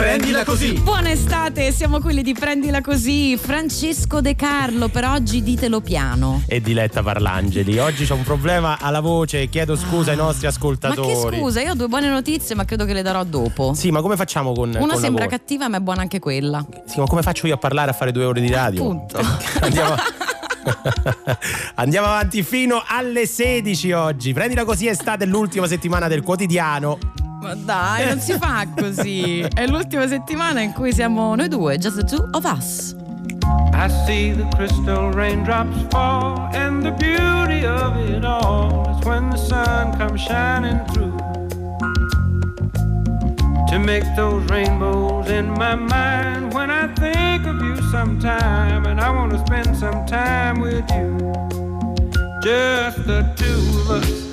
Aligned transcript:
Prendila 0.00 0.44
così. 0.44 0.80
Buona 0.80 1.10
estate, 1.10 1.70
siamo 1.72 2.00
quelli 2.00 2.22
di 2.22 2.32
Prendila 2.32 2.80
così. 2.80 3.36
Francesco 3.36 4.22
De 4.22 4.34
Carlo, 4.34 4.88
per 4.88 5.04
oggi 5.04 5.42
ditelo 5.42 5.82
piano. 5.82 6.42
E 6.46 6.62
Diletta 6.62 7.02
Parlangeli. 7.02 7.78
Oggi 7.78 8.06
c'è 8.06 8.14
un 8.14 8.22
problema 8.22 8.78
alla 8.80 9.00
voce, 9.00 9.50
chiedo 9.50 9.76
scusa 9.76 10.12
ai 10.12 10.16
nostri 10.16 10.46
ascoltatori. 10.46 11.12
Ma 11.12 11.30
che 11.30 11.36
scusa, 11.36 11.60
io 11.60 11.72
ho 11.72 11.74
due 11.74 11.86
buone 11.86 12.08
notizie, 12.08 12.54
ma 12.54 12.64
credo 12.64 12.86
che 12.86 12.94
le 12.94 13.02
darò 13.02 13.24
dopo. 13.24 13.74
Sì, 13.74 13.90
ma 13.90 14.00
come 14.00 14.16
facciamo 14.16 14.54
con 14.54 14.70
Una 14.70 14.78
con 14.78 14.88
la 14.88 14.96
sembra 14.96 15.24
voce? 15.24 15.36
cattiva, 15.36 15.68
ma 15.68 15.76
è 15.76 15.80
buona 15.80 16.00
anche 16.00 16.18
quella. 16.18 16.64
Sì, 16.86 16.98
ma 16.98 17.04
come 17.04 17.20
faccio 17.20 17.46
io 17.46 17.54
a 17.54 17.58
parlare 17.58 17.90
a 17.90 17.94
fare 17.94 18.10
due 18.10 18.24
ore 18.24 18.40
di 18.40 18.50
radio? 18.50 18.80
Appunto. 18.80 19.20
Andiamo. 19.60 19.96
Andiamo 21.76 22.06
avanti 22.06 22.42
fino 22.42 22.82
alle 22.86 23.26
16 23.26 23.92
oggi. 23.92 24.32
Prendila 24.32 24.64
così 24.64 24.86
estate, 24.86 25.24
è 25.24 25.26
l'ultima 25.26 25.66
settimana 25.66 26.08
del 26.08 26.22
quotidiano. 26.22 26.98
Ma 27.40 27.54
dai, 27.54 28.06
non 28.06 28.20
si 28.20 28.32
fa 28.34 28.66
così. 28.76 29.40
È 29.40 29.66
l'ultima 29.66 30.06
settimana 30.06 30.60
in 30.60 30.72
cui 30.72 30.92
siamo 30.92 31.34
noi 31.34 31.48
due, 31.48 31.78
just 31.78 31.96
the 31.96 32.04
two 32.04 32.28
of 32.32 32.44
us. 32.44 32.94
I 33.72 33.88
see 34.06 34.32
the 34.32 34.46
crystal 34.54 35.10
raindrops 35.12 35.76
fall, 35.90 36.50
and 36.52 36.82
the 36.82 36.92
beauty 36.92 37.64
of 37.64 37.96
it 37.96 38.24
all 38.24 38.94
is 38.94 39.04
when 39.06 39.30
the 39.30 39.38
sun 39.38 39.96
comes 39.96 40.20
shining 40.20 40.84
through. 40.92 41.16
To 43.68 43.78
make 43.78 44.04
those 44.16 44.44
rainbows 44.50 45.30
in 45.30 45.50
my 45.52 45.74
mind 45.76 46.52
when 46.52 46.70
I 46.70 46.88
think 46.94 47.46
of 47.46 47.62
you 47.62 47.76
sometime, 47.90 48.84
and 48.84 49.00
I 49.00 49.10
want 49.10 49.32
to 49.32 49.38
spend 49.38 49.76
some 49.76 50.04
time 50.06 50.60
with 50.60 50.84
you. 50.90 51.16
Just 52.42 53.06
the 53.06 53.24
two 53.36 53.80
of 53.80 54.02
us. 54.02 54.29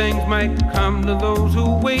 Things 0.00 0.26
might 0.28 0.56
come 0.72 1.04
to 1.04 1.14
those 1.14 1.52
who 1.52 1.78
wait, 1.80 2.00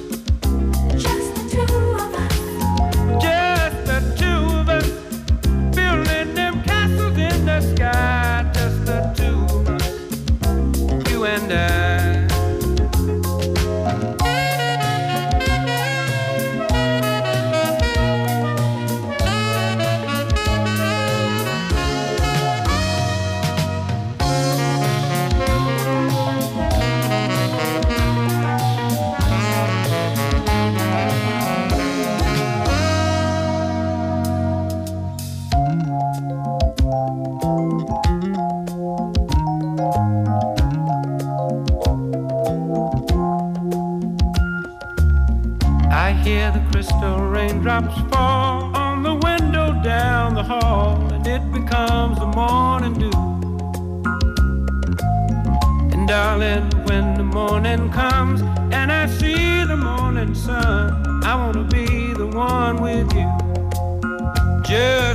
Darling, 56.41 56.69
when 56.85 57.13
the 57.15 57.23
morning 57.23 57.91
comes 57.91 58.41
and 58.73 58.91
I 58.91 59.05
see 59.07 59.63
the 59.63 59.77
morning 59.77 60.33
sun, 60.33 61.23
I 61.23 61.35
wanna 61.35 61.63
be 61.63 62.13
the 62.13 62.27
one 62.27 62.81
with 62.81 63.13
you. 63.13 63.29
Just 64.63 65.10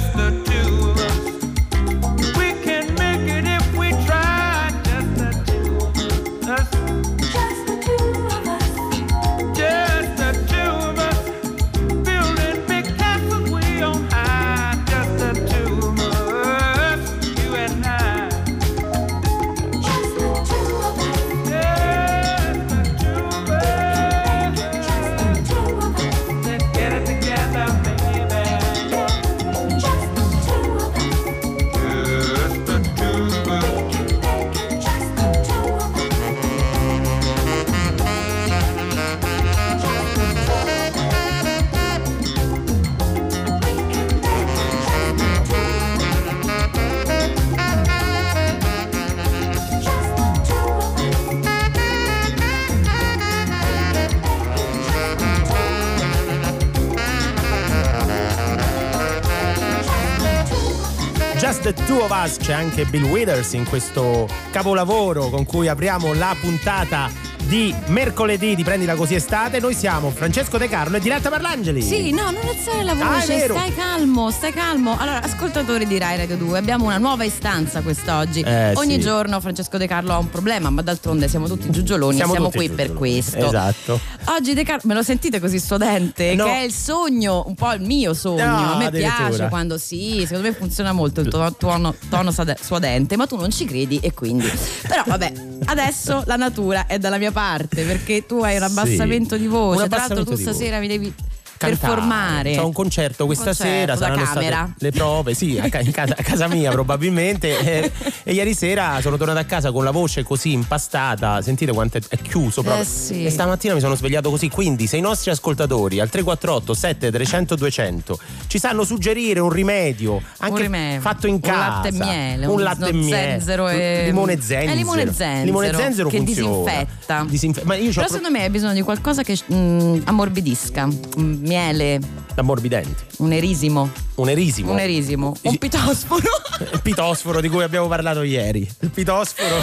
c'è 62.47 62.53
anche 62.53 62.85
Bill 62.85 63.03
Withers 63.03 63.55
in 63.55 63.65
questo 63.69 64.29
capolavoro 64.53 65.31
con 65.31 65.45
cui 65.45 65.67
apriamo 65.67 66.15
la 66.15 66.33
puntata 66.41 67.11
di 67.43 67.75
mercoledì 67.87 68.55
di 68.55 68.63
Prendila 68.63 68.95
Così 68.95 69.17
Estate. 69.17 69.59
Noi 69.59 69.75
siamo 69.75 70.11
Francesco 70.11 70.57
De 70.57 70.69
Carlo 70.69 70.97
e 70.97 71.01
Diretta 71.01 71.29
Parlangeli. 71.29 71.83
Sì, 71.83 72.11
no, 72.13 72.31
non 72.31 72.41
alzare 72.47 72.85
la 72.85 72.93
Ah, 72.93 73.15
voce, 73.19 73.37
vero. 73.37 73.55
stai 73.57 73.75
calmo, 73.75 74.31
stai 74.31 74.53
calmo. 74.53 74.97
Allora, 74.97 75.23
ascoltatori 75.23 75.87
di 75.89 75.99
Rai 75.99 76.17
Radio 76.19 76.37
2, 76.37 76.57
abbiamo 76.59 76.85
una 76.85 76.99
nuova 76.99 77.25
istanza 77.25 77.81
quest'oggi. 77.83 78.41
Eh, 78.43 78.73
Ogni 78.75 78.95
sì. 78.95 79.01
giorno 79.01 79.41
Francesco 79.41 79.77
De 79.77 79.87
Carlo 79.89 80.13
ha 80.13 80.19
un 80.19 80.31
problema, 80.31 80.71
ma 80.71 80.83
d'altronde 80.83 81.27
siamo 81.29 81.49
tutti 81.49 81.69
giugioloni 81.71 82.15
Siamo 82.17 82.33
e 82.33 82.35
siamo 82.37 82.51
qui 82.51 82.69
giù, 82.69 82.75
per 82.77 82.93
questo. 82.95 83.45
Esatto. 83.45 83.99
Oggi 84.37 84.53
De 84.53 84.65
Carlo, 84.65 84.83
me 84.85 84.93
lo 84.95 85.03
sentite 85.03 85.41
così 85.41 85.59
studente? 85.59 86.35
No. 86.35 86.45
Che 86.45 86.51
è 86.53 86.61
il 86.63 86.73
sogno, 86.73 87.45
un 87.47 87.55
po' 87.55 87.73
il 87.73 87.81
mio 87.81 88.13
sogno. 88.13 88.45
No, 88.45 88.73
A 88.75 88.77
me 88.77 88.91
piace 88.91 89.49
quando 89.49 89.79
sì, 89.79 90.25
secondo 90.27 90.49
me 90.49 90.53
funziona 90.55 90.93
molto 90.93 91.23
il 91.23 91.29
tuo 91.29 91.55
tono, 91.59 91.95
tono 92.11 92.31
suadente, 92.61 93.17
ma 93.17 93.27
tu 93.27 93.37
non 93.37 93.51
ci 93.51 93.65
credi 93.65 93.99
e 93.99 94.13
quindi. 94.13 94.47
Però 94.87 95.03
vabbè, 95.07 95.33
adesso 95.67 96.23
la 96.27 96.37
natura 96.37 96.87
è 96.87 96.99
dalla 96.99 97.17
mia 97.17 97.33
parte 97.33 97.85
perché 97.85 98.27
tu 98.27 98.41
hai 98.43 98.57
un 98.59 98.69
Sì. 98.69 98.79
abbassamento 98.79 99.37
di 99.39 99.47
voce. 99.47 99.85
Un 99.85 99.89
Tra 99.89 99.99
l'altro 100.01 100.25
tu 100.25 100.35
di 100.35 100.43
voce. 100.43 100.43
stasera 100.43 100.81
mi 100.81 100.89
devi 100.89 101.15
Cantare. 101.59 101.77
performare. 101.77 102.55
C'ho 102.57 102.67
un 102.67 102.73
concerto 102.73 103.27
questa 103.27 103.45
Concerto 103.47 103.73
sera, 103.73 103.97
saranno 103.97 104.23
camera. 104.25 104.57
state 104.69 104.73
le 104.79 104.91
prove, 104.91 105.35
sì, 105.35 105.59
a, 105.59 105.69
ca- 105.69 105.81
in 105.81 105.91
casa, 105.91 106.15
a 106.19 106.23
casa 106.23 106.47
mia 106.49 106.71
probabilmente. 106.71 107.45
E, 107.67 107.91
e 108.23 108.33
ieri 108.33 108.55
sera 108.55 109.01
sono 109.01 109.17
tornato 109.17 109.39
a 109.39 109.45
casa 109.45 109.73
con 109.73 109.83
la 109.85 109.91
voce 109.91 110.23
così 110.23 110.53
impastata, 110.53 111.41
sentite 111.43 111.73
quanto 111.73 111.99
è, 111.99 112.01
è 112.09 112.19
chiuso 112.21 112.63
proprio. 112.63 112.83
Eh 112.83 112.87
sì. 112.87 113.25
E 113.25 113.31
stamattina 113.31 113.75
mi 113.75 113.81
sono 113.81 113.95
svegliato 113.95 114.31
così, 114.31 114.49
quindi 114.49 114.87
se 114.87 114.97
i 114.97 115.01
nostri 115.01 115.31
ascoltatori 115.31 115.99
al 116.01 116.09
348 116.09 116.75
7300 116.75 117.55
200 117.57 118.19
ci 118.47 118.59
sanno 118.59 118.85
suggerire 118.85 119.41
un 119.41 119.51
rimedio, 119.51 120.21
anche 120.39 120.63
rimedio. 120.63 121.01
fatto 121.01 121.27
in 121.27 121.35
Un 121.35 121.41
casa. 121.41 121.59
latte 121.59 121.89
e 121.89 121.93
miele, 121.93 122.47
un 122.47 122.53
un 122.55 122.63
latte 122.63 122.89
e 122.89 122.93
miele, 122.93 123.17
zenzero 123.17 123.69
e- 123.69 124.03
limone 124.07 124.41
zenzero. 124.41 124.71
Eh, 124.71 124.75
limone 124.75 125.05
zenzero, 125.07 125.45
Limone 125.45 125.75
zenzero 125.75 126.09
che 126.09 126.17
funziona. 126.19 126.51
disinfetta. 126.71 127.25
Disinfe- 127.29 127.63
ma 127.65 127.75
io 127.77 127.89
Però 127.91 128.07
pro- 128.07 128.17
secondo 128.17 128.31
me 128.31 128.45
hai 128.45 128.51
bisogno 128.51 128.75
di 128.75 128.83
qualcosa 128.83 129.23
che 129.23 129.37
mm, 129.53 130.01
ammorbidisca. 130.05 130.87
Mm, 130.87 131.45
Miele. 131.47 131.99
L'ammorbidente. 132.35 133.07
Un 133.19 133.33
erisimo. 133.33 133.91
Un 134.17 134.29
erisimo. 134.29 134.73
Un 134.73 134.79
erisimo. 134.79 135.35
Un 135.43 135.57
pitosforo. 135.59 136.29
Il 136.73 136.81
pitosforo 136.83 137.41
di 137.41 137.49
cui 137.49 137.63
abbiamo 137.63 137.87
parlato 137.89 138.23
ieri. 138.23 138.69
Il 138.81 138.91
pitosforo. 138.91 139.57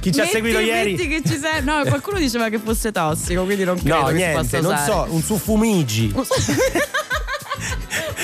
Chi 0.00 0.12
ci 0.12 0.18
ha 0.20 0.22
Metti- 0.24 0.34
seguito 0.34 0.58
ieri. 0.58 0.92
metti 0.92 1.08
che 1.08 1.22
ci 1.24 1.36
sei. 1.38 1.62
No, 1.62 1.82
qualcuno 1.86 2.18
diceva 2.18 2.48
che 2.48 2.58
fosse 2.58 2.90
tossico, 2.92 3.44
quindi 3.44 3.64
non 3.64 3.76
credo 3.78 4.00
No, 4.00 4.08
niente, 4.08 4.40
possa 4.40 4.60
non 4.60 4.72
usare. 4.72 4.90
so, 4.92 5.06
un 5.14 5.22
suffumigi. 5.22 6.12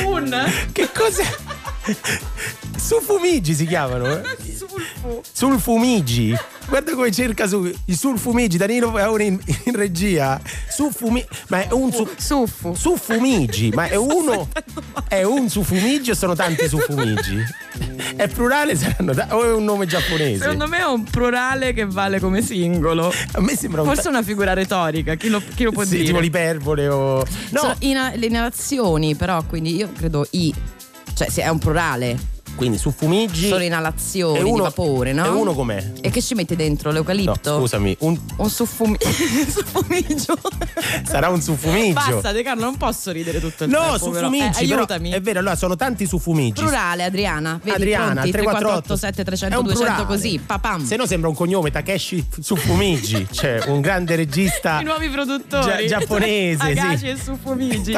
Un 0.05 0.51
Che 0.73 0.89
cos'è? 0.93 1.25
Suffumigi 2.77 3.55
si 3.55 3.67
chiamano? 3.67 4.07
eh? 4.07 4.23
sulfo. 4.55 5.23
Sulfumigi. 5.33 6.37
Guarda 6.69 6.95
come 6.95 7.11
cerca 7.13 7.47
su 7.47 7.71
i 7.87 7.95
sulfumigi. 7.95 8.57
Danilo 8.57 8.97
è 8.97 9.09
ora 9.09 9.23
in, 9.23 9.39
in 9.65 9.75
regia. 9.77 10.41
Suffumi. 10.69 11.25
Ma 11.49 11.63
è 11.63 11.69
un 11.73 11.93
su, 11.93 12.09
Suffu. 12.17 12.75
suffumigi. 12.75 13.71
Ma 13.71 13.87
è 13.87 13.97
uno. 13.97 14.49
È 15.09 15.23
un 15.23 15.49
suffumigi 15.49 16.11
o 16.11 16.15
sono 16.15 16.35
tanti 16.35 16.69
suffumigi? 16.69 17.43
È 18.17 18.29
plurale 18.29 18.77
saranno 18.77 19.13
o 19.31 19.45
è 19.45 19.53
un 19.53 19.65
nome 19.65 19.87
giapponese? 19.87 20.43
Secondo 20.43 20.67
me 20.67 20.79
è 20.79 20.85
un 20.87 21.05
plurale 21.05 21.73
che 21.73 21.85
vale 21.87 22.19
come 22.21 22.43
singolo. 22.43 23.13
A 23.33 23.41
me 23.41 23.57
sembra 23.57 23.83
un 23.83 23.89
Forse 23.89 24.05
è 24.05 24.09
una 24.09 24.23
figura 24.23 24.53
retorica, 24.53 25.15
chi 25.15 25.29
lo, 25.29 25.43
chi 25.55 25.65
lo 25.65 25.73
può 25.73 25.85
sì, 25.85 25.91
dire? 25.97 26.05
tipo 26.05 26.19
l'iperbole 26.19 26.89
o. 26.89 27.17
No, 27.51 27.61
Sono 27.61 27.75
ina- 27.81 28.13
le 28.15 28.27
inalazioni, 28.27 29.15
però, 29.15 29.43
quindi 29.45 29.75
io 29.77 29.91
credo 29.97 30.27
i. 30.31 30.53
Cioè, 31.15 31.29
se 31.29 31.43
è 31.43 31.49
un 31.49 31.59
plurale, 31.59 32.19
quindi 32.55 32.79
suffumigi. 32.79 33.49
sono 33.49 33.63
inalazioni 33.63 34.39
E 34.39 34.43
di 34.45 34.51
uno- 34.51 34.63
vapore, 34.65 35.13
no? 35.13 35.25
e 35.25 35.29
uno 35.29 35.53
com'è? 35.55 35.93
E 36.01 36.11
che 36.11 36.21
ci 36.23 36.35
mette 36.35 36.57
dentro? 36.57 36.89
No, 36.91 36.95
L'eucalipto? 36.97 37.59
scusami, 37.59 37.97
un- 38.01 38.19
Un 38.37 38.51
suffumi- 38.51 38.97
suffumigio. 39.49 40.35
sarà 41.05 41.29
un 41.29 41.41
suffumigio. 41.41 41.93
Basta, 41.95 42.33
De 42.33 42.43
Carlo, 42.43 42.65
non 42.65 42.77
posso 42.77 43.11
ridere 43.11 43.41
tutto 43.41 43.65
il 43.65 43.71
No, 43.71 43.79
tempo. 43.97 44.11
però. 44.11 44.29
suffumigi. 44.29 44.45
Eh, 44.65 44.67
però 44.67 44.77
aiutami. 44.77 45.11
è 45.11 45.21
vero, 45.21 45.39
allora 45.41 45.57
sono 45.57 45.77
tanti 45.77 46.07
suffumigi. 46.07 46.61
Plurale, 46.61 47.05
Adriana. 47.05 47.59
Vedi, 47.63 47.77
Adriana, 47.77 48.13
pronti? 48.23 48.31
348 48.31 48.97
348 48.97 48.97
700 48.97 49.55
è 49.55 49.59
un 49.59 49.65
200 49.65 49.95
plurale. 49.95 50.07
così, 50.07 50.41
papam. 50.45 50.85
Se 50.85 50.97
no 50.97 51.07
sembra 51.07 51.29
un 51.29 51.35
cognome 51.35 51.71
Takeshi 51.71 52.27
Suffumigi, 52.41 53.27
cioè 53.33 53.61
un 53.67 53.81
grande 53.81 54.17
regista 54.17 54.81
I 54.81 54.85
nuovi 54.85 55.09
produttori 55.09 55.87
gia- 55.87 55.99
giapponese, 55.99 56.63
Agaci 56.71 56.99
sì. 56.99 57.09
e 57.09 57.17
Suffumigi 57.17 57.93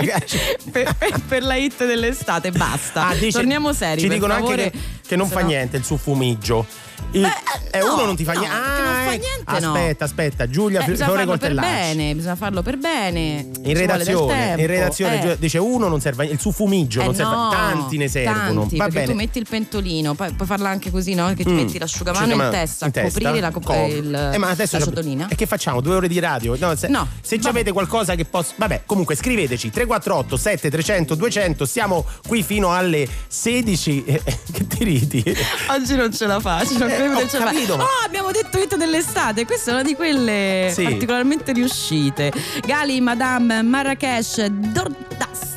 per, 0.71 0.95
per- 0.97 1.21
per 1.27 1.43
la 1.43 1.55
hit 1.57 1.85
dell'estate 1.87 2.51
basta 2.53 3.09
Ah, 3.09 3.15
dice- 3.15 3.31
torniamo 3.39 3.73
seri 3.73 4.01
Ci 4.01 4.09
dicono 4.09 4.35
favore, 4.47 4.71
che, 4.71 4.79
che 5.07 5.17
non 5.17 5.29
fa 5.29 5.41
no- 5.41 5.47
niente 5.47 5.77
il 5.77 5.85
suffumigio. 5.85 6.67
Il- 7.13 7.21
Beh, 7.23 7.79
eh, 7.79 7.81
no, 7.81 7.95
uno 7.95 8.05
non 8.05 8.17
ti 8.17 8.25
fa 8.25 8.33
no, 8.33 8.41
niente. 8.41 8.57
Ah, 8.57 9.05
fa 9.05 9.13
eh. 9.13 9.19
niente, 9.19 9.61
no. 9.61 9.73
Aspetta, 9.73 10.05
aspetta, 10.05 10.49
Giulia 10.49 10.81
Eh, 10.85 10.97
Fiore 10.97 11.25
Coltellacci. 11.25 11.69
bene 11.69 12.15
bisogna 12.15 12.37
farlo 12.37 12.63
per 12.63 12.77
bene 12.79 13.47
In 13.65 13.77
redazione, 13.77 14.55
in 14.59 14.67
redazione 14.67 15.33
Eh. 15.33 15.39
Dice 15.39 15.59
uno 15.59 15.89
non 15.89 16.01
serve 16.01 16.27
il 16.27 16.39
suffumigio 16.41 17.01
Eh 17.01 17.05
non 17.05 17.15
serve 17.15 17.35
no, 17.35 17.49
tanti 17.51 17.97
ne 17.97 18.09
servono 18.09 18.61
tanti, 18.61 18.77
va 18.77 18.89
bene 18.89 19.07
tu 19.07 19.13
metti 19.15 19.39
il 19.39 19.47
pentolino 19.49 20.15
poi 20.15 20.33
puoi 20.33 20.47
farla 20.49 20.69
anche 20.69 20.91
così 20.91 21.15
no? 21.15 21.33
che 21.35 21.45
ti 21.45 21.51
Mm. 21.51 21.55
metti 21.57 21.79
l'asciugamano 21.79 22.33
in 22.33 22.49
testa 22.51 22.87
in 22.87 22.93
testa, 22.93 23.09
coprire 23.21 23.41
la, 23.41 23.51
cop- 23.51 23.65
co- 23.65 23.87
il- 23.87 24.31
Eh, 24.35 24.39
ma 24.39 24.49
adesso 24.49 24.79
la 24.79 24.85
ciotolina 24.85 25.29
E 25.29 25.35
che 25.35 25.47
facciamo? 25.47 25.81
Due 25.81 25.95
ore 25.95 26.09
di 26.09 26.19
radio? 26.19 26.57
No, 26.59 26.75
se, 26.77 26.89
No, 26.89 27.07
se 27.21 27.37
vabbè. 27.37 27.49
avete 27.49 27.73
qualcosa 27.73 28.15
che 28.15 28.25
posso. 28.25 28.53
Vabbè, 28.57 28.83
comunque 28.87 29.15
scriveteci 29.15 29.71
348 29.71 30.37
7300 30.37 31.15
200. 31.15 31.65
Siamo 31.67 32.05
qui 32.27 32.43
fino 32.43 32.73
alle 32.73 33.07
16. 33.29 34.05
Eh, 34.05 34.21
eh, 34.25 34.39
che 34.53 34.67
ti 34.67 34.85
ridi? 34.85 35.23
Oggi 35.71 35.95
non 35.97 36.13
ce 36.13 36.27
la 36.27 36.41
faccio, 36.41 36.86
non 36.87 36.95
Eh, 36.95 36.97
credo 36.97 37.15
ho 37.17 37.19
che 37.21 37.29
ce 37.29 37.39
la 37.39 37.45
capito, 37.47 37.77
ma- 37.77 37.83
Oh, 37.85 38.05
abbiamo 38.05 38.31
detto 38.31 38.59
hit 38.59 38.77
dell'estate, 38.77 39.45
questa 39.45 39.71
è 39.71 39.75
una 39.75 39.83
di 39.83 39.95
quelle 39.95 40.71
Sì. 40.73 40.83
particolarmente 40.85 41.53
riuscite. 41.53 42.33
Gali, 42.65 43.01
Madame, 43.01 43.63
Marrakesh, 43.63 44.45
Dordust. 44.47 45.55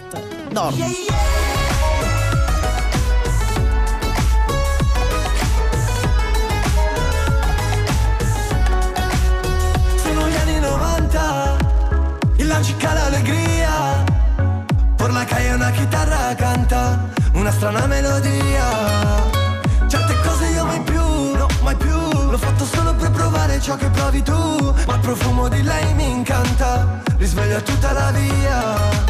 Dor. 0.51 0.73
Sono 9.95 10.27
gli 10.27 10.35
anni 10.35 10.59
90 10.59 11.57
Il 12.37 12.47
lancica 12.47 12.93
l'allegria 12.93 14.03
Per 14.95 15.11
la 15.11 15.23
calle 15.25 15.51
una 15.53 15.71
chitarra 15.71 16.33
canta 16.35 17.07
Una 17.33 17.51
strana 17.51 17.85
melodia 17.85 18.67
Certe 19.87 20.15
cose 20.23 20.38
mai 21.69 21.75
più. 21.75 22.29
L'ho 22.29 22.37
fatto 22.37 22.65
solo 22.65 22.93
per 22.95 23.11
provare 23.11 23.59
ciò 23.59 23.75
che 23.75 23.89
provi 23.89 24.21
tu 24.23 24.73
Ma 24.87 24.95
il 24.95 24.99
profumo 25.01 25.47
di 25.47 25.61
lei 25.61 25.93
mi 25.93 26.11
incanta. 26.11 27.01
Risveglia 27.17 27.61
tutta 27.61 27.91
la 27.91 28.11
via. 28.11 29.07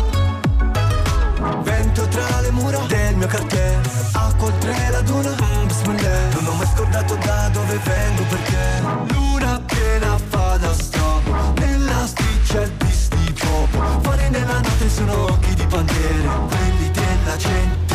Vento 1.63 2.07
tra 2.07 2.41
le 2.41 2.51
mura 2.51 2.79
del 2.87 3.15
mio 3.15 3.27
quartiere 3.27 3.79
Acqua 4.11 4.47
oltre 4.47 4.75
la 4.91 5.01
duna 5.01 5.29
mm, 5.29 5.67
Bismillah 5.67 6.33
Non 6.33 6.47
ho 6.47 6.53
mai 6.53 6.67
scordato 6.75 7.15
da 7.15 7.49
dove 7.53 7.79
vengo 7.81 8.23
perché 8.23 9.13
Luna 9.13 9.61
piena 9.65 10.17
fa 10.27 10.57
da 10.57 10.73
stop 10.73 11.59
Nella 11.59 12.05
striscia 12.05 12.61
il 12.63 12.71
di 12.75 13.33
pop 13.39 14.01
Fuori 14.01 14.29
nella 14.29 14.59
notte 14.59 14.89
sono 14.89 15.31
occhi 15.31 15.53
di 15.53 15.65
bandiere 15.65 16.29
Quelli 16.49 16.91
della 16.91 17.37
gente 17.37 17.88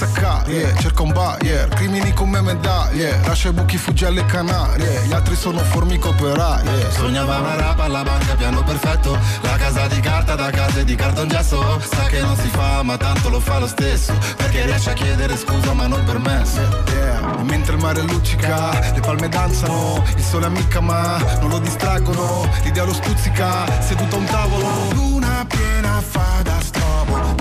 senza 0.00 0.10
carie, 0.12 0.74
cerca 0.78 1.02
un 1.02 1.12
buyer 1.12 1.68
Crimini 1.68 2.12
come 2.14 2.40
medaglie, 2.40 3.20
lascia 3.26 3.50
i 3.50 3.52
buchi 3.52 3.76
fuggi 3.76 4.06
alle 4.06 4.24
Canarie. 4.24 5.02
Gli 5.06 5.12
altri 5.12 5.36
sono 5.36 5.58
formiche 5.58 6.08
operaie 6.08 6.90
Sognava 6.90 7.38
una 7.38 7.54
rapa 7.56 7.84
alla 7.84 8.02
banca, 8.02 8.34
piano 8.34 8.62
perfetto. 8.62 9.18
La 9.42 9.56
casa 9.56 9.86
di 9.88 10.00
carta 10.00 10.34
da 10.34 10.50
case 10.50 10.84
di 10.84 10.94
cartongesso 10.94 11.80
Sa 11.80 12.04
che 12.06 12.20
non 12.20 12.34
si 12.36 12.48
fa 12.48 12.82
ma 12.82 12.96
tanto 12.96 13.28
lo 13.28 13.40
fa 13.40 13.58
lo 13.58 13.66
stesso. 13.66 14.14
Perché 14.36 14.64
riesce 14.64 14.90
a 14.90 14.94
chiedere 14.94 15.36
scusa 15.36 15.74
ma 15.74 15.86
non 15.86 16.02
permesso. 16.04 16.60
Yeah. 16.92 17.38
E 17.38 17.42
mentre 17.42 17.74
il 17.74 17.80
mare 17.80 18.00
luccica, 18.02 18.92
le 18.94 19.00
palme 19.00 19.28
danzano. 19.28 20.02
Il 20.16 20.22
sole 20.22 20.46
ammicca 20.46 20.80
ma 20.80 21.18
non 21.40 21.50
lo 21.50 21.58
distraggono. 21.58 22.48
L'idea 22.62 22.84
lo 22.84 22.94
stuzzica, 22.94 23.66
seduto 23.82 24.16
a 24.16 24.18
un 24.18 24.24
tavolo. 24.24 24.92
Luna 24.92 25.44
piena 25.46 26.00
fa 26.00 26.40
da 26.42 26.58
strobo 26.60 27.34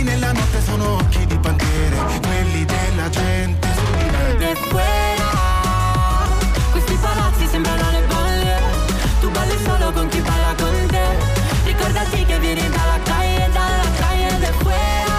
Fari 0.00 0.02
nella 0.02 0.32
notte 0.32 0.62
sono 0.62 0.94
occhi 0.94 1.26
di 1.26 1.36
bandiere 1.36 1.96
Quelli 2.22 2.64
della 2.64 3.08
gente. 3.10 3.68
Su 3.74 3.92
di 3.96 4.10
me 4.10 4.36
de 4.36 4.54
fuera 4.54 5.28
Questi 6.70 6.94
palazzi 6.94 7.46
sembrano 7.46 7.90
le 7.90 8.02
bolle 8.06 8.56
Tu 9.20 9.30
balli 9.30 9.56
solo 9.64 9.92
con 9.92 10.08
chi 10.08 10.20
balla 10.20 10.54
con 10.56 10.86
te. 10.86 11.06
Ricordati 11.64 12.24
che 12.24 12.38
vieni 12.38 12.68
dalla 12.68 12.98
calle, 13.02 13.48
dalla 13.52 13.88
calle 13.98 14.38
de 14.38 14.52
fuera 14.62 15.18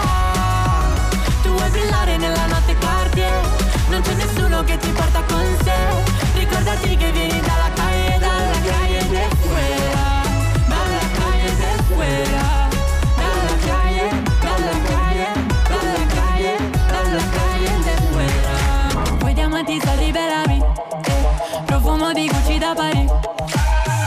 Tu 1.44 1.50
vuoi 1.50 1.70
brillare 1.70 2.18
nella 2.18 2.46
notte 2.48 2.76
Cartier 2.78 3.42
Non 3.90 4.02
c'è 4.02 4.14
nessuno 4.14 4.64
che 4.64 4.78
ti 4.78 4.90
porta 4.90 5.22
con 5.28 5.46
sé. 5.64 6.40
Ricordati 6.40 6.96
che 6.96 7.12
vieni 7.12 7.31
da 22.74 22.90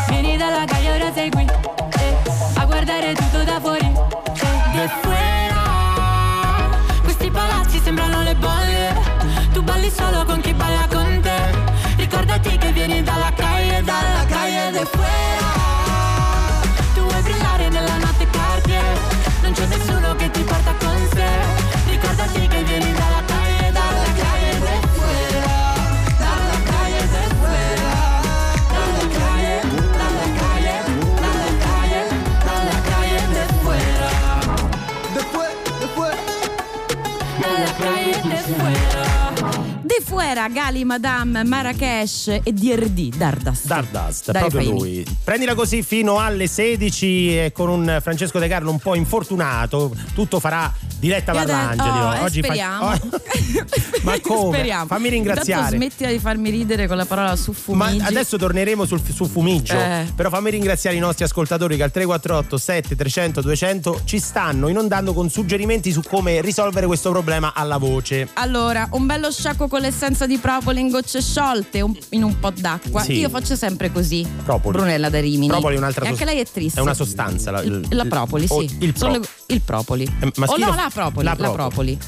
Vieni 0.09 0.37
dalla 0.37 0.64
calle, 0.64 0.90
ora 0.92 1.12
sei 1.12 1.30
qui 1.30 1.42
eh. 1.42 2.16
A 2.54 2.64
guardare 2.64 3.14
tutto 3.14 3.42
da 3.42 3.61
fuori 3.61 3.85
eh. 3.85 3.92
De 4.73 4.90
fuera. 5.02 5.62
Questi 7.02 7.30
palazzi 7.30 7.78
sembrano 7.80 8.23
le 8.23 8.35
bolle 8.35 8.94
Tu 9.52 9.62
balli 9.62 9.90
solo 9.90 10.25
con 10.25 10.40
chi 10.40 10.52
balla 10.54 10.87
con 10.90 11.21
te 11.21 11.38
Ricordati 11.97 12.56
che 12.56 12.73
vieni 12.73 13.02
dalla 13.02 13.33
calle, 13.35 13.83
dalla 13.83 14.25
calle 14.26 14.71
de 14.71 14.85
fuera 14.87 15.13
era 40.35 40.49
Gali 40.49 40.85
Madame, 40.85 41.45
Marrakesh 41.45 42.41
e 42.43 42.53
DRD, 42.53 43.14
Dardust. 43.14 43.67
Dardust, 43.67 44.33
Dario 44.33 44.49
proprio 44.49 44.73
Faini. 44.73 44.79
lui. 44.81 45.07
Prendila 45.23 45.55
così 45.55 45.85
fino 45.85 46.19
alle 46.19 46.49
16 46.49 47.38
e 47.38 47.53
con 47.53 47.69
un 47.69 48.00
Francesco 48.03 48.41
De 48.41 48.49
Carlo 48.49 48.73
un 48.73 48.81
po' 48.81 48.97
infortunato, 48.97 49.95
tutto 50.12 50.41
farà 50.41 50.73
diretta 51.04 51.32
Parlangeli. 51.32 51.88
oh, 51.88 52.14
eh, 52.14 52.20
Oggi 52.20 52.40
fa- 52.40 52.46
speriamo. 52.46 52.87
oh. 52.87 52.99
Ma 54.02 54.20
come? 54.20 54.56
Speriamo. 54.56 54.87
Fammi 54.87 55.08
ringraziare. 55.08 55.61
Intanto 55.62 55.76
smettila 55.76 56.11
di 56.11 56.18
farmi 56.18 56.50
ridere 56.50 56.87
con 56.87 56.96
la 56.96 57.04
parola 57.04 57.37
su 57.37 57.54
Ma 57.68 57.87
adesso 58.00 58.37
torneremo 58.37 58.84
sul, 58.84 59.00
su 59.12 59.26
Fumigio. 59.26 59.75
Eh. 59.75 60.06
Però 60.14 60.28
fammi 60.28 60.50
ringraziare 60.50 60.96
i 60.96 61.00
nostri 61.00 61.25
ascoltatori 61.25 61.76
che 61.76 61.82
al 61.82 61.90
348 61.90 62.56
7 62.58 62.96
300 62.96 63.40
200 63.42 64.00
ci 64.04 64.18
stanno 64.18 64.68
inondando 64.68 65.12
con 65.12 65.28
suggerimenti 65.30 65.92
su 65.92 66.02
come 66.02 66.40
risolvere 66.40 66.87
questo 66.87 67.11
problema 67.11 67.52
alla 67.54 67.76
voce. 67.78 68.28
Allora, 68.34 68.88
un 68.92 69.06
bello 69.06 69.30
sciacquo 69.30 69.68
con 69.68 69.80
l'essenza 69.80 70.26
di 70.26 70.38
propoli 70.38 70.80
in 70.80 70.88
gocce 70.90 71.20
sciolte 71.23 71.80
un- 71.80 71.96
in 72.11 72.23
un 72.23 72.38
po' 72.38 72.50
d'acqua. 72.50 73.02
Sì. 73.02 73.18
Io 73.18 73.28
faccio 73.28 73.56
sempre 73.56 73.90
così. 73.92 74.26
Propoli. 74.44 74.76
Brunella 74.76 75.08
da 75.08 75.20
Rimini. 75.20 75.49
Propoli 75.49 75.75
è 75.76 75.78
un'altra 75.78 76.04
E 76.04 76.08
anche 76.08 76.25
lei 76.25 76.40
è 76.40 76.44
triste. 76.46 76.78
È 76.78 76.82
una 76.82 76.94
sostanza. 76.94 77.50
La, 77.50 77.62
Il- 77.62 77.87
la 77.90 78.04
propoli, 78.04 78.46
sì. 78.46 78.76
Il, 78.80 78.90
pro- 78.92 78.99
Sono 78.99 79.12
le- 79.18 79.28
il 79.49 79.61
propoli. 79.61 80.05
Eh, 80.21 80.27
o 80.47 80.57
no, 80.57 80.67
o- 80.69 80.75
la 80.75 80.91
propoli. 80.93 81.25
la 81.25 81.31
La, 81.31 81.37
propoli. 81.37 81.97
propoli. 81.97 81.99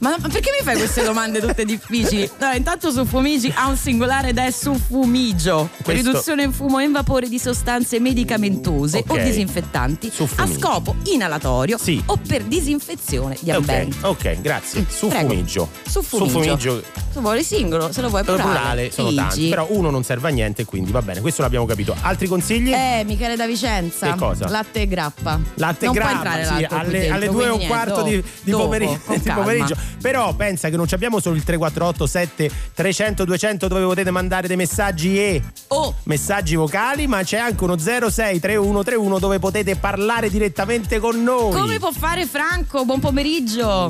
Ma, 0.00 0.16
ma 0.18 0.28
perché 0.28 0.50
mi 0.58 0.64
fai 0.64 0.76
queste 0.76 1.04
domande 1.04 1.40
tutte 1.40 1.64
difficili? 1.64 2.28
No, 2.40 2.50
intanto 2.52 2.90
su 2.90 3.04
fumigi 3.04 3.52
ha 3.54 3.66
un 3.68 3.76
singolare 3.76 4.28
ed 4.30 4.38
è 4.38 4.50
su 4.50 4.74
fumigio. 4.74 5.68
Questo- 5.82 5.92
Riduzione 6.10 6.42
in 6.44 6.52
fumo 6.52 6.78
e 6.78 6.84
in 6.84 6.92
vapore 6.92 7.28
di 7.28 7.38
sostanze 7.38 8.00
medicamentose 8.00 8.98
Ok. 8.98 9.10
o 9.10 9.16
disinfettanti 9.18 10.10
a 10.36 10.46
scopo 10.46 10.96
inalatorio 11.04 11.76
Sì. 11.78 12.02
o 12.06 12.18
per 12.26 12.44
disinfezione 12.44 13.36
di 13.40 13.50
Ok, 13.50 13.56
ambienti. 13.56 13.96
ok, 14.00 14.40
grazie. 14.40 14.86
Su 14.88 15.08
Prego. 15.08 15.28
Fumigio. 15.28 15.68
Su 15.86 16.02
Fumigio. 16.02 16.82
Se 17.12 17.20
vuoi 17.20 17.42
singolo, 17.42 17.92
se 17.92 18.00
lo 18.00 18.08
vuoi 18.08 18.22
Per 18.24 18.34
plurale. 18.36 18.58
plurale 18.58 18.90
sono 18.90 19.12
tanti, 19.12 19.48
però 19.48 19.66
uno 19.70 19.90
non 19.90 20.02
serve 20.04 20.28
a 20.28 20.32
niente, 20.32 20.64
quindi 20.64 20.90
va 20.92 21.02
bene, 21.02 21.20
questo 21.20 21.42
l'abbiamo 21.42 21.66
capito. 21.66 21.94
Altri 22.00 22.26
consigli? 22.28 22.72
Eh, 22.72 23.02
Michele 23.04 23.36
da 23.36 23.46
Vicenza. 23.46 24.10
Che 24.12 24.18
cosa? 24.18 24.48
Latte 24.48 24.82
e 24.82 24.86
grappa. 24.86 25.38
Latte 25.54 25.84
non 25.86 25.94
grappa, 25.94 26.08
può 26.20 26.30
entrare 26.30 26.44
sì, 26.44 26.54
qui 26.54 26.64
alle, 26.80 27.08
alle 27.10 27.28
due 27.28 27.46
e 27.46 27.50
un 27.50 27.66
quarto 27.66 28.02
niente, 28.04 28.26
di, 28.26 28.40
di 28.44 28.50
dopo, 28.50 28.64
pomeriggio, 28.64 29.00
di 29.06 29.30
pomeriggio. 29.32 29.76
Però 30.00 30.34
pensa 30.34 30.68
che 30.68 30.76
non 30.76 30.86
ci 30.86 30.94
abbiamo 30.94 31.20
solo 31.20 31.36
il 31.36 31.44
348 31.44 32.06
7 32.06 32.50
300 32.74 33.24
200 33.24 33.68
dove 33.68 33.82
potete 33.84 34.10
mandare 34.10 34.46
dei 34.48 34.56
messaggi 34.56 35.18
e 35.18 35.42
Oh, 35.68 35.94
messaggi 36.04 36.56
vocali, 36.56 37.06
ma 37.06 37.22
c'è 37.22 37.38
anche 37.38 37.62
uno 37.64 37.76
063131 37.76 39.18
dove 39.18 39.38
potete 39.38 39.76
parlare 39.76 40.28
direttamente 40.30 40.98
con 40.98 41.22
noi. 41.22 41.52
come 41.52 41.78
può 41.78 41.92
fare 41.92 42.26
Franco? 42.26 42.84
Buon 42.84 43.00
pomeriggio. 43.00 43.88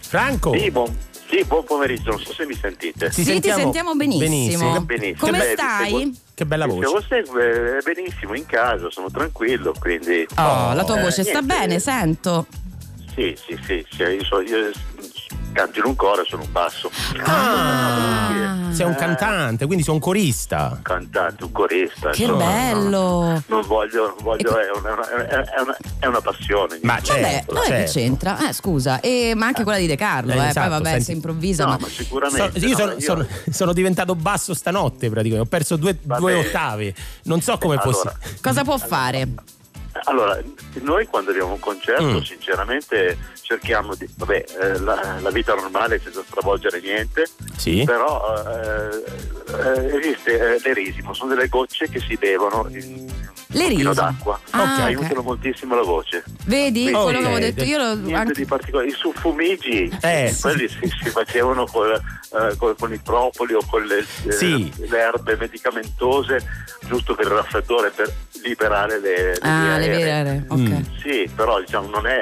Franco? 0.00 0.56
Sì, 0.56 0.70
buon, 0.70 0.94
sì, 1.28 1.44
buon 1.44 1.64
pomeriggio, 1.64 2.10
non 2.10 2.20
so 2.20 2.32
se 2.32 2.46
mi 2.46 2.54
sentite. 2.54 3.10
Ti 3.10 3.22
sì, 3.24 3.40
ti 3.40 3.50
sentiamo 3.50 3.94
benissimo. 3.94 4.82
Benissimo. 4.84 5.16
Come 5.18 5.38
Beh, 5.38 5.52
stai? 5.52 6.18
Che 6.38 6.46
bella 6.46 6.66
voce. 6.66 7.04
sempre, 7.08 7.78
eh, 7.78 7.82
benissimo 7.82 8.32
in 8.36 8.46
casa, 8.46 8.88
sono 8.90 9.10
tranquillo, 9.10 9.74
quindi... 9.76 10.24
Oh, 10.36 10.72
la 10.72 10.84
tua 10.84 10.96
Eh, 11.00 11.02
voce 11.02 11.24
sta 11.24 11.40
niente. 11.40 11.56
bene, 11.58 11.78
sento. 11.80 12.46
Sì, 13.12 13.36
sì, 13.36 13.58
sì, 13.60 13.84
sì, 13.90 14.02
io, 14.02 14.22
so- 14.24 14.40
io 14.42 14.70
canto 15.52 15.78
in 15.80 15.84
un 15.86 15.96
coro 15.96 16.22
e 16.22 16.26
sono 16.28 16.42
un 16.42 16.52
basso. 16.52 16.90
Ah, 17.24 18.70
sei 18.72 18.86
un 18.86 18.94
cantante, 18.94 19.66
quindi 19.66 19.82
sei 19.84 19.94
un 19.94 20.00
corista. 20.00 20.78
Cantante, 20.82 21.44
un 21.44 21.52
corista. 21.52 22.10
Che 22.10 22.22
insomma, 22.22 22.44
bello. 22.44 23.42
Non 23.46 23.62
voglio, 23.66 24.06
non 24.06 24.16
voglio 24.22 24.58
E- 24.58 24.66
è, 24.66 24.70
una, 24.78 25.26
è, 25.26 25.60
una, 25.60 25.76
è 26.00 26.06
una 26.06 26.20
passione. 26.20 26.78
Ma 26.82 26.94
Vabbè, 26.94 27.04
certo, 27.04 27.54
non 27.54 27.62
è 27.62 27.66
che 27.66 27.72
certo. 27.72 27.92
c'entra. 27.92 28.48
Eh, 28.48 28.52
scusa, 28.52 29.00
e, 29.00 29.32
ma 29.36 29.46
anche 29.46 29.62
quella 29.64 29.78
di 29.78 29.86
De 29.86 29.96
Carlo, 29.96 30.32
Eh, 30.32 30.36
eh, 30.36 30.48
esatto, 30.48 30.68
poi 30.68 30.76
vabbè, 30.78 30.88
senti- 30.90 31.04
si 31.04 31.12
improvvisa. 31.12 31.64
No, 31.64 31.70
ma- 31.70 31.78
ma 31.80 31.86
So- 31.88 31.92
sicuramente. 32.02 32.58
io 32.58 32.68
no, 32.68 32.76
sono, 32.76 32.92
io- 32.92 33.00
sono- 33.00 33.26
sono 33.50 33.72
diventato 33.72 34.14
basso 34.14 34.54
stanotte 34.54 35.08
praticamente, 35.10 35.46
ho 35.48 35.50
perso 35.50 35.76
due, 35.76 35.98
due 36.00 36.34
ottavi. 36.34 36.94
Non 37.24 37.40
so 37.40 37.58
come 37.58 37.78
fosse. 37.78 38.00
Allora, 38.08 38.18
Cosa 38.40 38.62
può 38.64 38.78
fare? 38.78 39.28
Allora, 40.04 40.40
noi 40.82 41.06
quando 41.06 41.30
abbiamo 41.30 41.52
un 41.52 41.58
concerto, 41.60 42.04
Mm. 42.04 42.20
sinceramente 42.20 43.16
cerchiamo 43.42 43.94
di. 43.94 44.08
Vabbè, 44.16 44.44
eh, 44.60 44.78
la, 44.80 45.18
la 45.20 45.30
vita 45.30 45.54
normale 45.54 46.00
senza 46.00 46.22
stravolgere 46.26 46.80
niente, 46.80 47.26
Sì. 47.56 47.84
però 47.84 48.34
eh, 48.36 49.04
eh, 49.52 49.96
esiste 49.98 50.54
eh, 50.56 50.60
l'erisimo, 50.62 51.12
sono 51.14 51.34
delle 51.34 51.48
gocce 51.48 51.88
che 51.88 52.00
si 52.00 52.16
bevono 52.16 52.66
in 52.70 53.10
un 53.50 53.58
L'erisimo. 53.58 53.90
pochino 53.90 53.94
d'acqua. 53.94 54.40
Ah, 54.50 54.62
ok. 54.62 54.78
Aiutano 54.80 55.22
moltissimo 55.22 55.74
la 55.74 55.82
voce. 55.82 56.22
Vedi 56.44 56.82
Quindi, 56.82 56.92
quello 57.02 57.18
che 57.20 57.24
avevo 57.24 57.38
detto 57.38 57.64
io? 57.64 57.78
Lo, 57.78 57.94
Niente 57.94 58.14
anche- 58.14 58.32
di 58.34 58.44
particolare. 58.44 58.88
I 58.88 58.92
suffumigi, 58.92 59.90
Eh, 60.02 60.34
quelli 60.40 60.68
si, 60.68 60.78
si 61.02 61.10
facevano 61.10 61.64
col, 61.66 61.92
eh, 61.94 62.56
col- 62.56 62.76
con 62.78 62.92
i 62.92 62.98
propoli 62.98 63.54
o 63.54 63.60
con 63.68 63.84
le, 63.84 63.98
eh, 64.26 64.32
Sì. 64.32 64.70
le 64.76 64.98
erbe 64.98 65.36
medicamentose, 65.36 66.44
giusto 66.86 67.14
per 67.14 67.26
il 67.26 67.32
raffreddore, 67.32 67.90
per 67.90 68.12
liberare 68.42 69.00
le, 69.00 69.16
le 69.32 69.38
Ah, 69.40 69.78
vie 69.78 69.88
le 69.88 69.88
vere. 70.04 70.46
Mm. 70.52 70.76
Sì, 71.02 71.30
però 71.34 71.58
diciamo 71.60 71.88
non 71.88 72.06
è 72.06 72.20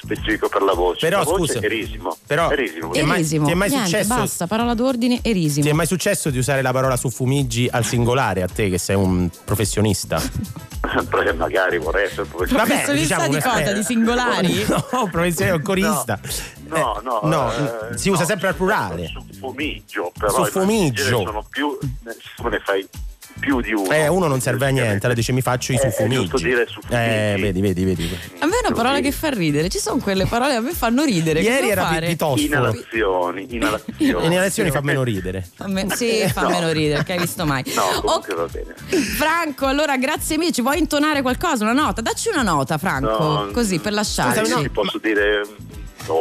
specifico 0.00 0.48
per 0.48 0.62
la 0.62 0.74
voce. 0.74 1.06
Però, 1.08 1.18
la 1.18 1.24
voce 1.24 1.52
scusa, 1.54 1.60
è 1.60 1.64
erisimo. 1.64 2.16
però- 2.26 2.50
erisimo. 2.50 2.90
Ti 2.90 2.98
è 2.98 3.02
mai- 3.02 3.18
Erisimo. 3.18 3.46
ti 3.46 3.52
è 3.52 3.54
mai 3.54 3.68
Niente, 3.68 3.88
successo- 3.88 4.14
Basta, 4.14 4.46
parola 4.46 4.74
d'ordine, 4.74 5.18
erisimo. 5.22 5.64
Ti 5.64 5.70
è 5.70 5.74
mai 5.74 5.86
successo 5.86 6.30
di 6.30 6.38
usare 6.38 6.62
la 6.62 6.72
parola 6.72 6.96
su 6.96 7.10
fumiggi 7.10 7.68
al 7.70 7.84
singolare 7.84 8.42
a 8.42 8.48
te 8.48 8.68
che 8.70 8.78
sei 8.78 8.96
un 8.96 9.28
professionista? 9.44 10.20
Perché 11.10 11.32
magari 11.34 11.78
vorrei 11.78 12.06
essere 12.06 12.24
professionista. 12.24 12.56
Vabbè, 12.56 12.84
Professionista 12.84 13.14
diciamo 13.16 13.28
di 13.28 13.34
un 13.34 13.42
cosa? 13.64 13.72
Di 13.72 13.82
singolari? 13.84 14.66
No, 14.92 15.08
professionista, 15.10 15.54
un 15.54 15.62
corista. 15.62 16.20
No, 16.68 17.00
no, 17.02 17.22
Eh, 17.22 17.26
no, 17.26 17.52
eh, 17.92 17.98
si 17.98 18.08
usa 18.10 18.20
no, 18.20 18.26
sempre 18.26 18.48
al 18.48 18.54
plurale. 18.54 19.06
Su 19.08 19.24
fumiggio, 19.38 20.12
però 20.18 20.32
Su 20.32 20.42
i 20.42 20.46
fumigio. 20.50 21.02
generi 21.04 21.24
sono 21.24 21.44
più, 21.48 21.78
siccome 22.36 22.50
ne 22.56 22.60
fai 22.64 22.86
più 23.38 23.60
di 23.60 23.72
uno. 23.72 23.90
Eh, 23.90 24.08
uno 24.08 24.26
non 24.26 24.40
serve 24.40 24.66
a 24.66 24.68
niente, 24.70 25.06
lei 25.06 25.16
dice 25.16 25.32
mi 25.32 25.40
faccio 25.40 25.72
i 25.72 25.76
Eh, 25.76 25.78
suffumiggi. 25.78 26.20
giusto 26.28 26.38
dire 26.38 26.66
suffumiggi. 26.66 26.94
Eh, 27.02 27.36
vedi, 27.40 27.60
vedi, 27.60 27.84
vedi. 27.84 28.18
A 28.40 28.46
me 28.46 28.52
è 28.62 28.66
una 28.66 28.74
parola 28.76 29.00
che 29.00 29.12
fa 29.12 29.28
ridere. 29.30 29.68
Ci 29.68 29.78
sono 29.78 29.98
quelle 29.98 30.26
parole 30.26 30.50
che 30.52 30.56
a 30.56 30.60
me 30.60 30.72
fanno 30.72 31.04
ridere. 31.04 31.40
che 31.40 31.48
Ieri 31.48 31.70
era 31.70 31.86
fare? 31.86 32.06
piuttosto. 32.06 32.44
Inalazioni, 32.44 33.46
inalazioni. 33.54 34.28
Nelle 34.28 34.40
lezioni 34.40 34.70
fa 34.70 34.80
meno 34.82 35.02
ridere. 35.02 35.48
Fa 35.54 35.66
me- 35.68 35.86
sì, 35.94 36.26
fa 36.32 36.42
No. 36.42 36.48
meno 36.50 36.70
ridere, 36.72 37.04
che 37.04 37.12
hai 37.12 37.18
visto 37.18 37.44
mai. 37.46 37.62
No, 37.74 37.82
Ok, 37.82 38.00
comunque 38.02 38.34
va 38.34 38.46
bene. 38.46 38.74
Franco, 39.16 39.66
allora 39.66 39.96
grazie 39.96 40.36
mille. 40.38 40.52
Ci 40.52 40.62
vuoi 40.62 40.78
intonare 40.78 41.22
qualcosa? 41.22 41.64
Una 41.64 41.72
nota? 41.72 42.00
Dacci 42.00 42.28
una 42.28 42.42
nota, 42.42 42.78
Franco. 42.78 43.06
No, 43.22 43.48
così 43.52 43.78
per 43.78 43.92
lasciarci. 43.92 44.40
Scusami, 44.40 44.54
no, 44.56 44.62
Ti 44.62 44.68
posso 44.70 44.98
dire 44.98 45.42
no, 46.06 46.14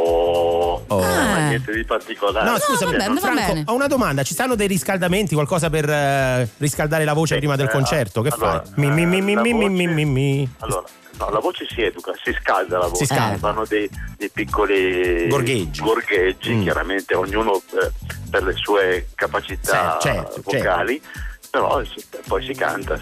Oh. 0.89 0.99
ma 0.99 1.37
Eh. 1.45 1.47
niente 1.49 1.71
di 1.73 1.83
particolare. 1.83 2.49
No, 2.49 2.57
scusami, 2.59 2.91
va 2.91 2.97
bene, 2.97 3.13
va 3.13 3.19
Franco, 3.19 3.53
bene. 3.53 3.63
ho 3.67 3.73
una 3.73 3.87
domanda. 3.87 4.23
Ci 4.23 4.33
stanno 4.33 4.55
dei 4.55 4.67
riscaldamenti, 4.67 5.33
qualcosa 5.33 5.69
per 5.69 5.89
eh, 5.89 6.49
riscaldare 6.57 7.03
la 7.05 7.13
voce 7.13 7.33
Sì, 7.33 7.39
prima 7.39 7.55
del 7.55 7.67
eh, 7.67 7.71
concerto? 7.71 8.21
Che 8.21 8.29
allora, 8.29 8.63
fai? 8.63 8.71
Mi, 8.75 8.89
mi, 8.89 9.05
mi, 9.05 9.21
mi, 9.21 9.35
mi, 9.35 9.53
mi, 9.53 9.53
voce- 9.53 9.69
mi, 9.69 9.87
mi, 9.87 10.05
mi. 10.05 10.49
Allora, 10.59 10.83
no, 11.19 11.29
la 11.29 11.39
voce 11.39 11.65
si 11.69 11.81
educa, 11.81 12.11
si 12.23 12.35
scalda 12.39 12.77
la 12.77 12.87
voce. 12.87 13.05
Si 13.05 13.13
scalda. 13.13 13.37
Fanno 13.37 13.65
dei, 13.65 13.89
dei 14.17 14.29
piccoli 14.29 15.27
Gorgheggi. 15.27 15.81
gorgheggi, 15.81 16.53
Mm. 16.53 16.61
chiaramente 16.63 17.15
ognuno 17.15 17.55
eh, 17.57 17.91
per 18.29 18.43
le 18.43 18.53
sue 18.53 19.07
capacità 19.15 19.97
Sì, 19.99 20.07
certo, 20.07 20.41
vocali, 20.43 21.01
però 21.49 21.83
si- 21.83 22.05
poi 22.27 22.45
si 22.45 22.53
canta. 22.53 22.99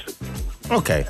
Ok. 0.70 0.89
Eh, 0.89 1.05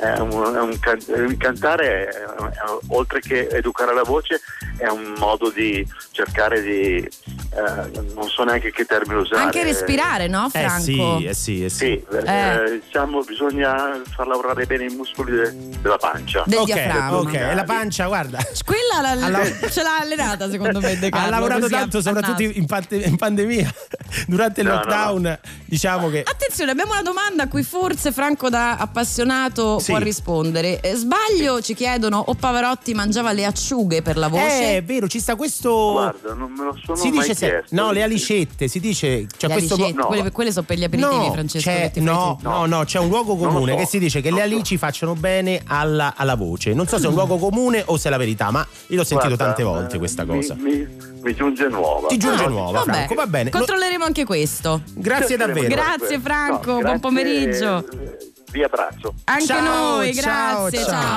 è 0.00 0.18
un, 0.18 0.30
è 0.54 0.60
un 0.60 0.78
can- 0.80 1.36
cantare, 1.36 2.08
è- 2.08 2.08
è- 2.08 2.78
oltre 2.88 3.20
che 3.20 3.48
educare 3.48 3.94
la 3.94 4.02
voce, 4.02 4.40
è 4.78 4.88
un 4.88 5.14
modo 5.18 5.50
di 5.50 5.86
cercare 6.10 6.62
di, 6.62 6.96
eh, 6.96 8.00
non 8.14 8.28
so 8.28 8.44
neanche 8.44 8.70
che 8.72 8.84
termine 8.86 9.20
usare. 9.20 9.42
Anche 9.42 9.62
respirare, 9.62 10.26
no, 10.26 10.46
Eh 10.52 10.58
Franco? 10.60 10.80
sì, 10.80 11.24
eh 11.26 11.34
sì, 11.34 11.64
eh 11.64 11.68
sì. 11.68 11.78
Sì, 12.10 12.16
eh, 12.26 12.80
diciamo 12.84 13.20
bisogna 13.22 14.00
far 14.14 14.26
lavorare 14.26 14.64
bene 14.66 14.84
i 14.86 14.94
muscoli 14.94 15.32
de- 15.32 15.52
della 15.80 15.96
pancia. 15.98 16.42
Del 16.46 16.58
ok, 16.60 16.64
diaframma. 16.64 17.16
ok. 17.18 17.34
E 17.34 17.54
la 17.54 17.64
pancia, 17.64 18.06
guarda. 18.06 18.38
Quella 18.64 19.14
la- 19.14 19.26
Alla- 19.26 19.44
ce 19.70 19.82
l'ha 19.82 19.98
allenata 20.00 20.48
secondo 20.50 20.80
me 20.80 20.98
De 20.98 21.06
Ha 21.06 21.10
Carlo, 21.10 21.30
lavorato 21.30 21.60
così 21.60 21.72
tanto, 21.72 22.00
soprattutto 22.00 22.42
in, 22.42 22.52
in 22.54 23.16
pandemia. 23.16 23.72
Durante 24.26 24.60
il 24.62 24.66
No, 24.66 24.72
no, 24.74 24.78
lockdown, 24.80 25.38
diciamo 25.66 26.08
che. 26.10 26.22
Attenzione, 26.24 26.70
abbiamo 26.70 26.92
una 26.92 27.02
domanda 27.02 27.44
a 27.44 27.48
cui 27.48 27.62
forse 27.62 28.12
Franco 28.12 28.48
da 28.48 28.76
appassionato 28.76 29.78
Sì. 29.78 29.89
Può 29.90 29.98
rispondere. 29.98 30.80
Eh, 30.80 30.94
Sbaglio, 30.94 31.60
ci 31.60 31.74
chiedono, 31.74 32.22
o 32.26 32.34
Pavarotti 32.34 32.94
mangiava 32.94 33.32
le 33.32 33.44
acciughe 33.44 34.02
per 34.02 34.16
la 34.16 34.28
voce? 34.28 34.72
Eh, 34.74 34.76
è 34.78 34.82
vero, 34.82 35.08
ci 35.08 35.20
sta 35.20 35.36
questo. 35.36 35.92
Guarda, 35.92 36.34
non 36.34 36.52
me 36.52 36.64
lo 36.64 36.78
sono 36.84 36.96
si 36.96 37.10
mai 37.10 37.18
dice 37.20 37.34
se- 37.34 37.46
chiesto. 37.48 37.74
no, 37.74 37.92
le 37.92 38.02
alicette, 38.02 38.68
si 38.68 38.80
dice. 38.80 39.26
C'è 39.36 39.46
Le 39.48 39.52
questo 39.54 39.74
alicette, 39.74 39.96
no. 40.00 40.06
quelle, 40.06 40.30
quelle 40.30 40.52
sono 40.52 40.66
per 40.66 40.78
gli 40.78 40.84
aperitivi, 40.84 41.26
No, 41.26 41.32
Francesco. 41.32 42.00
no, 42.00 42.38
no, 42.42 42.66
no, 42.66 42.84
c'è 42.84 42.98
un 42.98 43.08
luogo 43.08 43.36
comune 43.36 43.72
so. 43.72 43.78
che 43.78 43.86
si 43.86 43.98
dice 43.98 44.20
che 44.20 44.30
le 44.30 44.42
alici 44.42 44.76
facciano 44.76 45.14
bene 45.14 45.60
alla, 45.66 46.14
alla 46.16 46.34
voce. 46.36 46.72
Non 46.74 46.86
so 46.86 46.98
se 46.98 47.04
è 47.04 47.08
un 47.08 47.14
luogo 47.14 47.36
comune 47.38 47.82
o 47.86 47.96
se 47.96 48.08
è 48.08 48.10
la 48.10 48.16
verità, 48.16 48.50
ma 48.50 48.66
io 48.88 48.96
l'ho 48.96 49.04
sentito 49.04 49.34
Guarda, 49.34 49.44
tante 49.44 49.62
volte 49.62 49.96
eh, 49.96 49.98
questa 49.98 50.24
mi- 50.24 50.34
cosa. 50.34 50.54
Mi, 50.54 50.86
mi 51.22 51.34
giunge 51.34 51.68
nuova. 51.68 52.08
Ti 52.08 52.16
giunge 52.16 52.42
No, 52.44 52.48
nuova, 52.48 52.78
Vabbè, 52.80 52.92
Franco, 52.92 53.14
va 53.14 53.26
bene. 53.26 53.50
Controlleremo 53.50 54.04
anche 54.04 54.24
questo. 54.24 54.82
Grazie 54.94 55.36
davvero. 55.36 55.68
Grazie, 55.68 56.18
Franco, 56.20 56.64
buon 56.72 56.80
grazie, 56.80 56.98
pomeriggio. 57.00 57.78
eh, 57.78 58.18
vi 58.50 58.62
abbraccio. 58.62 59.14
Anche 59.24 59.46
ciao, 59.46 59.60
noi, 59.60 60.12
grazie. 60.12 60.84
Ciao. 60.84 60.90
ciao. 60.90 61.10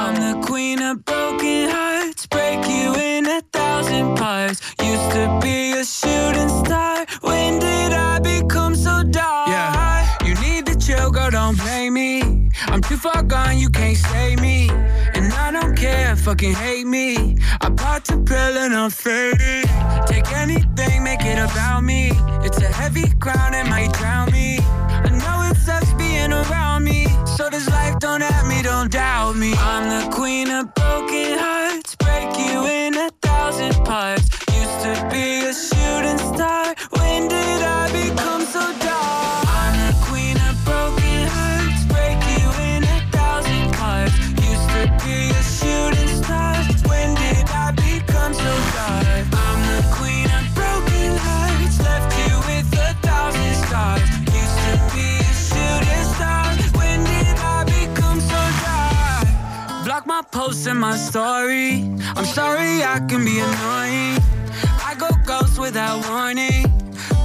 chill, 10.84 11.12
girl, 11.12 11.30
don't 11.30 11.58
blame 11.58 11.94
me. 11.94 12.22
I'm 12.68 12.82
too 12.82 12.98
far 12.98 13.24
gone, 13.24 13.58
you 13.58 13.70
can't 13.70 13.98
save 13.98 14.42
me. 14.42 14.70
And 15.13 15.32
I 15.34 15.52
don't 15.52 15.75
care, 15.75 16.16
fucking 16.16 16.54
hate 16.54 16.86
me. 16.86 17.38
I 17.62 17.70
bought 17.70 18.06
the 18.06 18.18
pill 18.18 18.58
and 18.63 18.74
I'm 18.75 18.90
faded. 18.90 19.66
Take 20.08 20.32
anything, 20.34 21.04
make 21.04 21.24
it 21.24 21.40
about 21.40 21.84
me. 21.84 22.12
It's 22.46 22.58
a 22.62 22.72
heavy 22.82 23.10
crown, 23.20 23.54
it 23.54 23.66
might 23.68 23.94
drown 23.94 24.32
me. 24.32 24.60
Being 26.24 26.32
around 26.32 26.86
me. 26.86 27.06
So 27.25 27.50
this 27.50 27.70
life 27.70 28.00
don't 28.00 28.22
have 28.22 28.48
me, 28.48 28.62
don't 28.62 28.89
doubt 28.89 29.36
me. 29.36 29.53
I'm 29.58 29.89
the 29.89 30.10
queen 30.15 30.50
of 30.50 30.74
broken 30.74 31.38
hearts, 31.38 31.96
break 31.96 32.30
you 32.38 32.65
in 32.65 32.96
a 32.96 33.10
thousand 33.22 33.74
parts. 33.84 34.30
Used 34.56 34.80
to 34.86 34.94
be 35.12 35.44
a 35.44 35.53
shooting 35.53 36.20
star. 36.34 36.75
When 36.92 37.27
did 37.27 37.52
my 60.36 60.74
my 60.74 60.96
story. 60.96 61.84
I'm 62.16 62.25
sorry 62.25 62.84
I 62.84 63.00
can 63.08 63.24
be 63.24 63.40
annoying. 63.40 64.18
I 64.90 64.96
go 64.98 65.10
ghost 65.25 65.60
without 65.60 66.08
warning. 66.10 66.63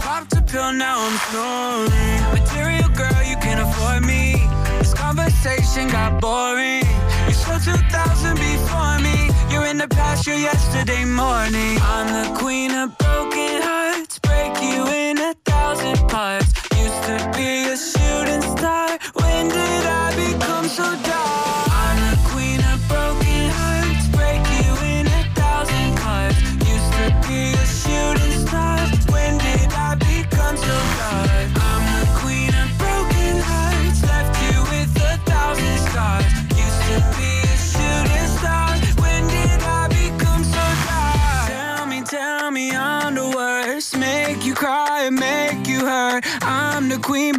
Popped 0.00 0.36
a 0.36 0.42
pill, 0.42 0.72
now 0.72 0.96
I'm 0.98 1.16
snoring. 1.28 2.20
Material 2.38 2.88
girl, 2.90 3.22
you 3.24 3.36
can't 3.36 3.60
afford 3.60 4.02
me. 4.04 4.34
This 4.78 4.94
conversation 4.94 5.88
got 5.88 6.20
boring. 6.20 6.84
You 7.26 7.34
saw 7.34 7.58
2000 7.58 8.36
before 8.36 8.98
me. 8.98 9.30
You're 9.50 9.66
in 9.66 9.78
the 9.78 9.88
past, 9.88 10.26
you're 10.26 10.36
yesterday 10.36 11.04
morning. 11.04 11.78
I'm 11.82 12.08
the 12.18 12.38
queen 12.38 12.72
of 12.72 12.96
broken 12.98 13.62
hearts. 13.62 13.97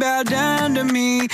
Bow 0.00 0.22
down 0.22 0.74
to 0.74 0.84
me. 0.84 1.28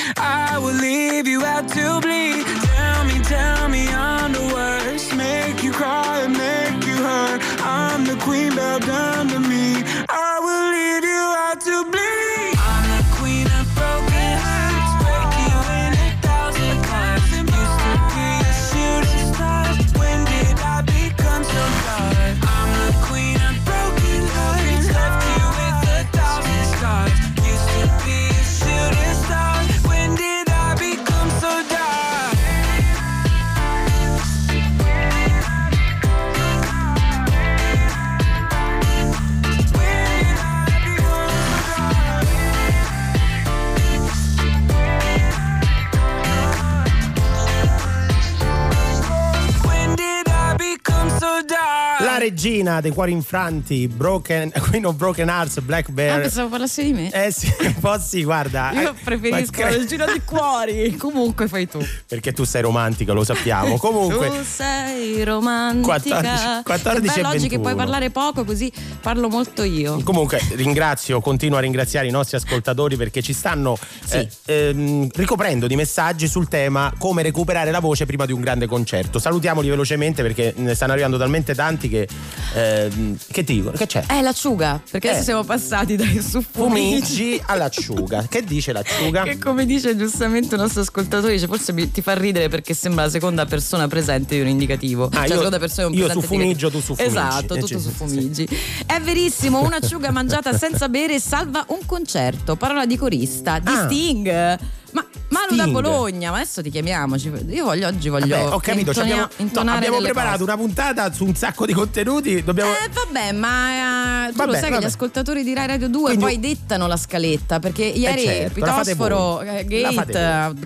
Regina 52.56 52.80
dei 52.80 52.90
cuori 52.90 53.12
infranti, 53.12 53.86
Broken, 53.86 54.50
Queen 54.70 54.86
of 54.86 54.94
Broken 54.96 55.28
Hearts, 55.28 55.60
Black 55.60 55.88
Ah, 55.90 55.92
Bear. 55.92 56.20
pensavo 56.22 56.48
parlassi 56.48 56.84
di 56.84 56.92
me. 56.94 57.10
Eh 57.10 57.30
sì, 57.30 57.52
un 57.60 57.74
po' 57.80 57.98
sì, 57.98 58.24
guarda. 58.24 58.70
Io 58.72 58.90
Eh, 58.92 58.94
preferisco 59.04 59.60
ma- 59.60 59.68
la 59.70 59.76
regina 59.76 60.04
di 60.10 60.22
cuori. 60.24 60.96
Comunque 60.98 61.48
fai 61.48 61.68
tu. 61.68 61.78
Perché 62.08 62.32
tu 62.32 62.44
sei 62.44 62.62
romantica, 62.62 63.12
lo 63.12 63.24
sappiamo. 63.24 63.76
Comunque. 63.76 64.28
Tu 64.28 64.34
sei 64.42 65.22
romantica. 65.22 65.84
14 65.84 66.62
14 66.62 67.06
Che 67.08 67.14
bello 67.20 67.28
oggi 67.28 67.48
che 67.48 67.56
21. 67.58 67.62
puoi 67.62 67.74
parlare 67.74 68.10
poco, 68.10 68.44
così 68.44 68.72
parlo 69.02 69.28
molto 69.28 69.62
io. 69.62 70.00
Comunque 70.02 70.40
ringrazio, 70.54 71.20
continuo 71.20 71.58
a 71.58 71.60
ringraziare 71.60 72.06
i 72.06 72.10
nostri 72.10 72.38
ascoltatori 72.38 72.96
perché 72.96 73.20
ci 73.20 73.34
stanno 73.34 73.76
Sì. 74.04 74.16
eh, 74.16 74.28
ehm, 74.46 75.08
ricoprendo 75.14 75.66
di 75.66 75.76
messaggi 75.76 76.26
sul 76.26 76.48
tema 76.48 76.90
come 76.96 77.20
recuperare 77.22 77.70
la 77.70 77.80
voce 77.80 78.06
prima 78.06 78.24
di 78.24 78.32
un 78.32 78.40
grande 78.40 78.66
concerto. 78.66 79.18
Salutiamoli 79.18 79.68
velocemente 79.68 80.22
perché 80.22 80.54
ne 80.56 80.74
stanno 80.74 80.92
arrivando 80.92 81.18
talmente 81.18 81.54
tanti 81.54 81.88
che... 81.90 82.08
ehm, 82.54 83.16
che 83.30 83.44
ti 83.44 83.54
dicono? 83.54 83.76
Che 83.76 83.86
c'è? 83.86 84.04
Eh, 84.10 84.22
l'acciuga, 84.22 84.80
perché 84.90 85.06
Eh. 85.08 85.10
adesso 85.10 85.24
siamo 85.24 85.44
passati 85.44 85.96
dai 85.96 86.20
suffumigi. 86.22 87.00
Fumigi 87.06 87.42
all'acciuga. 87.46 88.26
Che 88.28 88.42
dice 88.44 88.72
l'acciuga? 88.72 89.22
Che 89.24 89.38
come 89.38 89.66
dice 89.66 89.96
giustamente 89.96 90.54
il 90.54 90.60
nostro 90.60 90.82
ascoltatore, 90.82 91.32
dice 91.32 91.46
forse 91.46 91.72
mi- 91.72 91.90
ti 91.90 92.02
fa 92.02 92.14
ridere 92.14 92.48
perché 92.48 92.74
sembra 92.74 93.04
la 93.04 93.10
seconda 93.10 93.44
persona 93.46 93.88
presente 93.88 94.34
di 94.36 94.40
un 94.40 94.48
indicativo. 94.48 95.06
Ah, 95.06 95.10
cioè, 95.10 95.22
io- 95.22 95.28
la 95.28 95.34
seconda 95.36 95.58
persona 95.58 95.88
di 95.88 95.92
un 95.94 95.98
io 95.98 96.04
presente 96.06 96.26
su 96.26 96.32
Fumigio, 96.32 96.66
indicativo. 96.66 96.78
tu 96.78 96.84
su 96.84 96.94
Fumigi. 96.94 97.16
Esatto, 97.16 97.54
Eh, 97.54 97.58
tutto 97.60 97.66
sì, 97.66 97.84
su 97.84 97.88
sì. 97.88 97.94
Fumigi. 97.94 98.48
È 98.86 99.00
verissimo, 99.00 99.62
un'acciuga 99.62 100.10
mangiata 100.10 100.56
senza 100.56 100.88
bere 100.88 101.18
salva 101.20 101.64
un 101.68 101.80
concerto. 101.86 102.56
Parola 102.56 102.86
di 102.86 102.96
corista, 102.96 103.58
di 103.58 103.68
Ah. 103.70 103.84
Sting. 103.86 104.58
Ma 104.92 105.04
Malu 105.28 105.56
da 105.56 105.62
Sting. 105.62 105.72
Bologna, 105.72 106.30
ma 106.30 106.36
adesso 106.36 106.62
ti 106.62 106.70
chiamiamo. 106.70 107.16
Io 107.48 107.64
voglio 107.64 107.88
oggi 107.88 108.08
voglio 108.08 108.36
Vabbè, 108.36 108.52
ho 108.52 108.60
capito, 108.60 108.90
intonia- 108.90 109.24
abbiamo, 109.24 109.62
no, 109.62 109.72
abbiamo 109.72 109.98
preparato 109.98 110.38
cose. 110.38 110.50
una 110.50 110.56
puntata 110.56 111.12
su 111.12 111.24
un 111.24 111.34
sacco 111.34 111.66
di 111.66 111.72
contenuti. 111.72 112.42
Dobbiamo. 112.44 112.70
Eh 112.72 112.88
vabbè, 112.92 113.32
ma 113.32 114.26
eh, 114.28 114.32
tu 114.32 114.38
lo 114.38 114.44
Vabbè, 114.46 114.52
sai 114.52 114.62
che 114.64 114.70
vabbè. 114.70 114.82
gli 114.82 114.86
ascoltatori 114.88 115.42
di 115.42 115.54
Rai 115.54 115.66
Radio 115.66 115.88
2 115.88 116.02
Quindi- 116.14 116.24
poi 116.24 116.40
dettano 116.40 116.86
la 116.86 116.96
scaletta 116.96 117.58
perché 117.58 117.84
ieri 117.84 118.22
certo, 118.22 118.60
la 118.60 118.66
fate 118.66 118.94
Pitosforo 118.94 119.40
eh, 119.40 119.66
La 119.80 119.92
Gate 119.92 120.18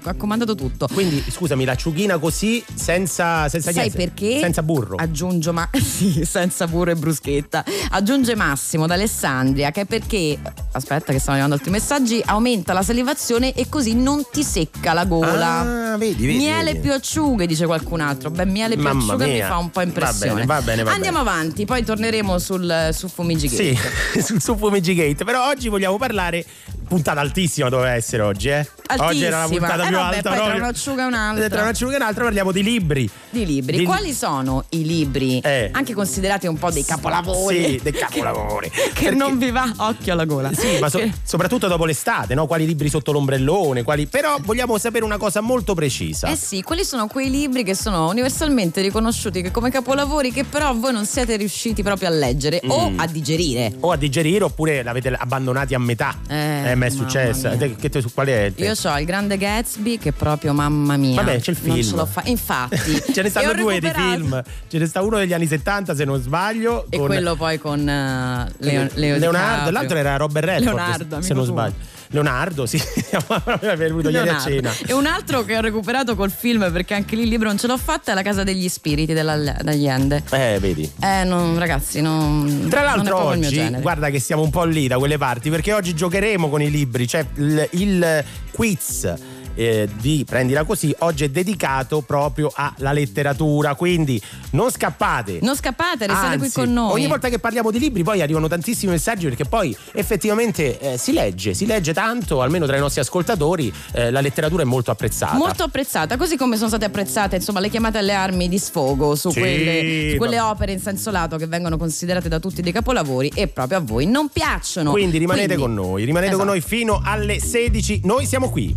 ha, 0.05 0.15
comandato 0.17 0.55
tutto. 0.55 0.89
Quindi, 0.93 1.25
scusami, 1.31 1.65
l'acciughina 1.65 2.19
così, 2.19 2.63
senza, 2.75 3.49
senza 3.49 3.73
Sai 3.73 3.89
niente, 3.89 3.97
perché? 3.99 4.41
Senza 4.41 4.63
burro. 4.63 4.97
Aggiungo, 4.97 5.53
ma 5.53 5.69
sì, 5.73 6.25
senza 6.25 6.67
burro 6.67 6.91
e 6.91 6.97
bruschetta. 6.97 7.65
Aggiunge 7.91 8.35
Massimo 8.35 8.87
da 8.87 8.95
Alessandria 8.95 9.71
che 9.71 9.83
è 9.83 9.85
perché, 9.87 10.39
aspetta 10.73 11.13
che 11.13 11.19
stanno 11.19 11.39
arrivando 11.39 11.55
altri 11.55 11.71
messaggi, 11.71 12.23
aumenta 12.25 12.73
la 12.73 12.83
salivazione 12.83 13.53
e 13.55 13.69
così 13.69 13.95
non 13.95 14.25
ti 14.31 14.43
secca 14.51 14.93
la 14.93 15.05
gola. 15.05 15.93
Ah, 15.93 15.97
vedi, 15.97 16.27
vedi. 16.27 16.39
Miele 16.39 16.73
vedi. 16.73 16.81
più 16.81 16.93
acciughe, 16.93 17.47
dice 17.47 17.67
qualcun 17.67 18.01
altro. 18.01 18.31
Beh, 18.31 18.45
miele 18.47 18.75
più 18.75 18.83
Mamma 18.83 19.05
acciughe 19.13 19.27
mi 19.27 19.33
mia. 19.35 19.47
fa 19.47 19.57
un 19.59 19.71
po' 19.71 19.81
Va 19.81 19.87
impressione. 19.87 20.33
bene, 20.35 20.47
va 20.47 20.61
bene, 20.63 20.83
va 20.83 20.93
Andiamo 20.93 21.19
avanti, 21.19 21.65
poi 21.65 21.85
torneremo 21.85 22.39
sul, 22.39 22.89
su 22.93 23.09
Fumigi 23.09 23.49
Sì, 23.49 23.79
sul 24.21 24.41
suo 24.43 24.57
Fumigi 24.57 24.95
Gate. 24.95 25.25
Però 25.25 25.49
oggi 25.49 25.69
vogliamo 25.69 25.97
parlare. 25.97 26.45
Puntata 26.91 27.21
altissima 27.21 27.69
doveva 27.69 27.93
essere 27.95 28.21
oggi, 28.25 28.49
eh? 28.49 28.67
Oggi 28.97 29.23
era 29.23 29.37
la 29.37 29.43
Altissima. 29.45 29.69
puntata 29.69 29.85
Eh, 29.85 29.87
più 29.87 29.97
vabbè, 29.97 30.17
alta. 30.17 30.31
poi 30.31 30.39
tra 30.49 30.55
un'acciuga 30.57 31.03
e 31.03 31.07
un'altra. 31.07 31.45
Eh, 31.45 31.49
Tra 31.49 31.63
un'acciuga 31.63 31.93
e 31.93 31.97
un'altra 31.97 32.25
parliamo 32.25 32.51
di 32.51 32.63
libri. 32.65 33.11
di 33.31 33.47
libri. 33.47 33.77
Di- 33.79 33.85
Quali 33.85 34.13
sono 34.13 34.65
i 34.71 34.85
libri, 34.85 35.39
Eh. 35.39 35.69
anche 35.73 35.95
considerati 35.95 36.49
un 36.49 36.59
po' 36.59 36.73
dei 36.73 36.85
capolavori? 36.85 37.65
Sì, 37.65 37.81
dei 37.81 37.93
capolavori. 37.93 38.69
Che 38.75 38.91
Perché- 38.93 39.11
non 39.13 39.39
vi 39.39 39.53
va 39.53 39.73
occhio 39.77 40.13
alla 40.13 40.25
gola. 40.25 40.53
Sì, 40.53 40.79
ma 40.81 40.89
so- 40.91 41.01
soprattutto 41.23 41.69
dopo 41.69 41.85
l'estate, 41.85 42.35
no? 42.35 42.49
Quali 42.49 42.67
libri 42.67 42.89
sotto 42.89 43.13
l'ombrellone, 43.13 43.85
quali... 43.85 44.09
Però 44.09 44.39
vogliamo 44.41 44.77
sapere 44.77 45.05
una 45.05 45.17
cosa 45.17 45.41
molto 45.41 45.75
precisa. 45.75 46.27
Eh 46.27 46.35
sì, 46.35 46.61
quali 46.63 46.85
sono 46.85 47.07
quei 47.07 47.31
libri 47.31 47.63
che 47.63 47.77
sono 47.77 48.09
universalmente 48.09 48.81
riconosciuti 48.81 49.49
come 49.53 49.71
capolavori 49.71 50.33
che 50.33 50.43
però 50.43 50.75
voi 50.75 50.93
non 50.93 51.07
siete 51.07 51.37
riusciti 51.37 51.85
proprio 51.85 52.09
a 52.09 52.11
leggere 52.11 52.61
o 52.67 52.91
Mm. 52.91 52.99
a 52.99 53.07
digerire? 53.07 53.77
O 53.79 53.93
a 53.93 53.97
digerire 53.97 54.43
oppure 54.43 54.83
l'avete 54.83 55.15
abbandonati 55.17 55.75
a 55.75 55.79
metà. 55.79 56.19
Eh, 56.29 56.75
ma 56.89 57.07
è. 57.53 57.57
Te- 57.59 57.77
Che 57.77 57.89
te, 57.89 58.01
su 58.01 58.13
quale 58.13 58.47
è? 58.47 58.53
Io 58.57 58.73
ho 58.83 58.99
il 58.99 59.05
grande 59.05 59.37
Gatsby 59.37 59.99
che 59.99 60.13
proprio 60.13 60.53
mamma 60.53 60.97
mia. 60.97 61.15
Vabbè, 61.17 61.41
c'è 61.41 61.51
il 61.53 61.59
Non 61.63 61.75
film. 61.77 62.07
fa- 62.07 62.23
Infatti. 62.25 63.03
Ce 63.13 63.23
ne 63.23 63.29
stanno 63.29 63.53
due 63.55 63.79
di 63.79 63.87
recuperato- 63.87 64.11
film. 64.21 64.43
Ce 64.69 64.79
ne 64.79 64.87
sta 64.87 65.03
uno 65.03 65.19
degli 65.19 65.33
anni 65.33 65.47
70, 65.47 65.95
se 65.95 66.05
non 66.05 66.21
sbaglio. 66.21 66.87
E 66.89 66.97
con- 66.99 67.07
quello 67.07 67.35
poi 67.37 67.59
con 67.59 67.89
eh, 67.89 68.49
Leo, 68.59 68.89
Leo 68.95 69.19
Leonardo, 69.19 69.71
l'altro 69.71 69.97
era 69.97 70.17
Robert 70.17 70.47
Redford, 70.47 70.65
Leonardo, 70.77 71.09
se 71.09 71.15
amico 71.17 71.35
non 71.35 71.45
sbaglio. 71.45 71.75
Leonardo, 72.13 72.67
sì, 72.67 72.83
proprio 73.27 73.77
venuto 73.77 74.09
ieri 74.09 74.29
a 74.29 74.39
cena. 74.39 74.73
E 74.87 74.93
un 74.93 75.07
altro 75.07 75.45
che 75.45 75.57
ho 75.57 75.61
recuperato 75.61 76.17
col 76.17 76.31
film 76.31 76.71
perché 76.73 76.95
anche 76.95 77.15
lì 77.15 77.23
il 77.23 77.29
libro 77.29 77.47
non 77.49 77.57
ce 77.57 77.69
l'ho 77.69 77.79
fatta 77.79 78.11
è 78.11 78.15
La 78.15 78.23
casa 78.23 78.43
degli 78.43 78.69
spiriti 78.69 79.13
della 79.13 79.33
Allende. 79.33 80.25
Eh, 80.31 80.59
vedi. 80.61 80.91
Eh, 81.01 81.25
non, 81.25 81.57
ragazzi, 81.59 82.01
non. 82.01 82.67
Tra 82.69 82.81
non 82.81 82.91
è 82.91 82.95
l'altro 82.97 83.19
mio 83.37 83.47
oggi, 83.47 83.81
guarda 83.81 84.11
che 84.11 84.19
siamo 84.19 84.43
un 84.43 84.51
po' 84.51 84.65
lì 84.65 84.89
da 84.89 84.99
quelle 84.99 85.19
parti, 85.19 85.51
perché 85.51 85.73
oggi 85.73 85.95
giocheremo 85.95 86.49
con 86.49 86.61
i 86.61 86.71
libri, 86.71 87.07
cioè 87.07 87.25
il, 87.37 87.69
il 87.73 88.25
quiz. 88.51 89.30
Eh, 89.61 89.89
di 90.01 90.25
prendila 90.27 90.65
così 90.65 90.95
oggi 91.01 91.25
è 91.25 91.29
dedicato 91.29 92.01
proprio 92.01 92.51
alla 92.55 92.93
letteratura 92.93 93.75
quindi 93.75 94.21
non 94.53 94.71
scappate 94.71 95.39
Non 95.43 95.55
scappate, 95.55 96.07
restate 96.07 96.37
qui 96.39 96.47
Anzi, 96.47 96.59
con 96.61 96.73
noi. 96.73 96.93
Ogni 96.93 97.07
volta 97.07 97.29
che 97.29 97.39
parliamo 97.39 97.71
di 97.71 97.79
libri 97.79 98.03
poi 98.03 98.23
arrivano 98.23 98.49
tantissimi 98.49 98.93
messaggi 98.93 99.27
perché 99.27 99.45
poi 99.45 99.77
effettivamente 99.93 100.79
eh, 100.79 100.97
si 100.99 101.13
legge, 101.13 101.53
si 101.53 101.67
legge 101.67 101.93
tanto, 101.93 102.41
almeno 102.41 102.65
tra 102.67 102.77
i 102.77 102.81
nostri 102.81 103.01
ascoltatori, 103.03 103.73
eh, 103.93 104.11
la 104.11 104.21
letteratura 104.21 104.63
è 104.63 104.65
molto 104.67 104.91
apprezzata. 104.91 105.37
Molto 105.37 105.63
apprezzata, 105.65 106.17
così 106.17 106.37
come 106.37 106.57
sono 106.57 106.69
state 106.69 106.87
apprezzate 106.87 107.37
insomma, 107.37 107.61
le 107.61 107.69
chiamate 107.69 107.99
alle 107.99 108.15
armi 108.15 108.49
di 108.49 108.59
sfogo 108.59 109.15
su, 109.15 109.31
Sì, 109.31 109.41
quelle, 109.41 110.11
su 110.13 110.17
quelle 110.17 110.41
opere 110.41 110.73
in 110.73 110.81
senso 110.81 111.11
lato 111.11 111.37
che 111.37 111.47
vengono 111.47 111.77
considerate 111.77 112.29
da 112.29 112.39
tutti 112.39 112.63
dei 112.63 112.73
capolavori 112.73 113.31
e 113.35 113.47
proprio 113.49 113.79
a 113.79 113.81
voi 113.83 114.07
non 114.07 114.29
piacciono. 114.31 114.91
Quindi 114.91 115.19
rimanete 115.19 115.55
Quindi- 115.55 115.63
con 115.63 115.75
noi, 115.75 116.05
rimanete 116.05 116.33
con 116.35 116.43
Esatto. 116.49 116.59
noi 116.59 116.67
fino 116.67 117.01
alle 117.05 117.39
16. 117.41 118.01
Noi 118.05 118.25
siamo 118.27 118.49
qui. 118.51 118.75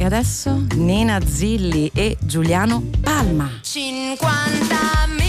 E 0.00 0.04
adesso 0.04 0.64
Nina 0.76 1.20
Zilli 1.26 1.90
e 1.92 2.16
Giuliano 2.20 2.84
Palma. 3.02 3.50
50.000 3.64 5.27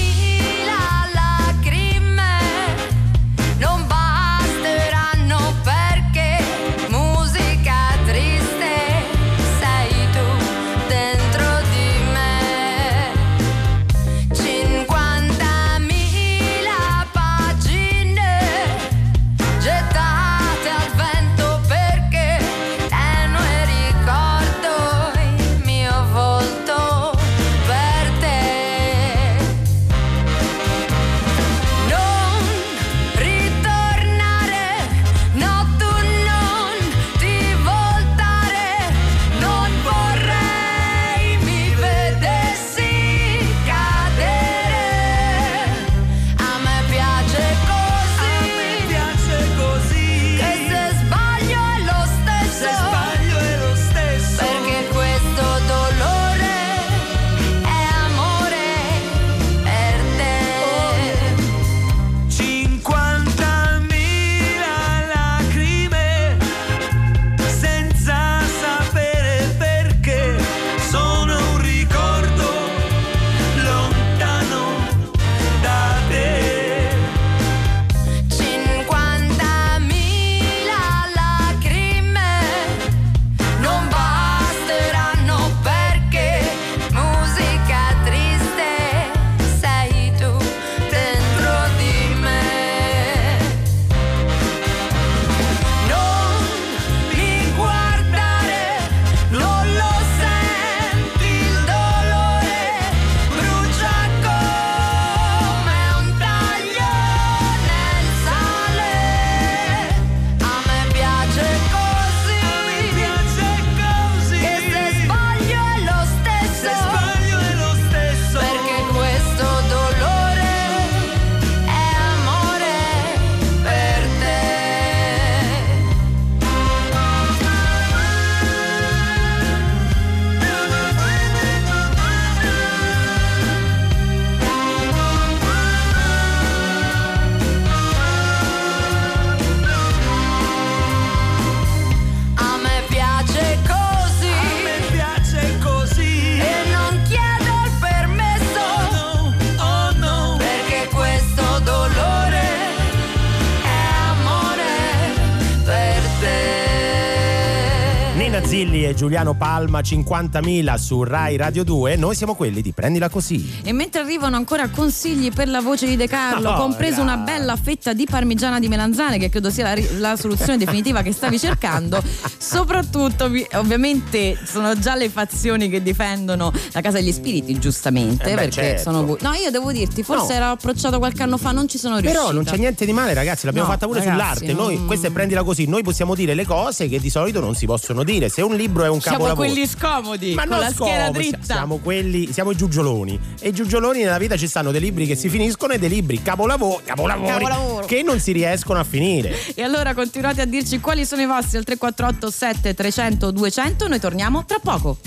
Zilli 159.20 159.28
Giuliano 159.30 159.34
Palma 159.34 159.80
50.000 159.82 160.76
su 160.76 161.04
Rai 161.04 161.36
Radio 161.36 161.64
2. 161.66 161.96
Noi 161.98 162.16
siamo 162.16 162.36
quelli 162.36 162.62
di 162.62 162.72
Prendila 162.72 163.10
così. 163.10 163.60
E 163.64 163.74
mentre 163.74 164.00
arrivano 164.02 164.38
ancora 164.38 164.70
consigli 164.70 165.30
per 165.32 165.50
la 165.50 165.60
voce 165.60 165.88
di 165.88 165.96
De 165.98 166.08
Carlo, 166.08 166.52
Oh, 166.52 166.56
compreso 166.58 167.02
una 167.02 167.18
bella 167.18 167.56
fetta 167.58 167.92
di 167.94 168.06
parmigiana 168.10 168.60
di 168.60 168.68
melanzane, 168.70 169.18
che 169.18 169.28
credo 169.30 169.50
sia 169.50 169.74
la, 169.74 169.82
la 169.98 170.16
soluzione 170.16 170.58
definitiva 170.58 171.02
che 171.02 171.12
stavi 171.12 171.38
cercando, 171.38 172.02
soprattutto 172.38 173.28
vi- 173.30 173.46
ovviamente 173.56 174.38
sono 174.46 174.78
già 174.80 174.96
le 174.96 175.10
fazioni 175.10 175.70
che 175.70 175.82
difendono 175.84 176.52
la 176.72 176.82
casa 176.82 176.98
degli 177.00 177.12
spiriti, 177.12 177.60
giustamente, 177.60 178.24
Eh 178.32 178.36
beh, 178.36 178.36
perché 178.36 178.52
certo. 178.52 178.82
sono. 178.92 179.18
No, 179.20 179.34
io 179.34 179.52
devo 179.52 179.72
dirti, 179.72 180.02
forse 180.04 180.28
No. 180.30 180.34
ero 180.34 180.46
approcciato 180.52 180.98
qualche 180.98 181.24
anno 181.24 181.38
fa, 181.38 181.52
non 181.52 181.68
ci 181.68 181.78
sono 181.78 181.98
riuscita. 181.98 182.20
Però 182.22 182.32
non 182.32 182.44
c'è 182.46 182.56
niente 182.58 182.86
di 182.86 182.94
male, 182.94 183.14
ragazzi. 183.14 183.46
L'abbiamo 183.46 183.68
No, 183.68 183.74
fatta 183.74 183.86
pure 183.86 184.00
ragazzi, 184.00 184.46
sull'arte. 184.46 184.54
Noi, 184.54 184.76
non- 184.78 184.86
questa 184.88 185.08
è 185.08 185.12
prendila 185.12 185.44
così. 185.44 185.66
Noi 185.68 185.84
possiamo 185.84 186.16
dire 186.16 186.34
le 186.34 186.46
cose 186.46 186.88
che 186.88 187.00
di 187.00 187.10
solito 187.10 187.40
non 187.42 187.54
si 187.56 187.66
possono 187.66 188.04
dire. 188.04 188.30
Se 188.30 188.42
un 188.42 188.56
libro 188.56 188.84
è 188.86 188.90
un 188.90 189.00
Siamo 189.10 189.36
quelli 189.36 189.68
scomodi, 189.68 190.34
Ma 190.34 190.44
non 190.44 190.60
la 190.60 190.70
schiena 190.70 191.06
scomodi, 191.06 191.30
dritta. 191.30 191.54
Siamo 191.54 191.78
quelli, 191.78 192.32
siamo 192.32 192.52
i 192.52 192.56
giugioloni. 192.56 193.20
E 193.40 193.50
i 193.50 193.54
giugioloni 193.54 194.02
nella 194.04 194.18
vita 194.18 194.38
ci 194.38 194.48
stanno 194.48 194.72
dei 194.72 194.82
libri 194.82 195.06
che 195.06 195.16
si 195.16 195.30
finiscono 195.30 195.74
e 195.74 195.80
dei 195.80 195.90
libri 195.90 196.22
capolavori, 196.22 196.84
capolavori 196.86 197.28
Capolavoro. 197.46 197.86
che 197.86 198.04
non 198.04 198.20
si 198.20 198.32
riescono 198.32 198.80
a 198.80 198.84
finire. 198.84 199.36
E 199.56 199.64
allora 199.64 199.94
continuate 199.94 200.42
a 200.42 200.46
dirci 200.46 200.80
quali 200.80 201.06
sono 201.06 201.22
i 201.22 201.26
vostri 201.26 201.58
al 201.58 201.64
348 201.64 202.30
7 202.32 202.74
300 202.74 203.32
200 203.32 203.88
noi 203.88 204.00
torniamo 204.00 204.46
tra 204.46 204.60
poco. 204.62 204.98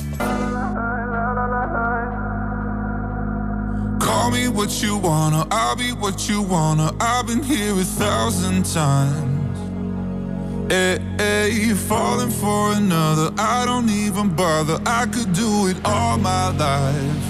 Call 3.98 4.30
me 4.32 4.46
what 4.48 4.70
you 4.82 4.98
wanna, 4.98 5.46
I'll 5.50 5.76
be 5.76 5.92
what 5.92 6.28
you 6.28 6.42
wanna. 6.42 6.92
I've 7.00 7.26
been 7.26 7.42
here 7.42 7.72
a 7.80 7.84
thousand 7.84 8.64
times. 8.64 9.41
Eh, 10.72 10.74
eh, 10.74 10.98
hey, 11.18 11.50
hey, 11.50 11.74
falling 11.74 12.30
for 12.30 12.72
another, 12.72 13.30
I 13.36 13.66
don't 13.66 13.90
even 13.90 14.34
bother. 14.34 14.80
I 14.86 15.04
could 15.04 15.34
do 15.34 15.66
it 15.66 15.76
all 15.84 16.16
my 16.16 16.48
life. 16.56 17.24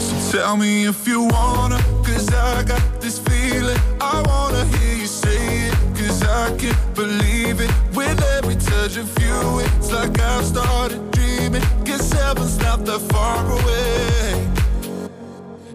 So 0.00 0.38
tell 0.38 0.56
me 0.56 0.86
if 0.86 1.06
you 1.06 1.24
wanna, 1.24 1.76
cause 2.02 2.26
I 2.32 2.62
got 2.62 2.80
this 3.02 3.18
feeling. 3.18 3.78
I 4.00 4.22
wanna 4.26 4.64
hear 4.64 4.96
you 4.96 5.06
say 5.06 5.68
it, 5.68 5.74
cause 5.94 6.22
I 6.22 6.56
can't 6.56 6.94
believe 6.94 7.60
it. 7.60 7.70
With 7.94 8.18
every 8.38 8.56
touch 8.56 8.96
of 8.96 9.10
you, 9.20 9.60
it's 9.60 9.92
like 9.92 10.18
I've 10.18 10.46
started 10.46 11.10
dreaming. 11.10 11.62
Guess 11.84 12.10
heaven's 12.10 12.56
not 12.58 12.86
that 12.86 13.00
far 13.12 13.44
away. 13.58 14.48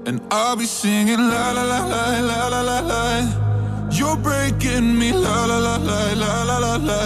And 0.07 0.19
I'll 0.31 0.55
be 0.55 0.65
singing 0.65 1.19
la 1.19 1.51
la 1.51 1.61
la 1.61 1.85
la 1.85 2.19
la 2.21 2.47
la 2.47 2.61
la 2.61 2.79
la. 2.79 3.48
You're 3.91 4.17
breaking 4.17 4.97
me 4.97 5.11
la 5.11 5.45
la 5.45 5.57
la 5.57 5.77
la 5.77 6.13
la 6.13 6.43
la 6.43 6.57
la 6.57 6.75
la. 6.75 7.01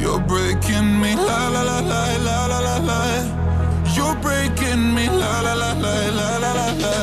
You're 0.00 0.20
breaking 0.20 1.00
me, 1.00 1.14
la 1.14 1.48
la 1.48 1.62
la 1.62 1.80
la 1.80 2.16
la 2.16 2.46
la 2.46 2.58
la 2.58 2.76
la. 2.78 3.00
You're 3.94 4.16
breaking 4.16 4.94
me, 4.94 5.08
la 5.08 5.40
la 5.42 5.54
la 5.54 5.72
la 5.72 5.94
la 6.18 6.38
la 6.38 6.52
la 6.52 6.68
la. 6.84 6.94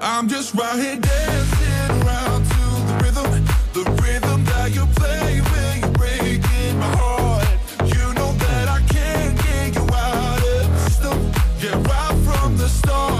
I'm 0.00 0.28
just 0.28 0.54
right 0.54 0.78
here 0.78 0.96
dancing 0.96 1.90
around 2.06 2.44
to 2.52 2.62
the 2.86 2.94
rhythm, 3.02 3.28
the 3.74 3.84
rhythm 4.02 4.44
that 4.44 4.70
you 4.72 4.86
play 4.94 5.40
when 5.50 5.80
you're 5.80 5.96
breaking 6.00 6.78
my 6.78 6.90
heart. 6.96 7.48
You 7.94 8.14
know 8.14 8.32
that 8.44 8.66
I 8.68 8.80
can't 8.94 9.34
get 9.44 9.74
you 9.74 9.86
out 9.92 10.40
of 10.54 10.62
system. 10.84 11.18
Yeah, 11.60 11.76
right 11.90 12.16
from 12.24 12.56
the 12.56 12.68
start, 12.68 13.19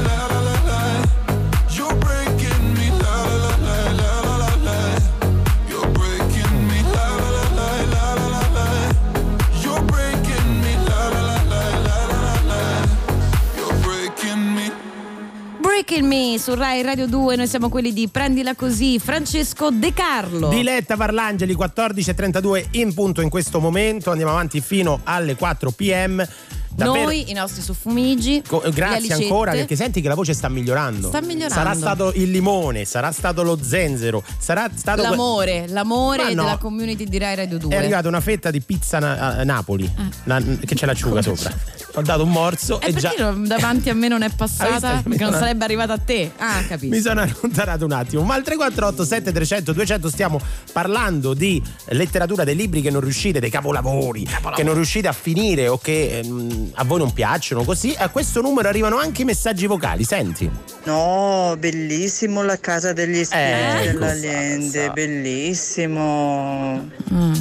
Breaking 15.91 16.07
Me 16.07 16.39
su 16.39 16.55
Rai 16.55 16.81
Radio 16.83 17.05
2, 17.05 17.35
noi 17.35 17.47
siamo 17.47 17.67
quelli 17.67 17.91
di 17.91 18.07
Prendila 18.07 18.55
Così, 18.55 18.97
Francesco 18.97 19.71
De 19.71 19.91
Carlo. 19.91 20.47
Diletta 20.47 20.95
Parlangeli 20.95 21.53
14.32 21.53 22.67
in 22.71 22.93
punto 22.93 23.19
in 23.19 23.27
questo 23.27 23.59
momento, 23.59 24.09
andiamo 24.09 24.31
avanti 24.31 24.61
fino 24.61 25.01
alle 25.03 25.35
4 25.35 25.71
pm. 25.71 26.25
Davvero- 26.73 27.03
Noi, 27.05 27.29
i 27.29 27.33
nostri 27.33 27.61
suffumigi. 27.61 28.41
Co- 28.47 28.61
Grazie 28.73 28.97
alicette. 28.97 29.23
ancora 29.23 29.51
perché 29.51 29.75
senti 29.75 30.01
che 30.01 30.07
la 30.07 30.15
voce 30.15 30.33
sta 30.33 30.49
migliorando. 30.49 31.09
Sta 31.09 31.21
migliorando. 31.21 31.53
Sarà 31.53 31.73
stato 31.73 32.11
il 32.15 32.31
limone, 32.31 32.85
sarà 32.85 33.11
stato 33.11 33.43
lo 33.43 33.57
zenzero, 33.61 34.23
sarà 34.37 34.69
stato 34.73 35.01
que- 35.01 35.09
L'amore, 35.09 35.65
l'amore 35.67 36.23
Ma 36.23 36.29
no. 36.29 36.43
della 36.43 36.57
community 36.57 37.05
di 37.05 37.17
Rai 37.17 37.35
Radio 37.35 37.57
2. 37.57 37.73
È 37.73 37.77
arrivata 37.77 38.07
una 38.07 38.21
fetta 38.21 38.49
di 38.51 38.61
pizza 38.61 38.99
na- 38.99 39.35
a 39.37 39.43
Napoli 39.43 39.89
na- 40.23 40.41
che 40.41 40.75
c'è 40.75 40.85
l'acciuga 40.85 41.21
Come 41.21 41.35
sopra. 41.35 41.79
Ho 41.95 42.01
dato 42.03 42.23
un 42.23 42.29
morso 42.31 42.79
E 42.79 42.87
e 42.87 42.93
già 42.93 43.11
davanti 43.35 43.89
a 43.89 43.93
me 43.93 44.07
non 44.07 44.21
è 44.21 44.29
passata? 44.33 45.01
Perché 45.03 45.23
non 45.25 45.33
sarebbe 45.33 45.65
arrivata 45.65 45.91
a 45.93 45.97
te. 45.97 46.31
Ah, 46.37 46.63
capisco. 46.65 46.95
mi 46.95 47.01
sono 47.01 47.19
allontanato 47.21 47.83
un 47.83 47.91
attimo. 47.91 48.23
Ma 48.23 48.35
al 48.35 48.43
348 48.43 49.03
7300 49.03 49.73
200 49.73 50.09
stiamo 50.09 50.39
parlando 50.71 51.33
di 51.33 51.61
letteratura 51.89 52.45
dei 52.45 52.55
libri 52.55 52.81
che 52.81 52.89
non 52.91 53.01
riuscite, 53.01 53.41
dei 53.41 53.49
capolavori, 53.49 54.25
che 54.55 54.63
non 54.63 54.75
riuscite 54.75 55.09
a 55.09 55.11
finire 55.13 55.67
o 55.67 55.77
che 55.79 56.19
ehm, 56.19 56.60
a 56.73 56.83
voi 56.83 56.99
non 56.99 57.11
piacciono 57.13 57.63
così. 57.63 57.93
A 57.97 58.09
questo 58.09 58.41
numero 58.41 58.67
arrivano 58.69 58.97
anche 58.97 59.21
i 59.21 59.25
messaggi 59.25 59.65
vocali. 59.67 60.03
Senti. 60.03 60.49
No, 60.83 61.55
bellissimo 61.59 62.41
la 62.43 62.59
casa 62.59 62.91
degli 62.93 63.23
spiriti 63.23 63.87
Ecco. 63.87 63.99
dell'Allende, 63.99 64.89
bellissimo. 64.91 66.89
Mm, 67.13 67.33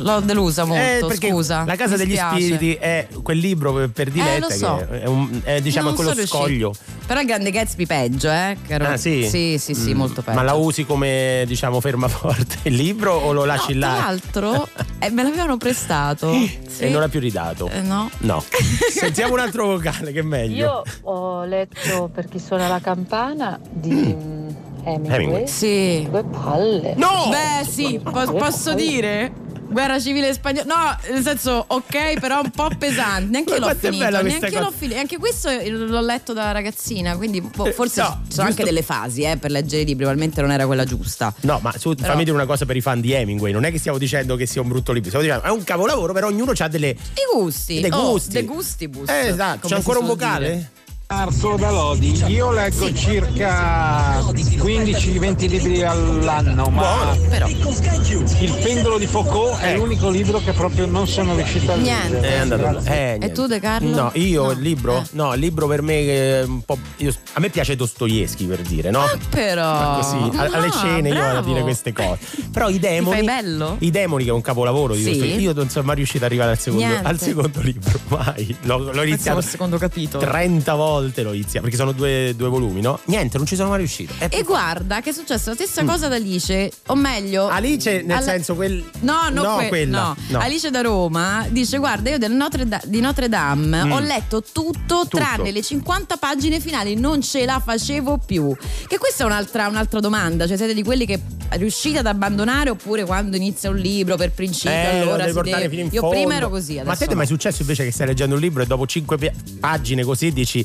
l'ho 0.00 0.20
delusa 0.20 0.64
molto, 0.64 0.82
Eh, 0.82 1.04
perché 1.06 1.28
scusa. 1.30 1.64
La 1.64 1.76
casa 1.76 1.96
degli 1.96 2.12
spiace. 2.16 2.40
spiriti 2.40 2.74
è 2.74 3.06
quel 3.22 3.38
libro 3.38 3.72
per, 3.72 3.90
per 3.90 4.10
diletta 4.10 4.46
lo 4.46 4.50
so. 4.50 4.86
che 4.88 5.02
è, 5.02 5.06
un- 5.06 5.40
è, 5.44 5.60
diciamo 5.60 5.86
Non 5.88 5.94
quello 5.94 6.12
riuscita. 6.12 6.36
scoglio. 6.38 6.74
Però 7.06 7.20
il 7.20 7.26
Grande 7.26 7.50
Gatsby 7.50 7.86
peggio, 7.86 8.30
eh? 8.30 8.56
era- 8.66 8.90
Ah, 8.92 8.96
sì? 8.96 9.26
Sì, 9.28 9.56
sì, 9.58 9.74
sì, 9.74 9.94
Mm, 9.94 9.96
molto 9.96 10.20
peggio. 10.22 10.36
Ma 10.36 10.42
la 10.42 10.52
usi 10.54 10.84
come 10.84 11.44
diciamo 11.46 11.80
fermaforte 11.80 12.56
il 12.64 12.74
libro 12.74 13.14
o 13.14 13.32
lo 13.32 13.44
lasci 13.44 13.72
no, 13.74 13.80
là? 13.80 13.94
Tra 13.94 14.04
l'altro, 14.06 14.68
eh, 14.98 15.10
me 15.10 15.22
l'avevano 15.22 15.56
prestato. 15.56 16.32
Sì. 16.78 16.84
E 16.84 16.90
non 16.90 17.00
l'ha 17.00 17.08
più 17.08 17.18
ridato? 17.18 17.68
Eh, 17.70 17.80
no. 17.80 18.08
No. 18.18 18.44
Sentiamo 18.90 19.34
un 19.34 19.40
altro 19.40 19.66
vocale 19.66 20.12
che 20.12 20.20
è 20.20 20.22
meglio. 20.22 20.56
Io 20.56 20.82
ho 21.02 21.44
letto 21.44 22.10
per 22.12 22.26
chi 22.26 22.38
suona 22.38 22.68
la 22.68 22.80
campana 22.80 23.58
di 23.68 23.92
mm, 23.92 24.48
Hemingway. 24.84 25.14
Hemingway. 25.14 25.46
Sì. 25.46 26.06
Due 26.10 26.24
palle. 26.24 26.94
No! 26.96 27.28
Beh, 27.30 27.64
sì, 27.66 28.00
po- 28.02 28.32
posso 28.32 28.74
dire? 28.74 29.32
Guerra 29.70 30.00
civile 30.00 30.32
spagnola. 30.32 30.64
No, 30.64 31.12
nel 31.12 31.22
senso, 31.22 31.64
ok, 31.66 32.18
però 32.18 32.40
un 32.42 32.50
po' 32.50 32.70
pesante. 32.78 33.30
Neanche 33.30 33.52
io 33.54 33.58
l'ho 33.60 33.74
finito. 33.74 34.08
Neanche 34.08 34.50
l'ho 34.50 34.64
cosa. 34.64 34.76
finito. 34.76 34.98
Anche 35.00 35.18
questo 35.18 35.50
l'ho 35.50 36.00
letto 36.00 36.32
da 36.32 36.52
ragazzina. 36.52 37.16
Quindi 37.16 37.40
boh, 37.42 37.66
Eh, 37.66 37.72
forse 37.72 38.00
no, 38.00 38.22
ci 38.28 38.32
sono 38.34 38.48
anche 38.48 38.64
delle 38.64 38.82
fasi 38.82 39.22
eh, 39.22 39.36
per 39.36 39.50
leggere 39.50 39.82
i 39.82 39.84
libri. 39.84 40.04
Probabilmente 40.04 40.40
non 40.40 40.50
era 40.52 40.64
quella 40.66 40.84
giusta. 40.84 41.32
No, 41.42 41.58
ma 41.62 41.72
su, 41.76 41.94
fammi 41.94 42.24
dire 42.24 42.34
una 42.34 42.46
cosa 42.46 42.64
per 42.64 42.76
i 42.76 42.80
fan 42.80 43.00
di 43.00 43.12
Hemingway. 43.12 43.52
Non 43.52 43.64
è 43.64 43.70
che 43.70 43.78
stiamo 43.78 43.98
dicendo 43.98 44.36
che 44.36 44.46
sia 44.46 44.62
un 44.62 44.68
brutto 44.68 44.92
libro, 44.92 45.08
stiamo 45.10 45.26
dicendo 45.26 45.46
è 45.46 45.50
un 45.50 45.64
capolavoro, 45.64 46.12
però 46.12 46.28
ognuno 46.28 46.52
ha 46.56 46.68
delle. 46.68 46.88
I 46.88 46.96
gusti. 47.34 47.80
Dei 47.80 47.90
Oh, 47.92 48.12
gusti. 48.12 48.32
de 48.32 48.42
gustibus. 48.44 49.08
Eh, 49.08 49.26
esatto. 49.28 49.68
C'è 49.68 49.74
ancora 49.74 49.98
un 49.98 50.06
vocale? 50.06 50.48
dire. 50.50 50.70
Marzo 51.10 51.56
da 51.56 51.70
Lodi, 51.70 52.22
io 52.26 52.52
leggo 52.52 52.92
circa 52.92 54.18
15-20 54.20 55.48
libri 55.48 55.82
all'anno, 55.82 56.66
ma. 56.68 57.16
Il 57.16 58.58
pendolo 58.62 58.98
di 58.98 59.06
Foucault 59.06 59.58
è 59.58 59.74
l'unico 59.74 60.10
libro 60.10 60.38
che 60.40 60.52
proprio 60.52 60.84
non 60.84 61.08
sono 61.08 61.34
riuscito 61.34 61.72
a 61.72 61.76
leggere. 61.76 62.08
Niente. 62.10 62.28
È 62.28 62.36
andato. 62.36 62.78
Eh, 62.84 62.92
E 62.92 63.06
niente. 63.16 63.32
tu, 63.32 63.46
De 63.46 63.58
Carlo? 63.58 63.88
No, 63.96 64.10
io 64.16 64.42
No. 64.44 64.50
il 64.50 64.60
libro? 64.60 64.98
Eh. 64.98 65.02
No, 65.12 65.32
il 65.32 65.40
libro 65.40 65.66
per 65.66 65.80
me 65.80 65.94
è 66.06 66.42
un 66.44 66.60
po'. 66.62 66.76
io- 66.98 67.14
a 67.32 67.40
me 67.40 67.48
piace 67.48 67.74
Dostoevsky 67.74 68.44
per 68.44 68.60
dire, 68.60 68.90
no? 68.90 69.04
Però. 69.30 69.62
Ma 69.62 69.98
così, 70.02 70.36
a- 70.36 70.42
alle 70.42 70.66
Ah, 70.66 70.70
cene 70.70 71.08
io 71.08 71.14
vado 71.14 71.26
a 71.26 71.30
bravo. 71.32 71.48
dire 71.48 71.62
queste 71.62 71.94
cose. 71.94 72.18
Però 72.52 72.68
i 72.68 72.78
demoni. 72.78 73.16
fai 73.16 73.24
bello? 73.24 73.76
I 73.78 73.90
demoni, 73.90 74.24
che 74.24 74.30
è 74.30 74.34
un 74.34 74.42
capolavoro 74.42 74.92
di 74.92 75.02
Sì. 75.02 75.08
Dostoevsky, 75.12 75.40
io 75.40 75.52
non 75.54 75.70
sono 75.70 75.86
mai 75.86 75.96
riuscito 75.96 76.18
ad 76.26 76.30
arrivare 76.30 76.50
al 76.50 76.58
secondo, 76.58 76.86
al 77.02 77.18
secondo 77.18 77.60
libro. 77.62 77.98
Mai. 78.08 78.54
L'ho, 78.64 78.92
l'ho 78.92 79.02
iniziato 79.04 79.38
al 79.38 79.44
secondo 79.44 79.78
capitolo. 79.78 80.22
30 80.22 80.74
volte 80.74 80.96
l'ho 81.00 81.32
iniziato, 81.32 81.60
perché 81.62 81.76
sono 81.76 81.92
due, 81.92 82.34
due 82.36 82.48
volumi, 82.48 82.80
no? 82.80 82.98
Niente, 83.04 83.36
non 83.38 83.46
ci 83.46 83.56
sono 83.56 83.68
mai 83.70 83.78
riuscito. 83.78 84.12
È 84.18 84.28
E 84.30 84.42
guarda 84.42 85.00
che 85.00 85.10
è 85.10 85.12
successo 85.12 85.50
la 85.50 85.54
stessa 85.54 85.84
cosa 85.84 86.06
ad 86.06 86.12
Alice, 86.12 86.70
o 86.86 86.94
meglio. 86.94 87.48
Alice, 87.48 88.02
nel 88.02 88.16
alla- 88.16 88.22
senso 88.26 88.54
quel. 88.54 88.82
No, 89.00 89.28
No, 89.30 89.56
que- 89.56 89.68
quella, 89.68 90.02
no. 90.02 90.16
no. 90.28 90.38
Alice 90.38 90.70
da 90.70 90.80
Roma 90.80 91.46
dice: 91.50 91.78
Guarda, 91.78 92.10
io 92.10 92.18
del 92.18 92.32
Notre 92.32 92.66
Da- 92.66 92.80
di 92.84 93.00
Notre 93.00 93.28
Dame 93.28 93.84
Mm. 93.84 93.92
ho 93.92 93.98
letto 94.00 94.42
tutto, 94.42 95.06
tranne 95.08 95.50
le 95.52 95.62
50 95.62 96.16
pagine 96.16 96.60
finali, 96.60 96.94
non 96.94 97.22
ce 97.22 97.44
la 97.44 97.60
facevo 97.64 98.18
più. 98.24 98.54
Che 98.86 98.98
questa 98.98 99.22
è 99.24 99.26
un'altra, 99.26 99.68
un'altra 99.68 100.00
domanda. 100.00 100.46
Cioè, 100.46 100.56
siete 100.56 100.74
di 100.74 100.82
quelli 100.82 101.06
che 101.06 101.20
riuscite 101.50 101.98
ad 101.98 102.06
abbandonare 102.06 102.70
oppure 102.70 103.04
quando 103.04 103.36
inizia 103.36 103.70
un 103.70 103.76
libro 103.76 104.16
per 104.16 104.32
principio 104.32 104.70
Eh, 104.70 104.96
lo 104.98 105.02
allora 105.12 105.26
si 105.26 105.32
portare 105.32 105.62
deve- 105.62 105.68
fino 105.74 105.82
in 105.86 105.88
Io 105.92 106.00
fondo. 106.00 106.16
prima 106.16 106.34
ero 106.36 106.48
così, 106.50 106.74
Ma 106.74 106.80
a 106.80 106.82
adesso 106.82 106.98
te 107.00 107.06
ti 107.06 107.12
è 107.12 107.16
mai 107.16 107.26
successo 107.26 107.62
invece 107.62 107.84
che 107.84 107.90
stai 107.92 108.06
leggendo 108.06 108.34
un 108.34 108.40
libro 108.40 108.62
e 108.62 108.66
dopo 108.66 108.86
cinque 108.86 109.16
pi- 109.16 109.30
pagine 109.58 110.04
così 110.04 110.32
dici 110.32 110.64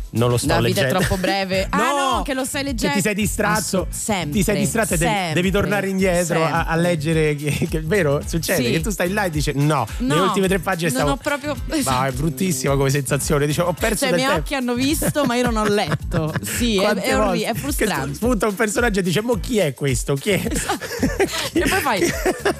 non 0.11 0.29
lo 0.29 0.37
sto 0.37 0.47
La 0.47 0.59
vita 0.61 0.81
è 0.81 0.83
leggendo? 0.83 0.99
troppo 0.99 1.17
breve. 1.17 1.67
Ah 1.71 2.15
no, 2.17 2.21
che 2.23 2.33
lo 2.33 2.43
stai 2.45 2.63
Che 2.63 2.67
leggendo. 2.69 2.95
ti 2.97 3.01
sei 3.01 3.13
distratto, 3.15 3.87
sempre, 3.89 4.31
ti 4.31 4.43
sei 4.43 4.57
distratto 4.59 4.93
e 4.93 4.97
devi, 4.97 5.33
devi 5.33 5.51
tornare 5.51 5.87
indietro 5.89 6.43
a, 6.43 6.65
a 6.65 6.75
leggere. 6.75 7.35
Che, 7.35 7.67
che 7.69 7.77
è 7.77 7.81
vero? 7.83 8.21
Succede 8.25 8.63
Sì. 8.63 8.71
che 8.71 8.81
tu 8.81 8.89
stai 8.89 9.11
là 9.11 9.23
e 9.25 9.29
dici 9.29 9.51
no, 9.55 9.85
le 9.97 10.05
No, 10.15 10.23
ultime 10.23 10.47
tre 10.47 10.59
pagine 10.59 10.91
non 10.91 10.99
stavo. 10.99 11.11
ho 11.13 11.17
proprio- 11.17 11.55
Ma 11.83 12.07
è 12.07 12.11
bruttissima 12.11 12.75
come 12.75 12.89
sensazione. 12.89 13.45
Dice, 13.45 13.61
ho 13.61 13.73
perso 13.73 14.05
Cioè, 14.05 14.09
i 14.09 14.13
miei 14.13 14.25
tempo. 14.27 14.41
occhi 14.41 14.55
hanno 14.55 14.73
visto, 14.73 15.23
ma 15.25 15.35
io 15.35 15.49
non 15.49 15.57
ho 15.57 15.67
letto. 15.67 16.33
Sì, 16.41 16.81
è, 16.81 16.87
è, 16.93 17.17
orri- 17.17 17.41
è 17.41 17.53
frustrante. 17.53 18.15
Spunta 18.15 18.47
un 18.47 18.55
personaggio 18.55 18.99
e 18.99 19.03
dice: 19.03 19.21
Mo 19.21 19.39
chi 19.39 19.57
è 19.59 19.73
questo? 19.73 20.13
Chi 20.15 20.31
è? 20.31 20.41
E 21.53 21.59
poi 21.67 21.79
fai, 21.81 21.99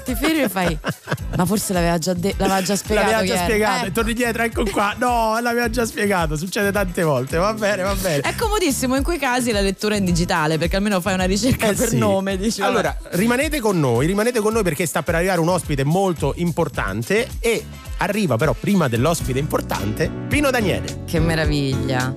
ti 0.04 0.14
fermi 0.14 0.42
e 0.42 0.48
fai, 0.48 0.78
ma 1.36 1.44
forse 1.46 1.72
l'aveva 1.72 1.98
già, 1.98 2.12
de- 2.14 2.34
l'aveva 2.36 2.62
già 2.62 2.76
spiegato. 2.76 3.10
L'aveva 3.10 3.20
chi 3.22 3.26
già 3.28 3.34
era." 3.34 3.44
spiegato 3.44 3.84
Eh, 3.84 3.88
e 3.88 3.92
torni 3.92 4.10
indietro, 4.10 4.42
ecco 4.42 4.64
qua. 4.64 4.94
No, 4.98 5.38
l'aveva 5.40 5.70
già 5.70 5.84
spiegato. 5.86 6.36
Succede 6.36 6.70
tante 6.72 7.02
volte. 7.02 7.36
Va 7.42 7.54
bene, 7.54 7.82
va 7.82 7.94
bene. 7.96 8.20
È 8.20 8.34
comodissimo 8.36 8.94
in 8.94 9.02
quei 9.02 9.18
casi 9.18 9.50
la 9.50 9.60
lettura 9.60 9.96
in 9.96 10.04
digitale 10.04 10.58
perché 10.58 10.76
almeno 10.76 11.00
fai 11.00 11.14
una 11.14 11.24
ricerca 11.24 11.68
Eh 11.70 11.74
per 11.74 11.88
sì. 11.88 11.98
nome. 11.98 12.36
Dici, 12.36 12.60
vabbè. 12.60 12.70
allora, 12.72 12.96
rimanete 13.10 13.58
con 13.58 13.80
noi, 13.80 14.06
rimanete 14.06 14.38
con 14.40 14.52
noi 14.52 14.62
perché 14.62 14.86
sta 14.86 15.02
per 15.02 15.16
arrivare 15.16 15.40
un 15.40 15.48
ospite 15.48 15.82
molto 15.82 16.34
importante 16.36 17.28
e 17.40 17.64
arriva 17.98 18.36
però 18.36 18.54
prima 18.58 18.86
dell'ospite 18.88 19.40
importante 19.40 20.08
Pino 20.28 20.50
Daniele. 20.50 21.02
Che 21.04 21.18
meraviglia. 21.18 22.14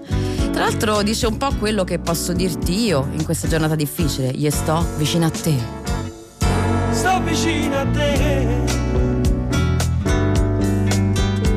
Tra 0.52 0.64
l'altro 0.64 1.02
dice 1.02 1.26
un 1.26 1.38
po' 1.38 1.54
quello 1.58 1.84
che 1.84 1.98
posso 1.98 2.32
dirti 2.32 2.86
io 2.86 3.10
in 3.12 3.24
questa 3.26 3.48
giornata 3.48 3.74
difficile. 3.76 4.28
Io 4.28 4.52
sto 4.52 4.86
vicino 4.98 5.26
a 5.26 5.30
te. 5.32 5.56
sto 6.92 7.20
vicino 7.24 7.80
a 7.80 7.86
te 7.88 8.64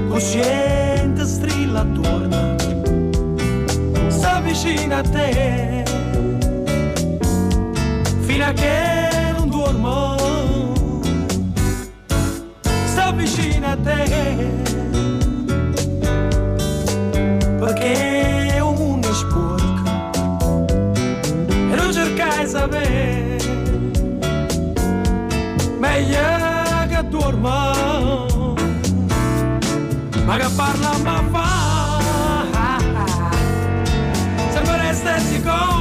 Cosciente 0.09 1.24
strilla 1.24 1.81
attorno 1.81 2.47
Sto 4.48 4.66
vicino 4.66 4.96
a 4.96 5.02
te. 5.02 5.84
Fino 8.20 8.44
a 8.46 8.52
che 8.52 9.32
non 9.37 9.50
dormo 9.50 10.16
Sto 12.87 13.12
vicino 13.14 13.66
a 13.66 13.76
te. 13.76 14.46
Perché 17.58 18.54
è 18.54 18.61
un 18.61 18.74
mondo 18.74 19.12
sporco 19.12 20.64
E 21.46 21.74
non 21.74 21.92
cercai 21.92 22.48
sapere. 22.48 23.37
Meglio 25.78 26.18
che 26.88 27.08
dormo 27.11 28.56
ma 30.24 30.37
che 30.37 30.46
parla 30.56 30.98
ma 31.02 31.24
fa 31.30 31.47
sempre 35.38 35.77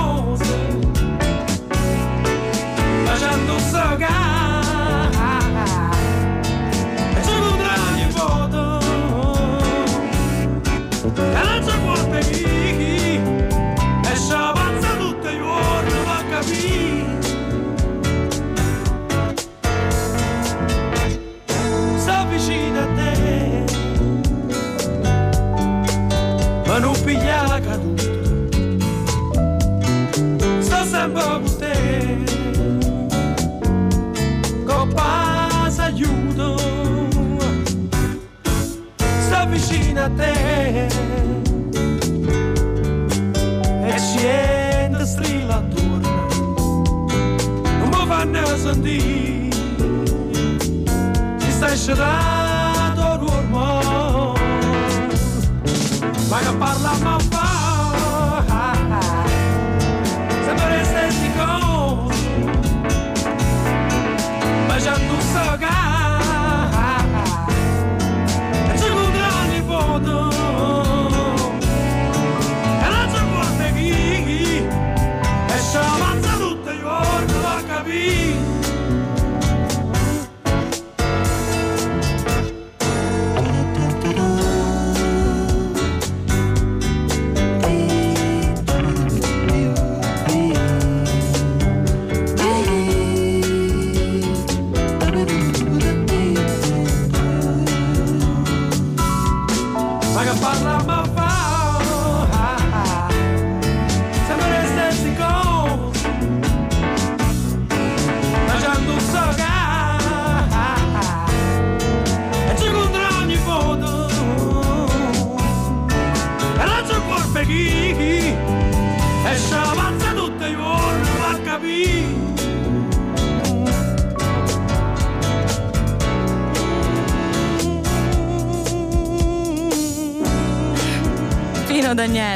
vicino 40.08 40.14
a 40.14 40.16
te. 40.16 40.88
E 43.88 44.00
scende 44.00 45.06
strilla 45.06 45.58
attorno 45.58 46.28
non 47.80 47.90
mi 47.90 48.06
fanno 48.08 48.58
sentire 48.58 49.50
ci 51.40 51.52
stai 51.52 51.78
scedato 51.78 52.47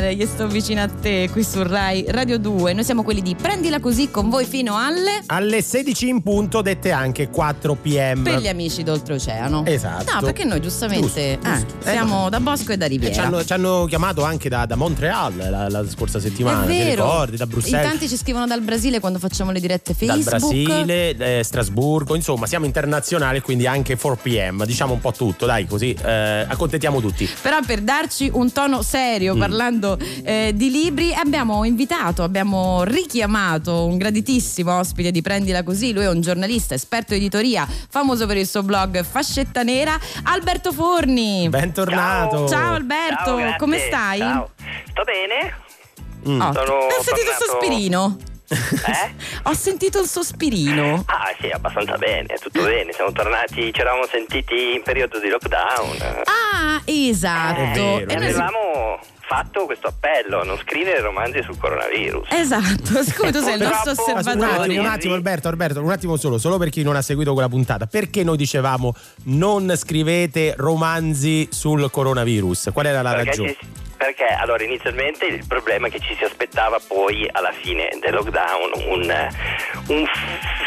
Daniele, 0.01 0.13
io 0.23 0.27
sto 0.27 0.47
vicino 0.47 0.81
a 0.81 0.87
te 0.87 1.29
qui 1.31 1.43
su 1.43 1.61
Rai 1.61 2.03
Radio 2.07 2.39
2. 2.39 2.73
Noi 2.73 2.83
siamo 2.83 3.03
quelli 3.03 3.21
di 3.21 3.35
Prendila 3.35 3.79
così 3.79 4.09
con 4.09 4.29
voi 4.29 4.45
fino 4.45 4.75
alle. 4.77 5.21
Alle 5.27 5.61
16 5.61 6.07
in 6.09 6.21
punto, 6.23 6.61
dette 6.61 6.91
anche 6.91 7.29
4 7.29 7.75
pm. 7.75 8.23
Per 8.23 8.39
gli 8.39 8.47
amici 8.47 8.81
d'oltreoceano. 8.83 9.63
Esatto. 9.65 10.11
No, 10.13 10.21
perché 10.21 10.43
noi 10.43 10.59
giustamente 10.59 11.37
Giusto, 11.41 11.49
giusto. 11.51 11.87
eh, 11.87 11.91
siamo 11.91 12.29
da 12.29 12.39
Bosco 12.39 12.71
e 12.71 12.77
da 12.77 12.85
Eh, 12.85 12.89
Riviera. 12.89 13.13
ci, 13.13 13.19
hanno, 13.19 13.45
ci 13.45 13.53
hanno 13.53 13.85
chiamato 13.85 14.23
anche 14.23 14.49
da, 14.49 14.65
da 14.65 14.75
Montreal 14.75 15.35
la, 15.35 15.69
la 15.69 15.87
scorsa 15.87 16.19
settimana, 16.19 16.63
È 16.63 16.67
ti 16.67 16.77
vero. 16.77 17.03
ricordi? 17.03 17.37
Da 17.37 17.43
In 17.43 17.49
Bruxelles. 17.49 17.87
tanti 17.87 18.09
ci 18.09 18.17
scrivono 18.17 18.47
dal 18.47 18.61
Brasile 18.61 18.99
quando 18.99 19.19
facciamo 19.19 19.51
le 19.51 19.59
dirette 19.59 19.93
Dal 19.99 20.21
Facebook. 20.21 20.63
Brasile, 20.63 21.39
eh, 21.39 21.43
Strasburgo, 21.43 22.15
insomma 22.15 22.47
siamo 22.47 22.65
internazionali 22.65 23.39
quindi 23.41 23.67
anche 23.67 23.97
4pm, 23.97 24.65
diciamo 24.65 24.93
un 24.93 24.99
po' 24.99 25.11
tutto, 25.11 25.45
dai 25.45 25.67
così 25.67 25.95
eh, 26.03 26.45
accontentiamo 26.47 26.99
tutti. 26.99 27.29
Però 27.41 27.59
per 27.65 27.81
darci 27.81 28.29
un 28.33 28.51
tono 28.51 28.81
serio 28.81 29.35
Mm. 29.35 29.39
parlando 29.39 29.90
eh, 30.23 30.51
di 30.53 30.69
libri 30.69 31.13
abbiamo 31.13 31.63
invitato, 31.63 32.23
abbiamo 32.23 32.83
richiamato 32.83 33.85
un 33.85 33.97
graditissimo 33.97 34.77
ospite 34.77 35.11
di 35.11 35.21
Prendila 35.21 35.63
Così, 35.63 35.93
lui 35.93 36.03
è 36.03 36.09
un 36.09 36.21
giornalista, 36.21 36.73
esperto 36.73 37.13
di 37.13 37.19
editoria, 37.19 37.67
famoso 37.89 38.25
per 38.25 38.37
il 38.37 38.47
suo 38.47 38.63
blog 38.63 39.03
Fascetta 39.03 39.63
Nera, 39.63 39.97
Alberto 40.23 40.71
Forni. 40.71 41.47
Bentornato. 41.49 42.47
Ciao 42.47 42.73
Alberto, 42.73 43.39
Ciao, 43.39 43.55
come 43.57 43.79
stai? 43.79 44.19
Ciao. 44.19 44.49
Sto 44.89 45.03
bene? 45.03 45.69
Mm. 46.27 46.41
Oh, 46.41 46.53
Sono 46.53 46.73
ho 46.73 47.01
sentito 47.01 47.29
il 47.29 47.37
sospirino. 47.37 48.17
Eh? 48.51 49.13
Ho 49.43 49.53
sentito 49.53 49.99
il 50.01 50.07
sospirino. 50.07 51.03
Ah 51.07 51.33
sì, 51.39 51.47
abbastanza 51.47 51.97
bene, 51.97 52.35
tutto 52.39 52.63
bene. 52.63 52.91
Siamo 52.91 53.11
tornati, 53.13 53.71
ci 53.73 53.79
eravamo 53.79 54.05
sentiti 54.07 54.73
in 54.75 54.81
periodo 54.83 55.19
di 55.19 55.29
lockdown. 55.29 56.23
Ah, 56.25 56.81
esatto. 56.83 57.79
Vero, 57.79 58.11
E 58.11 58.15
noi 58.15 58.15
avevamo 58.15 58.99
fatto 59.31 59.65
questo 59.65 59.87
appello, 59.87 60.43
non 60.43 60.57
scrivere 60.57 60.99
romanzi 60.99 61.41
sul 61.43 61.57
coronavirus. 61.57 62.27
Esatto, 62.31 62.99
siccome 63.01 63.31
tu 63.31 63.39
sei 63.39 63.55
il 63.55 63.61
nostro 63.61 63.91
Un 63.91 64.17
osservatore. 64.17 64.63
attimo, 64.63 64.81
un 64.81 64.87
attimo 64.87 65.13
Alberto, 65.13 65.47
Alberto, 65.47 65.81
un 65.81 65.89
attimo 65.89 66.17
solo, 66.17 66.37
solo 66.37 66.57
per 66.57 66.69
chi 66.69 66.83
non 66.83 66.97
ha 66.97 67.01
seguito 67.01 67.31
quella 67.31 67.47
puntata. 67.47 67.85
Perché 67.87 68.25
noi 68.25 68.35
dicevamo 68.35 68.93
non 69.25 69.73
scrivete 69.77 70.55
romanzi 70.57 71.47
sul 71.49 71.89
coronavirus? 71.89 72.71
Qual 72.73 72.85
era 72.85 73.01
la 73.01 73.11
Perché, 73.11 73.25
ragione? 73.29 73.55
ci- 73.57 73.67
perché 74.01 74.25
allora 74.25 74.63
inizialmente 74.63 75.25
il 75.27 75.45
problema 75.47 75.85
è 75.87 75.91
che 75.91 75.99
ci 75.99 76.15
si 76.17 76.23
aspettava 76.23 76.79
poi 76.87 77.29
alla 77.31 77.51
fine 77.51 77.87
del 78.01 78.13
lockdown 78.15 78.71
un, 78.87 79.29
un 79.89 80.05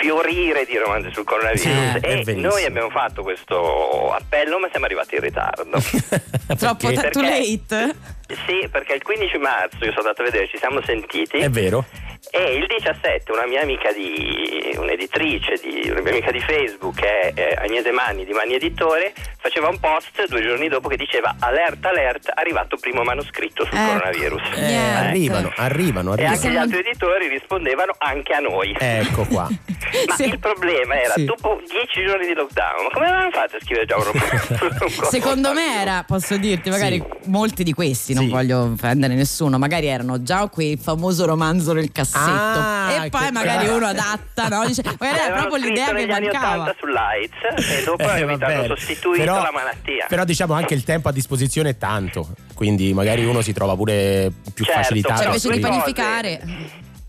fiorire 0.01 0.65
di 0.65 0.77
romanzi 0.79 1.11
sul 1.13 1.25
coronavirus 1.25 1.63
Sì, 1.63 1.99
è 1.99 2.23
e 2.25 2.35
noi 2.35 2.65
abbiamo 2.65 2.91
fatto 2.91 3.23
questo 3.23 4.13
appello 4.13 4.61
ma 4.61 4.69
siamo 4.71 4.87
arrivati 4.87 5.17
in 5.17 5.21
ritardo. 5.21 5.79
Troppo 6.57 6.87
Perché? 6.93 7.11
too 7.11 7.23
late? 7.23 7.95
Sì, 8.27 8.69
perché 8.71 8.95
il 8.95 9.03
15 9.03 9.39
marzo 9.39 9.85
io 9.85 9.91
sono 9.91 10.09
andato 10.09 10.23
a 10.23 10.25
vedere, 10.25 10.49
ci 10.49 10.59
siamo 10.59 10.81
sentiti 10.83 11.39
È 11.39 11.51
vero? 11.51 11.85
E 12.31 12.57
il 12.57 12.67
17 12.67 13.31
una 13.33 13.47
mia 13.47 13.61
amica 13.63 13.93
di 13.93 14.75
un'editrice, 14.77 15.55
di, 15.63 15.91
una 15.91 16.01
mia 16.01 16.11
amica 16.13 16.31
di 16.31 16.41
Facebook 16.41 16.97
che 17.01 17.07
è 17.07 17.33
eh, 17.35 17.55
Agnese 17.59 17.91
Manni 17.93 18.25
di 18.25 18.33
Manni 18.33 18.55
Editore 18.55 19.13
faceva 19.39 19.69
un 19.69 19.79
post 19.79 20.27
due 20.29 20.43
giorni 20.43 20.69
dopo 20.69 20.89
che 20.89 20.97
diceva 20.97 21.37
alert 21.39 21.85
alert 21.85 22.31
arrivato 22.35 22.77
primo 22.77 23.03
manoscritto 23.03 23.65
sul 23.65 23.77
Ecco. 23.77 23.87
coronavirus. 23.93 24.43
Eh, 24.57 24.61
Niente. 24.61 24.99
arrivano, 24.99 25.53
arrivano, 25.57 26.17
E 26.17 26.25
anche 26.25 26.47
arrivano. 26.47 26.53
gli 26.55 26.57
altri 26.59 26.79
editori 26.91 27.29
rispondevano 27.29 27.95
anche 27.99 28.33
a 28.33 28.39
noi. 28.41 28.75
Ecco 28.79 29.25
qua. 29.27 29.49
Ma 30.09 30.15
Sì. 30.17 30.25
il 30.25 30.39
problema 30.39 31.01
era, 31.01 31.13
Sì. 31.15 31.25
dopo 31.25 31.61
dieci 31.69 32.05
giorni 32.05 32.27
di 32.27 32.35
lockdown, 32.35 32.89
come 32.93 33.07
avevano 33.07 33.31
fatto 33.31 33.57
a 33.57 33.61
scrivere 33.61 33.87
già 33.87 33.97
un 33.97 34.05
romanzo? 34.05 35.05
Secondo 35.11 35.53
me 35.53 35.81
era, 35.81 36.03
posso 36.07 36.37
dirti, 36.37 36.71
magari 36.71 36.97
Sì. 37.23 37.29
molti 37.31 37.63
di 37.63 37.73
questi, 37.73 38.13
non 38.15 38.25
Sì. 38.25 38.31
voglio 38.31 38.71
offendere 38.73 39.15
nessuno, 39.15 39.59
magari 39.59 39.87
erano 39.87 40.23
già 40.23 40.49
quel 40.49 40.79
famoso 40.79 41.27
romanzo 41.27 41.73
nel 41.73 41.93
cassetto. 41.93 42.14
Ah, 42.17 43.05
e 43.05 43.11
poi 43.11 43.31
magari 43.33 43.69
uno 43.69 43.87
adatta, 43.87 44.49
no? 44.49 44.65
Dice, 44.67 44.83
magari 44.99 45.19
era 45.19 45.37
proprio 45.43 45.65
l'idea 45.69 45.93
che 45.93 46.07
mancava. 46.07 46.63
80 46.63 46.75
su 46.79 46.87
Lights 46.87 47.71
e 47.81 47.85
dopo 47.85 48.03
Eh, 48.03 48.23
hanno 48.23 48.67
sostituito 48.77 49.25
Però- 49.25 49.43
la 49.43 49.51
malattia. 49.53 50.07
Però 50.09 50.25
diciamo 50.25 50.55
anche 50.55 50.75
il 50.75 50.85
tempo 50.85 51.09
a 51.09 51.13
disposizione 51.13 51.71
è 51.71 51.79
tanto, 51.79 52.29
quindi 52.55 52.93
magari 52.95 53.25
uno 53.25 53.41
si 53.43 53.53
trova 53.53 53.75
pure 53.77 54.31
più 54.55 54.65
Certo, 54.65 54.81
facilitato. 54.81 55.17
Cioè, 55.17 55.27
invece 55.27 55.51
di 55.51 55.61
panificare. 55.61 56.41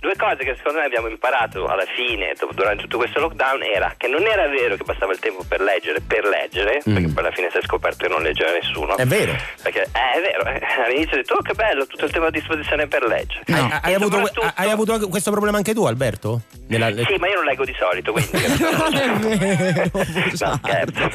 Due 0.05 0.15
cose 0.17 0.43
che 0.43 0.53
secondo 0.57 0.79
me 0.79 0.85
abbiamo 0.85 1.07
imparato 1.07 1.65
alla 1.65 1.85
fine, 1.95 2.33
durante 2.53 2.83
tutto 2.83 2.97
questo 2.97 3.19
lockdown, 3.19 3.63
era 3.63 3.91
che 3.97 4.07
non 4.07 4.21
era 4.27 4.47
vero 4.47 4.75
che 4.75 4.83
bastava 4.83 5.11
il 5.13 5.19
tempo 5.19 5.43
per 5.47 5.61
leggere, 5.61 5.99
per 6.01 6.25
leggere, 6.25 6.81
Mm. 6.87 6.93
perché 6.93 7.09
poi 7.09 7.23
alla 7.25 7.31
fine 7.33 7.49
si 7.49 7.57
è 7.57 7.61
scoperto 7.63 8.05
che 8.05 8.13
non 8.13 8.21
leggeva 8.21 8.51
nessuno. 8.51 8.95
È 8.97 9.05
vero. 9.05 9.35
Perché 9.63 9.81
eh, 9.81 10.17
è 10.17 10.21
vero, 10.21 10.45
eh, 10.45 10.61
all'inizio 10.85 11.13
ho 11.13 11.15
detto, 11.21 11.33
oh 11.33 11.41
che 11.41 11.53
bello, 11.53 11.87
tutto 11.87 12.05
il 12.05 12.11
tempo 12.11 12.27
a 12.27 12.31
disposizione 12.31 12.85
per 12.87 13.03
leggere. 13.03 13.43
Hai, 13.47 13.61
No. 13.67 13.79
hai 13.81 13.91
E 13.91 13.95
avuto, 13.95 14.15
soprattutto- 14.17 14.51
hai 14.55 14.69
avuto 14.69 15.07
questo 15.09 15.31
problema 15.31 15.57
anche 15.57 15.73
tu, 15.73 15.85
Alberto? 15.85 16.41
Nella- 16.67 16.91
Sì, 17.03 17.15
ma 17.17 17.27
io 17.27 17.35
non 17.35 17.45
leggo 17.45 17.65
di 17.65 17.75
solito, 17.79 18.11
quindi... 18.11 18.31
Non 18.75 18.93
è 18.95 19.09
vero. 19.37 19.89
No, 19.93 20.59
scherzo. 20.63 21.09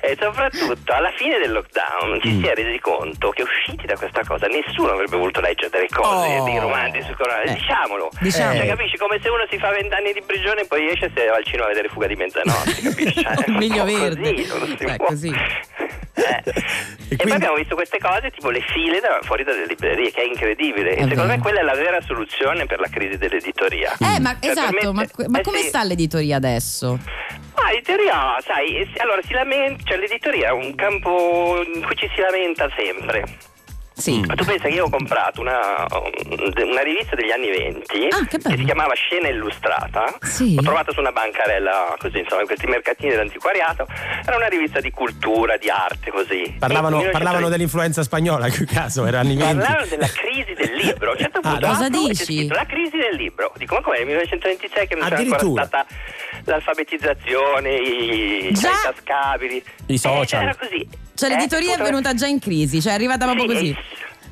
E 0.00 0.16
soprattutto 0.20 0.92
alla 0.92 1.10
fine 1.16 1.38
del 1.38 1.52
lockdown 1.52 2.20
ci 2.20 2.40
si 2.40 2.46
è 2.46 2.54
resi 2.54 2.78
conto 2.80 3.30
che 3.30 3.42
usciti 3.42 3.86
da 3.86 3.96
questa 3.96 4.22
cosa 4.26 4.46
nessuno 4.46 4.90
avrebbe 4.92 5.16
voluto 5.16 5.40
leggere 5.40 5.70
delle 5.70 5.88
cose, 5.88 6.38
Oh. 6.38 6.44
dei 6.44 6.58
romanzi 6.58 7.02
sul 7.02 7.16
coronavirus. 7.16 7.50
Eh, 7.52 7.54
Diciamolo. 7.58 8.10
Diciamo. 8.24 8.54
Cioè, 8.56 8.66
capisci? 8.66 8.96
Come 8.96 9.18
se 9.22 9.28
uno 9.28 9.46
si 9.50 9.58
fa 9.58 9.70
vent'anni 9.70 10.12
di 10.12 10.22
prigione 10.26 10.62
e 10.62 10.66
poi 10.66 10.88
esce 10.90 11.10
e 11.14 11.26
va 11.26 11.36
al 11.36 11.44
cinema 11.44 11.64
a 11.64 11.68
vedere 11.68 11.88
Fuga 11.88 12.06
di 12.06 12.16
mezzanotte, 12.16 12.74
capisci? 12.82 13.22
Cioè, 13.22 13.50
Miglio 13.50 13.84
verde. 13.84 14.46
Così, 14.46 14.76
Eh, 14.80 14.96
può. 14.96 15.06
così. 15.06 15.28
Eh. 15.28 16.42
E, 17.06 17.16
quindi- 17.16 17.24
poi 17.24 17.32
abbiamo 17.32 17.56
visto 17.56 17.74
queste 17.76 17.98
cose 17.98 18.30
tipo 18.30 18.48
le 18.50 18.60
file 18.60 18.98
da- 18.98 19.18
fuori 19.22 19.44
dalle 19.44 19.66
librerie, 19.66 20.10
che 20.10 20.22
è 20.22 20.24
incredibile. 20.24 20.90
E 20.90 20.94
È 20.94 21.00
secondo 21.02 21.22
vero. 21.22 21.34
me 21.36 21.38
quella 21.38 21.60
è 21.60 21.62
la 21.62 21.74
vera 21.74 22.00
soluzione 22.00 22.66
per 22.66 22.80
la 22.80 22.88
crisi 22.88 23.18
dell'editoria. 23.18 23.92
Eh, 24.00 24.18
ma 24.20 24.36
Cioè, 24.40 24.50
esatto, 24.50 24.72
ma, 24.92 25.04
permette- 25.04 25.28
ma 25.28 25.38
eh 25.38 25.42
come 25.42 25.58
sì. 25.60 25.68
sta 25.68 25.84
l'editoria 25.84 26.36
adesso? 26.36 26.98
Ma 27.54 27.70
l'editoria, 27.70 28.36
sai, 28.40 28.78
eh, 28.78 28.88
allora 28.96 29.20
si 29.22 29.32
lamenta, 29.32 29.82
cioè 29.84 29.98
l'editoria 29.98 30.48
è 30.48 30.52
un 30.52 30.74
campo 30.74 31.62
in 31.62 31.82
cui 31.84 31.94
ci 31.94 32.10
si 32.14 32.20
lamenta 32.20 32.68
sempre. 32.74 33.22
Sì. 33.96 34.20
Ma 34.26 34.34
tu 34.34 34.44
pensa 34.44 34.66
che 34.68 34.74
io 34.74 34.86
ho 34.86 34.90
comprato 34.90 35.40
una, 35.40 35.86
una 35.88 36.82
rivista 36.82 37.14
degli 37.14 37.30
anni 37.30 37.48
20 37.48 38.08
Ah, 38.10 38.26
che 38.26 38.38
bello. 38.38 38.56
si 38.56 38.64
chiamava 38.64 38.92
Scena 38.94 39.28
Illustrata. 39.28 40.18
Sì. 40.20 40.56
L'ho 40.56 40.62
trovata 40.62 40.90
su 40.92 40.98
una 41.00 41.12
bancarella 41.12 41.94
così, 41.98 42.18
insomma, 42.18 42.40
in 42.40 42.46
questi 42.48 42.66
mercatini 42.66 43.10
dell'antiquariato. 43.10 43.86
Era 44.26 44.36
una 44.36 44.48
rivista 44.48 44.80
di 44.80 44.90
cultura, 44.90 45.56
di 45.56 45.68
arte, 45.70 46.10
così. 46.10 46.56
Parlavano, 46.58 46.96
Nel 46.96 47.06
1930 47.06 47.10
parlavano 47.18 47.48
dell'influenza 47.48 48.02
spagnola, 48.02 48.48
che 48.48 48.64
caso, 48.66 49.06
era 49.06 49.20
anni 49.20 49.36
20. 49.36 49.54
Parlavano 49.58 49.86
della 49.86 50.08
crisi 50.08 50.54
del 50.54 50.74
libro. 50.74 51.08
A 51.10 51.12
un 51.12 51.18
certo 51.18 51.38
Ah, 51.44 51.50
punto 51.50 51.66
cosa 51.66 51.86
e 51.86 51.90
c'è 51.90 51.96
dici? 51.98 52.24
scritto 52.24 52.54
La 52.54 52.66
crisi 52.66 52.96
del 52.96 53.14
libro. 53.16 53.52
Dico, 53.56 53.74
ma 53.76 53.80
com'è 53.80 53.98
nel 53.98 54.06
1926 54.06 54.86
che 54.88 54.94
non 54.96 55.08
c'era 55.08 55.20
ancora 55.20 55.64
stata 55.64 55.86
l'alfabetizzazione, 56.44 57.74
i, 57.76 58.52
Già. 58.52 58.68
i 58.70 58.72
tascabili. 58.94 59.64
I 59.86 59.98
social. 59.98 60.40
Eh, 60.40 60.44
era 60.44 60.54
così. 60.56 60.88
Cioè 61.14 61.30
Eh, 61.30 61.34
l'editoria 61.34 61.74
è 61.74 61.78
venuta 61.82 62.14
già 62.14 62.26
in 62.26 62.38
crisi, 62.40 62.80
cioè 62.82 62.92
è 62.92 62.94
arrivata 62.94 63.24
proprio 63.24 63.48
sì, 63.48 63.52
così. 63.52 63.76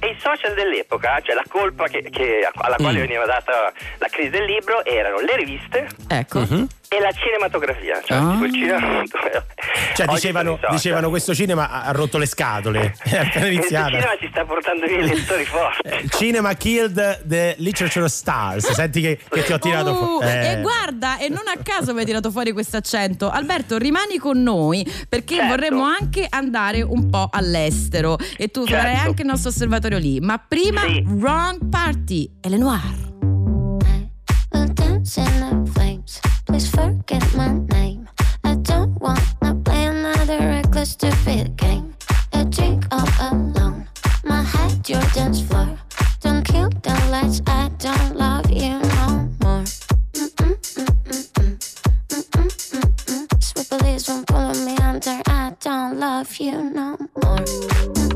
E, 0.00 0.06
e 0.06 0.10
i 0.10 0.16
social 0.18 0.54
dell'epoca, 0.54 1.20
cioè 1.22 1.34
la 1.34 1.44
colpa 1.48 1.86
che- 1.86 2.02
che- 2.10 2.48
alla 2.54 2.76
quale 2.76 2.98
Mm. 2.98 3.02
veniva 3.02 3.24
data 3.24 3.72
la 3.98 4.08
crisi 4.08 4.30
del 4.30 4.44
libro 4.44 4.84
erano 4.84 5.20
le 5.20 5.36
riviste 5.36 5.86
Ecco. 6.08 6.40
Mhm. 6.40 6.66
E 6.94 7.00
la 7.00 7.10
cinematografia. 7.12 8.00
Cioè, 8.04 8.16
Ah. 8.18 8.30
tipo 8.32 8.44
il 8.44 8.52
cinema. 8.52 9.02
Cioè 9.94 10.06
dicevano, 10.06 10.58
dicevano 10.70 11.08
questo 11.10 11.34
cinema 11.34 11.70
ha 11.70 11.90
rotto 11.92 12.16
le 12.18 12.26
scatole. 12.26 12.94
È 13.02 13.16
appena 13.16 13.28
Questo 13.30 13.46
iniziata. 13.48 13.88
cinema 13.88 14.16
ci 14.18 14.28
sta 14.30 14.44
portando 14.44 14.86
via 14.86 14.98
i 14.98 15.06
lettori 15.08 15.44
forti. 15.44 15.88
Eh, 15.88 16.08
Cinema 16.08 16.54
killed 16.54 17.26
the 17.26 17.54
literature 17.58 18.08
stars. 18.08 18.70
Senti 18.72 19.00
che, 19.00 19.18
che 19.28 19.44
ti 19.44 19.52
ho 19.52 19.58
tirato 19.58 19.90
Uh, 19.92 19.96
fuori. 19.96 20.26
Eh. 20.26 20.50
E 20.52 20.60
guarda, 20.60 21.18
e 21.18 21.28
non 21.28 21.42
a 21.46 21.60
caso 21.62 21.92
mi 21.92 22.00
hai 22.00 22.04
tirato 22.06 22.30
fuori 22.30 22.52
questo 22.52 22.76
accento. 22.78 23.30
Alberto, 23.30 23.76
rimani 23.78 24.16
con 24.18 24.42
noi 24.42 24.86
perché 25.08 25.34
Certo. 25.36 25.48
vorremmo 25.50 25.84
anche 25.84 26.26
andare 26.28 26.82
un 26.82 27.08
po' 27.10 27.28
all'estero 27.30 28.16
e 28.36 28.48
tu 28.48 28.66
Certo. 28.66 28.74
farai 28.86 28.96
anche 28.96 29.22
il 29.22 29.28
nostro 29.28 29.50
osservatorio 29.50 29.98
lì. 29.98 30.20
Ma 30.20 30.38
prima, 30.38 30.80
Sì. 30.82 31.04
Wrong 31.06 31.68
Party, 31.68 32.28
Eleanor. 32.40 33.10
Please 36.52 36.68
forget 36.68 37.24
my 37.34 37.50
name. 37.72 38.06
I 38.44 38.56
don't 38.56 39.00
wanna 39.00 39.54
play 39.64 39.86
another 39.86 40.38
reckless, 40.38 40.90
stupid 40.90 41.56
game. 41.56 41.94
A 42.34 42.44
drink 42.44 42.84
all 42.92 43.08
alone. 43.22 43.88
My 44.22 44.42
head, 44.42 44.86
your 44.86 45.00
dance 45.14 45.40
floor. 45.40 45.78
Don't 46.20 46.44
kill 46.44 46.68
the 46.68 46.92
lights. 47.10 47.40
I 47.46 47.70
don't 47.78 48.16
love 48.16 48.50
you 48.50 48.78
no 48.98 49.30
more. 49.40 49.64
Sweet 53.40 53.68
police 53.70 54.08
won't 54.08 54.26
pull 54.26 54.52
me 54.66 54.76
under. 54.76 55.22
I 55.28 55.54
don't 55.58 55.98
love 55.98 56.36
you 56.36 56.52
no 56.52 56.98
more. 57.16 58.11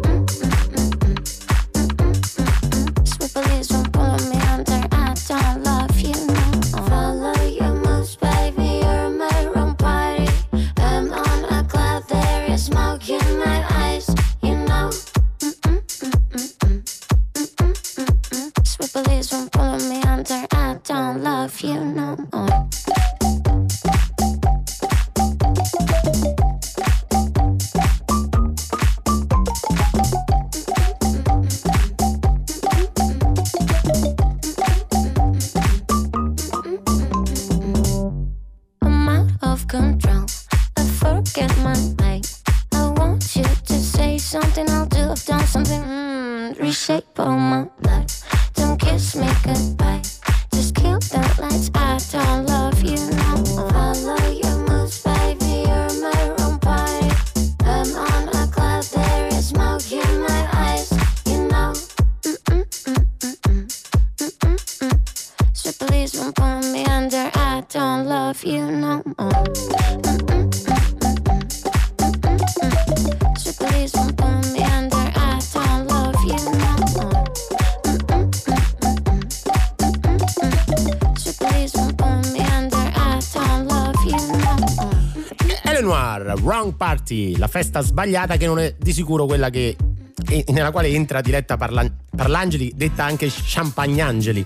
Don't 20.87 21.21
love 21.25 21.61
you 21.63 21.81
no 21.81 22.17
more. 22.33 22.86
Party, 87.07 87.37
la 87.37 87.47
festa 87.47 87.81
sbagliata 87.83 88.37
che 88.37 88.47
non 88.47 88.59
è 88.59 88.75
di 88.77 88.93
sicuro 88.93 89.27
quella 89.27 89.49
che 89.49 89.77
nella 90.49 90.73
quale 90.73 90.89
entra 90.89 91.21
Diletta 91.21 91.57
Parla- 91.57 91.89
Parlangeli, 92.17 92.73
detta 92.75 93.05
anche 93.05 93.31
Champagnangeli 93.31 94.43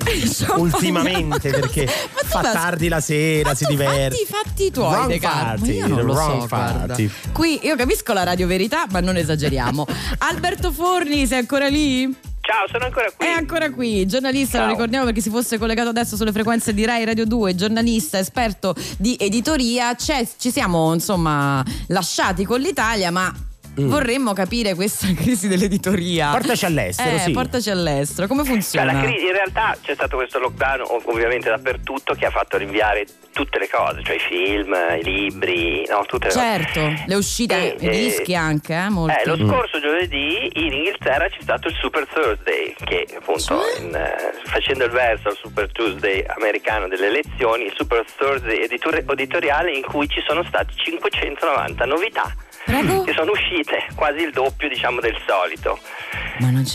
ultimamente 0.56 1.50
perché 1.50 1.86
fa 1.86 2.42
ma- 2.42 2.52
tardi 2.52 2.88
la 2.88 3.00
sera, 3.00 3.54
si 3.54 3.64
diverte. 3.66 4.16
Fatti 4.16 4.22
i 4.22 4.26
fatti 4.26 4.70
tuoi, 4.70 4.92
Wrong 4.92 5.18
party, 5.20 5.72
io 5.72 5.86
non 5.86 6.04
lo 6.04 6.12
wrong 6.12 6.40
so, 6.42 6.46
party. 6.48 7.10
Qui 7.32 7.60
io 7.62 7.76
capisco 7.76 8.12
la 8.12 8.24
radio 8.24 8.46
verità, 8.46 8.84
ma 8.90 9.00
non 9.00 9.16
esageriamo. 9.16 9.86
Alberto 10.18 10.70
Forni, 10.70 11.26
sei 11.26 11.38
ancora 11.38 11.68
lì? 11.68 12.14
Ciao, 12.50 12.66
sono 12.68 12.84
ancora 12.86 13.08
qui. 13.16 13.26
È 13.26 13.30
ancora 13.30 13.70
qui, 13.70 14.06
giornalista, 14.06 14.56
Ciao. 14.58 14.66
lo 14.66 14.72
ricordiamo 14.72 15.04
perché 15.04 15.20
si 15.20 15.30
fosse 15.30 15.56
collegato 15.56 15.90
adesso 15.90 16.16
sulle 16.16 16.32
frequenze 16.32 16.74
di 16.74 16.84
Rai 16.84 17.04
Radio 17.04 17.24
2, 17.24 17.54
giornalista, 17.54 18.18
esperto 18.18 18.74
di 18.98 19.16
editoria. 19.20 19.94
C'è- 19.94 20.26
ci 20.36 20.50
siamo 20.50 20.92
insomma 20.92 21.64
lasciati 21.86 22.44
con 22.44 22.58
l'Italia, 22.60 23.12
ma 23.12 23.32
Mm. 23.80 23.88
vorremmo 23.88 24.32
capire 24.32 24.74
questa 24.74 25.06
crisi 25.14 25.46
dell'editoria. 25.48 26.30
Portaci 26.30 26.64
all'estero, 26.64 27.16
Eh, 27.16 27.18
sì. 27.20 27.30
portaci 27.30 27.70
all'estero, 27.70 28.26
come 28.26 28.42
Cioè, 28.42 28.52
funziona? 28.52 28.92
la 28.92 29.00
crisi- 29.02 29.26
in 29.26 29.32
realtà 29.32 29.76
c'è 29.82 29.94
stato 29.94 30.16
questo 30.16 30.38
lockdown 30.40 30.80
ov- 30.80 31.06
ovviamente 31.06 31.48
dappertutto 31.48 32.14
che 32.14 32.26
ha 32.26 32.30
fatto 32.30 32.56
rinviare 32.56 33.06
tutte 33.32 33.58
le 33.60 33.68
cose, 33.68 34.02
cioè 34.02 34.16
i 34.16 34.18
film, 34.18 34.74
i 34.98 35.04
libri, 35.04 35.86
no, 35.88 36.04
tutte 36.06 36.26
le 36.28 36.32
cose. 36.32 36.44
Certo, 36.44 36.92
le 37.06 37.14
uscite, 37.14 37.76
E, 37.76 37.84
i 37.84 37.86
eh, 37.86 37.90
dischi 37.90 38.34
anche, 38.34 38.74
eh. 38.74 38.86
Eh, 38.86 39.26
lo 39.26 39.36
scorso 39.36 39.78
giovedì 39.80 40.50
in 40.54 40.72
Inghilterra 40.72 41.28
c'è 41.28 41.38
stato 41.40 41.68
il 41.68 41.74
Super 41.80 42.06
Thursday, 42.12 42.74
che 42.84 43.06
appunto 43.16 43.60
in, 43.80 43.94
eh, 43.94 44.16
facendo 44.46 44.84
il 44.84 44.90
verso 44.90 45.28
al 45.28 45.36
Super 45.36 45.70
Tuesday 45.70 46.24
americano 46.26 46.88
delle 46.88 47.06
elezioni, 47.06 47.66
il 47.66 47.72
Super 47.76 48.04
Thursday 48.16 48.62
editor- 48.64 49.04
editoriale 49.08 49.72
in 49.72 49.82
cui 49.84 50.08
ci 50.08 50.20
sono 50.26 50.42
state 50.44 50.72
590 50.74 51.84
novità. 51.84 52.34
Che 52.64 53.12
sono 53.14 53.32
uscite 53.32 53.86
quasi 53.94 54.22
il 54.22 54.32
doppio 54.32 54.68
diciamo 54.68 55.00
del 55.00 55.16
solito. 55.26 55.78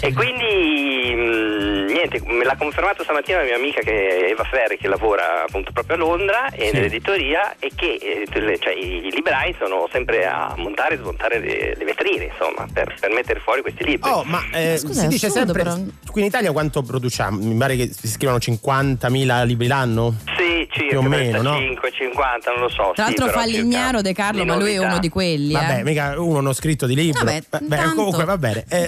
E 0.02 0.14
quindi 0.14 1.16
mh, 1.16 1.92
niente, 1.92 2.22
me 2.26 2.44
l'ha 2.44 2.56
confermato 2.56 3.04
stamattina 3.04 3.40
la 3.40 3.44
mia 3.46 3.56
amica 3.56 3.82
che 3.82 4.26
è 4.28 4.30
Eva 4.30 4.44
Ferri 4.44 4.78
che 4.78 4.88
lavora 4.88 5.44
appunto 5.44 5.72
proprio 5.72 5.96
a 5.96 6.00
Londra 6.00 6.50
e 6.52 6.72
nell'editoria 6.72 7.56
e 7.58 7.72
che 7.76 7.98
eh, 8.02 8.60
cioè, 8.60 8.74
i 8.74 9.10
librai 9.12 9.56
sono 9.58 9.88
sempre 9.92 10.26
a 10.28 10.54
montare 10.58 10.96
e 10.96 10.98
smontare 10.98 11.40
le, 11.40 11.76
le 11.76 11.84
vetrine 11.86 12.26
insomma 12.26 12.68
per, 12.72 12.96
per 13.00 13.12
mettere 13.12 13.40
fuori 13.40 13.62
questi 13.62 13.84
libri. 13.84 14.10
Oh, 14.10 14.24
ma 14.24 14.44
eh, 14.52 14.78
Scusa, 14.78 15.02
si 15.02 15.08
dice 15.08 15.28
assurdo, 15.28 15.54
sempre 15.54 15.64
però. 15.64 16.12
qui 16.12 16.22
in 16.22 16.28
Italia 16.28 16.52
quanto 16.52 16.84
produciamo? 16.84 17.40
Mi 17.40 17.56
pare 17.56 17.76
che 17.76 17.92
si 17.92 18.08
scrivono 18.08 18.38
50.000 18.38 19.46
libri 19.46 19.68
l'anno? 19.68 20.14
Sì, 20.38 20.68
circa 20.70 20.90
più 20.90 20.98
o 21.00 21.02
meno, 21.02 21.42
no? 21.42 21.52
35, 21.56 21.92
50, 21.92 22.52
non 22.52 22.60
lo 22.62 22.70
so. 22.70 22.92
Tra 22.94 22.94
sì, 22.94 23.02
l'altro 23.02 23.26
però 23.26 23.40
fa 23.40 23.46
circa 23.46 23.62
Lignaro 23.62 24.02
De 24.02 24.14
Carlo, 24.14 24.46
ma 24.46 24.56
lui 24.56 24.74
è 24.74 24.78
uno 24.78 25.00
di 25.00 25.10
quelli. 25.10 25.54
Vabbè, 25.54 25.75
eh. 25.80 25.84
mica 25.84 26.20
uno 26.20 26.40
non 26.42 26.54
scritto 26.54 26.86
di 26.86 26.96
libro. 26.96 27.24
Vabbè, 27.24 27.44
intanto- 27.62 27.94
comunque 27.96 28.24
va 28.26 28.38
bene. 28.38 28.66
Eh? 28.70 28.88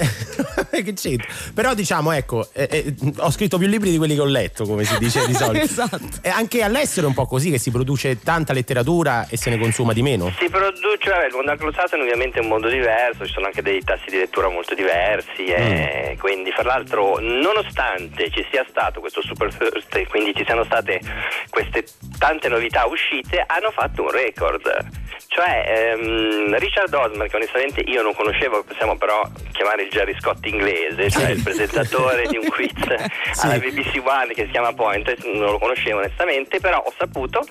Però 1.53 1.73
diciamo, 1.73 2.11
ecco, 2.11 2.49
eh, 2.53 2.67
eh, 2.71 2.95
ho 3.17 3.31
scritto 3.31 3.57
più 3.57 3.67
libri 3.67 3.91
di 3.91 3.97
quelli 3.97 4.15
che 4.15 4.21
ho 4.21 4.25
letto, 4.25 4.65
come 4.65 4.83
si 4.83 4.97
dice 4.97 5.25
di 5.25 5.33
solito. 5.35 5.63
Esatto. 5.65 5.99
E 6.21 6.29
anche 6.29 6.61
all'estero 6.63 7.05
è 7.07 7.09
un 7.09 7.15
po' 7.15 7.25
così 7.25 7.49
che 7.51 7.57
si 7.57 7.71
produce 7.71 8.19
tanta 8.19 8.53
letteratura 8.53 9.27
e 9.29 9.37
se 9.37 9.49
ne 9.49 9.57
consuma 9.57 9.93
di 9.93 10.01
meno. 10.01 10.31
Si 10.39 10.49
produce, 10.49 11.09
vabbè, 11.09 11.27
il 11.27 11.33
mondo 11.33 11.51
anglosassone 11.51 12.01
ovviamente 12.03 12.39
è 12.39 12.41
un 12.41 12.47
mondo 12.47 12.67
diverso, 12.69 13.25
ci 13.25 13.33
sono 13.33 13.47
anche 13.47 13.61
dei 13.61 13.81
tassi 13.83 14.09
di 14.09 14.17
lettura 14.17 14.49
molto 14.49 14.73
diversi, 14.75 15.45
e 15.45 15.65
Mm. 16.15 16.19
quindi 16.19 16.51
fra 16.51 16.63
l'altro 16.63 17.17
nonostante 17.19 18.29
ci 18.31 18.45
sia 18.51 18.65
stato 18.69 18.99
questo 18.99 19.21
Super 19.21 19.53
Thursday, 19.53 20.05
quindi 20.05 20.33
ci 20.35 20.43
siano 20.45 20.63
state 20.63 20.99
queste 21.49 21.85
tante 22.19 22.47
novità 22.49 22.85
uscite, 22.85 23.43
hanno 23.45 23.71
fatto 23.71 24.03
un 24.03 24.11
record. 24.11 24.85
Cioè 25.27 25.65
ehm, 25.97 26.57
Richard 26.57 26.76
Osman, 26.93 27.27
che 27.27 27.35
onestamente 27.35 27.81
io 27.81 28.01
non 28.01 28.13
conoscevo, 28.13 28.63
possiamo 28.63 28.95
però 28.97 29.21
chiamare 29.51 29.83
il 29.83 29.89
Jerry 29.89 30.15
Scott 30.19 30.45
inglese, 30.45 31.09
cioè 31.09 31.29
il 31.31 31.41
presentatore 31.43 32.27
di 32.27 32.37
un 32.37 32.47
quiz 32.47 32.71
alla 33.41 33.57
BBC 33.57 34.01
One 34.05 34.33
che 34.33 34.45
si 34.45 34.51
chiama 34.51 34.73
Point, 34.73 35.15
non 35.25 35.51
lo 35.51 35.57
conoscevo 35.59 35.99
onestamente, 35.99 36.59
però 36.59 36.77
ho 36.85 36.93
saputo, 36.97 37.45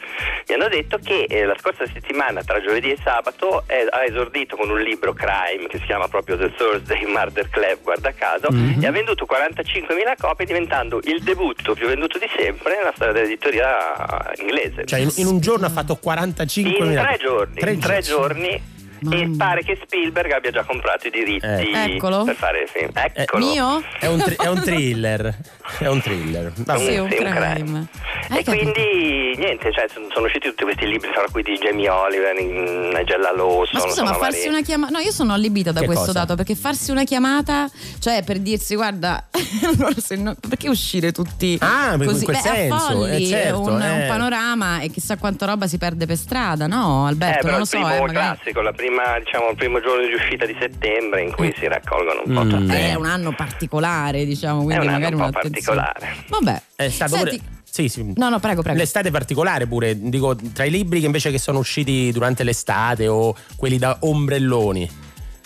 mi 0.48 0.54
hanno 0.54 0.68
detto 0.68 0.98
che 1.02 1.24
eh, 1.28 1.44
la 1.44 1.56
scorsa 1.58 1.84
settimana 1.92 2.42
tra 2.42 2.60
giovedì 2.60 2.90
e 2.92 2.98
sabato 3.02 3.64
eh, 3.66 3.86
ha 3.90 4.04
esordito 4.04 4.56
con 4.56 4.70
un 4.70 4.80
libro 4.80 5.12
crime 5.12 5.66
che 5.68 5.78
si 5.78 5.84
chiama 5.84 6.06
proprio 6.08 6.36
The 6.36 6.52
Thursday 6.54 7.04
Murder 7.06 7.48
Club, 7.50 7.78
guarda 7.82 8.12
caso, 8.12 8.48
Mhm. 8.50 8.82
e 8.82 8.86
ha 8.86 8.90
venduto 8.92 9.26
45.000 9.26 10.14
copie 10.18 10.46
diventando 10.46 11.00
il 11.04 11.22
debutto 11.22 11.74
più 11.74 11.86
venduto 11.88 12.18
di 12.18 12.26
sempre 12.36 12.76
nella 12.76 12.92
storia 12.94 13.12
dell'editoria 13.12 14.32
inglese. 14.38 14.84
Cioè, 14.84 15.00
in, 15.00 15.10
in 15.16 15.26
un 15.26 15.40
giorno 15.40 15.66
ha 15.66 15.70
fatto 15.70 15.96
45 15.96 16.86
In 16.86 16.92
tre 16.94 17.16
giorni, 17.20 17.60
Tre 17.60 17.70
in 17.72 17.80
tre 17.80 18.00
giorni. 18.00 18.74
Giorni. 19.00 19.22
E 19.34 19.36
pare 19.36 19.62
che 19.62 19.78
Spielberg 19.82 20.32
abbia 20.32 20.50
già 20.50 20.64
comprato 20.64 21.06
i 21.06 21.10
diritti 21.10 21.44
Eh. 21.46 21.94
Eccolo. 21.94 22.24
per 22.24 22.34
fare 22.36 22.62
il 22.62 22.68
film. 22.68 22.90
Eccolo. 23.12 23.44
Mio? 23.46 23.82
È 23.98 24.06
un, 24.06 24.18
tri- 24.20 24.36
è 24.36 24.48
un 24.48 24.60
thriller. 24.62 25.34
È 25.78 25.86
un 25.86 26.00
thriller. 26.00 26.52
Sì, 26.54 26.62
un 26.70 26.78
Sì, 26.78 26.96
un 26.98 27.08
crime. 27.08 27.86
Hai 28.28 28.38
E 28.40 28.44
quindi 28.44 29.34
niente, 29.36 29.72
cioè, 29.72 29.86
sono 30.12 30.26
usciti 30.26 30.48
tutti 30.48 30.64
questi 30.64 30.86
libri, 30.86 31.10
fra 31.12 31.24
cui 31.30 31.42
di 31.42 31.54
Jamie 31.54 31.88
Oliver, 31.88 32.34
Nigella 32.34 33.32
Loso. 33.34 33.70
Ma 33.72 33.80
scusa, 33.80 34.02
ma 34.02 34.08
insomma, 34.10 34.12
farsi 34.14 34.38
vari- 34.38 34.48
una 34.48 34.60
chiamata. 34.62 34.92
No, 34.92 34.98
io 34.98 35.10
sono 35.12 35.32
allibita 35.32 35.72
da 35.72 35.80
Che 35.80 35.86
questo 35.86 36.06
cosa? 36.06 36.18
dato 36.20 36.34
perché 36.34 36.54
farsi 36.54 36.90
una 36.90 37.04
chiamata, 37.04 37.68
cioè 38.00 38.22
per 38.24 38.38
dirsi, 38.38 38.74
guarda, 38.74 39.28
allora 39.76 39.94
se 39.96 40.16
no- 40.16 40.34
perché 40.48 40.68
uscire 40.68 41.12
tutti 41.12 41.56
Ah, 41.60 41.94
in 41.94 42.04
così? 42.04 42.24
quel 42.24 42.36
Beh, 42.42 42.42
senso, 42.48 42.74
affolli, 42.74 43.24
eh, 43.24 43.26
certo, 43.26 43.60
un, 43.60 43.80
eh. 43.82 43.90
un 44.02 44.04
panorama 44.08 44.80
e 44.80 44.90
chissà 44.90 45.16
quanta 45.16 45.46
roba 45.46 45.66
si 45.66 45.78
perde 45.78 46.06
per 46.06 46.16
strada, 46.16 46.66
no, 46.66 47.04
Eh, 47.06 47.08
Alberto? 47.10 47.38
però 47.40 47.50
non 47.50 47.58
lo 47.60 47.64
so, 47.64 47.76
eh, 47.76 47.80
magari. 47.80 48.12
classico, 48.12 48.60
la 48.60 48.72
prima, 48.72 48.85
diciamo, 49.22 49.50
il 49.50 49.56
primo 49.56 49.80
giorno 49.80 50.06
di 50.06 50.12
uscita 50.14 50.46
di 50.46 50.56
settembre 50.58 51.22
in 51.22 51.32
cui 51.32 51.52
si 51.58 51.66
raccolgono 51.66 52.22
un 52.24 52.34
po' 52.34 52.44
Mm. 52.44 52.48
tutti. 52.50 52.72
Eh, 52.74 52.90
È 52.90 52.94
un 52.94 53.06
anno 53.06 53.32
particolare, 53.34 54.24
diciamo, 54.24 54.60
È 54.62 54.64
quindi 54.64 54.86
un 54.86 54.92
anno 54.92 54.98
magari 54.98 55.14
un 55.14 55.20
po' 55.22 55.30
particolare. 55.30 56.08
Vabbè. 56.28 56.62
È 56.76 56.88
stato 56.88 57.16
Senti- 57.16 57.36
pure- 57.38 57.54
Sì, 57.76 57.88
sì. 57.88 58.12
No, 58.16 58.30
no, 58.30 58.38
prego, 58.40 58.62
prego. 58.62 58.78
L'estate 58.78 59.08
è 59.08 59.10
particolare 59.10 59.66
pure, 59.66 59.98
dico, 60.08 60.34
tra 60.54 60.64
i 60.64 60.70
libri 60.70 61.00
che 61.00 61.06
invece 61.06 61.30
che 61.30 61.38
sono 61.38 61.58
usciti 61.58 62.10
durante 62.10 62.42
l'estate 62.42 63.06
o 63.06 63.36
quelli 63.54 63.76
da 63.76 63.98
ombrelloni, 64.00 64.88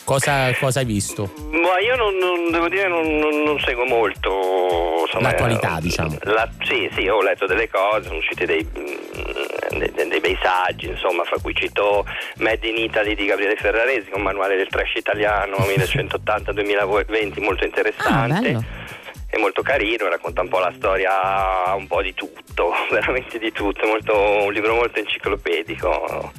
cosa, 0.05 0.53
cosa 0.59 0.81
hai 0.81 0.85
visto? 0.87 1.33
Ma 1.53 1.79
io 1.81 1.97
non, 1.97 2.17
non- 2.17 2.51
devo 2.51 2.69
dire 2.69 2.89
non, 2.89 3.07
non- 3.19 3.43
non 3.43 3.59
seguo 3.61 3.85
molto 3.85 5.03
insomma, 5.05 5.31
L'attualità, 5.31 5.79
eh, 5.79 5.81
diciamo. 5.81 6.17
la- 6.23 6.49
sì, 6.63 6.89
sì, 6.95 7.09
ho 7.09 7.23
letto 7.23 7.47
delle 7.47 7.69
cose, 7.69 8.07
sono 8.07 8.19
usciti 8.19 8.45
dei, 8.45 8.65
mm, 8.65 9.79
dei, 9.79 9.93
dei- 10.09 10.21
bei 10.21 10.39
saggi, 10.43 10.87
insomma, 10.89 11.25
fra 11.25 11.37
cui 11.41 11.55
cito 11.55 12.05
Made 12.39 12.67
in 12.69 12.77
Italy 12.77 13.15
di 13.15 13.25
Gabriele 13.27 13.57
Ferraresi, 13.57 14.11
un 14.13 14.23
manuale 14.23 14.57
del 14.57 14.69
trash 14.69 14.95
italiano 14.97 15.57
1180-2020 15.67 17.41
molto 17.41 17.63
Ah, 17.63 17.67
interessante. 17.67 18.41
bello. 18.41 18.65
è 19.33 19.37
molto 19.39 19.63
carino, 19.63 20.09
racconta 20.09 20.41
un 20.43 20.49
po' 20.49 20.59
la 20.59 20.73
storia, 20.77 21.73
un 21.77 21.87
po' 21.87 22.03
di 22.03 22.13
tutto, 22.15 22.73
veramente 22.91 23.39
di 23.39 23.53
tutto, 23.53 23.83
è 23.85 23.87
molto, 23.87 24.45
un 24.45 24.53
libro 24.53 24.75
molto 24.75 24.99
enciclopedico, 24.99 26.33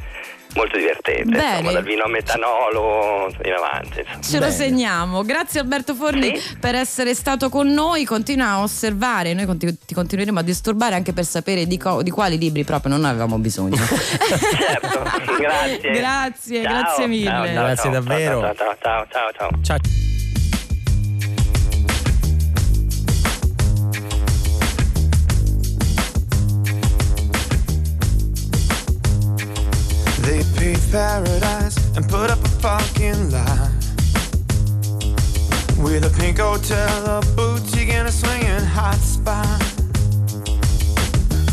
molto 0.54 0.78
divertente, 0.78 1.24
Bene. 1.30 1.49
insomma, 1.52 1.72
dal 1.72 1.84
vino 1.84 2.04
a 2.04 2.10
metanolo 2.10 3.34
in 3.43 3.52
avanti. 3.54 3.99
insomma. 3.99 4.22
Ce 4.22 4.34
lo 4.39 4.45
Bene. 4.45 4.52
segniamo. 4.56 5.24
Grazie 5.24 5.60
Alberto 5.60 5.93
Forni 5.95 6.38
Sì. 6.38 6.58
per 6.60 6.76
essere 6.76 7.14
stato 7.14 7.49
con 7.49 7.68
noi. 7.70 8.06
Continua 8.06 8.47
a 8.49 8.62
osservare, 8.62 9.34
noi 9.34 9.45
conti- 9.45 9.78
ti 9.86 9.93
continueremo 9.93 10.39
a 10.39 10.43
disturbare 10.43 10.95
anche 10.95 11.14
per 11.14 11.26
sapere 11.26 11.66
di, 11.66 11.78
co- 11.78 12.02
di 12.04 12.10
quali 12.10 12.38
libri 12.38 12.64
proprio 12.64 12.91
non 12.95 13.06
avevamo 13.06 13.38
bisogno. 13.38 13.76
certo, 13.78 15.04
grazie. 15.39 15.91
Grazie, 15.91 16.64
Ciao, 16.64 16.74
grazie 16.74 17.08
mille. 17.08 17.26
ciao, 17.30 17.45
ciao, 17.45 17.54
Grazie 17.54 17.76
ciao, 17.84 17.91
davvero. 17.91 18.39
Ciao, 18.41 18.76
ciao, 18.82 19.06
ciao, 19.10 19.32
ciao, 19.64 20.11
They 30.32 30.43
paved 30.55 30.89
paradise 30.93 31.75
and 31.97 32.07
put 32.07 32.32
up 32.32 32.39
a 32.39 32.47
fucking 32.63 33.32
lie. 33.32 33.69
With 35.84 36.05
a 36.05 36.13
pink 36.17 36.39
hotel, 36.39 37.05
a 37.05 37.21
boutique, 37.36 37.89
and 37.89 38.07
a 38.07 38.11
swinging 38.13 38.63
hot 38.63 38.95
spot. 38.95 39.59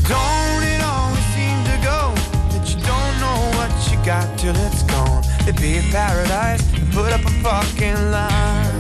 Don't 0.07 0.63
it 0.63 0.81
always 0.95 1.27
seem 1.35 1.59
to 1.71 1.77
go 1.83 2.15
that 2.53 2.65
you 2.71 2.79
don't 2.87 3.15
know 3.19 3.41
what 3.59 3.73
you 3.91 3.99
got 4.07 4.39
till 4.39 4.55
it's 4.55 4.85
gone? 4.85 5.25
They 5.45 5.55
paved 5.55 5.91
paradise 5.91 6.63
and 6.75 6.87
put 6.93 7.13
up 7.13 7.23
a 7.23 7.31
fucking 7.43 8.13
lie. 8.13 8.71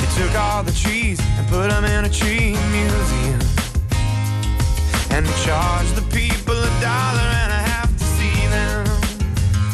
They 0.00 0.10
took 0.16 0.34
all 0.34 0.62
the 0.62 0.72
trees 0.72 1.20
and 1.36 1.46
put 1.48 1.68
them 1.68 1.84
in 1.84 2.06
a 2.06 2.08
tree 2.08 2.56
museum. 2.72 3.19
And 5.12 5.26
charge 5.44 5.90
the 5.92 6.06
people 6.10 6.54
a 6.54 6.72
dollar 6.80 7.28
and 7.42 7.52
a 7.52 7.62
half 7.70 7.90
to 7.98 8.04
see 8.16 8.40
them. 8.56 8.84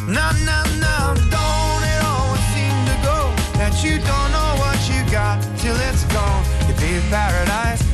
No, 0.08 0.26
no, 0.50 0.58
no, 0.86 0.98
don't 1.30 1.82
it 1.92 2.00
always 2.04 2.46
seem 2.54 2.76
to 2.90 2.96
go 3.10 3.18
that 3.60 3.74
you 3.84 3.98
don't 4.10 4.30
know 4.36 4.50
what 4.62 4.78
you 4.90 5.00
got 5.12 5.40
till 5.58 5.76
it's 5.88 6.04
gone. 6.12 6.44
You 6.68 6.74
pay 6.74 7.00
paradise 7.10 7.85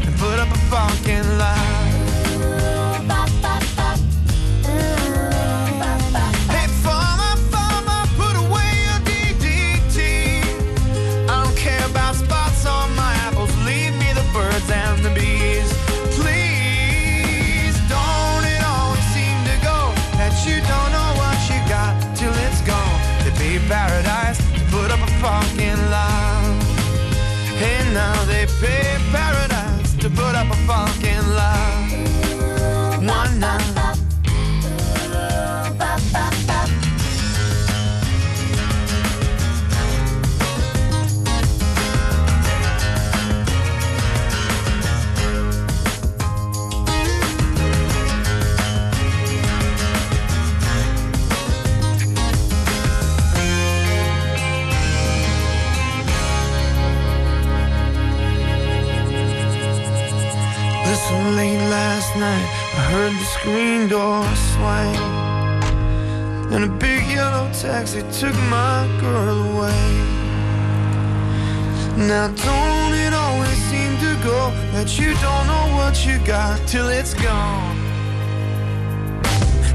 till 76.66 76.88
it's 76.88 77.14
gone? 77.14 77.76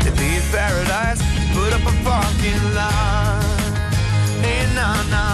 To 0.03 0.09
be 0.19 0.29
in 0.39 0.45
paradise, 0.51 1.21
put 1.53 1.71
up 1.73 1.81
a 1.81 1.93
parking 2.03 2.61
lot. 2.77 3.43
Hey, 4.41 4.65
nah, 4.75 5.01
nah, 5.13 5.26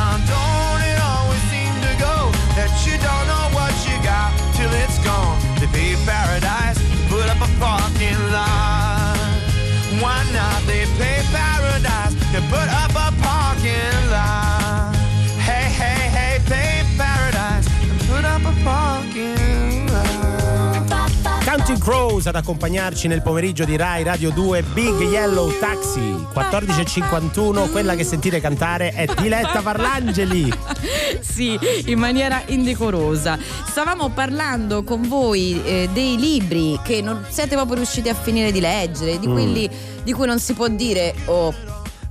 Counting 21.73 21.79
Crows 21.79 22.25
ad 22.27 22.35
accompagnarci 22.35 23.07
nel 23.07 23.21
pomeriggio 23.21 23.63
di 23.65 23.75
Rai 23.75 24.03
Radio 24.03 24.29
2 24.31 24.61
Big 24.73 24.99
Yellow 25.01 25.51
Taxi 25.59 25.99
14.51 25.99 27.71
quella 27.71 27.95
che 27.95 28.03
sentite 28.03 28.39
cantare 28.39 28.91
è 28.91 29.05
Diletta 29.05 29.61
Parlangeli 29.61 30.53
sì, 31.21 31.57
in 31.85 31.97
maniera 31.97 32.43
indecorosa. 32.47 33.39
Stavamo 33.65 34.09
parlando 34.09 34.83
con 34.83 35.07
voi 35.07 35.61
eh, 35.63 35.89
dei 35.91 36.17
libri 36.17 36.79
che 36.83 37.01
non 37.01 37.25
siete 37.29 37.55
proprio 37.55 37.77
riusciti 37.77 38.09
a 38.09 38.13
finire 38.13 38.51
di 38.51 38.59
leggere, 38.59 39.17
di 39.19 39.27
Mm. 39.27 39.31
quelli 39.31 39.69
di 40.03 40.11
cui 40.11 40.27
non 40.27 40.39
si 40.39 40.53
può 40.53 40.67
dire 40.67 41.15
oh 41.25 41.53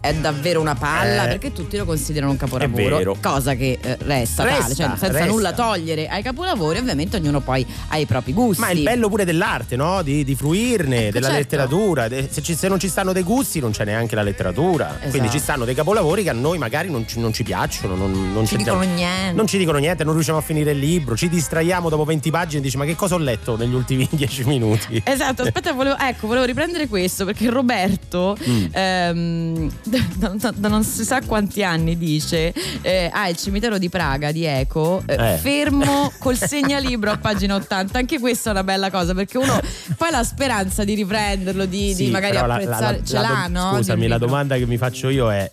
è 0.02 0.12
davvero 0.14 0.60
una 0.60 0.74
palla 0.74 1.24
Eh. 1.26 1.28
perché 1.28 1.52
tutti 1.52 1.76
lo 1.76 1.84
considerano 1.84 2.32
un 2.32 2.36
capolavoro, 2.36 3.16
cosa 3.22 3.54
che 3.54 3.78
eh, 3.80 3.96
resta, 4.00 4.42
Resta, 4.42 4.62
tale, 4.62 4.74
cioè 4.74 4.86
senza 4.88 5.06
resta. 5.08 5.26
nulla 5.26 5.52
togliere 5.52 6.08
ai 6.08 6.22
capolavori, 6.24 6.78
ovviamente 6.78 7.16
ognuno 7.18 7.38
poi 7.38 7.64
ha 7.88 7.96
i 7.98 8.04
propri 8.06 8.32
gusti. 8.32 8.60
Ma 8.60 8.68
è 8.68 8.72
il 8.74 8.82
bello 8.82 9.08
pure 9.08 9.24
dell'arte, 9.24 9.76
no? 9.76 10.02
Di, 10.02 10.24
di 10.24 10.34
fruirne, 10.34 11.10
della 11.12 11.26
certo. 11.28 11.38
letteratura. 11.40 12.08
Se, 12.08 12.42
ci- 12.42 12.56
se 12.56 12.66
non 12.66 12.80
ci 12.80 12.88
stanno 12.88 13.12
dei 13.12 13.22
gusti, 13.22 13.60
non 13.60 13.70
c'è 13.70 13.84
neanche 13.84 14.16
la 14.16 14.22
letteratura. 14.22 14.86
Quindi 14.98 15.18
Esatto. 15.18 15.30
ci 15.32 15.38
stanno 15.38 15.64
dei 15.64 15.74
capolavori 15.76 16.24
che 16.24 16.30
a 16.30 16.34
noi 16.34 16.58
magari 16.58 16.90
non 16.90 17.06
ci, 17.06 17.20
non 17.20 17.32
ci 17.32 17.44
piacciono. 17.44 17.94
Non, 17.94 18.32
non 18.32 18.44
Ci 18.44 18.56
dicono 18.56 18.80
niente. 18.82 19.32
Non 19.36 19.46
ci 19.46 19.56
dicono 19.56 19.78
niente, 19.78 20.02
non 20.02 20.14
riusciamo 20.14 20.38
a 20.38 20.42
finire 20.42 20.72
il 20.72 20.78
libro. 20.78 21.16
Ci 21.16 21.28
distraiamo 21.28 21.88
dopo 21.88 22.04
20 22.04 22.28
pagine 22.32 22.58
e 22.58 22.62
dici: 22.64 22.76
Ma 22.76 22.84
che 22.84 22.96
cosa 22.96 23.14
ho 23.14 23.18
letto 23.18 23.56
negli 23.56 23.72
ultimi 23.74 24.06
10 24.10 24.44
minuti? 24.46 25.00
Esatto, 25.04 25.42
aspetta, 25.42 25.72
volevo, 25.72 25.96
ecco, 25.96 26.26
volevo 26.26 26.44
riprendere 26.44 26.88
questo 26.88 27.24
perché 27.24 27.48
Roberto 27.50 28.36
Mm. 28.48 28.64
ehm, 28.72 29.70
da, 30.16 30.28
da- 30.36 30.52
da 30.54 30.68
non 30.68 30.84
si 30.84 31.04
sa 31.04 31.20
quanti 31.24 31.62
anni 31.62 31.96
dice 31.98 32.52
eh, 32.82 33.10
ha 33.12 33.28
il 33.28 33.36
cimitero 33.36 33.78
di 33.78 33.88
Praga 33.88 34.32
di 34.32 34.44
Eco 34.44 35.02
eh, 35.06 35.34
Eh. 35.34 35.36
fermo 35.38 36.10
col 36.18 36.36
segnalibro 36.36 37.10
a 37.10 37.18
pagina 37.18 37.54
80. 37.56 37.98
Anche 37.98 38.18
questa 38.18 38.50
è 38.50 38.52
una 38.52 38.64
bella 38.64 38.90
cosa 38.90 39.14
perché 39.14 39.38
uno 39.38 39.58
poi 39.96 40.08
ha 40.08 40.10
la 40.10 40.24
speranza 40.24 40.84
di 40.84 40.94
riprenderlo, 40.94 41.64
di, 41.66 41.94
di 41.94 42.06
Sì, 42.06 42.10
magari 42.10 42.34
però 42.34 42.46
la- 42.46 42.56
la- 42.56 42.62
apprezzare. 42.62 43.04
Ce 43.04 43.18
l'ha, 43.18 43.46
no? 43.48 43.72
Scusami, 43.76 44.00
Di 44.02 44.08
la 44.08 44.18
domanda 44.18 44.56
che 44.56 44.66
mi 44.66 44.76
faccio 44.76 45.08
io 45.08 45.30
è. 45.30 45.50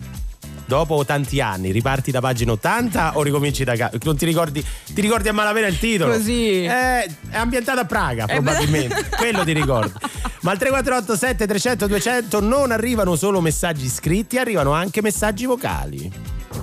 Dopo 0.69 1.03
tanti 1.03 1.41
anni 1.41 1.71
riparti 1.71 2.11
da 2.11 2.19
pagina 2.19 2.51
80 2.51 3.17
o 3.17 3.23
ricominci 3.23 3.63
da 3.63 3.75
capo? 3.75 3.97
Non 4.03 4.15
ti 4.15 4.23
ricordi, 4.25 4.63
ti 4.93 5.01
ricordi 5.01 5.27
a 5.27 5.33
malapena 5.33 5.65
il 5.65 5.79
titolo? 5.79 6.11
Così. 6.13 6.63
Eh, 6.63 6.69
è 7.05 7.37
ambientata 7.37 7.81
a 7.81 7.85
Praga, 7.85 8.25
Eh, 8.25 8.35
probabilmente. 8.35 9.09
Quello 9.17 9.43
ti 9.43 9.53
ricordi. 9.53 9.91
Ma 10.41 10.51
al 10.51 10.59
3487 10.59 11.47
300 11.47 11.87
200 11.87 12.39
non 12.41 12.69
arrivano 12.69 13.15
solo 13.15 13.41
messaggi 13.41 13.89
scritti, 13.89 14.37
arrivano 14.37 14.71
anche 14.71 15.01
messaggi 15.01 15.47
vocali. 15.47 16.11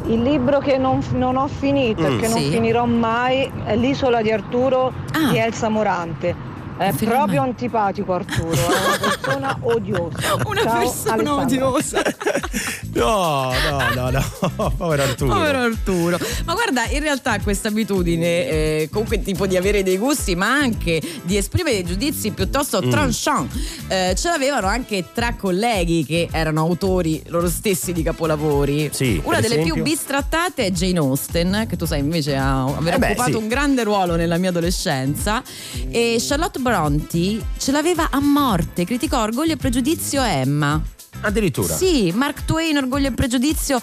Il 0.06 0.22
libro 0.22 0.60
che 0.60 0.78
non, 0.78 1.02
non 1.14 1.34
ho 1.34 1.48
finito 1.48 2.02
Mm. 2.02 2.04
e 2.04 2.20
che 2.20 2.28
non 2.28 2.38
Sì. 2.38 2.50
finirò 2.50 2.84
mai 2.86 3.50
è 3.64 3.74
L'isola 3.74 4.22
di 4.22 4.30
Arturo 4.30 4.92
Ah. 5.14 5.30
di 5.32 5.38
Elsa 5.38 5.68
Morante. 5.68 6.54
È 6.78 6.92
finirò 6.92 7.16
proprio 7.16 7.40
mai. 7.40 7.48
antipatico 7.50 8.12
Arturo, 8.12 8.50
è 8.52 8.66
una 8.66 8.98
persona 8.98 9.58
odiosa. 9.62 10.34
Una 10.44 10.60
Ciao, 10.62 10.78
persona 10.78 10.78
Alessandra. 10.78 11.34
odiosa. 11.34 12.02
No, 12.96 13.52
no, 13.68 13.94
no, 13.94 14.10
no. 14.10 14.70
Povero 14.78 15.02
Arturo. 15.02 15.34
Povero 15.34 15.58
Arturo. 15.58 16.18
Ma 16.46 16.54
guarda, 16.54 16.86
in 16.88 17.00
realtà 17.00 17.38
questa 17.40 17.68
abitudine, 17.68 18.48
eh, 18.48 18.88
comunque 18.90 19.20
tipo 19.20 19.46
di 19.46 19.54
avere 19.58 19.82
dei 19.82 19.98
gusti, 19.98 20.34
ma 20.34 20.46
anche 20.50 21.02
di 21.22 21.36
esprimere 21.36 21.76
dei 21.76 21.84
giudizi 21.84 22.30
piuttosto 22.30 22.80
Mm. 22.82 22.90
tranchant, 22.90 23.52
eh, 23.88 24.14
ce 24.16 24.28
l'avevano 24.30 24.66
anche 24.66 25.04
tra 25.12 25.34
colleghi 25.34 26.06
che 26.06 26.28
erano 26.32 26.60
autori 26.62 27.22
loro 27.26 27.50
stessi 27.50 27.92
di 27.92 28.02
capolavori. 28.02 28.88
Sì, 28.92 29.20
Una 29.24 29.40
delle 29.40 29.54
esempio? 29.56 29.74
più 29.74 29.82
bistrattate 29.82 30.64
è 30.64 30.70
Jane 30.70 30.98
Austen, 30.98 31.66
che 31.68 31.76
tu 31.76 31.84
sai 31.84 31.98
invece 31.98 32.34
ha, 32.34 32.64
aver 32.64 32.94
Eh 32.94 32.98
beh, 32.98 33.06
occupato 33.08 33.30
sì. 33.32 33.36
un 33.36 33.48
grande 33.48 33.84
ruolo 33.84 34.16
nella 34.16 34.38
mia 34.38 34.48
adolescenza. 34.48 35.42
E 35.90 36.16
Charlotte 36.18 36.58
Bronte 36.66 37.44
ce 37.58 37.70
l'aveva 37.70 38.08
a 38.10 38.18
morte, 38.18 38.84
criticò 38.84 39.22
Orgoglio 39.22 39.52
e 39.52 39.56
Pregiudizio 39.56 40.20
Emma. 40.20 40.95
Addirittura. 41.22 41.74
Sì, 41.74 42.12
Mark 42.14 42.44
Twain, 42.44 42.76
Orgoglio 42.76 43.08
e 43.08 43.12
Pregiudizio 43.12 43.80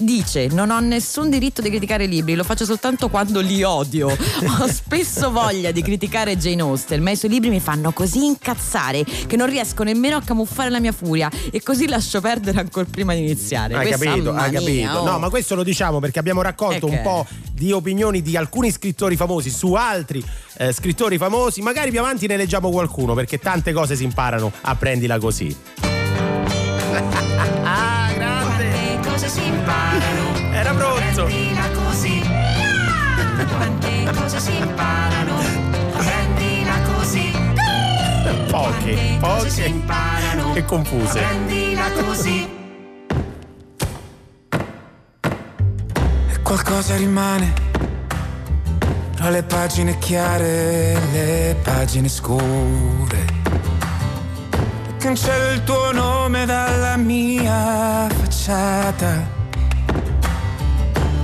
dice 0.00 0.46
non 0.52 0.70
ho 0.70 0.78
nessun 0.78 1.28
diritto 1.28 1.60
di 1.60 1.70
criticare 1.70 2.04
i 2.04 2.08
libri, 2.08 2.34
lo 2.34 2.44
faccio 2.44 2.64
soltanto 2.64 3.08
quando 3.08 3.40
li 3.40 3.62
odio. 3.62 4.08
ho 4.08 4.66
spesso 4.68 5.30
voglia 5.30 5.70
di 5.70 5.82
criticare 5.82 6.36
Jane 6.36 6.62
Austen, 6.62 7.02
ma 7.02 7.10
i 7.10 7.16
suoi 7.16 7.30
libri 7.30 7.50
mi 7.50 7.60
fanno 7.60 7.92
così 7.92 8.24
incazzare 8.24 9.04
che 9.04 9.36
non 9.36 9.48
riesco 9.48 9.82
nemmeno 9.82 10.16
a 10.16 10.22
camuffare 10.22 10.70
la 10.70 10.80
mia 10.80 10.92
furia 10.92 11.30
e 11.50 11.62
così 11.62 11.88
lascio 11.88 12.20
perdere 12.20 12.60
ancora 12.60 12.86
prima 12.90 13.14
di 13.14 13.20
iniziare. 13.20 13.74
Hai 13.74 13.86
Questa, 13.88 14.04
capito, 14.04 14.32
hai 14.32 14.50
mia, 14.50 14.60
capito. 14.60 14.98
oh. 14.98 15.04
No, 15.04 15.18
ma 15.18 15.28
questo 15.28 15.54
lo 15.54 15.62
diciamo 15.62 15.98
perché 15.98 16.18
abbiamo 16.18 16.42
raccolto 16.42 16.86
Eh 16.86 16.90
un 16.90 17.02
po' 17.02 17.26
di 17.52 17.72
opinioni 17.72 18.22
di 18.22 18.36
alcuni 18.36 18.70
scrittori 18.70 19.16
famosi 19.16 19.50
su 19.50 19.74
altri 19.74 20.24
eh, 20.58 20.72
scrittori 20.72 21.18
famosi. 21.18 21.60
Magari 21.60 21.90
più 21.90 22.00
avanti 22.00 22.26
ne 22.26 22.36
leggiamo 22.36 22.70
qualcuno 22.70 23.14
perché 23.14 23.38
tante 23.38 23.72
cose 23.72 23.96
si 23.96 24.04
imparano 24.04 24.52
a 24.62 24.74
prendila 24.74 25.18
così. 25.18 25.87
ah, 27.64 28.10
grande! 28.14 28.70
Quante 28.70 29.08
cose 29.08 29.28
si 29.28 29.46
imparano. 29.46 30.52
Era 30.52 30.72
pronto! 30.74 31.24
Prendila 31.24 31.68
così. 31.70 32.20
Quante 33.56 34.10
cose 34.14 34.40
si 34.40 34.56
imparano. 34.56 35.36
Prendila 35.96 36.80
così. 36.92 37.30
Poche, 38.50 39.18
cose 39.20 39.48
si 39.50 39.60
poche 39.60 39.70
imparano. 39.70 40.54
e 40.54 40.64
confuse. 40.64 41.18
Prendila 41.18 41.90
così. 41.92 42.48
E 46.30 46.42
qualcosa 46.42 46.96
rimane 46.96 47.66
tra 49.16 49.30
le 49.30 49.42
pagine 49.42 49.98
chiare 49.98 50.92
e 50.92 50.98
le 51.12 51.56
pagine 51.62 52.08
scure. 52.08 53.47
Cancello 54.98 55.52
il 55.52 55.62
tuo 55.62 55.92
nome 55.92 56.44
dalla 56.44 56.96
mia 56.96 58.08
facciata 58.08 59.26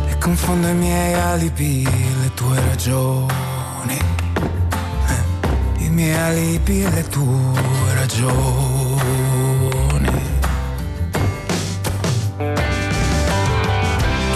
e 0.09 0.17
confondo 0.19 0.69
i 0.69 0.75
miei 0.75 1.13
alibi, 1.15 1.83
le 1.83 2.33
tue 2.35 2.61
ragioni. 2.61 3.99
Eh, 5.09 5.85
I 5.85 5.89
miei 5.91 6.15
alibi 6.15 6.89
le 6.89 7.03
tue 7.09 7.95
ragioni. 7.95 9.03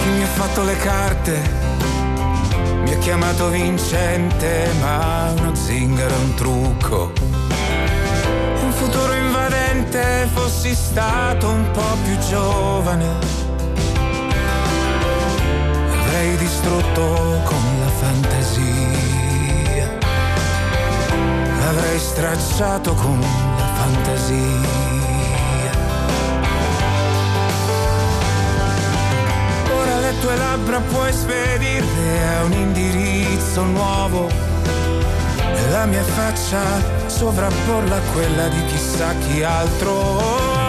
Chi 0.01 0.09
mi 0.09 0.21
ha 0.21 0.27
fatto 0.33 0.63
le 0.63 0.75
carte 0.77 1.41
mi 2.83 2.93
ha 2.93 2.97
chiamato 2.97 3.47
vincente, 3.47 4.69
ma 4.81 5.33
uno 5.37 5.55
zingaro 5.55 6.13
è 6.13 6.17
un 6.17 6.33
trucco. 6.33 7.48
Futuro 8.79 9.13
invadente, 9.13 10.25
fossi 10.33 10.73
stato 10.73 11.49
un 11.49 11.69
po' 11.71 11.97
più 12.05 12.17
giovane. 12.29 13.07
Avrei 15.91 16.19
avrei 16.19 16.37
distrutto 16.37 17.41
con 17.43 17.61
la 17.79 17.89
fantasia. 17.89 19.97
L'avrei 21.59 21.99
stracciato 21.99 22.93
con 22.93 23.19
la 23.19 23.65
fantasia. 23.75 24.37
Ora 29.73 29.99
le 29.99 30.13
tue 30.21 30.37
labbra 30.37 30.79
puoi 30.79 31.11
spedirle 31.11 32.37
a 32.37 32.43
un 32.43 32.53
indirizzo 32.53 33.63
nuovo 33.63 34.48
la 35.71 35.85
mia 35.85 36.03
faccia 36.03 36.61
sovrapporla 37.07 37.95
a 37.95 38.01
quella 38.13 38.47
di 38.47 38.65
chissà 38.65 39.13
chi 39.15 39.43
altro. 39.43 40.19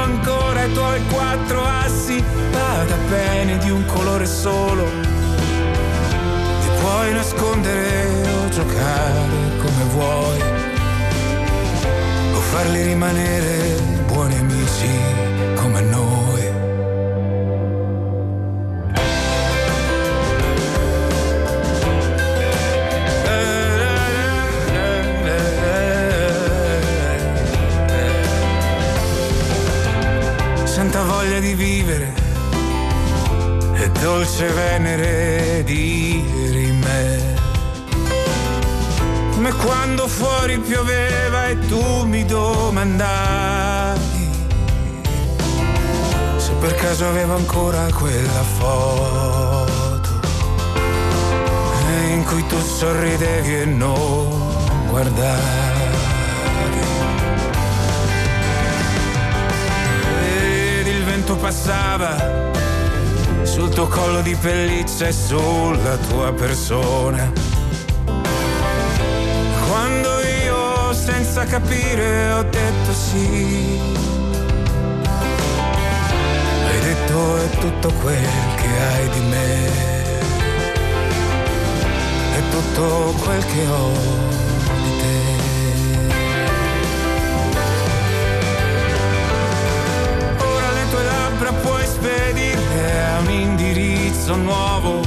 Ancora 0.03 0.65
i 0.65 0.73
tuoi 0.73 1.01
quattro 1.13 1.65
assi, 1.65 2.23
vada 2.53 2.97
bene 3.09 3.59
di 3.59 3.71
un 3.71 3.85
colore 3.87 4.27
solo. 4.27 4.85
Li 4.85 6.71
puoi 6.81 7.13
nascondere 7.13 8.07
o 8.45 8.49
giocare 8.49 9.21
come 9.59 9.85
vuoi, 9.93 10.41
o 12.35 12.41
farli 12.41 12.83
rimanere 12.83 13.81
buoni 14.07 14.37
amici 14.39 14.89
come 15.57 15.81
noi. 15.83 16.20
Voglia 31.31 31.39
di 31.39 31.55
vivere 31.55 32.13
e 33.75 33.91
dolce 34.03 34.49
venere 34.49 35.63
di 35.65 36.25
me. 36.81 37.39
Come 39.35 39.53
quando 39.53 40.09
fuori 40.09 40.59
pioveva 40.59 41.47
e 41.47 41.59
tu 41.69 42.05
mi 42.05 42.25
domandavi 42.25 43.99
se 46.37 46.53
per 46.59 46.75
caso 46.75 47.07
avevo 47.07 47.37
ancora 47.37 47.87
quella 47.93 48.43
foto 48.59 50.09
in 52.11 52.25
cui 52.25 52.45
tu 52.49 52.59
sorridevi 52.61 53.55
e 53.55 53.65
non 53.67 54.53
guardavi. 54.89 55.70
Passava 61.41 62.51
sul 63.43 63.71
tuo 63.71 63.87
collo 63.89 64.21
di 64.21 64.35
pelliccia 64.35 65.07
e 65.07 65.13
sulla 65.13 65.97
tua 66.09 66.33
persona. 66.35 67.33
Quando 69.67 70.21
io 70.45 70.93
senza 70.93 71.45
capire 71.45 72.33
ho 72.33 72.43
detto 72.43 72.93
sì, 72.93 73.81
hai 76.67 76.81
detto 76.81 77.37
è 77.39 77.49
tutto 77.59 77.93
quel 78.03 78.29
che 78.57 78.69
hai 78.69 79.09
di 79.09 79.21
me, 79.21 79.69
è 82.37 82.43
tutto 82.51 83.15
quel 83.23 83.45
che 83.47 83.67
ho 83.67 84.50
labbra 91.41 91.53
puoi 91.61 91.87
spedirle 91.87 93.03
a 93.03 93.19
un 93.21 93.31
indirizzo 93.31 94.37
nuovo 94.37 95.01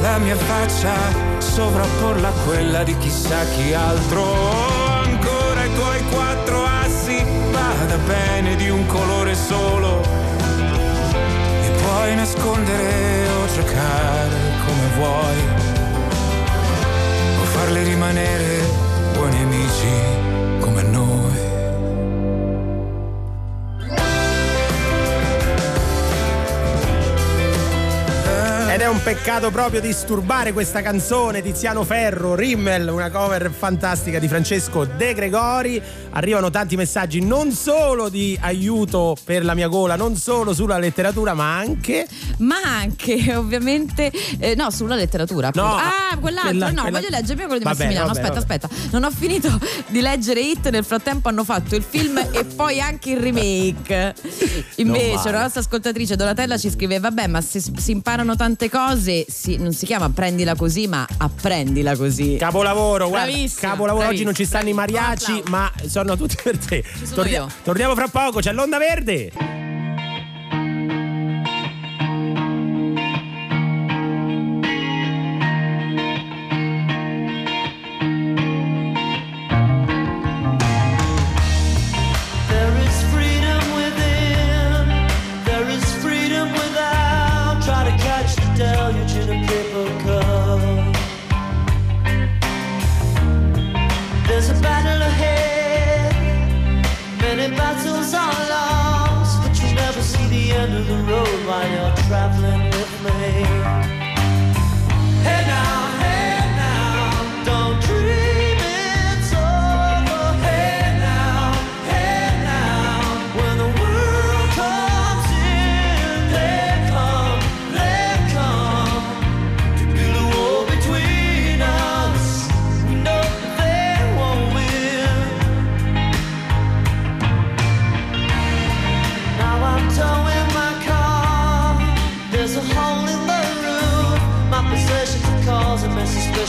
la 0.00 0.18
mia 0.18 0.34
faccia 0.34 0.94
sovrapporla 1.38 2.28
a 2.28 2.32
quella 2.46 2.82
di 2.82 2.96
chissà 2.98 3.44
chi 3.44 3.72
altro. 3.72 4.24
Ancora 5.02 5.64
i 5.64 5.74
tuoi 5.74 6.02
quattro 6.10 6.64
assi, 6.64 7.24
vada 7.50 7.96
bene 8.06 8.56
di 8.56 8.68
un 8.68 8.86
colore 8.86 9.34
solo. 9.34 10.00
E 11.62 11.70
puoi 11.82 12.14
nascondere 12.14 13.28
o 13.28 13.46
giocare 13.52 14.36
come 14.66 14.86
vuoi, 14.96 15.38
o 17.40 17.44
farli 17.44 17.82
rimanere 17.82 18.60
buoni 19.14 19.42
amici 19.42 20.47
Ed 28.70 28.82
è 28.82 28.86
un 28.86 29.02
peccato 29.02 29.50
proprio 29.50 29.80
disturbare 29.80 30.52
questa 30.52 30.82
canzone 30.82 31.40
Tiziano 31.40 31.84
Ferro, 31.84 32.34
Rimmel, 32.34 32.86
una 32.88 33.10
cover 33.10 33.50
fantastica 33.50 34.18
di 34.18 34.28
Francesco 34.28 34.84
De 34.84 35.14
Gregori. 35.14 35.80
Arrivano 36.10 36.50
tanti 36.50 36.76
messaggi 36.76 37.20
non 37.20 37.50
solo 37.52 38.08
di 38.10 38.36
aiuto 38.40 39.16
per 39.24 39.42
la 39.44 39.54
mia 39.54 39.68
gola, 39.68 39.96
non 39.96 40.16
solo 40.16 40.52
sulla 40.52 40.76
letteratura, 40.78 41.32
ma 41.32 41.56
anche 41.56 42.06
Ma 42.38 42.56
anche, 42.62 43.34
ovviamente, 43.34 44.12
eh, 44.38 44.54
no, 44.54 44.70
sulla 44.70 44.96
letteratura. 44.96 45.48
appunto. 45.48 45.66
No, 45.66 45.74
ah, 45.76 46.16
quell'altro. 46.20 46.50
quella- 46.50 46.70
no, 46.70 46.82
quella- 46.82 46.98
voglio 47.00 47.08
leggere 47.10 47.34
quello 47.44 47.58
di 47.58 47.64
Vabbè, 47.64 47.76
Massimiliano. 47.76 48.06
vabbè, 48.08 48.20
aspetta, 48.20 48.40
vabbè. 48.40 48.54
aspetta. 48.66 48.90
Non 48.90 49.04
ho 49.04 49.10
finito 49.10 49.58
di 49.88 50.00
leggere 50.02 50.40
Hit. 50.40 50.68
Nel 50.68 50.84
frattempo 50.84 51.28
hanno 51.28 51.44
fatto 51.44 51.74
il 51.74 51.84
film 51.88 52.18
e 52.32 52.44
poi 52.44 52.80
anche 52.80 53.10
il 53.12 53.18
remake. 53.18 54.14
Invece, 54.76 55.28
una 55.30 55.42
nostra 55.42 55.60
ascoltatrice 55.60 56.16
Donatella 56.16 56.58
ci 56.58 56.70
scrive: 56.70 56.98
Vabbè, 57.00 57.26
ma 57.28 57.40
se 57.40 57.60
si 57.60 57.90
imparano 57.92 58.34
tante 58.58 58.70
cose, 58.70 59.24
si- 59.28 59.56
non 59.56 59.72
si 59.72 59.86
chiama 59.86 60.10
prendila 60.10 60.56
così, 60.56 60.88
ma 60.88 61.06
apprendila 61.18 61.96
così. 61.96 62.36
Capolavoro, 62.36 63.08
guarda, 63.08 63.30
Bravissima, 63.30 63.70
capolavoro. 63.70 64.08
Oggi 64.08 64.24
non 64.24 64.34
ci 64.34 64.44
bravissima, 64.44 64.58
stanno 64.58 64.68
i 64.68 64.72
mariachi, 64.72 65.42
ma 65.48 65.70
sono 65.86 66.16
tutti 66.16 66.36
per 66.42 66.58
te. 66.58 66.82
io. 67.44 67.48
torniamo 67.62 67.94
fra 67.94 68.08
poco, 68.08 68.40
c'è 68.40 68.52
l'onda 68.52 68.78
verde. 68.78 69.30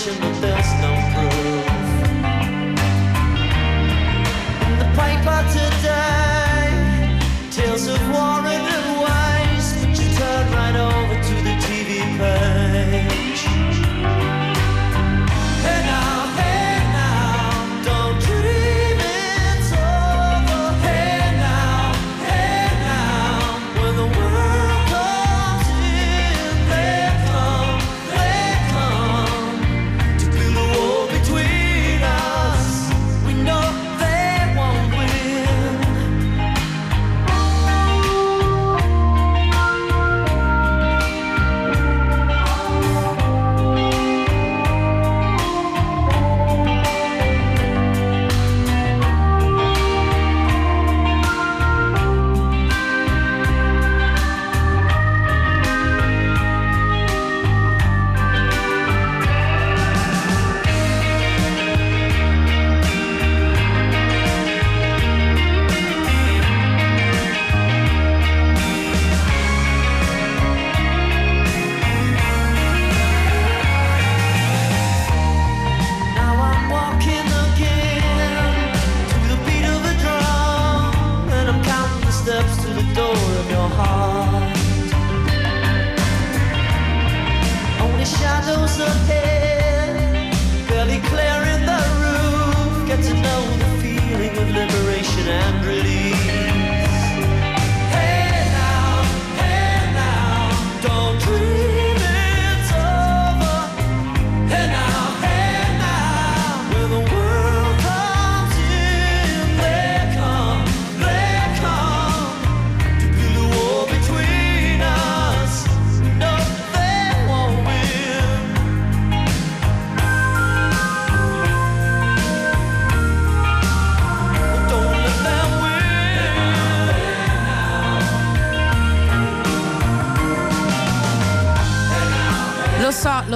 Russian 0.10 0.39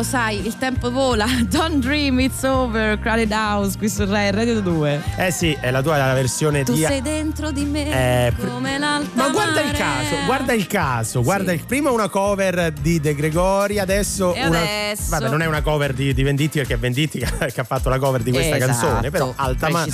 Lo 0.03 0.09
sai, 0.09 0.45
il 0.45 0.57
tempo 0.57 0.91
vola. 0.91 1.25
Don't 1.49 1.79
dream 1.79 2.19
it's 2.19 2.43
over. 2.43 2.99
Crowded 2.99 3.31
House 3.31 3.77
qui 3.77 3.87
su 3.87 4.03
Rai 4.03 4.31
Radio 4.31 4.59
2. 4.59 5.01
Eh 5.15 5.31
sì, 5.31 5.57
è 5.57 5.71
la 5.71 5.81
tua 5.81 5.95
la 5.95 6.13
versione 6.13 6.65
Tu 6.65 6.73
di. 6.73 6.81
sei 6.83 7.01
dentro 7.01 7.51
di 7.51 7.63
me 7.63 8.27
Eh, 8.27 8.33
come 8.35 8.77
l'alta 8.77 9.09
Ma 9.13 9.29
guarda 9.29 9.61
il 9.61 9.71
caso, 9.71 10.15
guarda 10.25 10.51
il 10.51 10.67
caso, 10.67 11.23
guarda 11.23 11.53
il, 11.53 11.63
prima 11.65 11.89
una 11.89 12.09
cover 12.09 12.73
di 12.73 12.99
De 12.99 13.15
Gregori, 13.15 13.79
adesso, 13.79 14.33
E 14.33 14.45
una, 14.45 14.59
adesso? 14.59 15.03
vabbè, 15.07 15.29
non 15.29 15.41
è 15.41 15.45
una 15.45 15.61
cover 15.61 15.93
di, 15.93 16.13
di 16.13 16.21
Venditti 16.23 16.57
perché 16.57 16.73
è 16.73 16.77
Venditti 16.77 17.19
che, 17.23 17.61
ha 17.61 17.63
fatto 17.63 17.87
la 17.87 17.97
cover 17.97 18.23
di 18.23 18.31
questa 18.31 18.57
Esatto, 18.57 18.71
canzone, 18.87 19.09
però 19.09 19.31
alta, 19.37 19.69
ma- 19.69 19.85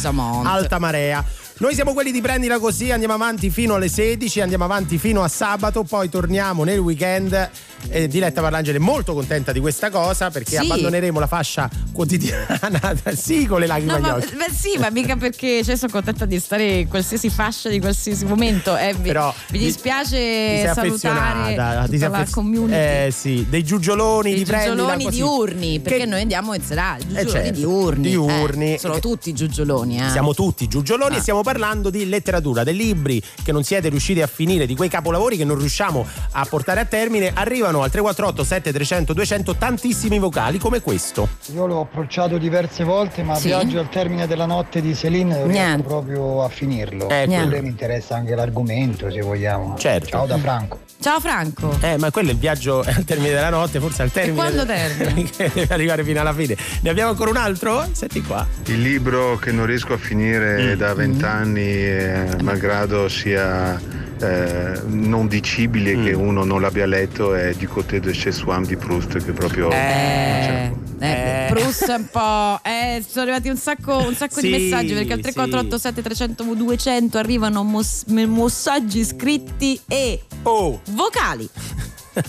alta 0.43 0.79
marea. 0.79 1.23
Noi 1.61 1.73
siamo 1.73 1.91
quelli 1.93 2.11
di 2.13 2.21
prendila 2.21 2.57
così, 2.57 2.89
andiamo 2.91 3.13
avanti 3.15 3.49
fino 3.49 3.75
alle 3.75 3.89
16, 3.89 4.39
andiamo 4.39 4.63
avanti 4.63 4.97
fino 4.97 5.23
a 5.23 5.27
sabato, 5.27 5.83
poi 5.83 6.07
torniamo 6.07 6.63
nel 6.63 6.79
weekend. 6.79 7.49
Eh, 7.89 8.07
Diletta 8.09 8.41
Parlangeli 8.41 8.77
è 8.77 8.81
molto 8.81 9.13
contenta 9.13 9.51
di 9.53 9.59
questa 9.61 9.89
cosa 9.89 10.29
perché 10.29 10.51
Sì. 10.51 10.57
abbandoneremo 10.57 11.17
la 11.17 11.27
fascia 11.27 11.69
quotidiana 11.93 12.59
sì 13.15 13.45
con 13.45 13.61
le 13.61 13.67
lacrime 13.67 13.99
No, 13.99 14.07
ma, 14.07 14.15
beh, 14.17 14.51
sì, 14.53 14.77
ma 14.77 14.89
mica 14.89 15.15
perché 15.15 15.63
cioè, 15.63 15.77
sono 15.77 15.89
contenta 15.93 16.25
di 16.25 16.37
stare 16.41 16.79
in 16.79 16.87
qualsiasi 16.89 17.29
fascia 17.29 17.69
di 17.69 17.79
qualsiasi 17.79 18.25
momento. 18.25 18.75
Eh, 18.75 18.95
Però 19.01 19.33
vi 19.49 19.59
ti- 19.59 19.63
dispiace 19.65 20.09
Ti 20.17 20.71
salutare 20.73 20.87
affezionata, 20.87 21.83
ti 21.85 21.91
tutta 21.93 22.07
la 22.09 22.17
affez- 22.17 22.33
community. 22.33 22.73
Eh 22.73 23.11
sì, 23.15 23.45
dei 23.49 23.63
giugioloni 23.63 24.31
I 24.31 24.35
di 24.35 24.43
prendila 24.43 24.75
giugioloni 24.75 25.03
così. 25.05 25.15
diurni, 25.15 25.79
perché 25.79 25.99
Che- 25.99 26.05
noi 26.05 26.21
andiamo 26.21 26.53
in 26.53 26.61
serata, 26.61 26.97
giugioloni 26.99 27.27
Eh, 27.27 27.31
certo, 27.31 27.51
diurni. 27.59 28.09
diurni. 28.09 28.73
Eh, 28.73 28.77
sono 28.77 28.99
tutti 28.99 29.33
giugioloni, 29.33 30.01
eh. 30.01 30.09
Siamo 30.09 30.33
tutti 30.33 30.67
giugioloni 30.67 31.15
Ah. 31.15 31.17
e 31.17 31.21
stiamo 31.21 31.43
parlando 31.53 31.89
di 31.89 32.07
letteratura, 32.07 32.63
dei 32.63 32.75
libri 32.75 33.19
che 33.43 33.51
non 33.51 33.63
siete 33.63 33.89
riusciti 33.89 34.21
a 34.21 34.27
finire, 34.27 34.67
di 34.67 34.75
quei 34.75 34.87
capolavori 34.87 35.35
che 35.35 35.45
non 35.45 35.57
riusciamo 35.57 36.05
a 36.33 36.45
portare 36.45 36.81
a 36.81 36.85
termine. 36.85 37.31
Arrivano 37.33 37.81
al 37.81 37.89
348 37.89 38.43
7300 38.43 39.13
200 39.13 39.55
tantissimi 39.55 40.19
vocali 40.19 40.59
come 40.59 40.79
questo. 40.81 41.27
Io 41.55 41.65
l'ho 41.65 41.81
approcciato 41.81 42.37
diverse 42.37 42.83
volte, 42.83 43.23
ma 43.23 43.33
Sì? 43.33 43.47
Viaggio 43.47 43.79
al 43.79 43.89
termine 43.89 44.27
della 44.27 44.45
notte 44.45 44.79
di 44.79 44.93
Celine 44.93 45.37
non 45.39 45.47
riesco 45.47 45.59
Niente. 45.65 45.87
proprio 45.87 46.43
a 46.43 46.49
finirlo. 46.49 47.09
Eh, 47.09 47.25
Quello 47.25 47.61
mi 47.63 47.67
interessa 47.69 48.15
anche 48.15 48.35
l'argomento, 48.35 49.09
se 49.09 49.21
vogliamo. 49.21 49.75
Certo. 49.75 50.07
Ciao 50.09 50.27
da 50.27 50.37
Franco. 50.37 50.81
Ciao 51.01 51.19
Franco. 51.21 51.77
Eh, 51.81 51.97
ma 51.97 52.11
quello 52.11 52.29
è 52.29 52.33
il 52.33 52.37
viaggio 52.37 52.81
al 52.85 53.05
termine 53.05 53.29
della 53.31 53.49
notte, 53.49 53.79
forse 53.79 54.01
al 54.03 54.11
termine. 54.11 54.35
quando 54.35 54.65
del- 54.65 54.97
termina? 54.97 55.29
che 55.35 55.49
deve 55.53 55.73
arrivare 55.73 56.03
fino 56.03 56.19
alla 56.19 56.33
fine. 56.33 56.55
Ne 56.81 56.89
abbiamo 56.89 57.09
ancora 57.09 57.29
un 57.31 57.37
altro? 57.37 57.87
Senti 57.93 58.21
qua. 58.21 58.45
Il 58.65 58.81
libro 58.81 59.37
che 59.37 59.51
non 59.51 59.65
riesco 59.65 59.93
a 59.93 59.97
Mm. 59.97 59.99
finire 60.01 60.75
da 60.77 60.93
vent'anni, 60.93 61.38
eh, 61.47 62.35
malgrado 62.43 63.07
sia 63.09 63.79
eh, 64.21 64.81
non 64.87 65.27
dicibile 65.27 65.95
Mm. 65.95 66.03
che 66.05 66.13
uno 66.13 66.43
non 66.43 66.61
l'abbia 66.61 66.85
letto, 66.85 67.33
è 67.33 67.53
Du 67.53 67.67
côté 67.67 67.99
de 67.99 68.11
chez 68.11 68.35
Swann 68.37 68.63
di 68.65 68.75
Proust, 68.75 69.23
che 69.23 69.31
proprio. 69.31 69.71
Eh, 69.71 70.71
eh, 70.99 71.45
Proust 71.49 71.89
è 71.89 71.95
un 71.95 72.07
po'. 72.11 72.59
Eh, 72.63 73.03
sono 73.07 73.23
arrivati 73.23 73.47
un 73.49 73.57
sacco, 73.57 73.97
un 74.05 74.15
sacco 74.15 74.41
di 74.41 74.47
Sì, 74.51 74.57
messaggi 74.69 74.93
perché 74.93 75.13
al 75.13 75.19
3487 75.21 76.01
300 76.01 76.43
200 76.53 77.17
arrivano 77.17 77.63
mos- 77.63 78.03
messaggi 78.07 79.03
scritti 79.05 79.79
e 79.87 80.21
Oh. 80.43 80.81
vocali. 80.89 81.47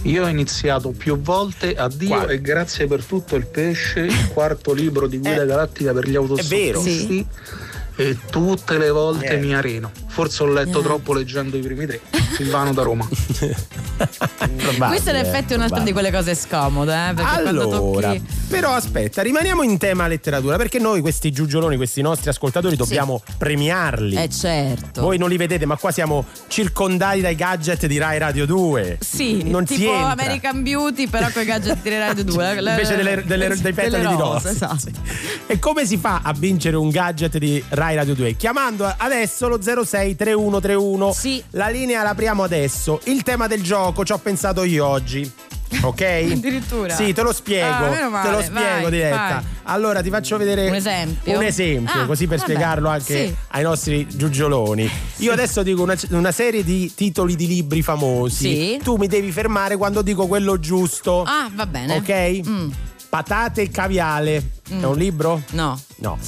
Io 0.02 0.24
ho 0.24 0.28
iniziato 0.28 0.90
più 0.90 1.18
volte 1.20 1.74
Addio 1.74 2.08
Quale? 2.08 2.34
e 2.34 2.40
grazie 2.40 2.86
per 2.86 3.02
tutto 3.02 3.34
il 3.34 3.46
pesce, 3.46 4.00
il 4.00 4.28
quarto 4.32 4.72
libro 4.72 5.08
di 5.08 5.18
Guida 5.18 5.44
Galattica 5.44 5.92
per 5.92 6.04
gli 6.06 6.12
vero. 6.12 6.20
autostoppisti 6.20 7.26
e 8.00 8.16
tutte 8.30 8.78
le 8.78 8.90
volte 8.90 9.28
Niente. 9.28 9.46
mi 9.46 9.54
areno. 9.54 9.90
Forse 10.10 10.42
ho 10.42 10.46
letto 10.46 10.80
troppo 10.80 11.12
leggendo 11.14 11.56
i 11.56 11.60
primi 11.60 11.86
tre. 11.86 12.00
Silvano 12.34 12.72
da 12.72 12.82
Roma. 12.82 13.06
Questo 14.88 15.10
in 15.10 15.16
effetti 15.16 15.52
è 15.52 15.56
un'altra 15.56 15.80
di 15.80 15.92
quelle 15.92 16.10
cose 16.10 16.34
scomode, 16.34 16.92
eh, 16.92 17.14
perché 17.14 17.30
Allora, 17.30 17.76
tocchi. 18.08 18.22
però 18.48 18.72
aspetta, 18.72 19.22
rimaniamo 19.22 19.62
in 19.62 19.78
tema 19.78 20.06
letteratura 20.06 20.56
perché 20.56 20.78
noi 20.78 21.00
questi 21.00 21.30
giugioloni, 21.30 21.76
questi 21.76 22.00
nostri 22.02 22.28
ascoltatori 22.30 22.76
dobbiamo 22.76 23.22
premiarli. 23.38 24.16
Eh 24.16 24.28
certo. 24.28 25.02
Voi 25.02 25.18
non 25.18 25.28
li 25.28 25.36
vedete, 25.36 25.66
ma 25.66 25.76
qua 25.76 25.90
siamo 25.90 26.24
circondati 26.48 27.20
dai 27.20 27.34
gadget 27.34 27.86
di 27.86 27.98
Rai 27.98 28.18
Radio 28.18 28.46
2. 28.46 28.98
Sì, 29.00 29.48
non 29.48 29.66
si 29.66 29.74
tipo 29.76 29.92
entra. 29.92 30.10
American 30.10 30.62
Beauty, 30.62 31.06
però 31.08 31.28
con 31.30 31.42
i 31.42 31.44
gadget 31.44 31.82
di 31.82 31.98
Radio 31.98 32.24
2. 32.24 32.54
Invece 32.58 32.96
delle, 32.96 33.22
delle- 33.26 33.56
dei 33.60 33.72
petali 33.72 34.06
di 34.06 34.14
rosa. 34.14 34.50
Esatto. 34.50 34.90
E 35.46 35.58
come 35.58 35.86
si 35.86 35.96
fa 35.98 36.20
a 36.22 36.32
vincere 36.32 36.76
un 36.76 36.88
gadget 36.90 37.36
di 37.38 37.62
Rai 37.68 37.94
Radio 37.96 38.14
2? 38.14 38.34
Chiamando 38.36 38.92
adesso 38.96 39.46
lo 39.48 39.60
063131. 40.14 41.10
Sì. 41.12 41.42
La 41.50 41.68
linea 41.68 42.02
l'apriamo 42.02 42.42
adesso. 42.42 43.00
Il 43.04 43.22
tema 43.22 43.46
del 43.46 43.62
gioco 43.62 44.04
ci 44.04 44.12
ho 44.12 44.18
pensato 44.18 44.64
io 44.64 44.86
oggi. 44.86 45.30
Ok? 45.82 46.00
Addirittura. 46.32 46.94
Sì, 46.94 47.12
te 47.12 47.22
lo 47.22 47.32
spiego. 47.32 47.66
Ah, 47.86 48.08
male, 48.08 48.28
te 48.28 48.34
lo 48.34 48.42
spiego, 48.42 48.80
vai, 48.82 48.90
diretta. 48.90 49.16
vai. 49.16 49.42
Allora 49.64 50.02
ti 50.02 50.10
faccio 50.10 50.36
vedere 50.36 50.68
Un 50.68 50.74
esempio? 50.74 51.36
un 51.38 51.44
esempio, 51.44 52.00
Ah, 52.02 52.06
così 52.06 52.26
per 52.26 52.38
vabbè, 52.38 52.50
spiegarlo 52.50 52.88
anche 52.88 53.26
sì. 53.28 53.34
ai 53.48 53.62
nostri 53.62 54.06
giugioloni. 54.08 54.90
Io 55.18 55.32
adesso 55.32 55.62
dico 55.62 55.82
una, 55.82 55.96
una 56.10 56.32
serie 56.32 56.64
di 56.64 56.92
titoli 56.92 57.36
di 57.36 57.46
libri 57.46 57.82
famosi. 57.82 58.48
Sì. 58.48 58.80
Tu 58.82 58.96
mi 58.96 59.06
devi 59.06 59.30
fermare 59.30 59.76
quando 59.76 60.02
dico 60.02 60.26
quello 60.26 60.58
giusto. 60.58 61.22
Ah, 61.22 61.48
va 61.54 61.66
bene. 61.66 61.94
Ok? 61.96 62.48
Mm. 62.48 62.70
Patate 63.08 63.62
e 63.62 63.70
caviale. 63.70 64.50
È 64.68 64.84
un 64.84 64.96
libro? 64.96 65.42
No. 65.50 65.80
No. 65.96 66.18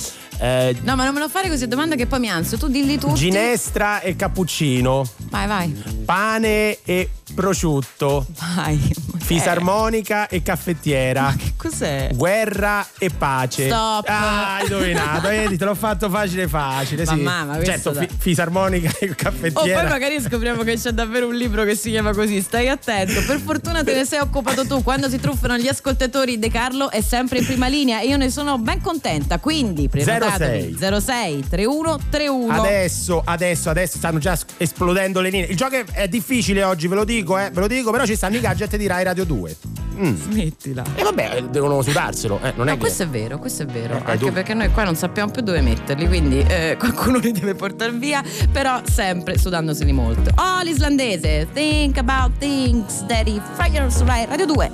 Eh, 0.42 0.76
No, 0.82 0.96
ma 0.96 1.04
non 1.04 1.14
me 1.14 1.20
lo 1.20 1.28
fare 1.28 1.48
così, 1.48 1.68
domanda 1.68 1.94
che 1.94 2.06
poi 2.06 2.18
mi 2.18 2.28
anzio. 2.28 2.58
Tu 2.58 2.66
dilli 2.68 2.98
tutti. 2.98 3.14
ginestra 3.14 4.00
e 4.00 4.16
cappuccino. 4.16 5.08
Vai, 5.30 5.46
vai. 5.46 5.82
Pane 6.04 6.78
e 6.84 7.08
prosciutto. 7.34 8.26
Vai. 8.56 8.92
Fisarmonica 9.22 10.26
e 10.28 10.42
caffettiera. 10.42 11.32
Che 11.38 11.52
cos'è? 11.56 12.10
Guerra 12.12 12.84
e 12.98 13.08
pace. 13.10 13.66
Stop. 13.66 14.06
Ah, 14.08 14.56
hai 14.56 14.62
indovinato, 14.64 15.28
vedi, 15.28 15.56
te 15.56 15.64
l'ho 15.64 15.74
fatto 15.76 16.10
facile 16.10 16.48
facile. 16.48 17.06
Sì. 17.06 17.14
Mamma, 17.14 17.56
ma 17.56 17.64
certo, 17.64 17.90
da- 17.92 18.00
fi- 18.00 18.08
fisarmonica 18.18 18.90
e 18.98 19.10
Oh, 19.10 19.14
caffettiera. 19.16 19.80
poi 19.80 19.88
magari 19.88 20.20
scopriamo 20.20 20.62
che 20.64 20.74
c'è 20.76 20.90
davvero 20.90 21.28
un 21.28 21.34
libro 21.36 21.62
che 21.64 21.76
si 21.76 21.90
chiama 21.90 22.12
così. 22.12 22.40
Stai 22.42 22.68
attento. 22.68 23.22
Per 23.24 23.38
fortuna 23.40 23.82
te 23.84 23.94
ne 23.94 24.04
sei 24.04 24.18
occupato 24.18 24.66
tu. 24.66 24.82
Quando 24.82 25.08
si 25.08 25.18
truffano 25.20 25.56
gli 25.56 25.68
ascoltatori, 25.68 26.38
De 26.38 26.50
Carlo 26.50 26.90
è 26.90 27.00
sempre 27.00 27.38
in 27.38 27.46
prima 27.46 27.68
linea 27.68 28.00
e 28.00 28.06
io 28.08 28.16
ne 28.16 28.28
sono 28.28 28.58
ben 28.58 28.80
contenta. 28.82 29.38
Quindi 29.38 29.88
prenotatevi 30.36 31.00
06 31.00 31.44
31 31.48 31.98
31. 32.10 32.52
Adesso, 32.52 33.22
adesso, 33.24 33.70
adesso 33.70 33.96
stanno 33.98 34.18
già 34.18 34.38
esplodendo 34.56 35.20
le 35.20 35.30
linee. 35.30 35.46
Il 35.48 35.56
gioco 35.56 35.76
è, 35.76 35.84
è 35.84 36.08
difficile 36.08 36.62
oggi, 36.64 36.88
ve 36.88 36.94
lo 36.94 37.04
dico, 37.04 37.38
eh, 37.38 37.50
ve 37.50 37.60
lo 37.60 37.66
dico, 37.66 37.90
però 37.90 38.04
ci 38.04 38.16
stanno 38.16 38.36
i 38.36 38.40
gadget 38.40 38.76
di 38.76 38.86
Rai 38.86 39.04
Radio 39.04 39.24
2. 39.24 39.56
Mm. 39.94 40.14
Smettila. 40.16 40.82
E 40.94 41.02
vabbè, 41.02 41.36
eh, 41.36 41.42
devono 41.50 41.82
sudarselo, 41.82 42.40
eh, 42.42 42.52
non 42.56 42.66
è 42.68 42.70
No, 42.70 42.76
che 42.76 42.80
questo 42.80 43.02
è 43.02 43.08
vero, 43.08 43.38
questo 43.38 43.62
è 43.62 43.66
vero. 43.66 43.94
Eh, 43.94 44.02
Anche 44.04 44.18
tu- 44.18 44.32
perché 44.32 44.54
noi 44.54 44.70
qua 44.70 44.84
non 44.84 44.96
sappiamo 44.96 45.30
più 45.30 45.42
dove 45.42 45.60
metterli, 45.60 46.06
quindi 46.06 46.40
eh, 46.40 46.76
qualcuno 46.80 47.18
li 47.18 47.30
deve 47.32 47.54
portare 47.54 47.92
via, 47.92 48.22
però 48.50 48.80
sempre 48.90 49.36
sudandoseli 49.38 49.92
molto. 49.92 50.30
Oh, 50.36 50.62
l'islandese, 50.62 51.46
Think 51.52 51.98
About 51.98 52.38
Things, 52.38 53.02
Daddy 53.04 53.40
Fryer 53.54 53.92
su 53.92 54.04
Rai 54.04 54.24
Radio 54.26 54.46
2. 54.46 54.70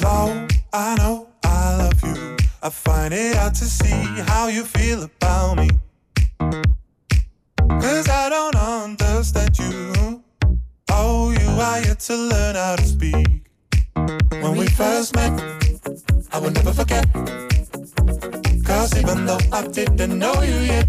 Though 0.00 0.46
I 0.72 0.94
know 0.96 1.26
I 1.44 1.76
love 1.76 1.94
you, 2.02 2.36
I 2.60 2.70
find 2.70 3.14
it 3.14 3.36
hard 3.36 3.54
to 3.54 3.64
see 3.64 4.02
how 4.26 4.48
you 4.48 4.64
feel 4.64 5.04
about 5.04 5.58
me. 5.58 5.70
Cause 7.68 8.08
I 8.08 8.28
don't 8.28 8.56
understand 8.56 9.56
you. 9.56 10.24
Oh, 10.90 11.30
you 11.30 11.48
are 11.48 11.80
yet 11.80 12.00
to 12.00 12.16
learn 12.16 12.56
how 12.56 12.74
to 12.74 12.84
speak. 12.84 13.46
When 14.42 14.56
we 14.56 14.66
first 14.66 15.14
met, 15.14 15.40
I 16.32 16.40
will 16.40 16.50
never 16.50 16.72
forget. 16.72 17.06
Cause 18.64 18.96
even 18.98 19.24
though 19.24 19.38
I 19.52 19.68
didn't 19.68 20.18
know 20.18 20.42
you 20.42 20.58
yet, 20.74 20.88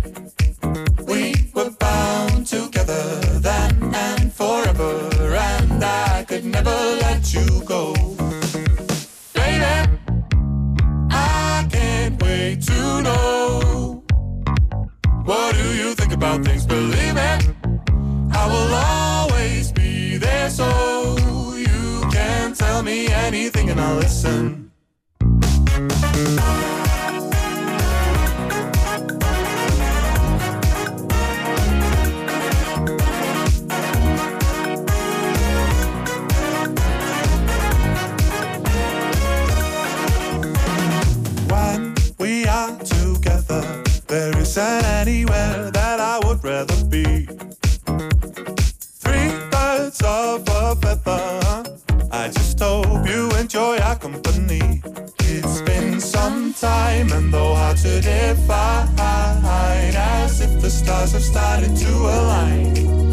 we 1.08 1.36
were 1.54 1.70
bound 1.70 2.48
together 2.48 3.22
then 3.40 3.94
and 3.94 4.34
forever. 4.34 5.10
And 5.36 5.84
I 5.84 6.26
could 6.28 6.46
never 6.46 6.76
let 7.02 7.32
you 7.32 7.62
go. 7.64 7.94
To 12.56 13.02
know. 13.04 14.04
What 15.24 15.56
do 15.56 15.74
you 15.76 15.94
think 15.94 16.12
about 16.14 16.44
things, 16.44 16.66
believe 16.66 17.16
it. 17.16 17.48
I 18.32 18.48
will 18.48 18.74
always 18.74 19.72
be 19.72 20.18
there 20.18 20.50
so 20.50 20.66
you 21.56 22.02
can 22.12 22.54
tell 22.56 22.82
me 22.82 23.08
anything 23.08 23.70
and 23.70 23.80
I'll 23.80 23.98
listen. 23.98 24.72
Are 42.60 42.78
together, 42.80 43.62
there 44.08 44.38
isn't 44.38 44.86
anywhere 45.02 45.72
that 45.72 45.98
I 46.14 46.20
would 46.26 46.44
rather 46.44 46.84
be. 46.86 47.06
Three 49.04 49.32
birds 49.54 50.02
of 50.04 50.44
a 50.62 50.76
feather. 50.82 51.64
I 52.12 52.28
just 52.28 52.60
hope 52.60 53.08
you 53.08 53.30
enjoy 53.42 53.78
our 53.78 53.96
company. 53.96 54.82
It's 55.20 55.62
been 55.62 56.02
some 56.02 56.54
time 56.54 57.12
and 57.14 57.34
though 57.34 57.56
hard 57.56 57.78
to 57.78 58.02
define, 58.02 59.96
as 59.96 60.42
if 60.42 60.62
the 60.62 60.70
stars 60.70 61.14
have 61.14 61.24
started 61.24 61.74
to 61.78 61.92
align. 62.18 63.09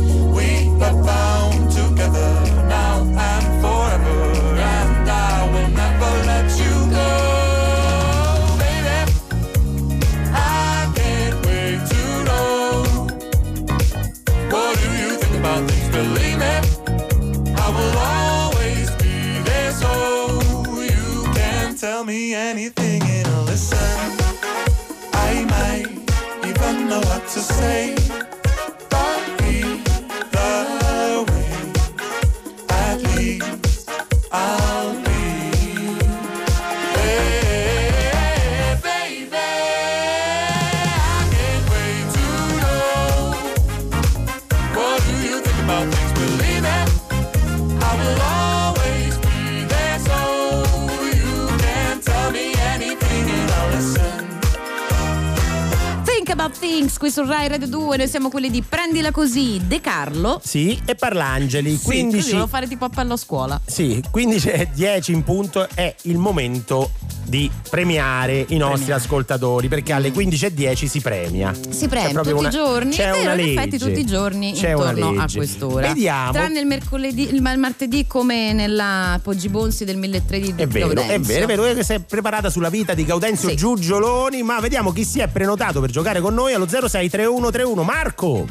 Qui 57.07 57.13
su 57.13 57.25
Rai 57.25 57.47
Radio 57.47 57.69
2, 57.69 57.97
noi 57.99 58.09
siamo 58.09 58.31
quelli 58.31 58.51
di 58.51 58.63
Prendila 58.63 59.13
Così, 59.13 59.61
De 59.65 59.81
Carlo. 59.81 60.41
Sì, 60.43 60.81
e 60.85 60.97
Parlangeli. 60.97 61.77
Sì, 61.77 61.77
così 61.77 62.01
15 62.01 62.31
volevo 62.31 62.47
fare 62.49 62.67
tipo 62.67 62.85
appello 62.85 63.13
a 63.13 63.17
scuola. 63.17 63.61
Sì, 63.65 64.03
15 64.11 64.49
e 64.49 64.69
10 64.75 65.13
in 65.13 65.23
punto 65.23 65.69
è 65.75 65.95
il 66.03 66.19
momento 66.19 66.91
di 67.27 67.51
premiare 67.69 68.45
i 68.49 68.57
nostri 68.57 68.85
Premiare. 68.85 68.93
ascoltatori 69.03 69.69
perché 69.69 69.93
alle 69.93 70.11
15.10 70.13 70.87
si 70.87 71.01
premia. 71.01 71.53
Si 71.69 71.89
premia 71.89 72.13
tutti 72.23 72.31
una- 72.33 72.49
i 72.49 72.51
giorni, 72.51 72.91
c'è 72.93 73.09
è 73.09 73.11
vero, 73.11 73.21
una 73.23 73.31
in 73.33 73.37
legge. 73.39 73.51
effetti 73.61 73.79
tutti 73.79 74.01
i 74.01 74.07
giorni 74.07 74.53
C'è 74.53 74.73
una 74.75 74.91
intorno 74.93 75.21
a 75.23 75.27
quest'ora. 75.33 75.89
Vediamo. 75.89 76.33
Tranne 76.33 76.61
il 76.61 76.67
mercoledì, 76.67 77.35
il 77.35 77.43
ma- 77.43 77.57
martedì 77.57 78.07
come 78.07 78.53
nella 78.53 79.19
Poggi 79.23 79.49
Bonsi 79.49 79.85
del 79.85 79.97
1300 79.97 80.55
di 80.57 80.63
È 80.63 80.67
vero, 80.67 80.91
è 80.91 81.19
vero, 81.19 81.43
è 81.43 81.47
vero 81.47 81.75
che 81.75 81.83
sei 81.85 82.01
preparata 82.01 82.49
sulla 82.51 82.71
vita 82.71 82.95
di 82.95 83.05
Gaudenzio 83.05 83.49
Sì. 83.49 83.57
Giugioloni, 83.57 84.43
ma 84.43 84.61
vediamo 84.61 84.93
chi 84.93 85.05
si 85.05 85.19
è 85.21 85.29
prenotato 85.29 85.81
per 85.81 85.91
giocare 85.91 86.21
con 86.21 86.33
noi 86.35 86.53
allo 86.53 86.67
063131. 86.69 87.83
Marco! 87.83 88.47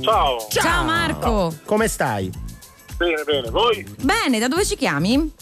Ciao. 0.00 0.46
Ciao 0.50 0.84
Marco. 0.84 1.54
Come 1.64 1.86
stai? 1.88 2.30
Bene, 2.96 3.22
bene. 3.24 3.50
Voi? 3.50 3.86
Bene, 4.00 4.38
da 4.38 4.48
dove 4.48 4.64
ci 4.64 4.76
chiami? 4.76 5.32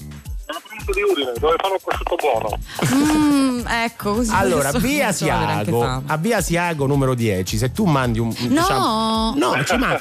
Provincia 0.85 0.93
di 0.93 1.03
Udine, 1.03 1.33
dove 1.39 1.57
fanno 1.61 1.75
il 1.75 1.81
prosciutto 1.83 2.17
buono. 2.17 2.59
Mm, 2.95 3.67
ecco, 3.85 4.15
così 4.15 4.31
Allora, 4.33 4.71
via 4.73 5.13
Siago, 5.13 6.03
a 6.07 6.17
via 6.17 6.41
Siago 6.41 6.87
numero 6.87 7.15
10, 7.15 7.57
se 7.57 7.73
tu 7.73 7.85
mandi 7.85 8.19
un... 8.19 8.29
No, 8.29 8.47
diciamo- 8.49 9.35
no, 9.37 9.65
ci 9.65 9.77
ma... 9.77 10.01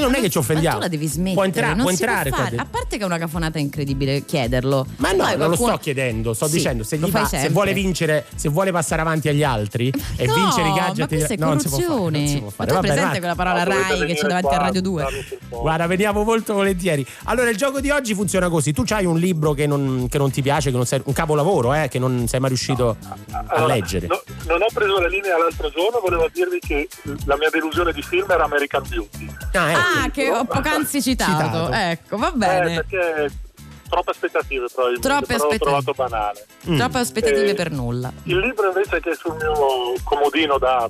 non 0.00 0.14
è 0.14 0.20
che 0.20 0.30
ci 0.30 0.38
offendiamo. 0.38 0.78
Ma 0.78 0.84
tu 0.84 0.90
la 0.90 0.96
devi 0.96 1.06
smettere. 1.06 1.34
Può, 1.34 1.44
entra- 1.44 1.66
non 1.68 1.74
può 1.76 1.82
può 1.84 1.90
entrare 1.92 2.30
dentro. 2.30 2.60
A 2.60 2.66
parte 2.70 2.96
che 2.96 3.02
è 3.02 3.06
una 3.06 3.18
cafonata 3.18 3.58
incredibile 3.58 4.24
chiederlo. 4.24 4.86
Ma 4.96 5.12
no, 5.12 5.24
Poi 5.24 5.36
non 5.36 5.50
lo 5.50 5.56
sto 5.56 5.78
chiedendo, 5.78 6.34
sto 6.34 6.46
Sì, 6.48 6.56
dicendo 6.56 6.82
se, 6.84 6.98
gli 6.98 7.10
va- 7.10 7.24
se 7.26 7.48
vuole 7.50 7.72
vincere, 7.72 8.26
se 8.34 8.48
vuole 8.48 8.72
passare 8.72 9.00
avanti 9.02 9.28
agli 9.28 9.42
altri 9.42 9.92
e 10.16 10.26
No, 10.26 10.34
vincere 10.34 10.68
i 10.68 10.70
ma 10.70 10.76
gadget, 10.76 11.08
questa 11.08 11.34
è 11.34 11.36
no, 11.36 11.46
non 11.48 11.60
si 11.60 11.68
può 11.68 11.78
fare, 11.78 11.88
non 11.88 11.98
corruzione. 12.00 12.28
si 12.28 12.38
può 12.38 12.46
Ma 12.46 12.52
fare. 12.54 12.68
tu 12.70 12.74
hai 12.74 12.80
Vabbè, 12.80 12.86
presente 12.94 13.10
vai. 13.10 13.18
quella 13.18 13.34
parola 13.34 13.58
Ma 13.58 13.64
Rai 13.64 14.06
che 14.06 14.14
c'è 14.14 14.26
davanti 14.26 14.46
qua 14.46 14.56
a 14.56 14.58
Radio 14.58 14.78
a 14.80 14.82
2? 14.82 15.02
darmi 15.02 15.22
sul 15.22 15.38
po'? 15.48 15.60
Guarda, 15.60 15.86
veniamo 15.86 16.22
molto 16.24 16.54
volentieri. 16.54 17.06
Allora, 17.24 17.50
il 17.50 17.56
gioco 17.56 17.80
di 17.80 17.90
oggi 17.90 18.14
funziona 18.14 18.48
così: 18.48 18.72
tu 18.72 18.82
c'hai 18.84 19.04
un 19.04 19.18
libro 19.18 19.52
che 19.52 19.66
non, 19.66 19.83
che 20.08 20.18
non 20.18 20.30
ti 20.30 20.42
piace, 20.42 20.70
che 20.70 20.76
non 20.76 20.86
sei, 20.86 21.00
un 21.04 21.12
capolavoro, 21.12 21.72
eh, 21.74 21.88
che 21.88 21.98
non 21.98 22.26
sei 22.28 22.40
mai 22.40 22.48
riuscito 22.50 22.96
a 23.30 23.44
Allora, 23.48 23.74
leggere. 23.74 24.06
no- 24.06 24.22
non 24.46 24.62
ho 24.62 24.66
preso 24.72 24.98
la 25.00 25.08
linea 25.08 25.36
l'altro 25.38 25.70
giorno, 25.70 26.00
volevo 26.00 26.28
dirvi 26.32 26.58
che 26.58 26.88
la 27.26 27.36
mia 27.36 27.50
delusione 27.50 27.92
di 27.92 28.02
film 28.02 28.30
era 28.30 28.44
American 28.44 28.82
Beauty. 28.88 29.28
Ah, 29.52 29.70
ecco. 29.70 29.78
Ah, 30.04 30.10
che 30.10 30.30
ho 30.30 30.44
poc'anzi 30.44 31.00
citato. 31.02 31.32
Citato. 31.32 31.72
Ecco, 31.72 32.16
va 32.16 32.28
Eh, 32.28 32.36
bene. 32.36 32.74
perché 32.86 33.30
troppe 33.88 34.10
aspettative 34.10 34.66
probabilmente, 34.72 35.08
Troppe 35.08 35.26
però 35.26 35.44
aspettative. 35.44 35.70
l'ho 35.70 35.82
trovato 35.82 35.92
banale. 35.94 36.46
Mm. 36.68 36.76
Troppe 36.78 36.98
aspettative 36.98 37.50
Eh, 37.50 37.54
per 37.54 37.70
nulla. 37.70 38.12
Il 38.24 38.38
libro 38.38 38.66
invece 38.66 39.00
che 39.00 39.10
è 39.10 39.14
sul 39.14 39.34
mio 39.36 39.92
comodino 40.02 40.58
da 40.58 40.88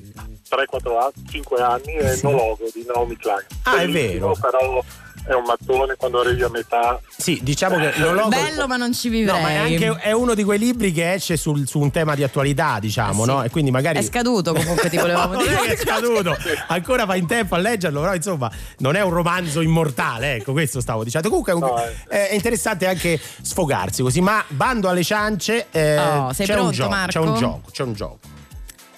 3-4 0.49 0.97
anni, 0.99 1.13
5 1.29 1.61
anni 1.63 1.93
è 1.95 2.19
Nologo 2.23 2.65
di 2.73 2.85
Naomi 2.87 3.17
Klein. 3.17 3.45
Ah, 3.65 3.77
è 3.77 3.87
Bellissimo, 3.87 4.33
vero. 4.35 4.39
Però 4.41 4.85
è 5.27 5.33
un 5.33 5.45
mattone 5.47 5.95
quando 5.97 6.21
arrivi 6.21 6.43
a 6.43 6.49
metà. 6.51 7.01
Sì, 7.17 7.41
diciamo 7.43 7.77
che 7.79 7.93
non 7.97 8.15
l'ho 8.15 8.29
Bello, 8.29 8.67
ma 8.67 8.77
non 8.77 8.93
ci 8.93 9.09
vivrei. 9.09 9.35
No, 9.35 9.41
ma 9.43 9.49
è 9.51 9.57
anche 9.57 9.97
è 10.01 10.13
uno 10.13 10.35
di 10.35 10.45
quei 10.45 10.59
libri 10.59 10.93
che 10.93 11.15
esce 11.15 11.37
sul- 11.37 11.67
su 11.67 11.79
un 11.81 11.91
tema 11.91 12.15
di 12.15 12.23
attualità, 12.23 12.79
diciamo, 12.79 13.23
Eh 13.23 13.27
sì. 13.27 13.31
no? 13.33 13.43
E 13.45 13.51
quindi 13.51 13.71
magari. 13.71 13.99
È 13.99 14.03
scaduto 14.03 14.53
comunque, 14.53 14.91
ti 14.91 14.97
volevamo 14.99 15.33
No, 15.35 15.39
non 15.39 15.49
dire. 15.49 15.65
è 15.67 15.71
è 15.73 15.77
scaduto, 15.77 16.37
ancora 16.69 17.05
va 17.07 17.17
in 17.17 17.27
tempo 17.27 17.55
a 17.55 17.59
leggerlo, 17.59 18.01
però 18.01 18.15
insomma 18.15 18.51
non 18.79 18.97
è 18.97 19.01
un 19.03 19.11
romanzo 19.11 19.61
immortale, 19.61 20.35
ecco, 20.37 20.53
questo 20.53 20.81
stavo 20.81 21.05
dicendo. 21.05 21.29
Comunque 21.29 21.53
è, 21.53 21.55
un- 21.55 21.61
No, 21.63 21.83
eh. 22.09 22.29
è 22.29 22.35
interessante 22.35 22.87
anche 22.87 23.19
sfogarsi 23.41 24.03
così, 24.03 24.21
ma 24.21 24.45
bando 24.49 24.89
alle 24.89 25.03
ciance, 25.03 25.67
eh, 25.71 25.99
Oh, 25.99 26.33
sei 26.33 26.47
c'è, 26.47 26.53
un 26.53 26.59
pronto, 26.59 26.77
gioco, 26.77 26.89
Marco? 26.91 27.11
c'è 27.13 27.19
un 27.19 27.35
gioco, 27.37 27.71
c'è 27.71 27.83
un 27.83 27.93
gioco. 27.95 28.19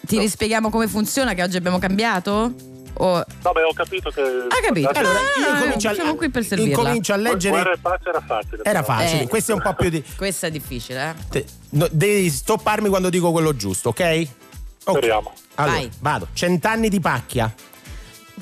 Ti 0.06 0.18
rispieghiamo 0.18 0.70
come 0.70 0.86
funziona 0.86 1.34
che 1.34 1.42
oggi 1.42 1.56
abbiamo 1.56 1.78
cambiato? 1.78 2.52
O... 2.98 3.24
Vabbè, 3.42 3.62
ho 3.64 3.72
capito 3.74 4.10
che. 4.10 4.20
Hai 4.22 4.62
capito? 4.62 4.88
Allora, 4.88 5.18
Ah, 5.18 5.40
io 5.40 5.54
incomincio 5.54 5.88
a, 5.90 5.94
siamo 5.94 6.14
qui 6.14 6.30
per 6.30 6.44
servirla. 6.44 6.72
incomincio 6.72 7.12
a 7.12 7.16
leggere. 7.16 7.54
Guerra 7.54 7.72
e 7.72 7.78
pace 7.78 8.08
era 8.08 8.20
facile. 8.26 8.62
Era 8.62 8.82
facile, 8.82 9.22
Eh. 9.22 9.28
questo 9.28 9.52
è 9.52 9.54
un 9.54 9.62
po' 9.62 9.74
più 9.74 9.88
di. 9.90 10.02
Questo 10.16 10.46
è 10.46 10.50
difficile, 10.50 11.10
eh? 11.10 11.14
te- 11.28 11.44
no, 11.70 11.86
devi 11.90 12.30
stopparmi 12.30 12.88
quando 12.88 13.10
dico 13.10 13.32
quello 13.32 13.54
giusto, 13.54 13.90
ok? 13.90 14.00
Ok. 14.84 14.96
Speriamo. 14.96 15.32
Allora, 15.56 15.74
Vai. 15.76 15.90
vado. 16.00 16.28
Cent'anni 16.32 16.88
di 16.88 17.00
pacchia, 17.00 17.52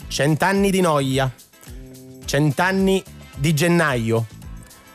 cent'anni 0.09 0.71
di 0.71 0.81
noia, 0.81 1.31
cent'anni 2.25 3.03
di 3.37 3.55
gennaio, 3.55 4.27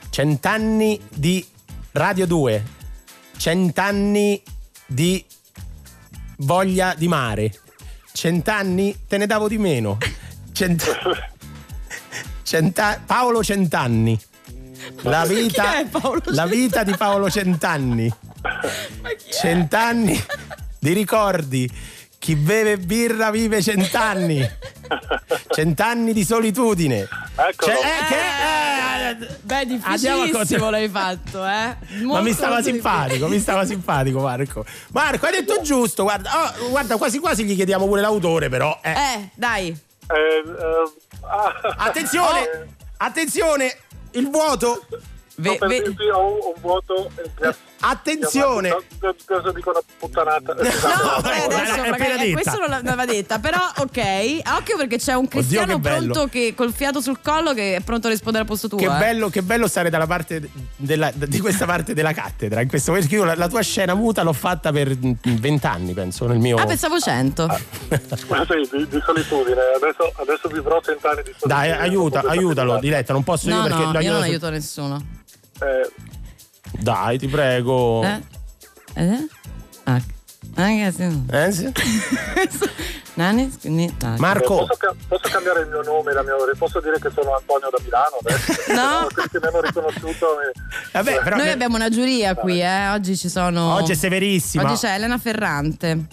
cent'anni 0.10 0.99
di 1.10 1.45
Radio 1.93 2.26
2, 2.28 2.64
cent'anni 3.38 4.41
di 4.86 5.26
voglia 6.38 6.93
di 6.97 7.07
mare, 7.07 7.51
cent'anni 8.20 9.05
te 9.07 9.17
ne 9.17 9.26
davo 9.26 9.47
di 9.47 9.57
meno. 9.57 9.97
Cent- 10.51 10.99
centa- 12.43 13.01
Paolo 13.05 13.41
Centanni. 13.41 14.20
La 15.03 15.24
vita, 15.24 15.86
Paolo 15.89 16.22
la 16.26 16.45
vita 16.45 16.84
di 16.84 16.93
Paolo 16.97 17.30
Centanni. 17.30 18.13
Cent'anni 19.32 20.22
di 20.80 20.91
ricordi. 20.91 21.72
Chi 22.20 22.36
beve 22.36 22.78
birra 22.78 23.32
vive 23.32 23.61
cent'anni. 23.61 24.39
Cent'anni 25.49 26.13
di 26.13 26.24
solitudine. 26.26 27.07
Eccolo. 27.36 27.53
Cioè, 27.55 27.76
eh, 27.76 28.05
che- 28.07 29.26
eh, 29.26 29.38
Beh, 29.41 29.65
difficilissimo 29.65 30.70
l'hai 30.70 30.89
fatto, 30.89 31.45
eh? 31.45 31.76
ma 32.03 32.22
mi 32.22 32.32
stava 32.34 32.61
simpatico, 32.61 33.28
mi 33.28 33.39
stava 33.39 33.65
simpatico 33.65 34.20
Marco. 34.22 34.65
Marco, 34.91 35.26
hai 35.26 35.32
detto 35.32 35.61
giusto, 35.61 36.03
guarda, 36.03 36.30
oh, 36.61 36.70
guarda, 36.70 36.97
quasi 36.97 37.20
quasi 37.20 37.43
gli 37.45 37.55
chiediamo 37.55 37.86
pure 37.88 38.01
l'autore, 38.01 38.49
però. 38.49 38.78
eh. 38.84 38.91
Eh, 38.91 39.30
dai. 39.36 39.67
Eh, 39.67 40.13
eh, 40.13 40.91
ah, 41.22 41.53
Attenzione, 41.78 42.67
attenzione, 42.97 43.78
il 44.11 44.30
vuoto. 44.30 44.86
Ve- 45.36 45.57
per 45.57 45.67
ve- 45.70 45.84
ho 46.13 46.34
un, 46.53 46.53
vuoto 46.61 47.09
entusias- 47.15 47.57
Attenzione! 47.82 48.75
Cosa 49.25 49.51
dico 49.53 49.69
una 49.69 49.80
puttanata? 49.97 50.53
No, 50.59 51.30
eh, 51.30 51.43
adesso 51.43 51.75
l'hai 51.77 51.89
magari- 51.89 52.30
eh, 52.32 52.34
questo 52.34 52.57
non 52.59 52.69
l'aveva 52.69 53.05
detta, 53.05 53.39
però 53.39 53.59
ok, 53.77 54.41
occhio 54.57 54.77
perché 54.77 54.97
c'è 54.97 55.13
un 55.13 55.27
che 55.27 55.38
cristiano 55.39 55.80
bello. 55.80 56.11
pronto 56.13 56.30
che 56.30 56.53
col 56.55 56.73
fiato 56.73 56.99
sul 57.01 57.19
collo 57.21 57.53
che 57.53 57.75
è 57.75 57.82
pronto 57.82 58.07
a 58.07 58.09
rispondere 58.09 58.43
al 58.43 58.49
posto 58.49 58.67
tuo. 58.67 58.77
Che 58.77 58.86
eh. 58.86 58.97
bello, 58.97 59.30
che 59.30 59.41
bello 59.41 59.67
stare 59.67 59.89
dalla 59.89 60.07
parte 60.07 60.49
della- 60.75 61.11
di 61.13 61.39
questa 61.39 61.65
parte 61.65 61.93
della 61.93 62.11
cattedra. 62.11 62.61
In 62.61 62.67
questo 62.67 62.91
perché 62.91 63.15
io 63.15 63.23
la, 63.23 63.36
la 63.36 63.47
tua 63.47 63.61
scena 63.61 63.93
muta 63.93 64.23
l'ho 64.23 64.34
fatta 64.34 64.71
per 64.71 64.95
vent'anni, 64.95 65.93
penso, 65.93 66.27
nel 66.27 66.39
mio. 66.39 66.57
Ah, 66.57 66.65
pensavo 66.65 66.99
100. 66.99 67.45
Ma 68.27 68.45
sì, 68.45 68.69
di, 68.77 68.88
di 68.88 69.01
solitudine. 69.05 69.61
Adesso, 69.75 70.11
adesso 70.15 70.47
vivrò 70.49 70.82
cent'anni 70.82 71.23
di 71.23 71.34
solitudine. 71.38 71.53
Dai, 71.53 71.71
aiuta, 71.71 72.21
aiutalo, 72.25 72.77
Diletta, 72.80 73.13
non 73.13 73.23
posso 73.23 73.49
No, 73.49 73.55
io 73.57 73.61
perché 73.63 73.77
no, 73.77 73.82
io 73.84 73.91
non 73.91 74.21
aiuto- 74.21 74.23
aiuto 74.23 74.49
nessuno. 74.49 75.01
Eh, 75.61 75.91
Dai, 76.82 77.17
ti 77.17 77.27
prego. 77.27 78.03
Eh? 78.03 78.21
Eh? 78.95 79.27
Ah, 79.84 80.01
anche 80.55 80.91
se- 80.91 81.21
Eh, 81.32 81.51
sì. 81.51 81.71
Marco. 84.17 84.63
eh, 84.63 84.65
Posso, 84.65 84.77
posso 85.09 85.30
cambiare 85.30 85.61
il 85.61 85.67
mio 85.67 85.82
nome, 85.84 86.13
la 86.13 86.23
mia 86.23 86.34
posso 86.57 86.80
dire 86.80 86.97
che 86.99 87.09
sono 87.13 87.36
Antonio 87.36 87.69
da 87.69 87.77
Milano 87.84 88.17
adesso? 88.21 88.53
No. 88.73 89.07
Che 89.07 89.39
mi 89.41 89.47
hanno 89.47 89.61
riconosciuto. 89.61 90.27
mi- 90.38 90.61
Vabbè, 90.93 91.19
però 91.23 91.36
Noi 91.36 91.49
abbiamo 91.49 91.75
una 91.75 91.89
giuria 91.89 92.34
qui, 92.36 92.61
eh. 92.61 92.89
Oggi 92.89 93.17
ci 93.17 93.27
sono. 93.30 93.73
Oggi 93.75 93.91
è 93.91 93.95
severissima. 93.95 94.63
Oggi 94.63 94.75
c'è 94.80 94.93
Elena 94.93 95.17
Ferrante. 95.17 96.05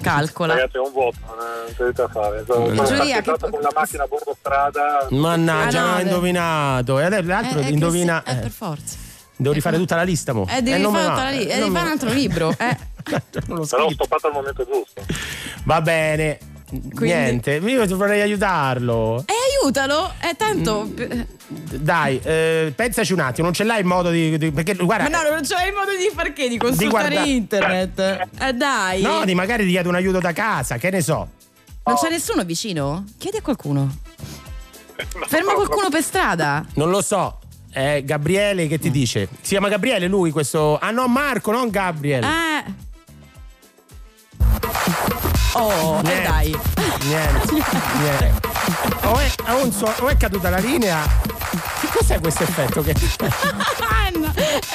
Calcola. 0.00 0.54
Ragazzi, 0.54 0.76
è 0.76 0.80
un 0.80 0.92
voto, 0.92 1.16
non 1.26 1.36
c'è 1.74 1.82
niente 1.82 2.02
da 2.02 2.08
fare. 2.08 2.44
Sono, 2.46 2.66
sono 2.66 2.84
Giuria, 2.86 3.20
che- 3.20 3.34
con 3.50 3.60
la 3.60 3.70
macchina 3.74 4.04
a 4.04 4.06
bordo 4.06 4.36
strada. 4.38 5.06
Mannaggia, 5.10 5.78
Ah, 5.78 5.82
no, 5.82 5.86
non 5.88 5.94
ho 5.94 5.96
de- 5.96 6.02
indovinato. 6.02 6.98
E 7.00 7.04
adesso 7.04 7.26
l'altro 7.26 7.58
Eh, 7.58 7.62
è 7.62 7.66
che 7.66 7.72
indovina. 7.72 8.22
sì, 8.24 8.30
eh, 8.32 8.36
eh, 8.36 8.40
per 8.40 8.50
forza. 8.50 8.96
Devo 9.38 9.54
rifare 9.54 9.76
tutta 9.78 9.96
la 9.96 10.02
lista, 10.02 10.32
mo. 10.34 10.46
Eh, 10.50 10.60
devi 10.60 10.82
non 10.82 10.92
mi 10.92 10.98
fare 10.98 11.08
va, 11.08 11.14
tutta 11.14 11.24
la 11.24 11.30
lì- 11.30 11.46
eh, 11.46 11.52
eh, 11.54 11.58
devi 11.58 11.70
fare 11.70 11.84
un 11.86 11.90
altro 11.92 12.10
libro. 12.12 12.54
Eh. 12.58 12.76
Non 13.46 13.56
lo 13.60 13.64
Però 13.66 13.86
ho 13.86 13.90
stoppato 13.90 14.26
al 14.26 14.32
momento 14.34 14.66
giusto. 14.70 15.02
Va 15.64 15.80
bene. 15.80 16.38
Niente, 17.00 17.52
io 17.54 17.86
vorrei 17.96 18.20
aiutarlo. 18.20 19.24
E 19.26 19.32
aiutalo, 19.62 20.12
eh, 20.20 20.34
tanto. 20.36 20.86
eh, 20.98 21.26
Dai, 21.48 22.20
eh, 22.22 22.70
pensaci 22.76 23.14
un 23.14 23.20
attimo, 23.20 23.44
non 23.46 23.54
ce 23.54 23.64
l'hai 23.64 23.80
il 23.80 23.86
modo 23.86 24.10
di. 24.10 24.36
di- 24.36 24.50
perché 24.52 24.74
guarda. 24.74 25.08
Ma 25.08 25.22
no, 25.22 25.30
non 25.30 25.40
c'è 25.40 25.66
il 25.66 25.72
modo 25.72 25.92
di 25.96 26.10
far 26.14 26.34
che? 26.34 26.46
Di 26.50 26.58
consultare 26.58 27.08
guarda- 27.14 27.24
internet. 27.30 28.28
Eh, 28.40 28.52
dai. 28.52 29.00
No, 29.00 29.24
di 29.24 29.34
magari 29.34 29.64
ti 29.64 29.70
chiedo 29.70 29.88
un 29.88 29.94
aiuto 29.94 30.18
da 30.18 30.32
casa, 30.32 30.76
che 30.76 30.90
ne 30.90 31.00
so. 31.00 31.28
Non 31.84 31.96
c'è 31.96 32.10
nessuno 32.10 32.44
vicino? 32.44 33.04
Chiedi 33.16 33.38
a 33.38 33.40
qualcuno. 33.42 33.90
Ferma 35.26 35.54
qualcuno 35.54 35.88
per 35.88 36.02
strada. 36.02 36.62
Non 36.74 36.90
lo 36.90 37.00
so. 37.00 37.38
È 37.70 38.02
Gabriele 38.04 38.66
che 38.66 38.78
ti 38.78 38.90
dice. 38.90 39.28
Si 39.40 39.50
chiama 39.50 39.68
Gabriele 39.68 40.06
lui 40.08 40.30
questo. 40.30 40.78
Ah 40.78 40.90
no, 40.90 41.06
Marco, 41.06 41.50
non 41.52 41.68
Gabriele. 41.70 42.26
Eh. 42.26 42.86
Oh, 45.54 45.98
e 45.98 46.02
Niente. 46.02 46.22
dai. 46.28 46.58
Niente. 47.04 47.52
Niente. 48.00 48.32
O 49.04 49.16
è, 49.18 49.30
o 49.50 49.64
un 49.64 49.72
suo- 49.72 49.92
o 50.00 50.08
è 50.08 50.16
caduta 50.16 50.50
la 50.50 50.58
linea. 50.58 51.02
Che 51.80 51.88
cos'è 51.92 52.20
questo 52.20 52.42
effetto? 52.42 52.82
Che... 52.82 52.94
Ah. 53.20 54.16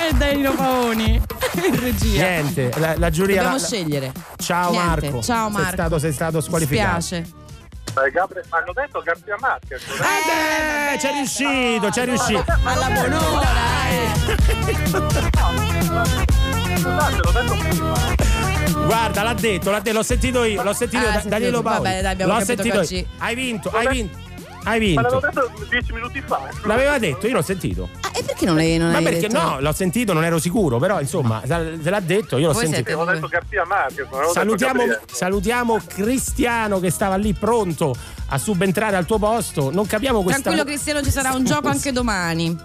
E 0.09 0.13
Danilo 0.13 0.53
Paoni. 0.53 1.21
In 1.65 1.79
regia. 1.79 2.21
Niente, 2.27 2.71
la, 2.77 2.97
la 2.97 3.09
giuria. 3.09 3.35
Dobbiamo 3.43 3.57
la- 3.57 3.63
scegliere. 3.63 4.11
Ciao 4.37 4.71
Niente. 4.71 4.87
Marco. 5.09 5.21
Ciao 5.21 5.49
Marco. 5.49 5.63
Sei 5.65 5.71
stato, 5.73 5.99
sei 5.99 6.13
stato 6.13 6.41
squalificato. 6.41 7.01
Spiace. 7.01 7.31
Eh, 7.95 8.09
Gabriele, 8.11 8.47
ma 8.49 8.57
hanno 8.57 8.73
detto 8.73 9.01
Garzia 9.01 9.35
Marquez. 9.39 9.83
Eh, 9.87 10.97
c'è 10.97 11.11
riuscito, 11.11 11.89
c'è 11.89 12.05
riuscito. 12.05 12.43
Alla 12.63 12.87
buon'ora, 12.87 13.47
Scusate, 16.75 17.21
l'ho 17.21 17.31
detto 17.31 17.55
prima. 17.57 18.85
Guarda, 18.85 19.23
l'ha 19.23 19.33
detto, 19.33 19.69
l'ha 19.71 19.79
detto, 19.79 19.95
l'ho 19.97 20.03
sentito 20.03 20.43
io, 20.43 20.63
l'ho 20.63 20.73
sentito 20.73 21.05
Ah, 21.05 21.11
sentito 21.11 21.29
Danilo 21.29 21.57
tu. 21.57 21.63
Paoli. 21.63 21.83
Vabbè, 21.83 22.01
dai, 22.01 22.11
abbiamo 22.11 22.33
l'ho 22.33 22.39
capito 22.39 22.63
sentito 22.63 22.93
io. 22.95 23.05
Hai 23.19 23.35
vinto, 23.35 23.69
hai 23.71 23.87
vinto. 23.87 24.17
Hai 24.65 24.93
Ma 24.93 25.01
l'avevo 25.01 25.19
vinto. 25.21 25.41
detto 25.41 25.65
dieci 25.69 25.93
minuti 25.93 26.23
fa. 26.25 26.49
L'aveva 26.63 26.97
detto, 26.97 27.27
io 27.27 27.33
l'ho 27.33 27.41
sentito. 27.41 27.89
Ah, 28.01 28.11
e 28.17 28.23
perché 28.23 28.45
non 28.45 28.55
l'hai 28.55 28.77
non 28.77 28.91
Ma 28.91 28.97
hai 28.97 29.03
perché 29.03 29.27
detto? 29.27 29.41
no, 29.41 29.59
l'ho 29.59 29.73
sentito, 29.73 30.13
non 30.13 30.23
ero 30.23 30.39
sicuro, 30.39 30.77
però 30.79 30.99
insomma, 31.01 31.41
se 31.45 31.89
l'ha 31.89 31.99
detto, 31.99 32.37
io 32.37 32.47
l'ho 32.47 32.53
Voi 32.53 32.63
sentito. 32.67 32.87
siete 32.89 33.01
Ho 33.01 33.05
detto 33.05 33.27
Garzia 33.27 33.65
Marquez. 33.65 34.07
avevo 34.11 34.31
Salutiamo, 34.31 34.83
salutiamo 35.11 35.79
Cristiano 35.87 36.79
che 36.79 36.89
stava 36.91 37.15
lì 37.15 37.33
pronto 37.33 37.93
a 38.27 38.37
subentrare 38.37 38.95
al 38.95 39.05
tuo 39.05 39.17
posto. 39.19 39.69
Non 39.71 39.85
capiamo 39.85 40.21
questa. 40.23 40.41
Tranquillo 40.41 40.67
Cristiano, 40.67 41.01
ci 41.03 41.11
sarà 41.11 41.33
un 41.33 41.43
gioco 41.43 41.67
anche 41.67 41.91
domani. 41.91 42.55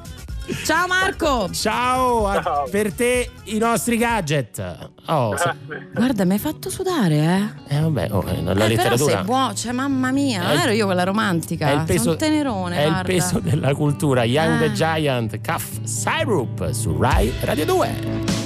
Ciao 0.65 0.87
Marco! 0.87 1.51
Ciao, 1.53 2.27
a- 2.27 2.65
per 2.71 2.93
te 2.93 3.31
i 3.45 3.59
nostri 3.59 3.97
gadget. 3.99 4.91
Oh, 5.07 5.37
se- 5.37 5.55
Guarda, 5.95 6.25
mi 6.25 6.33
hai 6.33 6.39
fatto 6.39 6.71
sudare, 6.71 7.55
eh? 7.69 7.77
eh, 7.77 7.81
vabbè, 7.81 8.09
oh, 8.13 8.25
eh, 8.27 8.43
la 8.43 8.51
Eh, 8.53 8.55
però 8.55 8.67
letteratura. 8.67 9.15
sei 9.17 9.25
buono, 9.25 9.55
cioè 9.55 9.73
mamma 9.73 10.11
mia, 10.11 10.41
È 10.41 10.45
non 10.47 10.53
il- 10.55 10.61
ero 10.61 10.71
io 10.73 10.87
quella 10.87 11.05
romantica. 11.05 11.69
È 11.69 11.73
il 11.75 11.85
peso, 11.85 11.99
Sono 11.99 12.11
un 12.13 12.19
tenerone, 12.19 12.77
è 12.77 12.83
il 12.85 12.89
guarda. 12.89 13.09
peso 13.09 13.39
della 13.41 13.75
cultura. 13.75 14.25
Young 14.25 14.55
Ah. 14.55 14.59
the 14.67 14.73
Giant, 14.73 15.41
Cuff 15.45 15.83
Syrup 15.85 16.71
su 16.73 16.97
Rai 16.99 17.33
Radio 17.43 17.65
2. 17.67 18.38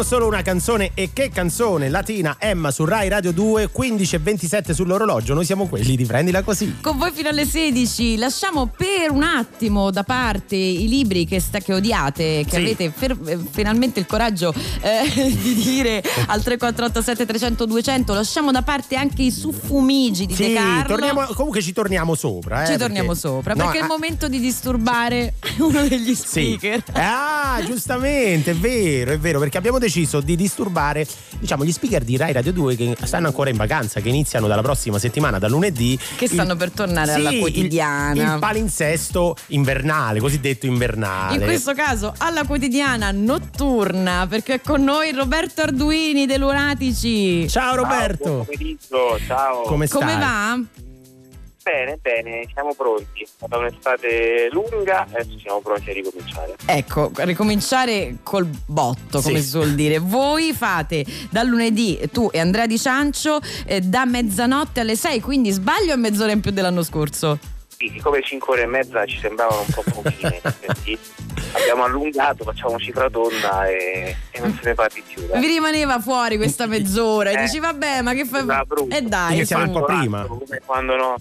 Sono 0.00 0.12
solo 0.22 0.28
una 0.28 0.40
canzone 0.40 0.92
e 0.94 1.10
che 1.12 1.28
canzone 1.28 1.90
latina 1.90 2.36
Emma 2.38 2.70
su 2.70 2.86
Rai 2.86 3.10
Radio 3.10 3.32
2 3.32 3.68
15 3.70 4.14
e 4.14 4.18
27 4.18 4.72
sull'orologio 4.72 5.34
noi 5.34 5.44
siamo 5.44 5.66
quelli 5.66 5.94
di 5.94 6.06
prendila 6.06 6.42
così 6.42 6.76
Con 6.80 6.96
voi 6.96 7.10
fino 7.12 7.28
alle 7.28 7.44
16 7.44 8.16
lasciamo 8.16 8.64
per 8.74 9.10
un 9.10 9.22
attimo 9.22 9.90
da 9.90 10.02
parte 10.02 10.56
i 10.56 10.88
libri 10.88 11.26
che, 11.26 11.38
sta, 11.38 11.58
che 11.58 11.74
odiate, 11.74 12.44
che 12.44 12.50
Sì. 12.50 12.56
avete 12.56 12.90
fer- 12.96 13.28
eh, 13.28 13.38
finalmente 13.50 14.00
il 14.00 14.06
coraggio 14.06 14.54
eh, 14.80 15.02
di 15.36 15.54
dire 15.54 16.02
al 16.28 16.42
3487 16.42 17.26
300 17.26 17.66
200, 17.66 18.14
lasciamo 18.14 18.50
da 18.52 18.62
parte 18.62 18.96
anche 18.96 19.20
i 19.22 19.30
suffumigi 19.30 20.24
di 20.24 20.34
sì, 20.34 20.46
De 20.48 20.54
Carlo. 20.54 20.96
torniamo, 20.96 21.26
comunque 21.34 21.60
ci 21.60 21.74
torniamo 21.74 22.14
sopra 22.14 22.62
eh, 22.62 22.72
Ci 22.72 22.78
torniamo 22.78 23.08
perché- 23.12 23.20
sopra 23.28 23.52
No, 23.52 23.64
perché 23.64 23.76
è 23.78 23.80
ah, 23.80 23.84
il 23.84 23.88
momento 23.90 24.28
di 24.28 24.40
disturbare 24.40 25.34
uno 25.60 25.86
degli 25.86 26.14
Sì. 26.14 26.56
speaker. 26.56 26.82
Ah, 26.92 27.60
giustamente, 27.66 28.52
è 28.52 28.54
vero, 28.54 29.12
è 29.12 29.18
vero, 29.18 29.38
perché 29.38 29.58
abbiamo 29.58 29.76
deciso 29.76 29.88
di 30.22 30.36
disturbare, 30.36 31.06
diciamo, 31.38 31.64
gli 31.64 31.72
speaker 31.72 32.04
di 32.04 32.16
Rai 32.16 32.32
Radio 32.32 32.52
2 32.52 32.76
che 32.76 32.96
stanno 33.04 33.26
ancora 33.26 33.50
in 33.50 33.56
vacanza, 33.56 34.00
che 34.00 34.08
iniziano 34.08 34.46
dalla 34.46 34.62
prossima 34.62 34.98
settimana, 34.98 35.38
da 35.38 35.48
lunedì. 35.48 35.98
Che 36.16 36.28
stanno 36.28 36.56
per 36.56 36.70
tornare 36.70 37.12
alla 37.12 37.28
Sì, 37.30 37.34
il- 37.36 37.40
quotidiana. 37.40 38.34
Il, 38.34 38.38
palinsesto 38.38 39.36
invernale, 39.48 40.20
cosiddetto 40.20 40.66
invernale. 40.66 41.34
In 41.34 41.42
questo 41.42 41.74
caso 41.74 42.14
alla 42.18 42.44
quotidiana 42.44 43.10
notturna 43.10 44.26
perché 44.28 44.54
è 44.54 44.60
con 44.60 44.82
noi 44.82 45.12
Roberto 45.12 45.62
Arduini 45.62 46.26
dei 46.26 46.38
Lunatici. 46.38 47.48
Ciao 47.48 47.74
Roberto. 47.74 48.24
Buon 48.24 48.44
pomeriggio, 48.44 49.18
ciao. 49.26 49.62
Come 49.62 49.88
Come 49.88 50.16
va? 50.16 50.58
Bene, 51.70 51.98
bene, 52.02 52.46
siamo 52.52 52.74
pronti. 52.74 53.22
È 53.22 53.26
stata 53.26 53.56
un'estate 53.58 54.48
lunga, 54.50 55.02
adesso 55.08 55.38
siamo 55.38 55.60
pronti 55.60 55.90
a 55.90 55.92
ricominciare. 55.92 56.56
Ecco, 56.66 57.12
ricominciare 57.18 58.16
col 58.24 58.48
botto, 58.66 59.20
come 59.20 59.36
Sì. 59.36 59.42
si 59.42 59.48
suol 59.50 59.74
dire. 59.74 59.98
Voi 60.00 60.52
fate 60.52 61.04
dal 61.30 61.46
lunedì, 61.46 61.96
tu 62.10 62.28
e 62.32 62.40
Andrea 62.40 62.66
Di 62.66 62.76
Ciancio, 62.76 63.38
eh, 63.66 63.80
da 63.82 64.04
mezzanotte 64.04 64.80
alle 64.80 64.96
6, 64.96 65.20
quindi 65.20 65.50
sbaglio 65.50 65.92
è 65.92 65.96
mezz'ora 65.96 66.32
in 66.32 66.40
più 66.40 66.50
dell'anno 66.50 66.82
scorso. 66.82 67.38
Sì, 67.68 67.88
siccome 67.94 68.20
5 68.20 68.52
ore 68.52 68.62
e 68.62 68.66
mezza 68.66 69.06
ci 69.06 69.18
sembravano 69.18 69.60
un 69.60 69.72
po' 69.72 69.82
pochine, 70.02 70.40
quindi 70.58 70.98
abbiamo 71.52 71.84
allungato, 71.84 72.42
facciamo 72.44 72.78
cifra 72.80 73.08
tonda 73.08 73.66
e, 73.68 74.14
e 74.32 74.40
non 74.40 74.52
se 74.60 74.68
ne 74.68 74.74
parli 74.74 75.02
più. 75.06 75.24
dai. 75.26 75.40
Vi 75.40 75.46
rimaneva 75.46 75.98
fuori 76.00 76.36
questa 76.36 76.66
mezz'ora 76.66 77.30
e 77.30 77.34
Eh. 77.34 77.40
dici 77.44 77.58
vabbè, 77.60 78.02
ma 78.02 78.12
che 78.12 78.24
fai? 78.26 78.44
E 78.90 79.02
dai, 79.02 79.34
Iniziamo 79.36 79.64
un 79.64 79.72
po' 79.72 79.84
prima. 79.84 80.26
Come 80.26 80.60
quando 80.66 80.96
no, 80.96 81.14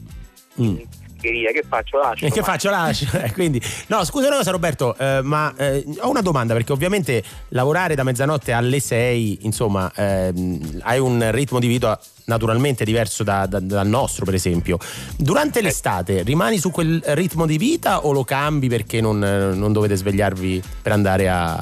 Mm. 0.62 0.76
schieria, 1.18 1.52
che 1.52 1.64
faccio? 1.68 1.98
Lascio. 1.98 2.26
E 2.26 2.32
che 2.32 2.40
ma- 2.40 2.46
faccio? 2.46 2.70
Lascio. 2.70 3.06
Eh, 3.20 3.32
Quindi, 3.34 3.62
no, 3.88 4.04
scusa 4.06 4.28
una 4.28 4.38
cosa, 4.38 4.52
Roberto, 4.52 4.96
eh, 4.98 5.20
ma 5.22 5.54
eh, 5.58 5.84
ho 6.00 6.10
una 6.10 6.22
domanda 6.22 6.54
perché 6.54 6.72
ovviamente 6.72 7.22
lavorare 7.50 7.94
da 7.96 8.04
mezzanotte 8.04 8.52
alle 8.54 8.80
6, 8.80 9.40
insomma, 9.42 9.92
ehm, 9.94 10.80
hai 10.84 11.00
un 11.00 11.30
ritmo 11.32 11.60
di 11.60 11.68
vita 11.68 12.00
naturalmente 12.26 12.86
diverso 12.86 13.24
da- 13.24 13.46
da- 13.48 13.60
dal 13.60 13.88
nostro, 13.88 14.24
per 14.24 14.36
esempio. 14.36 14.78
Durante 15.18 15.62
l'estate 15.62 16.22
rimani 16.24 16.58
su 16.60 16.72
quel 16.72 17.02
ritmo 17.08 17.46
di 17.46 17.58
vita 17.58 18.06
o 18.06 18.12
lo 18.14 18.24
cambi 18.24 18.70
perché 18.70 19.02
non, 19.02 19.22
eh, 19.24 19.54
non 19.56 19.74
dovete 19.74 19.96
svegliarvi 19.96 20.62
per 20.82 20.92
andare 20.94 21.28
a, 21.28 21.56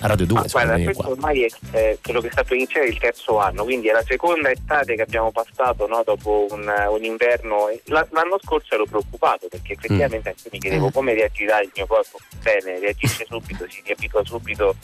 a 0.00 0.06
Radio 0.06 0.26
2? 0.26 0.36
Ma 0.36 0.42
insomma, 0.44 0.64
guarda, 0.64 0.84
questo 0.84 1.02
qua? 1.02 1.12
ormai 1.12 1.42
è 1.42 1.48
eh, 1.72 1.98
quello 2.02 2.20
che 2.20 2.30
sta 2.30 2.44
per 2.44 2.56
iniziare 2.56 2.86
il 2.88 2.98
terzo 2.98 3.38
anno, 3.38 3.64
quindi 3.64 3.88
è 3.88 3.92
la 3.92 4.04
seconda 4.06 4.50
estate 4.50 4.94
che 4.94 5.02
abbiamo 5.02 5.30
passato 5.32 5.86
no, 5.86 6.02
dopo 6.04 6.46
un, 6.50 6.70
un 6.90 7.04
inverno. 7.04 7.68
la- 7.86 8.06
l'anno 8.10 8.38
scorso 8.42 8.74
ero 8.74 8.84
preoccupato 8.86 9.48
perché 9.48 9.72
effettivamente 9.74 10.28
anche 10.28 10.48
mi 10.52 10.58
chiedevo 10.58 10.90
come 10.90 11.14
reagirà 11.14 11.60
il 11.60 11.70
mio 11.74 11.86
corpo. 11.86 12.18
Bene, 12.42 12.78
reagisce 12.78 13.26
subito, 13.28 13.66
si 13.68 13.82
riabitua 13.84 14.22
subito 14.24 14.74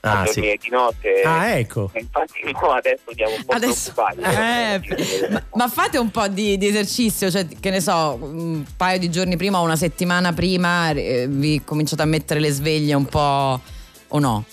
Ah, 0.00 0.20
a 0.20 0.24
dormire 0.24 0.56
di 0.60 0.68
notte. 0.70 1.22
Ah, 1.22 1.56
ecco. 1.56 1.90
Infatti 1.94 2.40
no, 2.52 2.70
adesso 2.72 3.02
siamo 3.12 3.34
un 3.34 3.44
po' 3.44 3.52
Adesso- 3.54 3.92
preoccupati. 3.92 4.36
Eh, 4.36 5.28
ma, 5.30 5.42
ma 5.54 5.68
fate 5.68 5.98
un 5.98 6.10
po' 6.12 6.28
di, 6.28 6.56
di 6.58 6.68
esercizio, 6.68 7.28
cioè 7.28 7.44
che 7.58 7.70
ne 7.70 7.80
so, 7.80 8.16
un 8.20 8.64
paio 8.76 8.98
di 9.00 9.10
giorni 9.10 9.36
prima 9.36 9.58
o 9.58 9.62
una 9.64 9.74
settimana 9.74 10.32
prima 10.32 10.90
eh, 10.90 11.26
vi 11.28 11.62
cominciate 11.64 12.02
a 12.02 12.04
mettere 12.04 12.38
le 12.38 12.50
sveglie 12.52 12.94
un 12.94 13.06
po' 13.06 13.60
o 14.10 14.20
no? 14.20 14.44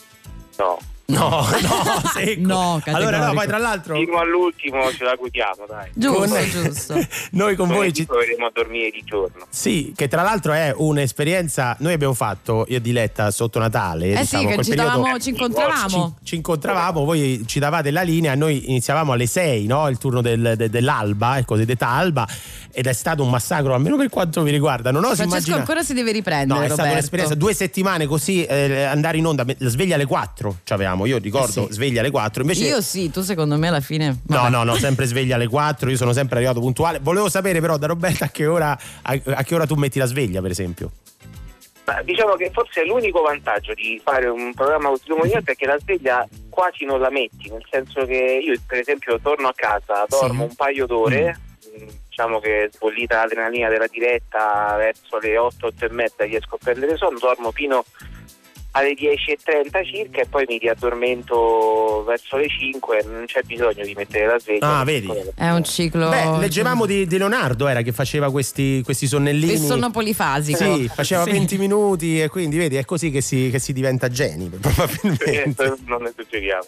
No. 0.59 0.79
No, 1.13 1.45
no, 1.45 2.01
secco. 2.13 2.47
No, 2.47 2.81
Allora, 2.85 3.25
no, 3.27 3.33
poi 3.33 3.45
tra 3.45 3.57
l'altro. 3.57 3.95
Fino 3.95 4.17
all'ultimo 4.19 4.89
ce 4.91 5.03
la 5.03 5.15
gudiamo, 5.15 5.65
dai. 5.67 5.89
Giusto, 5.93 6.19
Con- 6.33 6.49
giusto. 6.49 7.07
Noi 7.31 7.55
con 7.57 7.67
voi 7.67 7.91
ci. 7.93 8.05
proveremo 8.05 8.45
a 8.45 8.51
dormire 8.53 8.89
di 8.89 9.01
giorno. 9.03 9.45
Sì, 9.49 9.91
che 9.95 10.07
tra 10.07 10.21
l'altro 10.21 10.53
è 10.53 10.73
un'esperienza. 10.75 11.75
Noi 11.79 11.93
abbiamo 11.93 12.13
fatto, 12.13 12.65
io 12.69 12.77
e 12.77 12.81
Diletta, 12.81 13.31
sotto 13.31 13.59
Natale. 13.59 14.13
Eh 14.13 14.19
diciamo, 14.21 14.25
sì, 14.43 14.47
che 14.47 14.53
quel 14.53 14.63
ci, 14.65 14.69
periodo- 14.71 14.97
davamo, 14.97 15.19
ci 15.19 15.29
incontravamo. 15.29 16.15
Ci, 16.19 16.25
ci 16.25 16.35
incontravamo, 16.35 17.03
voi 17.03 17.43
ci 17.47 17.59
davate 17.59 17.91
la 17.91 18.01
linea, 18.01 18.33
noi 18.35 18.69
iniziavamo 18.69 19.11
alle 19.11 19.27
6, 19.27 19.65
no? 19.65 19.89
Il 19.89 19.97
turno 19.97 20.21
del- 20.21 20.53
de- 20.55 20.69
dell'alba, 20.69 21.37
il 21.37 21.45
cosiddetta 21.45 21.89
alba, 21.89 22.25
ed 22.71 22.87
è 22.87 22.93
stato 22.93 23.23
un 23.23 23.29
massacro, 23.29 23.73
almeno 23.73 23.97
per 23.97 24.07
quanto 24.09 24.41
mi 24.41 24.51
riguarda. 24.51 24.89
Non 24.91 25.03
oso 25.03 25.15
Francesco 25.15 25.35
immaginare. 25.35 25.59
ancora 25.61 25.83
si 25.83 25.93
deve 25.93 26.11
riprendere, 26.13 26.47
No, 26.59 26.65
è 26.65 26.67
stata 26.67 26.75
Roberto. 26.83 26.97
un'esperienza, 26.97 27.35
due 27.35 27.53
settimane 27.53 28.05
così, 28.07 28.43
eh, 28.45 28.83
andare 28.83 29.17
in 29.17 29.25
onda, 29.25 29.43
la 29.57 29.69
sveglia 29.69 29.95
alle 29.95 30.05
4 30.05 30.59
ci 30.63 30.71
avevamo, 30.73 30.91
io 31.05 31.17
ricordo, 31.17 31.63
Eh 31.63 31.67
sì. 31.67 31.73
sveglia 31.73 31.99
alle 32.01 32.11
4, 32.11 32.41
invece... 32.41 32.65
Io 32.65 32.81
sì, 32.81 33.09
tu 33.11 33.21
secondo 33.21 33.57
me 33.57 33.67
alla 33.67 33.81
fine. 33.81 34.21
No, 34.27 34.47
no, 34.49 34.63
no, 34.63 34.75
sempre 34.75 35.05
sveglia 35.05 35.35
alle 35.35 35.47
4, 35.47 35.89
io 35.89 35.97
sono 35.97 36.13
sempre 36.13 36.37
arrivato 36.37 36.59
puntuale. 36.59 36.99
Volevo 37.01 37.29
sapere 37.29 37.59
però 37.59 37.77
da 37.77 37.87
Roberta 37.87 38.25
a 38.25 38.29
che 38.29 38.45
ora, 38.45 38.71
a, 39.01 39.21
a 39.25 39.43
che 39.43 39.55
ora 39.55 39.65
tu 39.65 39.75
metti 39.75 39.99
la 39.99 40.05
sveglia, 40.05 40.41
per 40.41 40.51
esempio. 40.51 40.91
Ma 41.85 42.01
diciamo 42.01 42.35
che 42.35 42.49
forse 42.53 42.85
l'unico 42.85 43.21
vantaggio 43.21 43.73
di 43.73 43.99
fare 44.01 44.27
un 44.27 44.53
programma 44.53 44.87
così 44.87 45.03
lungo 45.07 45.25
è 45.25 45.55
che 45.55 45.65
la 45.65 45.77
sveglia 45.79 46.25
quasi 46.49 46.85
non 46.85 47.01
la 47.01 47.09
metti, 47.09 47.49
nel 47.49 47.65
senso 47.69 48.05
che 48.05 48.39
io 48.41 48.53
per 48.65 48.79
esempio 48.79 49.19
torno 49.19 49.49
a 49.49 49.53
casa, 49.53 50.05
dormo 50.07 50.43
un 50.43 50.55
paio 50.55 50.85
d'ore, 50.85 51.37
mh, 51.77 51.85
diciamo 52.07 52.39
che 52.39 52.69
sbollita 52.71 53.17
l'adrenalina 53.17 53.67
della 53.67 53.87
diretta 53.87 54.75
verso 54.77 55.17
le 55.19 55.37
8, 55.37 55.65
8 55.67 55.85
e 55.85 55.89
mezza 55.91 56.23
riesco 56.23 56.55
a 56.55 56.59
prendere 56.63 56.95
sonno, 56.95 57.19
dormo 57.19 57.51
fino 57.51 57.83
alle 58.75 58.93
10.30 58.95 59.85
circa 59.85 60.21
e 60.21 60.25
poi 60.27 60.45
mi 60.47 60.57
riaddormento 60.57 62.03
verso 62.07 62.37
le 62.37 62.47
5, 62.47 63.05
non 63.05 63.23
c'è 63.25 63.41
bisogno 63.43 63.83
di 63.83 63.93
mettere 63.95 64.25
la 64.25 64.39
sveglia. 64.39 64.79
Ah, 64.79 64.83
vedi? 64.83 65.09
È 65.35 65.49
un 65.51 65.63
ciclo. 65.63 66.09
Beh, 66.09 66.37
leggevamo 66.39 66.85
di, 66.87 67.05
di 67.05 67.17
Leonardo, 67.19 67.67
era 67.67 67.81
che 67.83 67.91
faceva 67.91 68.31
questi, 68.31 68.81
questi 68.83 69.05
sonnellini. 69.05 69.53
Il 69.53 69.59
sonno 69.59 69.91
polifasico. 69.91 70.57
Sì, 70.57 70.89
faceva 70.93 71.23
Sì. 71.23 71.31
20 71.31 71.57
minuti 71.59 72.19
e 72.21 72.29
quindi 72.29 72.57
vedi, 72.57 72.75
è 72.77 72.83
così 72.85 73.11
che 73.11 73.21
si, 73.21 73.49
che 73.51 73.59
si 73.59 73.73
diventa 73.73 74.09
geni, 74.09 74.49
probabilmente. 74.59 75.43
Eh, 75.43 75.75
non 75.85 76.01
ne 76.03 76.13
suggeriamo. 76.15 76.65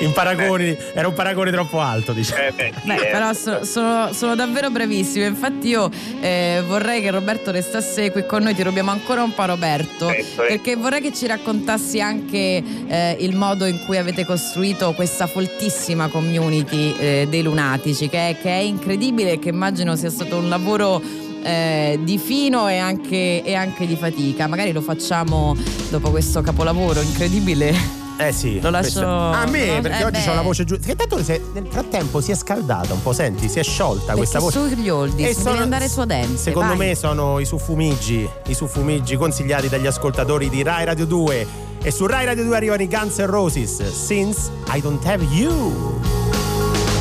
in 0.00 0.12
paragoni, 0.12 0.76
era 0.94 1.06
un 1.08 1.14
paragone 1.14 1.50
troppo 1.50 1.80
alto, 1.80 2.12
diciamo. 2.12 2.42
Eh, 2.42 2.52
beh, 2.52 2.72
Beh, 2.84 2.94
eh. 2.94 3.10
però 3.10 3.32
so- 3.32 3.64
sono, 3.64 4.12
sono 4.12 4.34
davvero 4.34 4.70
bravissimi. 4.70 5.26
Infatti, 5.26 5.68
io 5.68 5.90
eh, 6.20 6.62
vorrei 6.66 7.00
che 7.02 7.10
Roberto 7.10 7.50
restasse 7.50 8.10
qui 8.10 8.24
con 8.26 8.42
noi. 8.42 8.54
Ti 8.54 8.62
rubiamo 8.62 8.90
ancora 8.90 9.22
un 9.22 9.34
po', 9.34 9.44
Roberto. 9.50 10.08
Certo, 10.08 10.42
eh. 10.44 10.48
Perché 10.48 10.76
vorrei 10.76 11.00
che 11.00 11.12
ci 11.12 11.26
raccontassi 11.26 12.00
anche 12.00 12.62
eh, 12.86 13.16
il 13.20 13.36
modo 13.36 13.66
in 13.66 13.80
cui 13.86 13.96
avete 13.96 14.24
costruito 14.24 14.92
questa 14.92 15.26
foltissima 15.26 16.08
community 16.08 16.94
eh, 16.98 17.26
dei 17.28 17.42
lunatici, 17.42 18.08
che 18.08 18.30
è, 18.30 18.36
che 18.40 18.50
è 18.50 18.62
incredibile 18.62 19.32
e 19.32 19.38
che 19.38 19.48
immagino 19.50 19.96
sia 19.96 20.10
stato 20.10 20.36
un 20.36 20.48
lavoro. 20.48 21.02
eh, 21.42 21.98
di 22.02 22.18
fino 22.18 22.68
e 22.68 22.76
anche, 22.76 23.42
e 23.42 23.54
anche 23.54 23.86
di 23.86 23.96
fatica. 23.96 24.46
Magari 24.46 24.72
lo 24.72 24.82
facciamo 24.82 25.56
dopo 25.88 26.10
questo 26.10 26.42
capolavoro 26.42 27.00
incredibile. 27.00 27.74
Eh 28.22 28.32
sì. 28.32 28.60
Lo 28.60 28.68
lascio- 28.70 29.06
A 29.06 29.46
me, 29.46 29.76
lo- 29.76 29.80
perché 29.80 30.00
eh 30.00 30.04
oggi 30.04 30.28
ho 30.28 30.34
la 30.34 30.42
voce 30.42 30.64
giusta. 30.64 30.84
Che 30.86 30.96
tanto 30.96 31.16
è- 31.18 31.40
nel 31.54 31.66
frattempo 31.70 32.20
si 32.20 32.32
è 32.32 32.34
scaldata 32.34 32.92
un 32.92 33.02
po', 33.02 33.12
senti, 33.14 33.48
si 33.48 33.58
è 33.58 33.62
sciolta 33.62 34.14
questa 34.14 34.38
Perché 34.40 34.58
voce. 34.58 34.74
sugli 34.74 34.88
oldies, 34.90 35.38
E 35.38 35.42
devi 35.42 35.58
andare 35.58 35.88
su 35.88 36.00
Adense, 36.00 36.36
Secondo 36.36 36.76
vai. 36.76 36.88
me 36.88 36.94
sono 36.94 37.38
i 37.38 37.46
suffumigi, 37.46 38.28
i 38.48 38.54
suffumigi 38.54 39.16
consigliati 39.16 39.68
dagli 39.68 39.86
ascoltatori 39.86 40.50
di 40.50 40.62
Rai 40.62 40.84
Radio 40.84 41.06
2. 41.06 41.46
E 41.82 41.90
su 41.90 42.04
Rai 42.06 42.26
Radio 42.26 42.44
2 42.44 42.56
arrivano 42.56 42.82
i 42.82 42.88
Guns 42.88 43.16
N' 43.18 43.26
Roses, 43.26 43.90
Since 43.90 44.50
I 44.74 44.80
Don't 44.82 45.02
Have 45.06 45.24
You. 45.24 45.98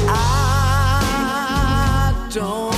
I 0.08 2.14
don't 2.34 2.74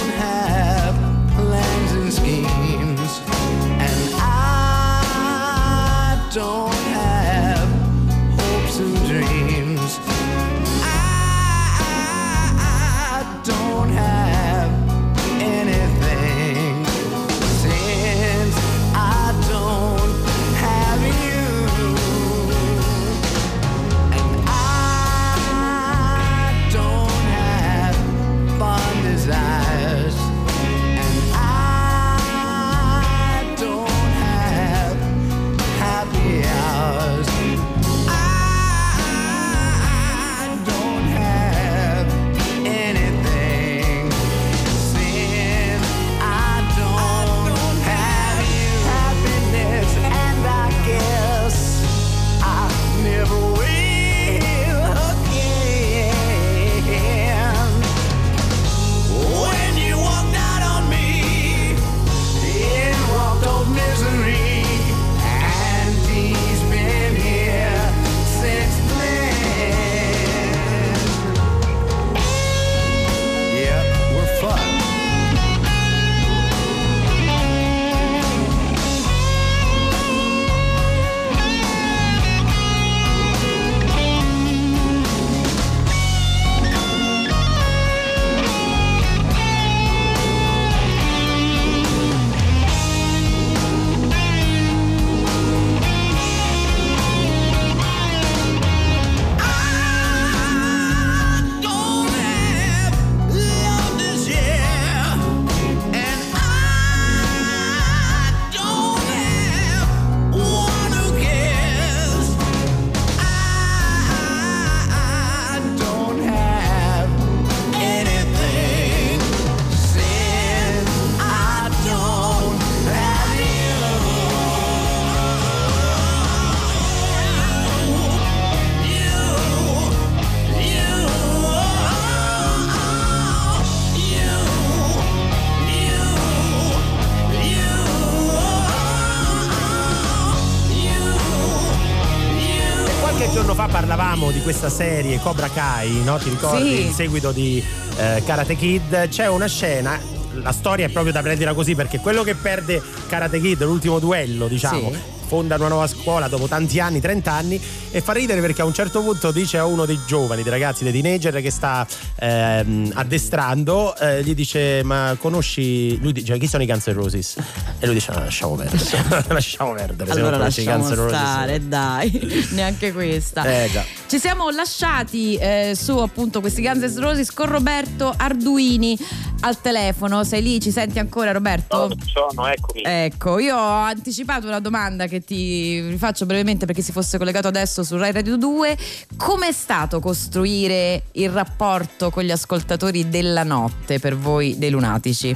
serie 144.71 145.19
Cobra 145.19 145.49
Kai, 145.49 146.01
no? 146.03 146.17
Ti 146.17 146.29
ricordi? 146.29 146.75
Sì. 146.75 146.85
Il 146.87 146.93
seguito 146.93 147.31
di 147.31 147.63
eh, 147.97 148.23
Karate 148.25 148.55
Kid. 148.55 149.09
C'è 149.09 149.27
una 149.27 149.47
scena. 149.47 149.99
La 150.41 150.53
storia 150.53 150.85
è 150.85 150.89
proprio 150.89 151.11
da 151.11 151.21
prendere 151.21 151.53
così 151.53 151.75
perché 151.75 151.99
quello 151.99 152.23
che 152.23 152.35
perde 152.35 152.81
Karate 153.07 153.39
Kid, 153.41 153.61
l'ultimo 153.63 153.99
duello, 153.99 154.47
diciamo, 154.47 154.91
Sì. 154.91 154.97
Fonda 155.31 155.55
una 155.55 155.69
nuova 155.69 155.87
scuola 155.87 156.27
dopo 156.27 156.45
tanti 156.47 156.81
anni, 156.81 156.99
30 156.99 157.31
anni 157.31 157.61
e 157.89 158.01
fa 158.01 158.11
ridere 158.11 158.41
perché 158.41 158.63
a 158.63 158.65
un 158.65 158.73
certo 158.73 159.01
punto 159.01 159.31
dice 159.31 159.59
a 159.59 159.65
uno 159.65 159.85
dei 159.85 159.97
giovani, 160.05 160.43
dei 160.43 160.51
ragazzi, 160.51 160.83
dei 160.83 160.91
teenager 160.91 161.41
che 161.41 161.49
sta 161.49 161.87
ehm, 162.19 162.91
addestrando, 162.93 163.95
eh, 163.95 164.25
gli 164.25 164.35
dice 164.35 164.83
ma 164.83 165.15
conosci, 165.17 165.97
lui 166.01 166.11
dice 166.11 166.37
chi 166.37 166.47
sono 166.47 166.63
i 166.63 166.65
Guns 166.65 166.85
N' 166.85 166.93
Roses? 166.93 167.37
E 167.79 167.85
lui 167.85 167.95
dice 167.95 168.11
no, 168.11 168.19
lasciamo 168.19 168.55
perdere, 168.55 169.23
lasciamo 169.33 169.71
perdere. 169.71 170.11
Allora 170.11 170.35
lasciamo 170.35 170.85
N' 170.85 170.95
Roses. 170.95 171.17
stare, 171.17 171.65
dai, 171.65 172.47
neanche 172.51 172.91
questa. 172.91 173.45
Eh. 173.45 173.69
Ci 174.07 174.19
siamo 174.19 174.49
lasciati 174.49 175.37
eh, 175.37 175.71
su 175.77 175.95
appunto 175.95 176.41
questi 176.41 176.61
Guns 176.61 176.93
N' 176.93 176.99
Roses 176.99 177.31
con 177.31 177.45
Roberto 177.45 178.13
Arduini 178.17 178.99
al 179.41 179.61
telefono. 179.61 180.23
Sei 180.23 180.41
lì? 180.41 180.59
Ci 180.59 180.71
senti 180.71 180.99
ancora 180.99 181.31
Roberto? 181.31 181.91
Sono, 182.05 182.47
eccomi. 182.47 182.81
Ecco, 182.83 183.39
io 183.39 183.55
ho 183.55 183.81
anticipato 183.81 184.47
una 184.47 184.59
domanda 184.59 185.07
che 185.07 185.21
ti 185.21 185.81
rifaccio 185.81 186.25
brevemente 186.25 186.65
perché 186.65 186.81
si 186.81 186.91
fosse 186.91 187.17
collegato 187.17 187.47
adesso 187.47 187.83
su 187.83 187.97
Rai 187.97 188.11
Radio 188.11 188.37
2. 188.37 188.77
Com'è 189.17 189.51
stato 189.51 189.99
costruire 189.99 191.03
il 191.13 191.29
rapporto 191.29 192.09
con 192.09 192.23
gli 192.23 192.31
ascoltatori 192.31 193.09
della 193.09 193.43
notte 193.43 193.99
per 193.99 194.15
voi 194.17 194.57
dei 194.57 194.69
lunatici? 194.69 195.35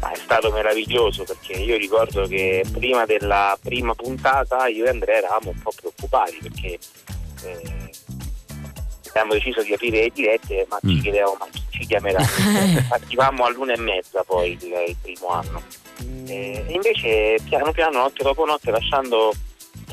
Ma 0.00 0.12
è 0.12 0.16
stato 0.16 0.50
meraviglioso 0.52 1.24
perché 1.24 1.54
io 1.54 1.76
ricordo 1.76 2.26
che 2.26 2.64
prima 2.70 3.04
della 3.04 3.58
prima 3.60 3.94
puntata 3.94 4.68
io 4.68 4.84
e 4.84 4.90
Andrea 4.90 5.18
eravamo 5.18 5.50
un 5.50 5.60
po' 5.60 5.72
preoccupati 5.74 6.38
perché 6.40 6.78
eh, 7.42 7.90
abbiamo 9.08 9.32
deciso 9.32 9.62
di 9.62 9.72
aprire 9.72 10.02
le 10.02 10.10
dirette 10.12 10.66
ma 10.68 10.78
ci 10.80 11.00
chiedevamo 11.00 11.36
ma 11.38 11.46
chi 11.50 11.62
ci 11.70 11.86
chiamerà? 11.86 12.18
Arrivavamo 12.90 13.44
all'una 13.44 13.72
e 13.74 13.78
mezza 13.78 14.22
poi 14.24 14.52
il, 14.52 14.62
il 14.62 14.96
primo 15.02 15.28
anno 15.28 15.62
e 16.26 16.64
invece 16.68 17.38
piano 17.44 17.72
piano 17.72 17.98
notte 17.98 18.22
dopo 18.22 18.44
notte 18.44 18.70
lasciando 18.70 19.32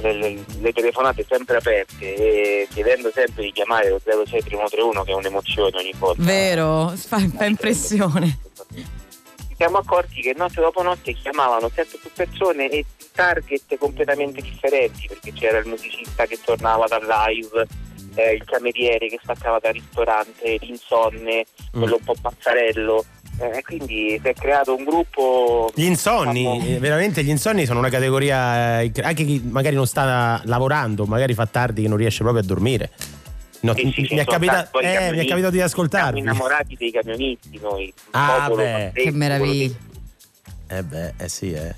le, 0.02 0.14
le- 0.14 0.44
le 0.60 0.74
telefonate 0.74 1.26
sempre 1.28 1.58
aperte 1.58 2.16
e 2.16 2.68
chiedendo 2.72 3.10
sempre 3.14 3.44
di 3.44 3.52
chiamare 3.52 3.90
lo 3.90 4.00
06131 4.04 5.04
che 5.04 5.12
è 5.12 5.16
un'emozione 5.16 5.78
ogni 5.78 5.94
volta 5.98 6.22
Vero? 6.24 6.94
Fa, 6.96 7.18
fa 7.34 7.46
impressione. 7.46 8.40
ci 8.76 9.56
siamo 9.58 9.78
accorti 9.78 10.22
che 10.22 10.34
notte 10.36 10.60
dopo 10.62 10.82
notte 10.82 11.14
chiamavano 11.14 11.72
sempre 11.74 11.98
più 12.00 12.10
persone 12.14 12.70
e 12.70 12.86
target 13.14 13.78
completamente 13.78 14.42
differenti 14.42 15.08
perché 15.08 15.32
c'era 15.32 15.58
il 15.60 15.68
musicista 15.68 16.26
che 16.26 16.38
tornava 16.44 16.86
dal 16.88 17.06
live, 17.06 17.66
eh, 18.16 18.34
il 18.34 18.44
cameriere 18.44 19.08
che 19.08 19.20
staccava 19.22 19.60
dal 19.60 19.74
ristorante, 19.74 20.58
l'insonne, 20.62 21.46
quello 21.72 21.96
un 22.00 22.04
po' 22.04 22.16
pazzarello. 22.20 23.06
Eh, 23.38 23.62
quindi 23.64 24.18
si 24.22 24.28
è 24.30 24.34
creato 24.34 24.74
un 24.74 24.86
gruppo. 24.86 25.70
Gli 25.76 25.84
insonni, 25.84 26.76
eh, 26.76 26.80
veramente 26.80 27.22
gli 27.22 27.30
insonni 27.30 27.66
sono 27.66 27.80
una 27.80 27.90
categoria, 27.90 28.80
eh, 28.80 28.92
anche 29.02 29.26
chi 29.26 29.42
magari 29.44 29.76
non 29.76 29.86
sta 29.86 30.42
lavorando, 30.46 31.06
magari 31.06 31.34
fa 31.34 31.46
tardi 31.46 31.82
che 31.82 31.88
non 31.90 31.98
riesce 31.98 32.24
proprio 32.24 32.42
a 32.44 32.46
dormire. 32.46 32.92
No, 33.62 33.74
Sì, 33.74 33.92
sì, 33.94 34.08
mi, 34.12 34.20
è 34.20 34.26
capita- 34.26 34.68
poi 34.72 34.84
eh, 34.84 35.12
mi 35.12 35.18
è 35.18 35.26
capitato 35.26 35.50
di 35.50 35.58
Siamo 35.58 35.64
ascoltarvi. 35.66 36.20
innamorati 36.20 36.76
dei 36.78 36.92
camionisti 36.92 37.60
noi. 37.62 37.94
Ah, 38.12 38.50
beh. 38.54 38.92
Che 38.94 39.12
meraviglia. 39.12 39.76
Eh 40.68 40.84
beh, 40.84 41.14
eh 41.18 41.28
sì, 41.28 41.52
eh. 41.52 41.76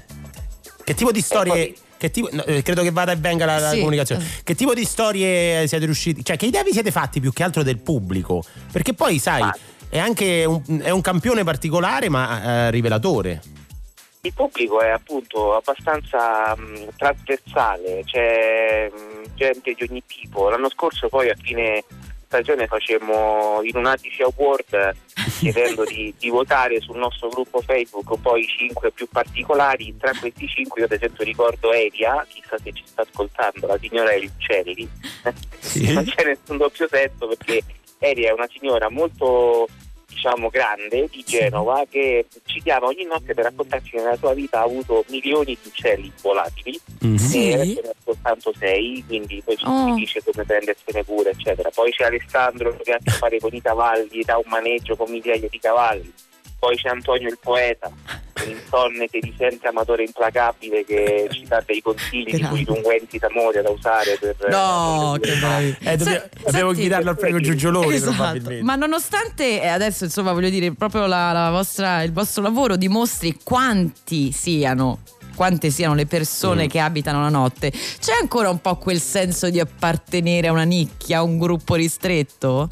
Che 0.83 0.93
tipo 0.93 1.11
di 1.11 1.21
storie... 1.21 1.73
Che 1.97 2.11
tipo, 2.11 2.29
no, 2.31 2.43
eh, 2.45 2.61
credo 2.61 2.83
che 2.83 2.91
vada 2.91 3.11
e 3.11 3.15
venga 3.15 3.45
la, 3.45 3.57
la 3.59 3.69
Sì. 3.71 3.79
comunicazione. 3.79 4.23
Che 4.43 4.55
tipo 4.55 4.73
di 4.73 4.85
storie 4.85 5.65
siete 5.67 5.85
riusciti? 5.85 6.23
Cioè, 6.23 6.37
che 6.37 6.45
idea 6.45 6.63
vi 6.63 6.71
siete 6.71 6.91
fatti 6.91 7.19
più 7.19 7.33
che 7.33 7.43
altro 7.43 7.63
del 7.63 7.79
pubblico? 7.79 8.43
Perché 8.71 8.93
poi, 8.93 9.17
sai, 9.17 9.49
è 9.89 9.97
anche 9.97 10.45
un, 10.45 10.61
è 10.81 10.89
un 10.91 11.01
campione 11.01 11.43
particolare, 11.43 12.09
ma 12.09 12.67
eh, 12.67 12.71
rivelatore. 12.71 13.41
Il 14.21 14.33
pubblico 14.33 14.81
è 14.81 14.89
appunto 14.89 15.55
abbastanza 15.55 16.53
mh, 16.55 16.89
trasversale, 16.97 18.01
c'è 18.05 18.89
mh, 18.91 19.35
gente 19.35 19.73
di 19.73 19.87
ogni 19.89 20.03
tipo. 20.05 20.49
L'anno 20.49 20.69
scorso 20.69 21.07
poi 21.07 21.29
a 21.29 21.35
fine 21.41 21.83
stagione 22.27 22.67
facemmo 22.67 23.61
i 23.63 23.71
Lunatici 23.71 24.21
Award 24.21 24.95
chiedendo 25.39 25.83
di, 25.85 26.13
di 26.17 26.29
votare 26.29 26.79
sul 26.81 26.97
nostro 26.97 27.29
gruppo 27.29 27.61
Facebook 27.61 28.19
poi 28.21 28.41
i 28.41 28.47
cinque 28.47 28.91
più 28.91 29.07
particolari. 29.07 29.95
Tra 29.97 30.11
questi 30.19 30.47
cinque 30.47 30.81
io 30.81 30.85
ad 30.85 30.91
esempio 30.91 31.23
ricordo 31.23 31.71
Elia, 31.71 32.25
chissà 32.27 32.57
se 32.61 32.71
ci 32.73 32.83
sta 32.85 33.01
ascoltando, 33.01 33.67
la 33.67 33.77
signora 33.79 34.11
Eli 34.13 34.29
Uccelli. 34.35 34.87
non 35.93 36.03
c'è 36.03 36.25
nessun 36.25 36.57
doppio 36.57 36.87
senso 36.89 37.27
perché 37.27 37.63
Elia 37.99 38.29
è 38.29 38.33
una 38.33 38.47
signora 38.51 38.89
molto 38.89 39.67
diciamo 40.17 40.49
grande 40.49 41.07
di 41.11 41.23
Genova 41.23 41.85
che 41.87 42.25
ci 42.45 42.59
chiama 42.61 42.87
ogni 42.87 43.05
notte 43.05 43.35
per 43.35 43.45
raccontarci 43.45 43.91
che 43.91 43.97
nella 43.97 44.17
sua 44.17 44.33
vita 44.33 44.59
ha 44.59 44.63
avuto 44.63 45.05
milioni 45.09 45.57
di 45.61 45.69
uccelli 45.69 46.11
volatili. 46.21 46.79
Sì? 47.17 47.51
e 47.51 47.53
adesso 47.53 47.81
ne 47.83 47.89
ha 47.89 47.93
soltanto 48.03 48.51
sei 48.57 49.03
quindi 49.05 49.41
poi 49.45 49.55
ci 49.55 49.65
Oh. 49.67 49.93
dice 49.95 50.21
come 50.23 50.43
prendersene 50.43 51.05
cura 51.05 51.29
eccetera. 51.29 51.69
Poi 51.73 51.91
c'è 51.91 52.05
Alessandro 52.05 52.75
che 52.77 52.91
ha 52.93 52.95
a 52.95 52.99
che 53.03 53.11
fare 53.11 53.39
con 53.39 53.53
i 53.53 53.61
cavalli 53.61 54.23
dà 54.23 54.37
un 54.37 54.43
maneggio 54.47 54.95
con 54.95 55.09
migliaia 55.11 55.47
di 55.47 55.59
cavalli 55.59 56.11
poi 56.59 56.75
c'è 56.75 56.89
Antonio 56.89 57.27
il 57.27 57.37
poeta 57.41 57.91
un 58.45 58.49
insonne 58.51 59.07
che 59.09 59.19
risente 59.19 59.67
amatore 59.67 60.03
implacabile 60.03 60.85
che 60.85 61.27
ci 61.31 61.43
dà 61.47 61.61
dei 61.65 61.81
consigli 61.81 62.35
di 62.35 62.43
cui 62.43 62.65
unguenti 62.67 63.17
d'amore 63.17 63.61
da 63.63 63.69
usare 63.71 64.15
per 64.19 64.35
No, 64.49 65.17
che 65.19 65.33
meraviglia. 65.35 65.77
Eh, 65.91 65.97
dobbiamo, 65.97 66.19
Se- 66.19 66.29
dobbiamo 66.45 66.73
senti- 66.73 66.93
al 66.93 67.17
prego 67.17 67.39
Giugioloni, 67.39 67.95
Esatto. 67.95 68.13
probabilmente. 68.15 68.63
Ma 68.63 68.75
nonostante 68.75 69.61
eh, 69.61 69.67
adesso, 69.67 70.03
insomma, 70.03 70.33
voglio 70.33 70.49
dire, 70.49 70.71
proprio 70.73 71.07
la, 71.07 71.31
la 71.31 71.49
vostra, 71.49 72.03
il 72.03 72.13
vostro 72.13 72.43
lavoro 72.43 72.75
dimostri 72.75 73.37
quanti 73.43 74.31
siano. 74.31 74.99
Quante 75.35 75.69
siano 75.69 75.93
le 75.93 76.07
persone 76.07 76.65
Mm. 76.65 76.67
che 76.67 76.79
abitano 76.79 77.21
la 77.21 77.29
notte, 77.29 77.69
c'è 77.71 78.13
ancora 78.19 78.49
un 78.49 78.59
po' 78.59 78.75
quel 78.77 78.99
senso 78.99 79.49
di 79.51 79.59
appartenere 79.59 80.47
a 80.47 80.51
una 80.51 80.63
nicchia, 80.63 81.19
a 81.19 81.23
un 81.23 81.37
gruppo 81.37 81.75
ristretto? 81.75 82.67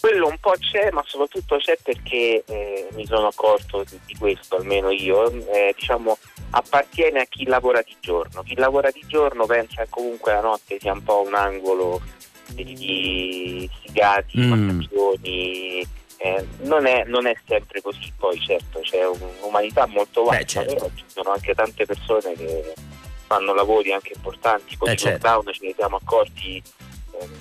Quello 0.00 0.28
un 0.28 0.38
po' 0.38 0.54
c'è, 0.58 0.90
ma 0.92 1.02
soprattutto 1.06 1.56
c'è 1.58 1.76
perché 1.82 2.42
eh, 2.46 2.88
mi 2.92 3.04
sono 3.04 3.26
accorto 3.26 3.84
di, 3.84 3.98
di 4.06 4.16
questo, 4.16 4.56
almeno 4.56 4.90
io, 4.90 5.30
eh, 5.52 5.74
diciamo 5.76 6.16
appartiene 6.52 7.20
a 7.20 7.26
chi 7.26 7.44
lavora 7.44 7.82
di 7.82 7.94
giorno. 8.00 8.42
Chi 8.42 8.54
lavora 8.56 8.90
di 8.90 9.04
giorno 9.06 9.44
pensa 9.46 9.82
che 9.82 9.88
comunque 9.90 10.32
la 10.32 10.40
notte 10.40 10.78
sia 10.80 10.92
un 10.92 11.02
po' 11.02 11.22
un 11.26 11.34
angolo 11.34 12.00
di 12.46 13.68
sfigati, 13.76 14.38
Mm. 14.40 14.80
eh, 16.22 16.46
non, 16.62 16.86
è, 16.86 17.04
non 17.06 17.26
è 17.26 17.34
sempre 17.46 17.80
così, 17.80 18.12
poi 18.16 18.38
certo 18.40 18.80
c'è 18.80 19.06
un'umanità 19.06 19.86
molto 19.86 20.24
vasta, 20.24 20.44
certo. 20.44 20.74
però 20.74 20.88
ci 20.94 21.04
sono 21.06 21.30
anche 21.30 21.54
tante 21.54 21.86
persone 21.86 22.32
che 22.34 22.74
fanno 23.26 23.54
lavori 23.54 23.92
anche 23.92 24.12
importanti, 24.14 24.76
con 24.76 24.88
Eh, 24.88 24.92
il 24.92 24.98
certo. 24.98 25.26
lockdown 25.26 25.54
ce 25.54 25.66
ne 25.66 25.74
siamo 25.76 25.96
accorti 25.96 26.62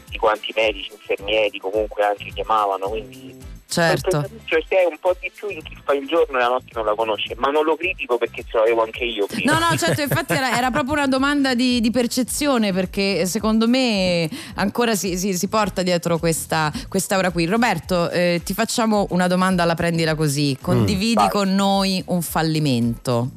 di 0.09 0.17
quanti 0.17 0.51
medici, 0.55 0.91
infermieri 0.91 1.59
comunque 1.59 2.03
anche 2.03 2.31
chiamavano, 2.33 2.89
quindi 2.89 3.57
Certo. 3.71 4.27
cioè, 4.45 4.63
c'è 4.67 4.83
un 4.89 4.97
po' 4.99 5.15
di 5.21 5.29
più 5.31 5.47
in 5.47 5.61
chi 5.61 5.77
fa 5.83 5.93
il 5.93 6.07
giorno 6.07 6.37
e 6.37 6.41
la 6.41 6.47
notte 6.47 6.71
non 6.73 6.85
la 6.85 6.95
conosce, 6.95 7.35
ma 7.37 7.49
non 7.51 7.63
lo 7.63 7.75
critico 7.75 8.17
perché 8.17 8.43
ce 8.49 8.57
l'avevo 8.57 8.81
anche 8.81 9.03
io 9.03 9.27
prima. 9.27 9.53
No, 9.53 9.59
no, 9.69 9.77
certo, 9.77 10.01
infatti 10.01 10.33
era, 10.33 10.57
era 10.57 10.71
proprio 10.71 10.93
una 10.93 11.05
domanda 11.07 11.53
di, 11.53 11.79
di 11.79 11.91
percezione 11.91 12.73
perché 12.73 13.27
secondo 13.27 13.67
me 13.67 14.27
ancora 14.55 14.95
si, 14.95 15.15
si- 15.19 15.35
si 15.35 15.47
porta 15.47 15.83
dietro 15.83 16.17
questa 16.17 16.71
quest'aura 16.87 17.29
qui. 17.29 17.45
Roberto, 17.45 18.09
eh, 18.09 18.41
ti 18.43 18.55
facciamo 18.55 19.05
una 19.11 19.27
domanda 19.27 19.61
alla 19.61 19.75
prendila 19.75 20.15
così. 20.15 20.57
Condividi 20.59 21.13
Vai. 21.13 21.29
con 21.29 21.53
noi 21.53 22.01
un 22.07 22.23
fallimento. 22.23 23.29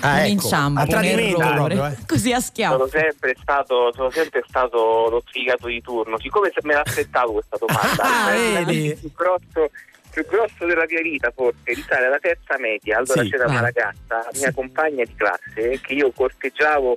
Ah, 0.00 0.12
un 0.14 0.18
ecco, 0.20 0.30
inciampo, 0.30 0.80
a 0.80 0.82
un 0.82 0.88
tradimento 0.88 1.40
errore. 1.42 1.74
proprio, 1.74 1.86
eh. 1.86 1.96
Così 2.06 2.32
a 2.32 2.40
schiaffo. 2.40 2.76
Sono 2.76 2.88
sempre 2.88 3.36
stato, 3.40 3.92
sono 3.94 4.10
sempre 4.10 4.42
stato 4.48 5.08
lo 5.10 5.22
sfigato 5.26 5.66
di 5.66 5.80
turno, 5.82 6.18
siccome 6.18 6.50
se 6.54 6.60
me 6.62 6.74
l'aspettavo 6.74 7.32
questa 7.32 7.56
domanda, 7.58 8.02
Ah, 8.02 8.32
è 8.34 8.64
vedi? 8.64 8.86
il 8.86 8.96
più 8.98 9.12
grosso, 9.14 9.70
più 10.10 10.24
grosso 10.26 10.66
della 10.66 10.84
mia 10.88 11.02
vita 11.02 11.30
forse, 11.34 11.58
risale 11.64 12.06
alla 12.06 12.18
terza 12.18 12.58
media, 12.58 12.98
allora 12.98 13.22
Sì, 13.22 13.30
c'era 13.30 13.44
vai. 13.44 13.52
una 13.52 13.62
ragazza, 13.62 14.26
mia 14.34 14.52
compagna 14.52 15.04
di 15.04 15.14
classe, 15.14 15.80
che 15.82 15.92
io 15.92 16.10
corteggiavo 16.12 16.96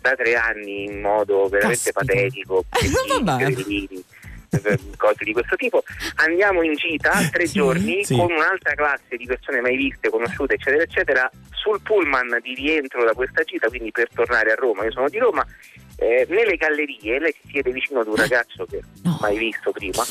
da 0.00 0.14
tre 0.16 0.34
anni 0.34 0.84
in 0.84 1.00
modo 1.00 1.46
veramente 1.48 1.92
Caspita. 1.92 2.00
patetico, 2.00 2.64
eh, 2.80 3.54
cose 4.96 5.24
di 5.24 5.32
questo 5.32 5.56
tipo. 5.56 5.82
Andiamo 6.16 6.62
in 6.62 6.74
gita 6.74 7.10
tre 7.30 7.46
giorni 7.46 8.04
Sì. 8.04 8.16
con 8.16 8.30
un'altra 8.30 8.74
classe 8.74 9.16
di 9.16 9.24
persone 9.26 9.60
mai 9.60 9.76
viste, 9.76 10.10
conosciute, 10.10 10.54
eccetera, 10.54 10.82
eccetera, 10.82 11.30
sul 11.50 11.80
pullman 11.80 12.38
di 12.42 12.54
rientro 12.54 13.04
da 13.04 13.12
questa 13.14 13.42
gita, 13.44 13.68
quindi 13.68 13.90
per 13.90 14.08
tornare 14.14 14.52
a 14.52 14.54
Roma. 14.54 14.84
Io 14.84 14.92
sono 14.92 15.08
di 15.08 15.18
Roma. 15.18 15.46
eh, 15.96 16.26
nelle 16.30 16.56
gallerie, 16.56 17.20
lei 17.20 17.32
si 17.40 17.48
siede 17.52 17.70
vicino 17.70 18.00
ad 18.00 18.08
un 18.08 18.16
ragazzo 18.16 18.64
che 18.66 18.80
mai 19.20 19.38
visto 19.38 19.70
prima. 19.70 20.02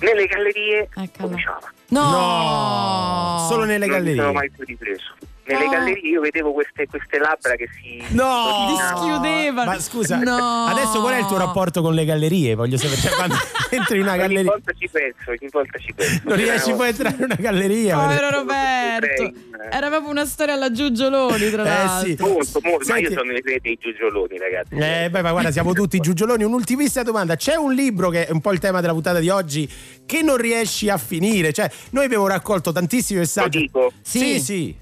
Nelle 0.00 0.26
gallerie 0.26 0.88
cominciava. 1.18 1.72
No! 1.88 2.00
No, 2.10 3.46
solo 3.48 3.64
nelle 3.64 3.86
non 3.86 4.00
mi 4.02 4.14
sono 4.14 4.32
gallerie. 4.32 4.32
mai 4.32 4.50
più 4.50 4.64
ripreso. 4.64 5.14
Nelle 5.46 5.64
Ah. 5.66 5.70
gallerie 5.70 6.08
io 6.08 6.20
vedevo 6.20 6.52
queste, 6.52 6.86
queste 6.86 7.18
labbra 7.18 7.54
che 7.56 7.68
si 7.80 8.02
No! 8.14 8.66
Dischiudeva. 8.76 9.64
Ma 9.64 9.78
scusa, 9.80 10.16
No. 10.18 10.64
adesso 10.66 11.00
qual 11.00 11.14
è 11.14 11.18
il 11.20 11.26
tuo 11.26 11.36
rapporto 11.38 11.82
con 11.82 11.94
le 11.94 12.04
gallerie? 12.04 12.54
Voglio 12.54 12.76
sapere. 12.76 13.00
Cioè, 13.00 13.12
quando 13.14 13.34
entri 13.70 13.96
in 13.96 14.02
una 14.02 14.12
ogni 14.12 14.20
galleria, 14.20 14.50
volta 14.50 14.72
ci 14.78 14.88
penso, 14.90 15.30
ogni 15.30 15.48
volta 15.50 15.78
ci 15.78 15.92
penso. 15.94 16.20
non 16.24 16.36
riesci 16.36 16.72
poi 16.72 16.86
a 16.86 16.88
entrare 16.88 17.16
in 17.16 17.22
una 17.24 17.34
galleria. 17.38 17.96
Povero 17.98 18.30
Roberto. 18.30 19.32
Era 19.70 19.88
proprio 19.88 20.10
una 20.10 20.24
storia 20.26 20.54
alla 20.54 20.70
Giugioloni, 20.70 21.50
tra 21.50 21.62
Eh, 21.62 21.64
l'altro. 21.64 22.06
sì. 22.08 22.16
Molto, 22.32 22.60
molto, 22.62 22.88
ma 22.88 22.98
io 22.98 23.04
Senti- 23.08 23.12
sono 23.14 23.32
nei 23.32 23.42
credi 23.42 23.60
dei 23.62 23.78
giugioloni, 23.80 24.38
ragazzi. 24.38 24.74
Eh, 24.74 25.10
beh, 25.10 25.22
ma 25.22 25.30
guarda, 25.32 25.50
siamo 25.50 25.72
tutti 25.72 25.98
giugioloni. 25.98 26.44
Un'ultimissima 26.44 27.02
domanda: 27.04 27.36
c'è 27.36 27.54
un 27.54 27.72
libro 27.72 28.10
che 28.10 28.26
è 28.26 28.30
un 28.30 28.40
po' 28.40 28.52
il 28.52 28.58
tema 28.58 28.80
della 28.80 28.92
puntata 28.92 29.18
di 29.18 29.28
oggi 29.30 29.68
che 30.06 30.22
non 30.22 30.36
riesci 30.36 30.88
a 30.90 30.96
finire? 30.98 31.52
Cioè, 31.52 31.70
noi 31.90 32.04
abbiamo 32.04 32.26
raccolto 32.26 32.72
tantissimi 32.72 33.20
messaggi. 33.20 33.58
dico? 33.60 33.92
Sì, 34.02 34.38
sì. 34.40 34.74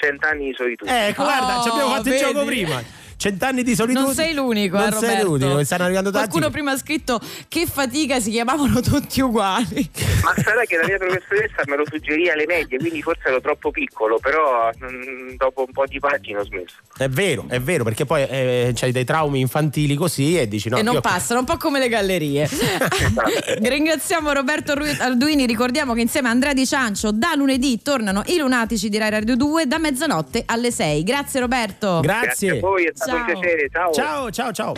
Cent'anni 0.00 0.46
di 0.46 0.54
solitudine. 0.56 1.08
Ecco, 1.08 1.24
guarda, 1.24 1.60
ci 1.62 1.68
abbiamo 1.68 1.88
fatto 1.94 2.08
il 2.08 2.14
Oh, 2.14 2.18
vedi? 2.18 2.32
gioco 2.32 2.44
prima. 2.44 2.82
Cent'anni 3.18 3.64
di 3.64 3.74
solitudine. 3.74 4.06
Non 4.06 4.14
sei 4.14 4.32
l'unico, 4.32 4.76
Non 4.78 4.86
eh, 4.86 4.92
sei 4.92 5.00
Roberto. 5.00 5.26
l'unico, 5.26 5.64
stanno 5.64 5.82
arrivando 5.82 6.10
tanti. 6.12 6.28
Qualcuno 6.28 6.52
prima 6.52 6.70
ha 6.70 6.76
scritto 6.78 7.20
che 7.48 7.66
fatica, 7.66 8.20
si 8.20 8.30
chiamavano 8.30 8.80
tutti 8.80 9.20
uguali. 9.20 9.90
Ma 10.22 10.32
sarà 10.40 10.62
che 10.64 10.76
la 10.76 10.86
mia 10.86 10.98
professoressa 10.98 11.62
me 11.66 11.76
lo 11.76 11.84
suggeriva 11.84 12.34
alle 12.34 12.46
medie, 12.46 12.78
quindi 12.78 13.02
forse 13.02 13.26
ero 13.26 13.40
troppo 13.40 13.72
piccolo, 13.72 14.20
però 14.20 14.70
mm, 14.70 15.30
dopo 15.36 15.64
un 15.66 15.72
po' 15.72 15.84
di 15.86 15.98
pagine 15.98 16.38
ho 16.38 16.44
smesso. 16.44 16.76
È 16.96 17.08
vero, 17.08 17.46
è 17.48 17.60
vero, 17.60 17.82
perché 17.82 18.04
poi 18.04 18.22
eh, 18.22 18.72
c'hai 18.72 18.92
dei 18.92 19.04
traumi 19.04 19.40
infantili 19.40 19.96
così 19.96 20.38
e 20.38 20.46
dici 20.46 20.68
no. 20.68 20.76
e 20.76 20.82
non 20.82 20.94
io- 20.94 21.00
passano, 21.00 21.40
un 21.40 21.46
po' 21.46 21.56
come 21.56 21.80
le 21.80 21.88
gallerie. 21.88 22.48
Ringraziamo 23.60 24.32
Roberto 24.32 24.72
Arduini, 24.72 25.44
ricordiamo 25.44 25.92
che 25.92 26.02
insieme 26.02 26.28
a 26.28 26.30
Andrea 26.30 26.54
Di 26.54 26.66
Ciancio 26.66 27.10
da 27.10 27.32
lunedì 27.34 27.82
tornano 27.82 28.22
i 28.26 28.36
lunatici 28.36 28.88
di 28.88 28.96
Rai 28.96 29.10
Radio 29.10 29.34
2 29.34 29.66
da 29.66 29.78
mezzanotte 29.78 30.44
alle 30.46 30.70
6. 30.70 31.02
Grazie 31.02 31.40
Roberto. 31.40 31.98
Grazie. 32.00 32.26
Grazie 32.28 32.50
a 32.50 32.60
voi, 32.60 32.84
è 32.84 32.92
stato 32.94 33.07
un 33.12 33.24
Ciao. 33.24 33.40
piacere. 33.40 33.68
Ciao. 33.70 33.92
Ciao, 33.92 34.30
ciao, 34.30 34.52
ciao. 34.52 34.74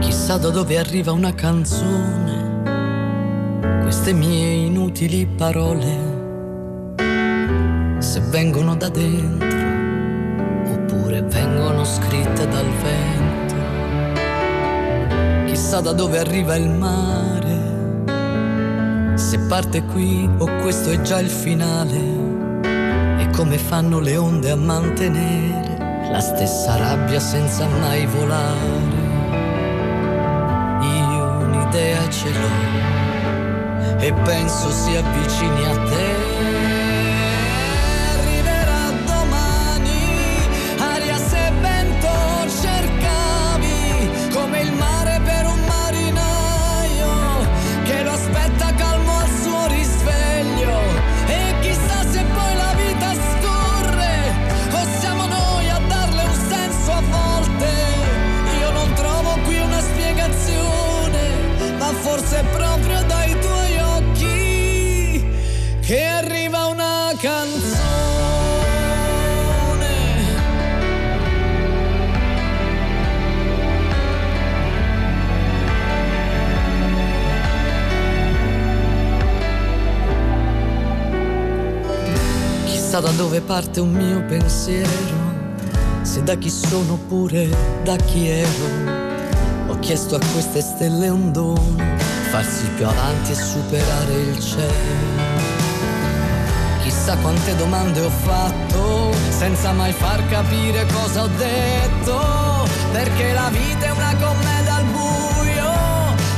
Chissà 0.00 0.36
da 0.36 0.50
dove 0.50 0.78
arriva 0.78 1.12
una 1.12 1.34
canzone, 1.34 2.62
queste 3.82 4.12
mie 4.12 4.66
inutili 4.66 5.26
parole, 5.26 6.16
se 7.98 8.20
vengono 8.30 8.76
da 8.76 8.88
dentro 8.90 9.57
oppure 11.18 11.22
vengono 11.22 11.84
scritte 11.84 12.48
dal 12.48 12.66
vento. 12.82 13.54
Chissà 15.46 15.80
da 15.80 15.92
dove 15.92 16.18
arriva 16.18 16.54
il 16.56 16.68
mare, 16.68 17.56
se 19.16 19.38
parte 19.48 19.82
qui 19.84 20.28
o 20.38 20.46
questo 20.60 20.90
è 20.90 21.00
già 21.00 21.18
il 21.18 21.30
finale, 21.30 22.00
e 23.18 23.28
come 23.30 23.58
fanno 23.58 23.98
le 24.00 24.16
onde 24.16 24.50
a 24.50 24.56
mantenere 24.56 25.76
la 26.10 26.20
stessa 26.20 26.76
rabbia 26.76 27.20
senza 27.20 27.66
mai 27.66 28.06
volare. 28.06 29.06
Io 30.80 31.24
un'idea 31.46 32.08
ce 32.08 32.30
l'ho 32.30 32.76
e 33.98 34.12
penso 34.12 34.70
si 34.70 34.94
avvicini 34.96 35.64
a 35.64 35.76
te. 35.84 36.27
Chissà 82.88 83.00
da 83.00 83.10
dove 83.10 83.42
parte 83.42 83.80
un 83.80 83.92
mio 83.92 84.24
pensiero, 84.24 84.88
se 86.00 86.22
da 86.22 86.36
chi 86.36 86.48
sono 86.48 86.94
oppure 86.94 87.46
da 87.84 87.96
chi 87.96 88.28
ero. 88.28 89.66
Ho 89.66 89.78
chiesto 89.80 90.14
a 90.14 90.18
queste 90.32 90.62
stelle 90.62 91.10
un 91.10 91.30
dono, 91.30 91.76
farsi 92.30 92.66
più 92.76 92.86
avanti 92.86 93.32
e 93.32 93.34
superare 93.34 94.14
il 94.14 94.40
cielo. 94.40 94.72
Chissà 96.82 97.14
quante 97.18 97.54
domande 97.56 98.00
ho 98.00 98.08
fatto, 98.08 99.12
senza 99.36 99.72
mai 99.72 99.92
far 99.92 100.26
capire 100.30 100.86
cosa 100.86 101.24
ho 101.24 101.28
detto. 101.36 102.66
Perché 102.90 103.34
la 103.34 103.50
vita 103.50 103.84
è 103.84 103.90
una 103.90 104.16
commedia 104.16 104.76
al 104.76 104.84
buio, 104.84 105.72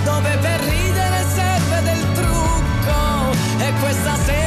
dove 0.02 0.36
per 0.39 0.60
ridere 0.62 1.24
serve 1.32 1.82
del 1.85 2.12
trucco. 2.12 3.39
E 3.60 3.72
questa 3.81 4.16
sera 4.24 4.39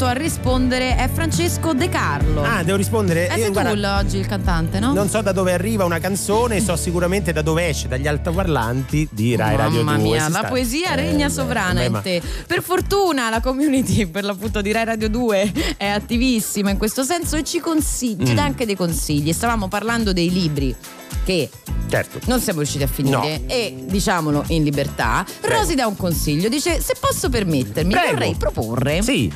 pronto 0.00 0.06
a 0.06 0.12
rispondere 0.22 0.96
è 0.96 1.10
Francesco 1.12 1.74
De 1.74 1.90
Carlo. 1.90 2.42
Ah, 2.42 2.62
devo 2.62 2.78
rispondere. 2.78 3.28
Eh, 3.28 3.44
tu 3.44 3.52
guarda, 3.52 3.98
oggi 3.98 4.16
il 4.16 4.26
cantante, 4.26 4.78
no? 4.80 4.94
Non 4.94 5.10
so 5.10 5.20
da 5.20 5.32
dove 5.32 5.52
arriva 5.52 5.84
una 5.84 5.98
canzone, 5.98 6.58
so 6.62 6.74
sicuramente 6.80 7.32
da 7.34 7.42
dove 7.42 7.68
esce, 7.68 7.86
dagli 7.86 8.06
altoparlanti 8.06 9.08
di 9.12 9.36
Rai 9.36 9.56
Radio 9.56 9.82
2. 9.82 9.84
Mamma 9.84 10.02
mia, 10.02 10.28
la 10.30 10.38
sta- 10.38 10.48
poesia 10.48 10.92
Eh, 10.92 10.96
regna 10.96 11.26
beh, 11.26 11.32
sovrana 11.32 11.82
in 11.82 12.00
te. 12.02 12.22
Per 12.46 12.62
fortuna 12.62 13.28
la 13.28 13.40
community 13.40 14.06
per 14.06 14.24
l'appunto 14.24 14.62
di 14.62 14.72
Rai 14.72 14.86
Radio 14.86 15.10
2 15.10 15.52
è 15.76 15.86
attivissima 15.86 16.70
in 16.70 16.78
questo 16.78 17.02
senso 17.02 17.36
e 17.36 17.44
ci 17.44 17.60
consiglia, 17.60 18.24
ci 18.24 18.32
Mm. 18.32 18.36
dà 18.36 18.42
anche 18.44 18.64
dei 18.64 18.76
consigli. 18.76 19.32
Stavamo 19.34 19.68
parlando 19.68 20.14
dei 20.14 20.30
libri 20.32 20.74
che 21.26 21.50
Certo. 21.90 22.20
non 22.24 22.40
siamo 22.40 22.60
riusciti 22.60 22.84
a 22.84 22.86
finire 22.86 23.16
No. 23.38 23.44
e 23.48 23.84
diciamolo 23.86 24.44
in 24.48 24.62
libertà. 24.64 25.26
Rosy 25.42 25.74
dà 25.74 25.86
un 25.86 25.96
consiglio, 25.96 26.48
dice 26.48 26.80
se 26.80 26.94
posso 26.98 27.28
permettermi 27.28 27.92
Prego. 27.92 28.12
vorrei 28.12 28.34
proporre 28.36 29.02
Sì. 29.02 29.30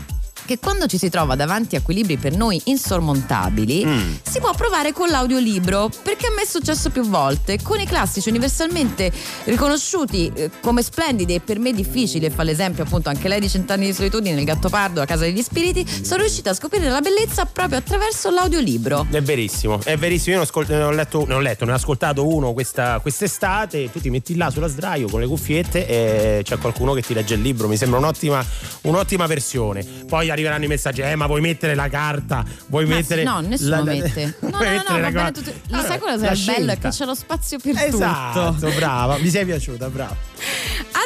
Che 0.44 0.58
quando 0.58 0.86
ci 0.86 0.98
si 0.98 1.08
trova 1.08 1.34
davanti 1.36 1.76
a 1.76 1.80
quei 1.80 1.96
libri 1.96 2.16
per 2.16 2.36
noi 2.36 2.60
insormontabili, 2.64 3.84
Mm. 3.84 4.14
si 4.22 4.40
può 4.40 4.52
provare 4.54 4.92
con 4.92 5.08
l'audiolibro, 5.08 5.90
perché 6.02 6.26
a 6.26 6.30
me 6.34 6.42
è 6.42 6.46
successo 6.46 6.90
più 6.90 7.02
volte, 7.06 7.58
con 7.62 7.78
i 7.80 7.86
classici 7.86 8.28
universalmente 8.28 9.12
riconosciuti 9.44 10.30
eh, 10.34 10.50
come 10.60 10.82
splendidi 10.82 11.34
e 11.34 11.40
per 11.40 11.58
me 11.58 11.72
difficili, 11.72 12.26
e 12.26 12.30
fa 12.30 12.42
l'esempio 12.42 12.82
appunto 12.84 13.08
anche 13.08 13.28
lei 13.28 13.40
di 13.40 13.48
Cent'anni 13.48 13.86
di 13.86 13.92
solitudine, 13.92 14.38
Il 14.38 14.44
Gattopardo, 14.44 15.00
La 15.00 15.06
Casa 15.06 15.24
degli 15.24 15.42
Spiriti, 15.42 15.86
sono 16.02 16.22
riuscita 16.22 16.50
a 16.50 16.54
scoprire 16.54 16.88
la 16.88 17.00
bellezza 17.00 17.44
proprio 17.44 17.78
attraverso 17.78 18.30
l'audiolibro. 18.30 19.06
È 19.10 19.22
verissimo, 19.22 19.80
è 19.82 19.96
verissimo. 19.96 20.36
Io 20.36 20.40
ne 20.40 20.40
ho, 20.40 20.42
ascol- 20.42 20.66
ne 20.68 20.82
ho 20.82 20.90
letto, 20.90 21.24
ne 21.26 21.34
ho 21.34 21.40
letto, 21.40 21.64
ne 21.64 21.72
ho 21.72 21.74
ascoltato 21.74 22.26
uno 22.26 22.52
questa, 22.52 22.98
quest'estate. 23.00 23.90
Tu 23.90 24.00
ti 24.00 24.10
metti 24.10 24.36
là 24.36 24.50
sulla 24.50 24.66
sdraio 24.68 25.08
con 25.08 25.20
le 25.20 25.26
cuffiette 25.26 25.86
e 25.86 26.40
c'è 26.42 26.58
qualcuno 26.58 26.92
che 26.94 27.02
ti 27.02 27.14
legge 27.14 27.34
il 27.34 27.42
libro. 27.42 27.68
Mi 27.68 27.76
sembra 27.76 27.98
un'ottima, 27.98 28.44
un'ottima 28.82 29.26
versione. 29.26 29.84
Poi 30.06 30.30
arriveranno 30.34 30.64
i 30.64 30.68
messaggi: 30.68 31.00
Eh, 31.00 31.16
ma 31.16 31.26
vuoi 31.26 31.40
mettere 31.40 31.74
la 31.74 31.88
carta? 31.88 32.44
Vuoi 32.66 32.84
Ma 32.86 32.96
mettere. 32.96 33.22
no, 33.24 33.40
nessuno 33.40 33.70
la- 33.76 33.82
mette. 33.82 34.36
No, 34.44 34.50
no, 34.50 34.58
no, 34.58 34.82
no, 34.96 35.00
va 35.00 35.10
bene 35.10 35.32
tutto. 35.32 35.52
Lo 35.68 35.80
sai 35.80 35.98
cosa 35.98 36.16
la 36.28 36.34
sarà 36.36 36.56
bello? 36.58 36.72
È 36.72 36.78
che 36.78 36.88
c'è 36.90 37.04
lo 37.04 37.14
spazio 37.14 37.58
per 37.58 37.74
Esatto, 37.78 38.54
tutto. 38.58 38.70
brava. 38.76 39.16
Mi 39.18 39.28
sei 39.30 39.44
piaciuta, 39.44 39.88
brava. 39.88 40.14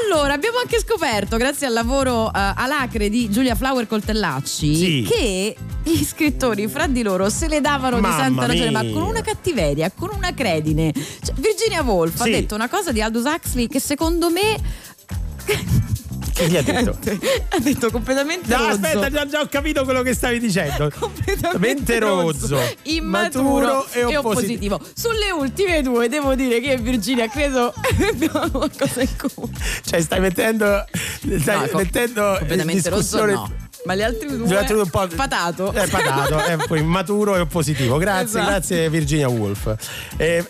Allora, 0.04 0.32
abbiamo 0.34 0.58
anche 0.58 0.78
scoperto, 0.80 1.36
grazie 1.36 1.66
al 1.66 1.72
lavoro 1.72 2.28
eh, 2.28 2.32
alacre 2.34 3.08
di 3.08 3.30
Giulia 3.30 3.54
Flower 3.54 3.86
Coltellacci, 3.86 4.74
Sì. 4.74 5.06
che 5.08 5.56
gli 5.82 6.04
scrittori 6.04 6.68
fra 6.68 6.86
di 6.86 7.02
loro 7.02 7.28
se 7.30 7.48
le 7.48 7.60
davano 7.60 7.98
Mamma 8.00 8.14
di 8.16 8.22
santa 8.22 8.46
ragione, 8.46 8.70
ma 8.70 8.80
con 8.84 9.02
una 9.02 9.20
cattiveria, 9.22 9.90
con 9.94 10.10
una 10.14 10.32
credine. 10.34 10.92
Cioè, 10.92 11.34
Virginia 11.36 11.82
Woolf 11.82 12.16
Sì. 12.16 12.22
ha 12.28 12.32
detto 12.32 12.54
una 12.54 12.68
cosa 12.68 12.92
di 12.92 13.00
Aldous 13.00 13.24
Huxley 13.24 13.66
che 13.66 13.80
secondo 13.80 14.30
me 14.30 14.56
Che 16.38 16.46
gli 16.48 16.56
ha 16.56 16.62
detto? 16.62 16.96
ha 17.48 17.58
detto 17.58 17.90
completamente 17.90 18.48
No, 18.54 18.58
rozzo. 18.58 18.70
aspetta, 18.70 19.10
già, 19.10 19.26
già 19.26 19.40
ho 19.40 19.48
capito 19.48 19.82
quello 19.84 20.02
che 20.02 20.14
stavi 20.14 20.38
dicendo. 20.38 20.88
completamente 20.96 21.98
rozzo, 21.98 22.60
immaturo 22.84 23.42
maturo 23.42 23.86
e 23.90 23.98
e 23.98 24.16
oppositivo. 24.16 24.76
oppositivo. 24.76 24.80
Sulle 24.94 25.30
ultime 25.32 25.82
due 25.82 26.08
devo 26.08 26.34
dire 26.36 26.60
che 26.60 26.76
Virginia 26.76 27.28
credo 27.28 27.74
abbiamo 28.08 28.48
qualcosa 28.50 29.00
in 29.02 29.16
comune. 29.16 29.52
Cioè, 29.84 30.00
stai 30.00 30.20
mettendo. 30.20 30.84
Stai 31.40 31.68
No, 31.72 31.76
mettendo 31.78 32.36
completamente 32.38 32.88
rosso 32.88 33.24
no. 33.24 33.52
Ma 33.84 33.94
gli 33.94 34.02
altri 34.02 34.28
due, 34.36 34.46
Gli 34.46 34.54
altri 34.54 34.74
due 34.74 34.82
un 34.82 34.90
po'- 34.90 35.06
patato. 35.14 35.72
È 35.72 35.88
patato, 35.88 36.38
è 36.38 36.56
poi 36.66 36.82
maturo 36.82 37.36
e 37.36 37.40
oppositivo. 37.40 37.96
Grazie, 37.96 38.24
Esatto. 38.40 38.46
grazie 38.46 38.90
Virginia 38.90 39.28
Woolf. 39.28 39.74
Eh, 40.18 40.44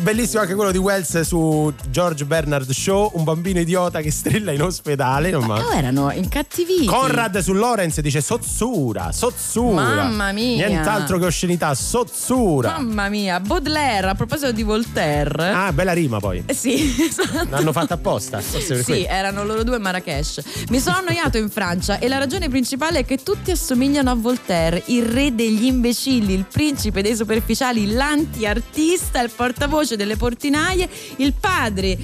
bellissimo 0.00 0.42
anche 0.42 0.54
quello 0.54 0.70
di 0.70 0.76
Wells 0.78 1.20
su 1.22 1.72
George 1.88 2.24
Bernard 2.26 2.70
Shaw, 2.70 3.12
un 3.14 3.24
bambino 3.24 3.60
idiota 3.60 4.00
che 4.02 4.10
strilla 4.10 4.52
in 4.52 4.60
ospedale. 4.62 5.30
Non 5.30 5.44
ma- 5.46 5.58
Oh, 5.64 5.72
erano 5.72 6.10
incattiviti. 6.12 6.84
Conrad 6.84 7.38
su 7.38 7.52
Lorenz 7.54 7.98
dice 8.00 8.20
sozzura, 8.20 9.10
sozzura. 9.12 9.82
Mamma 9.82 10.32
mia. 10.32 10.66
Nient'altro 10.66 11.18
che 11.18 11.24
oscenità, 11.26 11.74
sozzura. 11.74 12.72
Mamma 12.78 13.08
mia, 13.08 13.40
Baudelaire, 13.40 14.08
a 14.08 14.14
proposito 14.14 14.52
di 14.52 14.62
Voltaire. 14.62 15.48
Ah, 15.50 15.72
bella 15.72 15.92
rima 15.92 16.18
poi. 16.18 16.42
Eh 16.44 16.54
Sì, 16.54 16.94
esatto. 17.08 17.46
L'hanno 17.48 17.72
fatta 17.72 17.94
apposta, 17.94 18.40
forse 18.40 18.74
per 18.74 18.84
Sì, 18.84 18.92
questo. 18.92 19.08
erano 19.08 19.44
loro 19.44 19.62
due 19.64 19.76
a 19.76 19.78
Marrakesh. 19.78 20.40
Mi 20.68 20.78
sono 20.80 20.98
annoiato 20.98 21.38
in 21.38 21.48
Francia 21.48 21.98
e 22.02 22.08
la 22.08 22.18
ragione 22.18 22.48
principale 22.48 22.98
è 22.98 23.04
che 23.04 23.18
tutti 23.22 23.52
assomigliano 23.52 24.10
a 24.10 24.14
Voltaire, 24.16 24.82
il 24.86 25.04
re 25.04 25.32
degli 25.36 25.66
imbecilli, 25.66 26.34
il 26.34 26.46
principe 26.50 27.00
dei 27.00 27.14
superficiali, 27.14 27.92
l'anti-artista, 27.92 29.22
il 29.22 29.30
portavoce 29.30 29.94
delle 29.94 30.16
portinaie, 30.16 30.88
il 31.18 31.32
padre. 31.38 31.96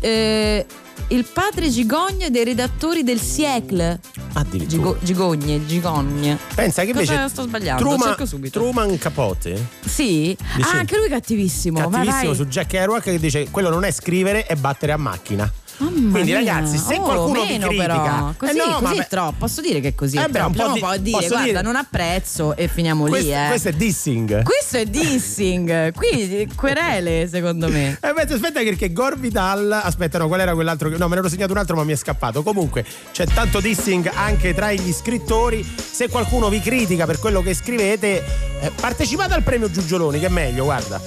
eh, 0.00 0.66
il 1.08 1.24
padre 1.32 1.70
Gigogne 1.70 2.30
dei 2.32 2.42
redattori 2.42 3.04
del 3.04 3.20
Siècle. 3.20 4.00
Addirittura. 4.32 4.68
Gigo- 4.68 4.98
Gigogne, 5.02 5.64
Gigogne. 5.66 6.36
Pensa 6.54 6.82
che 6.82 6.90
invece 6.90 7.12
Cosa 7.14 7.28
sto 7.28 7.42
sbagliando? 7.42 7.80
Truman, 7.82 8.08
Cerco 8.08 8.26
subito. 8.26 8.58
Truman 8.58 8.98
Capote 8.98 9.68
Sì? 9.84 10.36
Dice- 10.56 10.68
ah, 10.68 10.78
anche 10.78 10.96
lui 10.96 11.08
cattivissimo. 11.08 11.88
cattivissimo 11.88 12.34
su 12.34 12.46
Jack 12.46 12.68
Kerouac 12.70 13.02
che 13.04 13.18
dice 13.20 13.48
quello 13.50 13.70
non 13.70 13.84
è 13.84 13.92
scrivere 13.92 14.46
è 14.46 14.56
battere 14.56 14.92
a 14.92 14.96
macchina 14.96 15.48
Mamma 15.78 16.10
quindi 16.12 16.30
mia. 16.30 16.34
ragazzi 16.36 16.78
se 16.78 16.94
Oh, 16.96 17.02
qualcuno 17.02 17.44
meno 17.44 17.66
critica 17.66 17.86
però. 17.86 18.32
Così, 18.36 18.52
eh 18.52 18.54
no, 18.64 18.72
così 18.72 18.82
ma 18.84 18.92
è 18.92 18.96
beh, 18.96 19.06
troppo. 19.08 19.34
Posso 19.38 19.60
dire 19.60 19.80
che 19.80 19.94
così 19.94 20.16
Eh 20.16 20.24
è 20.24 20.28
beh, 20.28 20.38
troppo. 20.38 20.62
un 20.62 20.68
po' 20.68 20.72
di- 20.74 20.80
poi 20.80 21.02
dire, 21.02 21.26
guarda, 21.28 21.44
dire- 21.44 21.62
non 21.62 21.76
apprezzo 21.76 22.56
e 22.56 22.68
finiamo 22.68 23.06
questo, 23.06 23.26
lì, 23.28 23.34
eh. 23.34 23.46
questo 23.48 23.68
è 23.68 23.72
dissing 23.72 24.42
Questo 24.42 24.76
è 24.76 24.84
dissing. 24.86 25.92
Qui 25.92 26.48
querele, 26.54 27.28
secondo 27.28 27.68
me. 27.68 27.98
Eh, 28.00 28.06
aspetta, 28.08 28.34
aspetta 28.34 28.60
perché 28.62 28.92
Gore 28.92 29.16
Vidal 29.16 29.72
aspetta 29.72 30.18
no 30.18 30.28
qual 30.28 30.40
era 30.40 30.54
quell'altro 30.54 30.88
no 30.90 31.08
me 31.08 31.14
ne 31.14 31.20
ero 31.20 31.28
segnato 31.28 31.52
un 31.52 31.58
altro 31.58 31.76
ma 31.76 31.84
mi 31.84 31.92
è 31.92 31.96
scappato 31.96 32.42
comunque 32.42 32.84
c'è 33.12 33.26
tanto 33.26 33.60
dissing 33.60 34.10
anche 34.14 34.54
tra 34.54 34.72
gli 34.72 34.92
scrittori 34.92 35.66
se 35.90 36.08
qualcuno 36.08 36.48
vi 36.48 36.60
critica 36.60 37.06
per 37.06 37.18
quello 37.18 37.42
che 37.42 37.54
scrivete 37.54 38.24
eh, 38.60 38.70
partecipate 38.74 39.34
al 39.34 39.42
premio 39.42 39.70
Giugioloni 39.70 40.18
che 40.20 40.26
è 40.26 40.30
meglio 40.30 40.64
guarda 40.64 41.00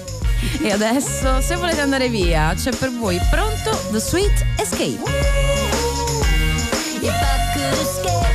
E 0.60 0.70
adesso, 0.70 1.40
se 1.40 1.56
volete 1.56 1.80
andare 1.80 2.08
via, 2.08 2.54
c'è 2.54 2.70
per 2.70 2.90
voi 2.90 3.20
pronto 3.30 3.70
The 3.90 4.00
Sweet 4.00 4.46
Escape. 4.56 5.00
If 7.00 7.14
I 7.14 7.52
could 7.54 7.78
escape, 7.80 8.26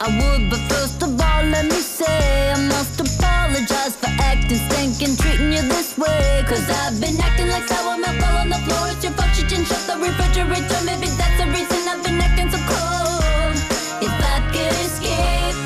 I 0.00 0.18
would. 0.18 0.48
But 0.48 0.60
first 0.68 1.02
of 1.02 1.18
all, 1.20 1.48
let 1.48 1.64
me 1.64 1.80
say 1.80 2.52
I 2.52 2.60
must 2.68 3.00
apologize 3.00 3.96
for 3.98 4.10
acting 4.20 4.60
stinking, 4.68 5.16
treating 5.16 5.52
you 5.52 5.62
this 5.62 5.96
way. 5.96 6.44
Cause 6.46 6.68
I've 6.68 7.00
been 7.00 7.18
acting 7.20 7.48
like 7.48 7.66
sour 7.68 7.96
milk 7.96 8.22
all 8.22 8.38
on 8.38 8.48
the 8.50 8.58
floor. 8.66 8.88
It's 8.90 9.02
your 9.02 9.12
fault 9.14 9.36
you 9.38 9.46
didn't 9.48 9.66
shut 9.66 9.86
the 9.86 9.96
refrigerator. 9.96 10.80
Maybe 10.84 11.08
that's 11.16 11.38
the 11.38 11.46
reason 11.46 11.88
I've 11.88 12.02
been 12.04 12.20
acting 12.20 12.50
so 12.50 12.58
cold. 12.68 13.56
If 14.04 14.12
I 14.12 14.40
could 14.52 14.76
escape 14.84 15.56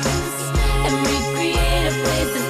and 0.87 0.93
recreate 1.05 1.91
a 1.91 1.93
place 2.01 2.40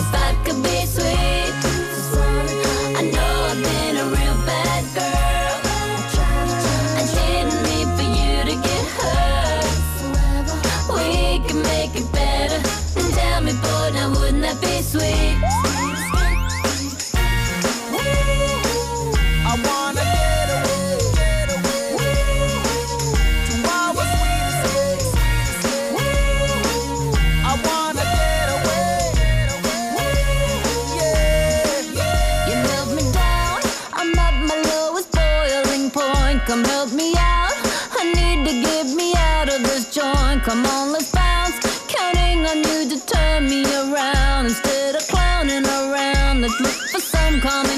If 0.00 0.14
I 0.14 0.32
could 0.44 0.62
be 0.62 0.86
sweet, 0.86 1.09
look 47.32 47.42
for 47.42 47.69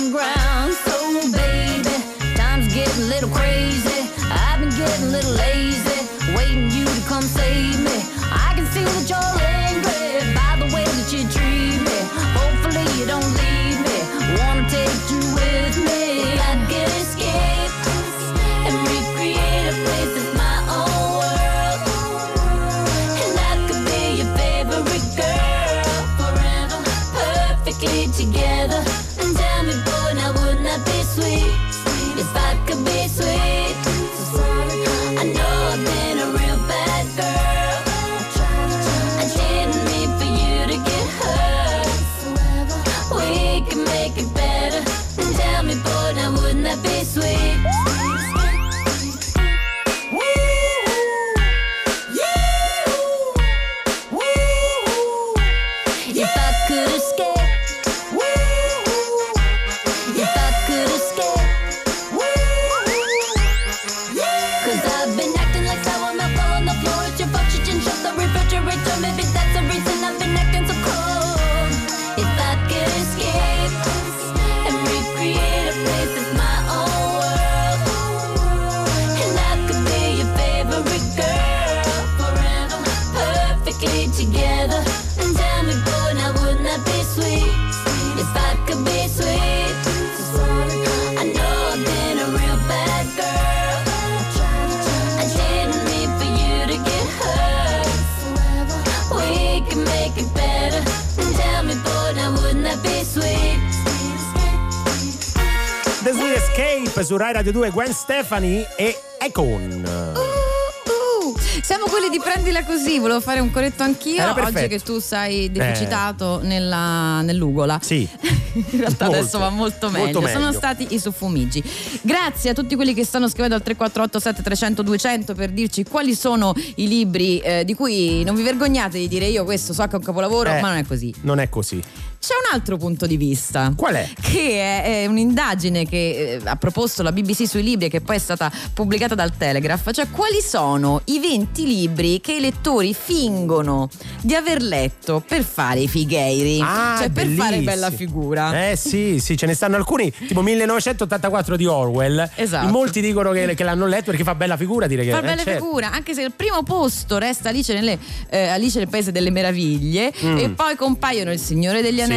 Radio 107.43 107.59
2 107.59 107.71
Gwen 107.71 107.93
Stefani 107.93 108.65
e 108.77 108.97
Econ. 109.19 109.83
Uh, 110.15 111.37
siamo 111.61 111.87
quelli 111.87 112.09
di 112.09 112.21
prendila 112.21 112.63
così, 112.65 113.01
volevo 113.01 113.21
fare 113.21 113.41
un 113.41 113.51
corretto 113.51 113.83
anch'io. 113.83 114.23
Oggi 114.33 114.69
che 114.69 114.79
tu 114.79 115.01
sei 115.01 115.51
deficitato 115.51 116.39
nella, 116.45 117.21
nell'ugola. 117.23 117.81
Sì. 117.83 118.09
In 118.55 118.65
realtà 118.79 119.07
Molto, 119.07 119.19
adesso 119.19 119.39
va 119.41 119.49
molto 119.49 119.91
meglio. 119.91 120.21
molto 120.21 120.29
Sono 120.29 120.45
meglio. 120.47 120.57
stati 120.57 120.87
i 120.91 121.01
suffumigi. 121.01 121.61
Grazie 122.03 122.51
a 122.51 122.55
tutti 122.55 122.77
quelli 122.77 122.95
che 122.95 123.05
stanno 123.05 123.27
scrivendo 123.27 123.57
al 123.57 123.63
348 123.63 124.21
7300 124.21 124.83
200 124.83 125.35
per 125.35 125.51
dirci 125.51 125.83
quali 125.83 126.15
sono 126.15 126.55
i 126.77 126.87
libri 126.87 127.41
eh, 127.41 127.65
di 127.65 127.75
cui 127.75 128.23
non 128.23 128.37
vi 128.37 128.43
vergognate 128.45 128.99
di 128.99 129.09
dire 129.09 129.27
io 129.27 129.43
questo 129.43 129.73
so 129.73 129.83
che 129.87 129.91
è 129.91 129.97
un 129.97 130.05
capolavoro, 130.05 130.49
Eh, 130.49 130.61
ma 130.61 130.69
non 130.69 130.77
è 130.79 130.87
così. 130.87 131.13
Non 131.23 131.41
è 131.41 131.49
così. 131.49 131.83
C'è 132.23 132.35
un 132.35 132.55
altro 132.55 132.77
punto 132.77 133.07
di 133.09 133.17
vista. 133.17 133.73
Qual 133.77 133.95
è? 133.95 134.09
Che 134.21 134.51
è, 134.61 135.03
è 135.03 135.07
un'indagine 135.07 135.85
che 135.89 136.39
eh, 136.41 136.41
ha 136.45 136.55
proposto 136.55 137.03
la 137.03 137.11
BBC 137.11 137.49
sui 137.49 137.65
libri 137.65 137.87
e 137.87 137.89
che 137.89 138.01
poi 138.01 138.15
è 138.15 138.19
stata 138.21 138.49
pubblicata 138.73 139.17
dal 139.17 139.37
Telegraph. 139.37 139.91
Cioè, 139.91 140.09
quali 140.09 140.41
sono 140.41 141.01
i 141.07 141.19
20 141.19 141.67
libri 141.67 142.21
che 142.21 142.35
i 142.35 142.41
lettori 142.41 142.95
fingono 142.95 143.89
di 144.21 144.37
aver 144.37 144.63
letto 144.63 145.21
per 145.27 145.43
fare 145.43 145.81
i 145.81 145.89
figheiri? 145.89 146.61
Ah, 146.63 146.95
cioè, 146.99 147.11
per 147.11 147.27
fare 147.27 147.57
bellissimo. 147.57 147.63
bella 147.65 147.91
figura. 147.91 148.71
Eh 148.71 148.77
sì, 148.77 149.19
sì, 149.19 149.37
ce 149.37 149.47
ne 149.47 149.55
stanno 149.55 149.75
alcuni, 149.75 150.09
tipo 150.13 150.43
1984 150.43 151.57
di 151.57 151.67
Orwell. 151.67 152.31
Esatto. 152.37 152.69
Molti 152.69 153.01
dicono 153.01 153.33
che, 153.33 153.55
che 153.57 153.65
l'hanno 153.65 153.87
letto 153.87 154.11
perché 154.11 154.23
fa 154.23 154.37
bella 154.37 154.57
figura 154.57 154.87
dire 154.87 155.03
che 155.05 155.11
Fa 155.11 155.19
eh, 155.19 155.23
bella 155.23 155.43
certo. 155.43 155.65
figura, 155.65 155.91
anche 155.91 156.15
se 156.15 156.23
il 156.23 156.33
primo 156.37 156.63
posto 156.63 157.19
resta 157.19 157.49
Alice, 157.49 157.75
nelle, 157.75 157.99
eh, 158.31 158.47
Alice 158.47 158.79
nel 158.79 158.89
Paese 158.89 159.11
delle 159.11 159.31
Meraviglie 159.33 160.13
Mm. 160.23 160.37
e 160.39 160.51
poi 160.51 160.77
compaiono 160.77 161.33
Il 161.33 161.39
Signore 161.41 161.83
degli 161.83 162.01
Anelli, 162.01 162.11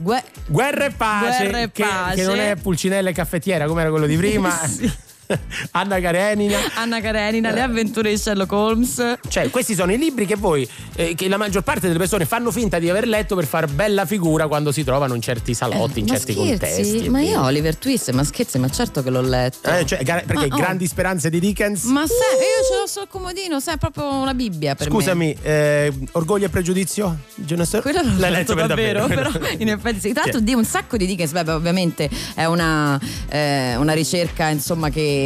Gue- 0.00 0.24
Guerra 0.46 0.84
e 0.86 0.90
pace, 0.90 1.42
Guerra 1.44 1.60
e 1.62 1.70
che, 1.72 1.82
pace. 1.82 2.14
che 2.16 2.22
non 2.24 2.38
è 2.38 2.56
Pulcinella 2.56 3.10
e 3.10 3.12
caffettiera 3.12 3.66
come 3.66 3.80
era 3.82 3.90
quello 3.90 4.06
di 4.06 4.16
prima. 4.16 4.58
Anna 5.72 6.00
Karenina. 6.00 6.58
Anna 6.74 7.00
Karenina, 7.00 7.50
Le 7.52 7.60
avventure 7.62 8.10
di 8.10 8.16
Sherlock 8.16 8.52
Holmes. 8.52 9.18
Cioè, 9.28 9.50
questi 9.50 9.74
sono 9.74 9.92
i 9.92 9.98
libri 9.98 10.26
che 10.26 10.36
voi, 10.36 10.68
eh, 10.96 11.14
che 11.14 11.28
la 11.28 11.36
maggior 11.36 11.62
parte 11.62 11.86
delle 11.86 11.98
persone 11.98 12.24
fanno 12.24 12.50
finta 12.50 12.78
di 12.78 12.88
aver 12.90 13.06
letto 13.06 13.34
per 13.34 13.46
far 13.46 13.66
bella 13.68 14.04
figura 14.06 14.46
quando 14.48 14.72
si 14.72 14.84
trovano 14.84 15.14
in 15.14 15.20
certi 15.20 15.54
salotti, 15.54 16.00
in 16.00 16.06
ma 16.06 16.14
certi 16.16 16.32
scherzi? 16.32 16.48
contesti. 16.48 17.08
Ma 17.08 17.20
io 17.20 17.42
Oliver 17.42 17.76
Twist, 17.76 18.10
ma 18.12 18.24
scherzi, 18.24 18.58
ma 18.58 18.68
certo 18.68 19.02
che 19.02 19.10
l'ho 19.10 19.20
letto. 19.22 19.70
Eh, 19.70 19.84
cioè, 19.86 20.02
perché 20.04 20.34
Ma, 20.34 20.42
oh. 20.44 20.56
grandi 20.56 20.86
speranze 20.86 21.30
di 21.30 21.40
Dickens. 21.40 21.84
Ma 21.84 22.04
sai, 22.06 22.16
io 22.16 22.66
ce 22.68 22.80
l'ho 22.80 22.86
sul 22.86 23.06
comodino, 23.08 23.60
sai, 23.60 23.74
è 23.74 23.78
proprio 23.78 24.12
una 24.12 24.34
Bibbia 24.34 24.74
per 24.74 24.88
me. 24.88 24.94
Scusami, 24.94 25.36
eh, 25.42 25.92
orgoglio 26.12 26.46
e 26.46 26.48
pregiudizio? 26.48 27.18
Sais- 27.46 27.80
Quello 27.82 28.00
l'ho 28.02 28.18
L'hai 28.18 28.30
letto 28.30 28.54
per 28.54 28.66
davvero, 28.66 29.06
davvero. 29.06 29.30
però 29.30 29.46
in 29.58 29.68
effetti 29.68 30.00
sì. 30.00 30.12
Tra 30.12 30.22
l'altro 30.22 30.38
Sì. 30.38 30.44
di 30.44 30.54
un 30.54 30.64
sacco 30.64 30.96
di 30.96 31.06
Dickens, 31.06 31.32
beh, 31.32 31.44
beh, 31.44 31.52
ovviamente 31.52 32.08
è 32.34 32.44
una, 32.44 32.98
eh, 33.28 33.76
una 33.76 33.92
ricerca 33.92 34.48
insomma 34.48 34.88
che 34.90 35.19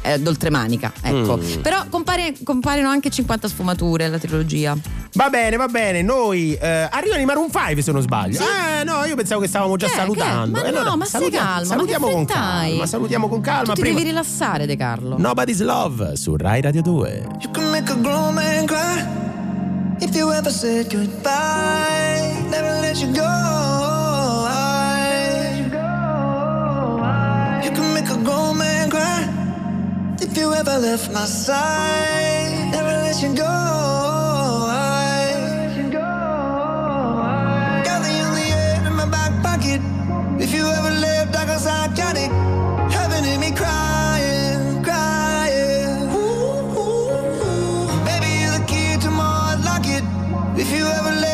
è 0.00 0.18
d'oltremanica, 0.18 0.92
ecco. 1.02 1.36
Mm. 1.38 1.60
Però 1.60 1.84
compare- 1.88 2.34
compaiono 2.44 2.88
anche 2.88 3.10
50 3.10 3.48
sfumature 3.48 4.04
alla 4.04 4.18
trilogia. 4.18 4.76
Va 5.14 5.28
bene, 5.30 5.56
va 5.56 5.66
bene. 5.68 6.02
Noi 6.02 6.54
eh, 6.54 6.88
arrivano 6.90 7.20
i 7.20 7.24
Maroon 7.24 7.48
5 7.50 7.82
se 7.82 7.92
non 7.92 8.02
sbaglio. 8.02 8.38
Eh 8.40 8.84
no, 8.84 9.04
io 9.04 9.14
pensavo 9.16 9.40
che 9.40 9.48
stavamo 9.48 9.76
già 9.76 9.86
Che? 9.86 9.94
salutando. 9.94 10.60
Che? 10.60 10.72
Ma 10.72 10.80
Eh, 10.80 10.84
no, 10.84 10.96
ma 10.96 11.04
stai 11.04 11.20
salutiamo, 11.22 11.46
calmo, 11.46 11.58
ma 11.60 11.64
Salutiamo 11.74 12.06
che 12.06 12.12
con 12.12 12.24
calma. 12.26 12.86
Salutiamo 12.86 13.28
con 13.28 13.40
calma. 13.40 13.72
tu 13.74 13.82
devi 13.82 14.02
rilassare, 14.02 14.66
De 14.66 14.76
Carlo. 14.76 15.16
Nobody's 15.18 15.60
Love 15.60 16.16
su 16.16 16.36
Rai 16.36 16.60
Radio 16.60 16.82
2. 16.82 17.26
You 17.40 17.50
can 17.52 17.70
make 17.70 17.90
a 17.90 17.96
grown 17.96 18.34
man 18.34 18.66
cry 18.66 19.04
if 20.00 20.14
you 20.14 20.30
ever 20.32 20.50
said 20.52 20.90
goodbye. 20.92 22.34
Never 22.50 22.80
let 22.80 22.96
you 23.00 23.10
go. 23.12 23.95
Grown 28.26 28.58
man 28.58 28.90
cry 28.90 29.22
if 30.20 30.36
you 30.36 30.52
ever 30.52 30.76
left 30.78 31.12
my 31.12 31.26
side. 31.26 32.70
Never 32.72 32.94
let 33.04 33.16
you 33.22 33.30
go. 33.44 33.54
Got 37.88 38.00
the 38.06 38.14
only 38.26 38.48
air 38.62 38.86
in 38.88 38.94
my 39.00 39.08
back 39.16 39.32
pocket. 39.46 39.80
If 40.44 40.50
you 40.56 40.64
ever 40.78 40.92
lived 41.06 41.34
heaven 42.96 43.22
in 43.32 43.38
me 43.44 43.50
crying, 43.60 44.82
crying. 44.86 46.10
It. 49.98 50.04
If 50.62 50.68
you 50.76 50.84
ever 50.98 51.25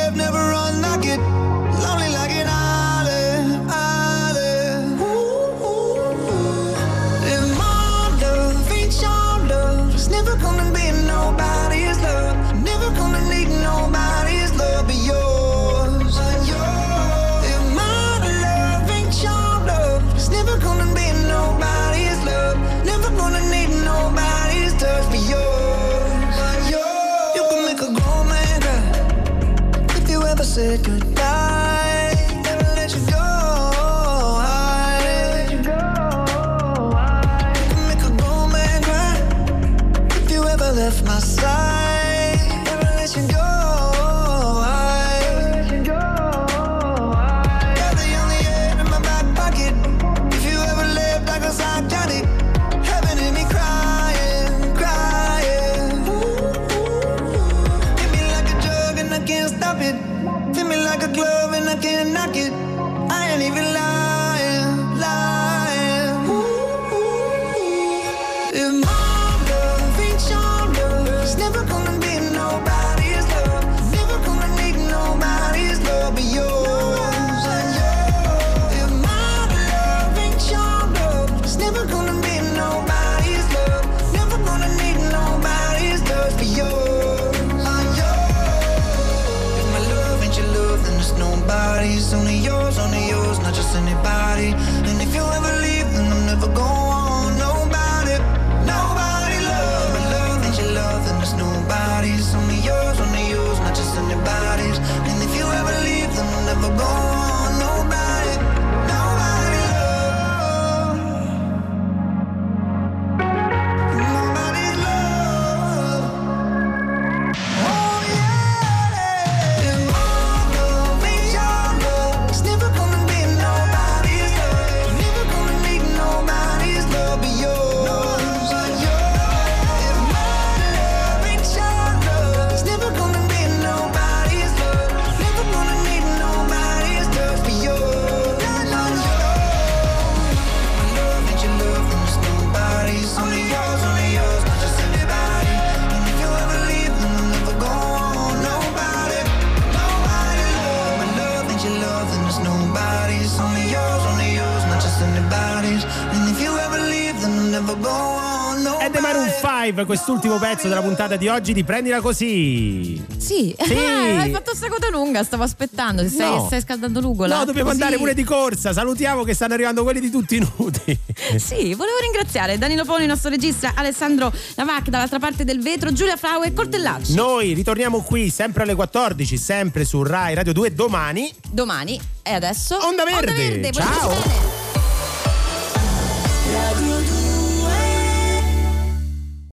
5, 159.83 159.85
quest'ultimo 159.85 160.39
pezzo 160.39 160.69
della 160.69 160.81
puntata 160.81 161.17
di 161.17 161.29
oggi 161.29 161.53
di 161.53 161.65
Prendila 161.65 162.01
Così. 162.01 163.03
Sì, 163.17 163.55
Sì. 163.59 163.75
hai 163.75 164.31
fatto 164.31 164.55
sta 164.55 164.69
coda 164.69 164.89
lunga, 164.91 165.23
stavo 165.25 165.43
aspettando. 165.43 166.07
Stai, 166.09 166.31
No. 166.31 166.47
stai 166.47 166.61
scaldando 166.61 167.01
l'ugola. 167.01 167.39
No, 167.39 167.45
dobbiamo 167.45 167.71
andare 167.71 167.97
pure 167.97 168.15
di 168.15 168.25
corsa. 168.25 168.73
Salutiamo 168.73 169.25
che 169.25 169.35
stanno 169.35 169.55
arrivando 169.55 169.83
quelli 169.83 170.01
di 170.01 170.11
tutti 170.11 170.39
nudi. 170.39 170.99
Sì, 171.43 171.75
volevo 171.75 171.99
ringraziare 172.01 172.59
Danilo 172.59 172.85
Poli, 172.85 173.03
il 173.03 173.09
nostro 173.09 173.31
regista, 173.31 173.73
Alessandro 173.75 174.33
Navac 174.57 174.89
dall'altra 174.89 175.19
parte 175.19 175.45
del 175.45 175.61
vetro, 175.61 175.93
Giulia 175.93 176.17
Frau 176.17 176.43
e 176.43 176.53
Cortellacci. 176.53 177.15
Noi 177.15 177.53
ritorniamo 177.55 178.03
qui 178.03 178.29
sempre 178.31 178.63
alle 178.63 178.75
14, 178.75 179.37
sempre 179.37 179.85
su 179.85 180.03
Rai 180.03 180.35
Radio 180.35 180.53
2 180.53 180.75
domani. 180.75 181.33
Domani 181.51 182.01
e 182.23 182.33
adesso 182.33 182.77
Onda 182.83 183.05
Verde. 183.05 183.31
Onda 183.31 183.33
Verde. 183.33 183.73
Ciao. 183.73 184.52